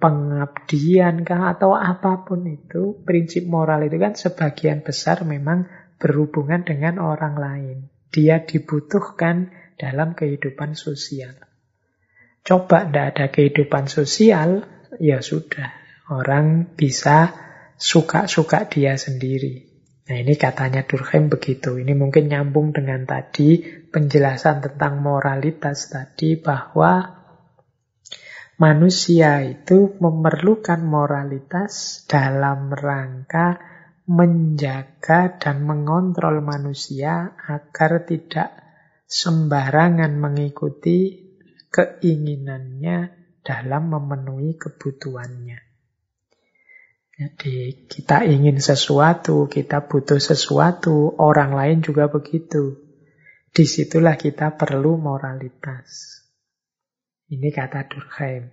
pengabdian 0.00 1.22
kah, 1.22 1.52
atau 1.52 1.76
apa 1.76 2.24
pun 2.24 2.48
itu. 2.48 2.98
Prinsip 3.04 3.44
moral 3.44 3.84
itu 3.86 4.00
kan 4.00 4.16
sebagian 4.16 4.80
besar 4.80 5.22
memang 5.28 5.68
berhubungan 6.00 6.64
dengan 6.64 6.98
orang 6.98 7.36
lain. 7.36 7.78
Dia 8.08 8.42
dibutuhkan 8.42 9.52
dalam 9.76 10.16
kehidupan 10.16 10.74
sosial. 10.74 11.36
Coba 12.40 12.88
tidak 12.88 13.06
ada 13.14 13.26
kehidupan 13.28 13.86
sosial, 13.86 14.64
ya 14.96 15.20
sudah. 15.20 15.76
Orang 16.10 16.74
bisa 16.74 17.30
suka-suka 17.76 18.66
dia 18.66 18.96
sendiri. 18.96 19.70
Nah 20.10 20.16
ini 20.18 20.34
katanya 20.34 20.82
Durkheim 20.82 21.30
begitu. 21.30 21.78
Ini 21.78 21.94
mungkin 21.94 22.26
nyambung 22.26 22.74
dengan 22.74 23.06
tadi 23.06 23.62
penjelasan 23.62 24.58
tentang 24.58 24.98
moralitas 24.98 25.86
tadi 25.86 26.34
bahwa 26.34 27.19
Manusia 28.60 29.40
itu 29.40 29.96
memerlukan 30.04 30.84
moralitas 30.84 32.04
dalam 32.04 32.68
rangka 32.68 33.56
menjaga 34.04 35.40
dan 35.40 35.64
mengontrol 35.64 36.44
manusia 36.44 37.40
agar 37.40 38.04
tidak 38.04 38.52
sembarangan 39.08 40.12
mengikuti 40.12 41.24
keinginannya 41.72 43.08
dalam 43.40 43.96
memenuhi 43.96 44.60
kebutuhannya. 44.60 45.56
Jadi 47.16 47.88
kita 47.88 48.28
ingin 48.28 48.60
sesuatu, 48.60 49.48
kita 49.48 49.88
butuh 49.88 50.20
sesuatu, 50.20 51.16
orang 51.16 51.56
lain 51.56 51.78
juga 51.80 52.12
begitu. 52.12 52.76
Di 53.48 53.64
situlah 53.64 54.20
kita 54.20 54.52
perlu 54.52 55.00
moralitas. 55.00 56.19
Ini 57.30 57.48
kata 57.54 57.86
Durkheim. 57.86 58.50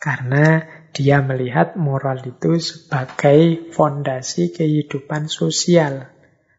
Karena 0.00 0.66
dia 0.90 1.22
melihat 1.22 1.78
moral 1.78 2.18
itu 2.26 2.58
sebagai 2.58 3.70
fondasi 3.70 4.50
kehidupan 4.50 5.30
sosial. 5.30 6.10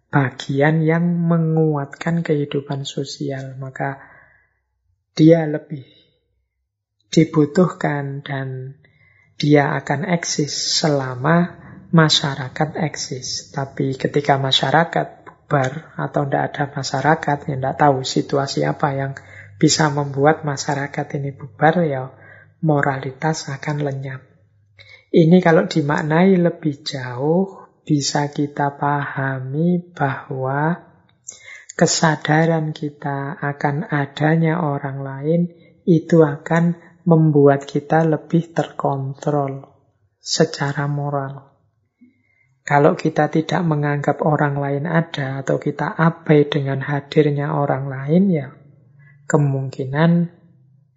Bagian 0.07 0.79
yang 0.79 1.03
menguatkan 1.03 2.23
kehidupan 2.23 2.87
sosial. 2.87 3.59
Maka 3.59 3.99
dia 5.11 5.43
lebih 5.43 5.83
dibutuhkan 7.11 8.23
dan 8.23 8.79
dia 9.35 9.75
akan 9.75 10.07
eksis 10.07 10.79
selama 10.79 11.59
masyarakat 11.91 12.79
eksis. 12.79 13.51
Tapi 13.51 13.99
ketika 13.99 14.39
masyarakat 14.39 15.21
bubar 15.27 15.91
atau 15.99 16.23
tidak 16.23 16.43
ada 16.55 16.63
masyarakat, 16.71 17.37
yang 17.51 17.59
tidak 17.59 17.75
tahu 17.75 18.07
situasi 18.07 18.63
apa 18.63 18.95
yang 18.95 19.11
bisa 19.61 19.93
membuat 19.93 20.41
masyarakat 20.41 21.21
ini 21.21 21.37
bubar, 21.37 21.85
ya 21.85 22.09
moralitas 22.65 23.45
akan 23.45 23.85
lenyap. 23.85 24.25
Ini 25.13 25.37
kalau 25.37 25.69
dimaknai 25.69 26.33
lebih 26.33 26.81
jauh, 26.81 27.61
bisa 27.85 28.33
kita 28.33 28.73
pahami 28.81 29.93
bahwa 29.93 30.81
kesadaran 31.77 32.73
kita 32.73 33.37
akan 33.37 33.85
adanya 33.85 34.65
orang 34.65 35.05
lain 35.05 35.41
itu 35.85 36.25
akan 36.25 36.77
membuat 37.05 37.69
kita 37.69 38.01
lebih 38.01 38.53
terkontrol 38.53 39.69
secara 40.17 40.89
moral. 40.89 41.53
Kalau 42.61 42.93
kita 42.93 43.29
tidak 43.33 43.61
menganggap 43.65 44.21
orang 44.25 44.57
lain 44.57 44.85
ada 44.85 45.41
atau 45.41 45.57
kita 45.57 45.91
abai 45.97 46.45
dengan 46.45 46.81
hadirnya 46.85 47.57
orang 47.57 47.89
lain, 47.89 48.23
ya 48.29 48.60
kemungkinan 49.31 50.27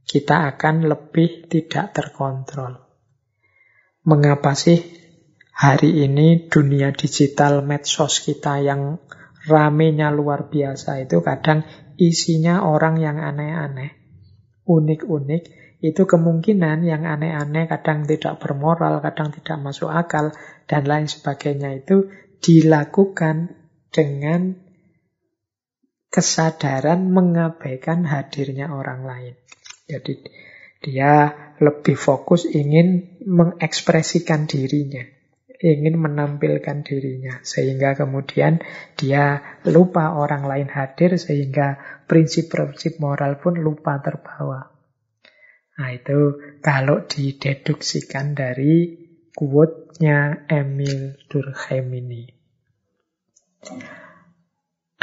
kita 0.03 0.51
akan 0.51 0.91
lebih 0.91 1.47
tidak 1.47 1.95
terkontrol. 1.95 2.83
Mengapa 4.03 4.59
sih 4.59 4.83
hari 5.55 6.03
ini 6.03 6.51
dunia 6.51 6.91
digital 6.91 7.63
medsos 7.63 8.19
kita 8.27 8.59
yang 8.59 8.99
ramenya 9.47 10.11
luar 10.11 10.51
biasa 10.51 11.07
itu 11.07 11.23
kadang 11.23 11.63
isinya 11.95 12.67
orang 12.67 12.99
yang 12.99 13.23
aneh-aneh, 13.23 13.95
unik-unik, 14.67 15.43
itu 15.85 16.03
kemungkinan 16.03 16.83
yang 16.83 17.07
aneh-aneh 17.07 17.71
kadang 17.71 18.03
tidak 18.03 18.43
bermoral, 18.43 18.99
kadang 18.99 19.31
tidak 19.31 19.63
masuk 19.63 19.95
akal, 19.95 20.35
dan 20.67 20.89
lain 20.91 21.07
sebagainya 21.07 21.87
itu 21.87 22.11
dilakukan 22.43 23.55
dengan 23.95 24.64
kesadaran 26.15 27.11
mengabaikan 27.11 28.07
hadirnya 28.07 28.71
orang 28.71 29.03
lain. 29.03 29.35
Jadi 29.91 30.23
dia 30.79 31.35
lebih 31.59 31.99
fokus 31.99 32.47
ingin 32.47 33.19
mengekspresikan 33.27 34.47
dirinya, 34.47 35.03
ingin 35.59 35.99
menampilkan 35.99 36.87
dirinya, 36.87 37.43
sehingga 37.43 37.99
kemudian 37.99 38.63
dia 38.95 39.43
lupa 39.67 40.15
orang 40.15 40.47
lain 40.47 40.71
hadir, 40.71 41.19
sehingga 41.19 41.83
prinsip-prinsip 42.07 43.03
moral 43.03 43.43
pun 43.43 43.59
lupa 43.59 43.99
terbawa. 43.99 44.71
Nah 45.75 45.91
itu 45.91 46.39
kalau 46.63 47.03
dideduksikan 47.11 48.39
dari 48.39 49.03
quote-nya 49.35 50.47
Emil 50.47 51.19
Durkheim 51.27 51.91
ini. 51.91 52.31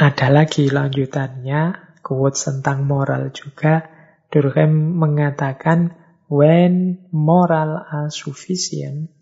Ada 0.02 0.34
lagi 0.34 0.66
lanjutannya, 0.66 1.94
quotes 2.02 2.50
tentang 2.50 2.90
moral 2.90 3.30
juga. 3.30 3.86
Durkheim 4.26 4.98
mengatakan, 4.98 5.94
when 6.26 7.06
moral 7.14 7.78
are 7.78 8.10
sufficient, 8.10 9.14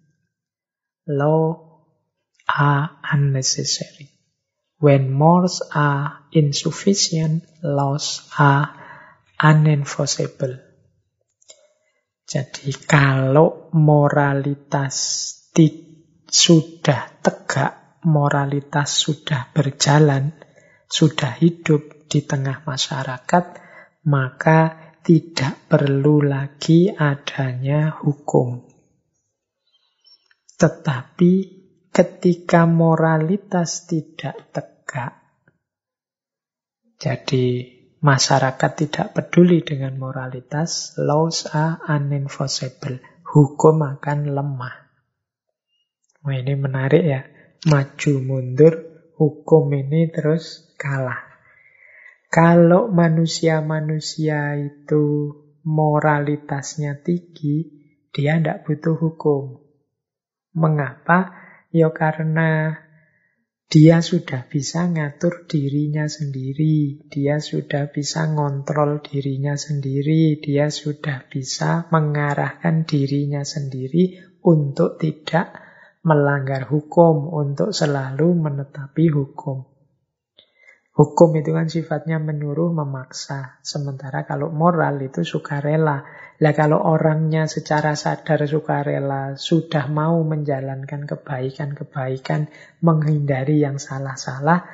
law 1.04 1.52
are 2.48 2.96
unnecessary. 3.12 4.08
When 4.80 5.12
morals 5.12 5.60
are 5.68 6.32
insufficient, 6.32 7.44
laws 7.60 8.24
are 8.40 8.72
unenforceable. 9.36 10.64
Jadi 12.24 12.72
kalau 12.88 13.68
moralitas 13.76 14.96
sudah 16.24 17.20
tegak, 17.20 18.00
moralitas 18.08 18.96
sudah 18.96 19.52
berjalan, 19.52 20.48
sudah 20.90 21.38
hidup 21.38 22.10
di 22.10 22.26
tengah 22.26 22.66
masyarakat, 22.66 23.44
maka 24.10 24.60
tidak 25.06 25.70
perlu 25.70 26.26
lagi 26.26 26.90
adanya 26.90 27.94
hukum. 27.94 28.66
Tetapi 30.58 31.32
ketika 31.94 32.66
moralitas 32.66 33.86
tidak 33.86 34.50
tegak, 34.50 35.14
jadi 37.00 37.46
masyarakat 38.02 38.70
tidak 38.76 39.06
peduli 39.16 39.64
dengan 39.64 39.96
moralitas, 39.96 40.98
laws 41.00 41.48
are 41.48 41.80
unenforceable. 41.88 43.00
Hukum 43.24 43.80
akan 43.86 44.34
lemah. 44.34 44.76
Wah 46.20 46.36
ini 46.36 46.52
menarik 46.58 47.04
ya. 47.06 47.22
Maju 47.70 48.12
mundur, 48.20 48.74
hukum 49.16 49.72
ini 49.72 50.10
terus 50.12 50.69
kalah. 50.80 51.28
Kalau 52.32 52.88
manusia-manusia 52.88 54.56
itu 54.56 55.36
moralitasnya 55.68 57.04
tinggi, 57.04 57.68
dia 58.16 58.40
tidak 58.40 58.64
butuh 58.64 58.96
hukum. 58.96 59.60
Mengapa? 60.56 61.36
Ya 61.70 61.92
karena 61.94 62.80
dia 63.70 64.02
sudah 64.02 64.50
bisa 64.50 64.90
ngatur 64.90 65.46
dirinya 65.46 66.10
sendiri, 66.10 67.06
dia 67.06 67.38
sudah 67.38 67.86
bisa 67.94 68.26
ngontrol 68.26 68.98
dirinya 68.98 69.54
sendiri, 69.54 70.42
dia 70.42 70.74
sudah 70.74 71.30
bisa 71.30 71.86
mengarahkan 71.94 72.82
dirinya 72.82 73.46
sendiri 73.46 74.18
untuk 74.42 74.98
tidak 74.98 75.54
melanggar 76.02 76.66
hukum, 76.66 77.30
untuk 77.30 77.70
selalu 77.70 78.34
menetapi 78.34 79.06
hukum. 79.14 79.69
Hukum 81.00 81.32
itu 81.40 81.56
kan 81.56 81.64
sifatnya 81.64 82.20
menyuruh, 82.20 82.76
memaksa. 82.76 83.56
Sementara 83.64 84.28
kalau 84.28 84.52
moral 84.52 85.00
itu 85.00 85.24
sukarela. 85.24 86.04
Lah 86.36 86.52
kalau 86.52 86.76
orangnya 86.76 87.48
secara 87.48 87.96
sadar 87.96 88.44
sukarela 88.44 89.32
sudah 89.32 89.88
mau 89.88 90.20
menjalankan 90.20 91.08
kebaikan-kebaikan, 91.08 92.52
menghindari 92.84 93.64
yang 93.64 93.80
salah-salah, 93.80 94.68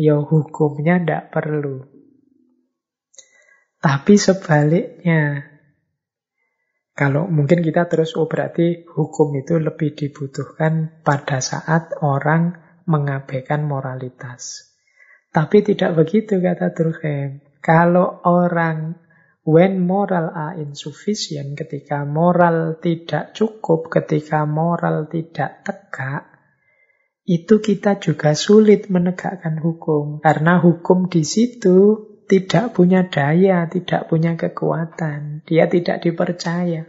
ya 0.00 0.16
hukumnya 0.16 0.96
tidak 0.96 1.28
perlu. 1.28 1.84
Tapi 3.76 4.16
sebaliknya, 4.16 5.44
kalau 6.96 7.28
mungkin 7.28 7.60
kita 7.60 7.84
terus, 7.84 8.16
oh 8.16 8.24
berarti 8.24 8.88
hukum 8.96 9.28
itu 9.36 9.60
lebih 9.60 9.92
dibutuhkan 9.92 11.04
pada 11.04 11.44
saat 11.44 11.92
orang 12.00 12.56
mengabaikan 12.88 13.68
moralitas. 13.68 14.72
Tapi 15.36 15.60
tidak 15.60 16.00
begitu 16.00 16.40
kata 16.40 16.72
Durkheim. 16.72 17.44
Kalau 17.60 18.24
orang 18.24 18.96
when 19.44 19.84
moral 19.84 20.32
are 20.32 20.56
insufficient, 20.56 21.52
ketika 21.60 22.08
moral 22.08 22.80
tidak 22.80 23.36
cukup, 23.36 23.92
ketika 23.92 24.48
moral 24.48 25.04
tidak 25.12 25.60
tegak, 25.60 26.24
itu 27.28 27.60
kita 27.60 28.00
juga 28.00 28.32
sulit 28.32 28.88
menegakkan 28.88 29.60
hukum. 29.60 30.24
Karena 30.24 30.56
hukum 30.56 31.12
di 31.12 31.20
situ 31.20 32.08
tidak 32.24 32.72
punya 32.72 33.04
daya, 33.04 33.68
tidak 33.68 34.08
punya 34.08 34.40
kekuatan. 34.40 35.44
Dia 35.44 35.68
tidak 35.68 36.00
dipercaya. 36.00 36.88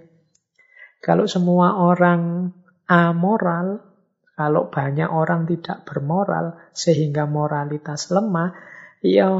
Kalau 1.03 1.27
semua 1.27 1.83
orang 1.83 2.55
amoral, 2.87 3.86
kalau 4.37 4.69
banyak 4.69 5.09
orang 5.09 5.49
tidak 5.49 5.81
bermoral 5.89 6.61
sehingga 6.69 7.25
moralitas 7.25 8.13
lemah, 8.13 8.53
ya 9.01 9.33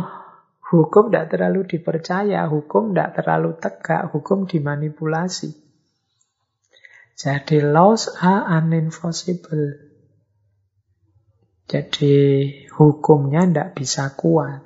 hukum 0.74 1.14
tidak 1.14 1.38
terlalu 1.38 1.70
dipercaya, 1.70 2.42
hukum 2.50 2.98
tidak 2.98 3.22
terlalu 3.22 3.54
tegak, 3.62 4.10
hukum 4.10 4.50
dimanipulasi. 4.50 5.54
Jadi 7.14 7.62
laws 7.62 8.10
are 8.18 8.50
unenforceable. 8.58 9.86
Jadi 11.70 12.18
hukumnya 12.74 13.46
tidak 13.46 13.70
bisa 13.78 14.18
kuat. 14.18 14.66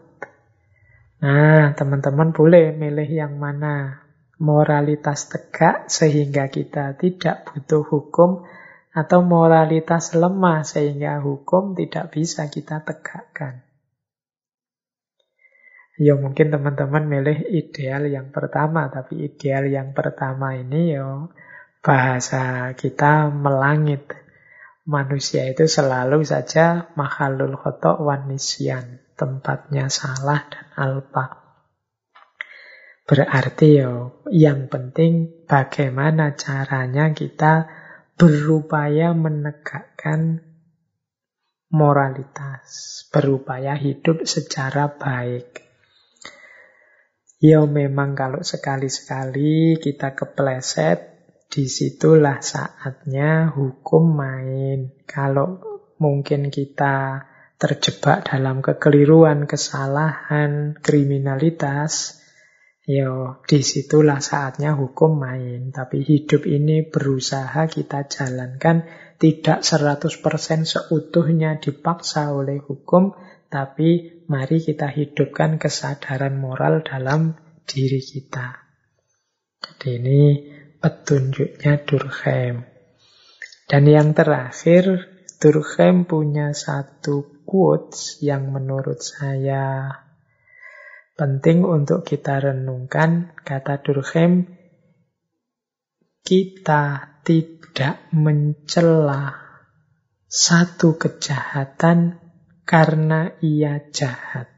Nah, 1.20 1.76
teman-teman 1.76 2.32
boleh 2.32 2.72
milih 2.72 3.10
yang 3.12 3.36
mana. 3.36 4.08
Moralitas 4.42 5.28
tegak 5.28 5.92
sehingga 5.92 6.48
kita 6.48 6.98
tidak 6.98 7.52
butuh 7.52 7.84
hukum 7.86 8.48
atau 8.92 9.24
moralitas 9.24 10.12
lemah 10.12 10.68
sehingga 10.68 11.24
hukum 11.24 11.80
tidak 11.80 12.12
bisa 12.12 12.52
kita 12.52 12.84
tegakkan. 12.84 13.64
Ya 16.02 16.18
mungkin 16.18 16.50
teman-teman 16.50 17.06
milih 17.08 17.46
ideal 17.52 18.10
yang 18.10 18.34
pertama, 18.34 18.90
tapi 18.90 19.32
ideal 19.32 19.70
yang 19.70 19.94
pertama 19.94 20.58
ini 20.58 20.98
ya 20.98 21.30
bahasa 21.80 22.74
kita 22.76 23.32
melangit. 23.32 24.08
Manusia 24.82 25.46
itu 25.46 25.70
selalu 25.70 26.26
saja 26.26 26.90
makhlul 26.98 27.54
khotok 27.54 28.02
wanisian, 28.02 28.98
tempatnya 29.14 29.94
salah 29.94 30.42
dan 30.50 30.68
alpa. 30.74 31.38
Berarti 33.06 33.78
ya 33.78 34.10
yang 34.34 34.74
penting 34.74 35.46
bagaimana 35.46 36.34
caranya 36.34 37.14
kita 37.14 37.70
berupaya 38.16 39.12
menegakkan 39.12 40.42
moralitas, 41.72 43.04
berupaya 43.10 43.76
hidup 43.80 44.28
secara 44.28 44.92
baik. 44.92 45.64
Ya 47.42 47.66
memang 47.66 48.14
kalau 48.14 48.46
sekali-sekali 48.46 49.82
kita 49.82 50.14
kepleset, 50.14 51.12
di 51.52 51.68
situlah 51.68 52.40
saatnya 52.40 53.52
hukum 53.52 54.16
main. 54.16 54.96
Kalau 55.04 55.60
mungkin 56.00 56.48
kita 56.48 57.28
terjebak 57.60 58.32
dalam 58.32 58.64
kekeliruan, 58.64 59.46
kesalahan, 59.46 60.80
kriminalitas, 60.80 62.21
ya 62.86 63.38
di 63.46 63.60
situlah 63.62 64.20
saatnya 64.20 64.74
hukum 64.74 65.22
main. 65.22 65.70
Tapi 65.70 66.02
hidup 66.02 66.46
ini 66.50 66.86
berusaha 66.86 67.68
kita 67.70 68.10
jalankan 68.10 68.86
tidak 69.22 69.62
100% 69.62 70.18
seutuhnya 70.66 71.62
dipaksa 71.62 72.34
oleh 72.34 72.58
hukum, 72.58 73.14
tapi 73.54 74.22
mari 74.26 74.58
kita 74.58 74.90
hidupkan 74.90 75.62
kesadaran 75.62 76.42
moral 76.42 76.82
dalam 76.82 77.38
diri 77.70 78.02
kita. 78.02 78.66
Jadi 79.62 79.88
ini 80.02 80.22
petunjuknya 80.82 81.86
Durkheim. 81.86 82.66
Dan 83.70 83.84
yang 83.86 84.18
terakhir, 84.18 85.08
Durkheim 85.38 86.10
punya 86.10 86.52
satu 86.58 87.46
quotes 87.46 88.20
yang 88.26 88.50
menurut 88.50 89.00
saya 89.06 89.96
penting 91.22 91.62
untuk 91.62 92.02
kita 92.02 92.42
renungkan. 92.42 93.30
Kata 93.46 93.78
Durkheim, 93.78 94.50
kita 96.26 97.14
tidak 97.22 98.10
mencela 98.10 99.38
satu 100.26 100.98
kejahatan 100.98 102.18
karena 102.66 103.38
ia 103.38 103.86
jahat. 103.94 104.50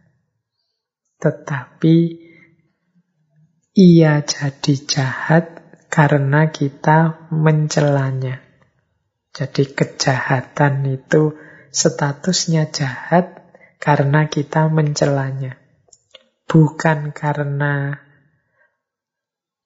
Tetapi 1.19 1.98
ia 3.76 4.23
jadi 4.23 4.76
jahat 4.88 5.45
karena 5.91 6.48
kita 6.48 7.27
mencelanya. 7.27 8.40
Jadi 9.35 9.68
kejahatan 9.68 10.88
itu 10.88 11.35
statusnya 11.76 12.72
jahat 12.72 13.52
karena 13.84 14.31
kita 14.31 14.72
mencelanya. 14.72 15.62
Bukan 16.53 17.17
karena 17.17 17.97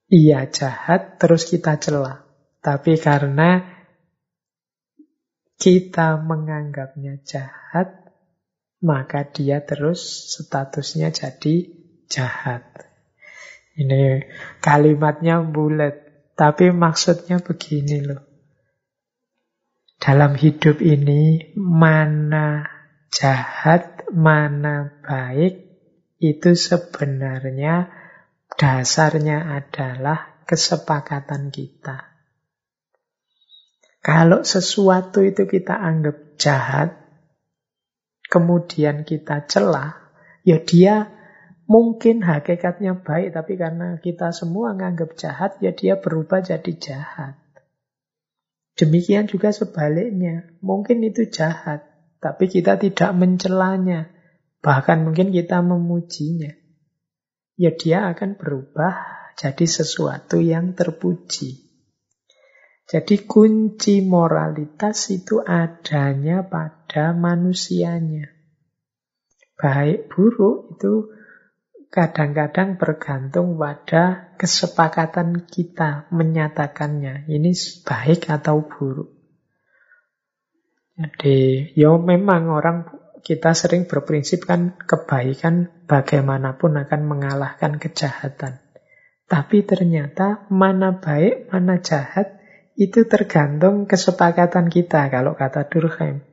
ia 0.07 0.47
jahat 0.47 1.19
terus 1.19 1.51
kita 1.51 1.75
celah. 1.75 2.23
Tapi 2.63 2.95
karena 2.95 3.59
kita 5.59 6.15
menganggapnya 6.23 7.19
jahat 7.27 8.07
maka 8.81 9.25
dia 9.25 9.65
terus 9.65 10.31
statusnya 10.37 11.09
jadi 11.09 11.55
jahat. 12.07 12.63
Ini 13.77 14.25
kalimatnya 14.61 15.41
bulat, 15.45 16.01
tapi 16.33 16.73
maksudnya 16.73 17.37
begini 17.41 18.01
loh. 18.01 18.21
Dalam 19.97 20.37
hidup 20.37 20.81
ini, 20.81 21.53
mana 21.57 22.65
jahat, 23.13 24.05
mana 24.13 25.01
baik, 25.01 25.66
itu 26.17 26.57
sebenarnya 26.57 27.93
dasarnya 28.57 29.61
adalah 29.61 30.41
kesepakatan 30.49 31.53
kita. 31.53 32.17
Kalau 34.01 34.47
sesuatu 34.47 35.19
itu 35.21 35.43
kita 35.45 35.75
anggap 35.75 36.39
jahat, 36.39 36.95
kemudian 38.31 39.03
kita 39.03 39.43
celah, 39.45 39.99
ya 40.47 40.63
dia 40.63 41.11
mungkin 41.67 42.23
hakikatnya 42.23 43.03
baik, 43.03 43.35
tapi 43.35 43.59
karena 43.59 43.99
kita 43.99 44.31
semua 44.31 44.71
nganggap 44.79 45.19
jahat, 45.19 45.59
ya 45.59 45.75
dia 45.75 45.99
berubah 45.99 46.39
jadi 46.39 46.71
jahat. 46.79 47.35
Demikian 48.79 49.27
juga 49.27 49.51
sebaliknya, 49.51 50.47
mungkin 50.63 51.03
itu 51.03 51.27
jahat, 51.27 51.83
tapi 52.23 52.47
kita 52.47 52.79
tidak 52.79 53.11
mencelanya, 53.11 54.07
bahkan 54.61 55.05
mungkin 55.05 55.29
kita 55.33 55.61
memujinya. 55.61 56.53
Ya 57.57 57.73
dia 57.73 58.09
akan 58.13 58.37
berubah 58.37 58.93
jadi 59.37 59.65
sesuatu 59.65 60.37
yang 60.41 60.73
terpuji. 60.77 61.67
Jadi 62.87 63.27
kunci 63.27 63.99
moralitas 63.99 65.11
itu 65.11 65.43
adanya 65.43 66.47
pada 66.47 67.11
manusianya. 67.11 68.31
Baik 69.59 70.07
buruk 70.07 70.77
itu 70.77 71.11
kadang-kadang 71.91 72.79
bergantung 72.79 73.59
pada 73.59 74.31
kesepakatan 74.39 75.49
kita 75.49 76.07
menyatakannya. 76.15 77.27
Ini 77.27 77.51
baik 77.83 78.31
atau 78.31 78.63
buruk. 78.63 79.11
Jadi, 80.97 81.73
ya 81.77 81.93
memang 81.93 82.49
orang 82.49 82.89
kita 83.27 83.51
sering 83.51 83.91
berprinsip 83.91 84.47
kan 84.47 84.79
kebaikan 84.79 85.83
bagaimanapun 85.83 86.79
akan 86.79 87.01
mengalahkan 87.03 87.75
kejahatan. 87.75 88.63
Tapi 89.27 89.67
ternyata 89.67 90.47
mana 90.47 91.03
baik, 91.03 91.51
mana 91.51 91.83
jahat, 91.83 92.39
itu 92.79 93.03
tergantung 93.03 93.83
kesepakatan 93.83 94.71
kita 94.71 95.11
kalau 95.11 95.35
kata 95.35 95.67
Durkheim. 95.67 96.23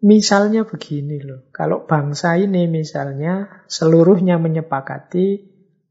Misalnya 0.00 0.62
begini 0.62 1.18
loh, 1.20 1.50
kalau 1.50 1.90
bangsa 1.90 2.38
ini 2.38 2.70
misalnya 2.70 3.66
seluruhnya 3.66 4.38
menyepakati 4.38 5.26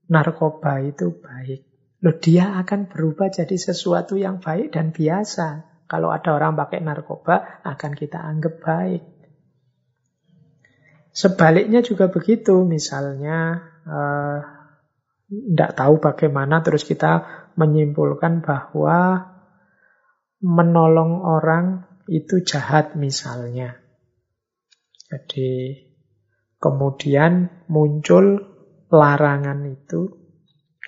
narkoba 0.08 0.80
itu 0.80 1.12
baik. 1.20 1.68
Loh 2.00 2.16
dia 2.16 2.56
akan 2.56 2.88
berubah 2.88 3.28
jadi 3.28 3.54
sesuatu 3.60 4.16
yang 4.16 4.40
baik 4.40 4.72
dan 4.72 4.96
biasa. 4.96 5.69
Kalau 5.90 6.14
ada 6.14 6.38
orang 6.38 6.54
pakai 6.54 6.86
narkoba 6.86 7.66
akan 7.66 7.92
kita 7.98 8.22
anggap 8.22 8.62
baik. 8.62 9.04
Sebaliknya 11.10 11.82
juga 11.82 12.14
begitu, 12.14 12.62
misalnya 12.62 13.58
tidak 15.26 15.72
eh, 15.74 15.76
tahu 15.76 15.98
bagaimana 15.98 16.62
terus 16.62 16.86
kita 16.86 17.26
menyimpulkan 17.58 18.46
bahwa 18.46 19.34
menolong 20.46 21.26
orang 21.26 21.90
itu 22.06 22.46
jahat 22.46 22.94
misalnya. 22.94 23.82
Jadi 25.10 25.74
kemudian 26.62 27.66
muncul 27.66 28.46
larangan 28.94 29.66
itu 29.66 30.19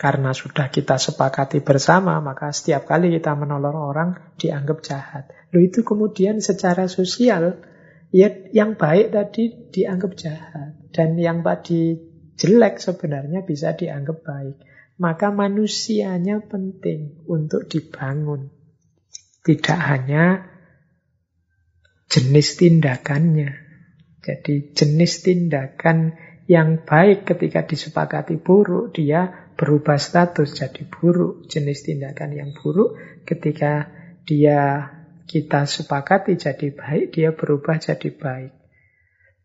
karena 0.01 0.33
sudah 0.33 0.73
kita 0.73 0.97
sepakati 0.97 1.61
bersama, 1.61 2.17
maka 2.25 2.49
setiap 2.49 2.89
kali 2.89 3.13
kita 3.13 3.37
menolong 3.37 3.77
orang 3.77 4.09
dianggap 4.41 4.81
jahat. 4.81 5.29
Lalu 5.53 5.69
itu 5.69 5.85
kemudian 5.85 6.41
secara 6.41 6.89
sosial, 6.89 7.61
ya 8.09 8.33
yang 8.49 8.81
baik 8.81 9.13
tadi 9.13 9.69
dianggap 9.69 10.17
jahat. 10.17 10.73
Dan 10.89 11.21
yang 11.21 11.45
tadi 11.45 12.01
jelek 12.33 12.81
sebenarnya 12.81 13.45
bisa 13.45 13.77
dianggap 13.77 14.25
baik 14.25 14.57
maka 15.01 15.33
manusianya 15.33 16.45
penting 16.45 17.25
untuk 17.25 17.65
dibangun. 17.65 18.53
Tidak 19.41 19.81
hanya 19.81 20.45
jenis 22.05 22.61
tindakannya. 22.61 23.49
Jadi 24.21 24.77
jenis 24.77 25.25
tindakan 25.25 26.13
Yang 26.51 26.83
baik 26.83 27.19
ketika 27.23 27.63
disepakati 27.63 28.35
buruk, 28.35 28.91
dia 28.91 29.40
berubah 29.61 30.01
status 30.01 30.57
jadi 30.57 30.89
buruk. 30.89 31.45
Jenis 31.45 31.85
tindakan 31.85 32.33
yang 32.33 32.49
buruk 32.57 32.97
ketika 33.29 33.93
dia 34.25 34.89
kita 35.29 35.69
sepakati 35.69 36.33
jadi 36.33 36.73
baik, 36.73 37.13
dia 37.13 37.29
berubah 37.37 37.77
jadi 37.77 38.09
baik. 38.09 38.57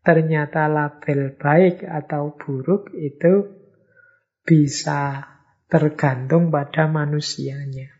Ternyata 0.01 0.65
label 0.65 1.37
baik 1.37 1.85
atau 1.85 2.33
buruk 2.33 2.89
itu 2.97 3.45
bisa 4.41 5.21
tergantung 5.69 6.49
pada 6.49 6.89
manusianya. 6.89 7.93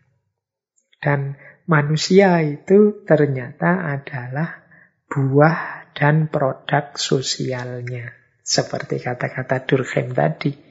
Dan 0.98 1.38
manusia 1.70 2.42
itu 2.42 3.06
ternyata 3.06 3.94
adalah 3.94 4.66
buah 5.06 5.92
dan 5.94 6.26
produk 6.26 6.98
sosialnya. 6.98 8.10
Seperti 8.42 8.98
kata-kata 8.98 9.62
Durkheim 9.68 10.16
tadi. 10.16 10.67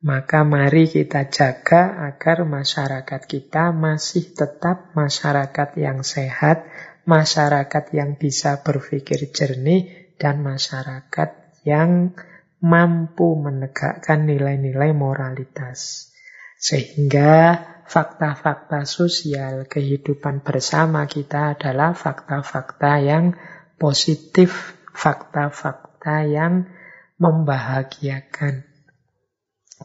Maka 0.00 0.48
mari 0.48 0.88
kita 0.88 1.28
jaga 1.28 2.08
agar 2.08 2.48
masyarakat 2.48 3.20
kita 3.28 3.68
masih 3.76 4.32
tetap 4.32 4.96
masyarakat 4.96 5.76
yang 5.76 6.00
sehat, 6.00 6.64
masyarakat 7.04 7.84
yang 7.92 8.16
bisa 8.16 8.64
berpikir 8.64 9.28
jernih, 9.28 10.16
dan 10.16 10.40
masyarakat 10.40 11.60
yang 11.68 12.16
mampu 12.64 13.36
menegakkan 13.40 14.24
nilai-nilai 14.24 14.96
moralitas. 14.96 16.12
Sehingga 16.56 17.60
fakta-fakta 17.84 18.88
sosial 18.88 19.68
kehidupan 19.68 20.40
bersama 20.40 21.04
kita 21.04 21.56
adalah 21.56 21.92
fakta-fakta 21.92 23.04
yang 23.04 23.36
positif, 23.76 24.76
fakta-fakta 24.96 26.24
yang 26.24 26.68
membahagiakan, 27.20 28.69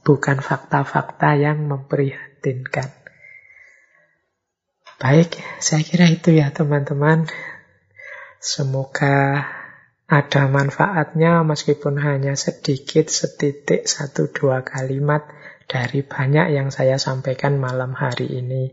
bukan 0.04 0.44
fakta-fakta 0.44 1.38
yang 1.40 1.64
memprihatinkan. 1.70 2.92
Baik, 4.96 5.38
saya 5.60 5.84
kira 5.84 6.08
itu 6.08 6.34
ya 6.34 6.50
teman-teman. 6.56 7.28
Semoga 8.40 9.44
ada 10.06 10.44
manfaatnya 10.48 11.42
meskipun 11.44 11.98
hanya 12.00 12.38
sedikit, 12.38 13.10
setitik, 13.10 13.90
satu 13.90 14.32
dua 14.32 14.62
kalimat 14.62 15.26
dari 15.66 16.06
banyak 16.06 16.54
yang 16.54 16.70
saya 16.70 16.96
sampaikan 17.02 17.58
malam 17.58 17.92
hari 17.98 18.30
ini. 18.40 18.72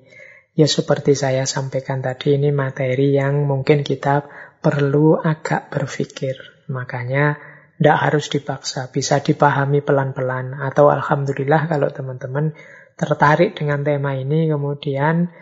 Ya 0.52 0.68
seperti 0.68 1.16
saya 1.16 1.48
sampaikan 1.48 2.04
tadi 2.04 2.36
ini 2.36 2.52
materi 2.52 3.16
yang 3.16 3.48
mungkin 3.48 3.80
kita 3.80 4.28
perlu 4.60 5.16
agak 5.16 5.72
berpikir. 5.72 6.36
Makanya 6.68 7.51
tidak 7.82 7.98
harus 7.98 8.30
dipaksa, 8.30 8.94
bisa 8.94 9.18
dipahami 9.18 9.82
pelan-pelan. 9.82 10.54
Atau 10.54 10.86
Alhamdulillah 10.86 11.66
kalau 11.66 11.90
teman-teman 11.90 12.54
tertarik 12.94 13.58
dengan 13.58 13.82
tema 13.82 14.14
ini 14.14 14.46
kemudian 14.46 15.34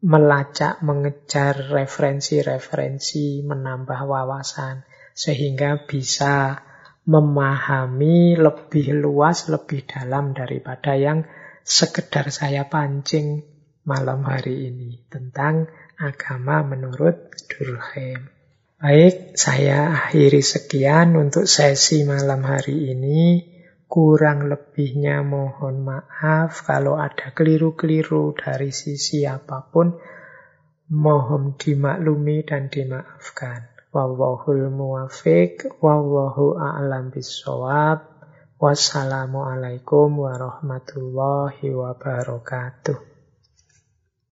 melacak, 0.00 0.80
mengejar 0.80 1.68
referensi-referensi, 1.68 3.44
menambah 3.44 4.08
wawasan 4.08 4.88
sehingga 5.12 5.84
bisa 5.84 6.64
memahami 7.04 8.40
lebih 8.40 8.96
luas, 8.96 9.52
lebih 9.52 9.84
dalam 9.84 10.32
daripada 10.32 10.96
yang 10.96 11.28
sekedar 11.60 12.32
saya 12.32 12.72
pancing 12.72 13.44
malam 13.84 14.24
hari 14.24 14.72
ini 14.72 15.04
tentang 15.12 15.68
agama 16.00 16.64
menurut 16.64 17.36
Durkheim. 17.52 18.41
Baik, 18.82 19.38
saya 19.38 19.94
akhiri 19.94 20.42
sekian 20.42 21.14
untuk 21.14 21.46
sesi 21.46 22.02
malam 22.02 22.42
hari 22.42 22.90
ini. 22.90 23.38
Kurang 23.86 24.50
lebihnya 24.50 25.22
mohon 25.22 25.86
maaf 25.86 26.66
kalau 26.66 26.98
ada 26.98 27.30
keliru-keliru 27.30 28.34
dari 28.34 28.74
sisi 28.74 29.22
apa 29.22 29.70
pun. 29.70 29.94
Mohon 30.90 31.54
dimaklumi 31.54 32.42
dan 32.42 32.74
dimaafkan. 32.74 33.70
Wallahul 33.94 34.66
muwafiq, 34.74 35.78
wallahu 35.78 36.58
a'lam 36.58 37.14
bisawab. 37.14 38.02
Wassalamualaikum 38.58 40.26
warahmatullahi 40.26 41.70
wabarakatuh. 41.70 43.11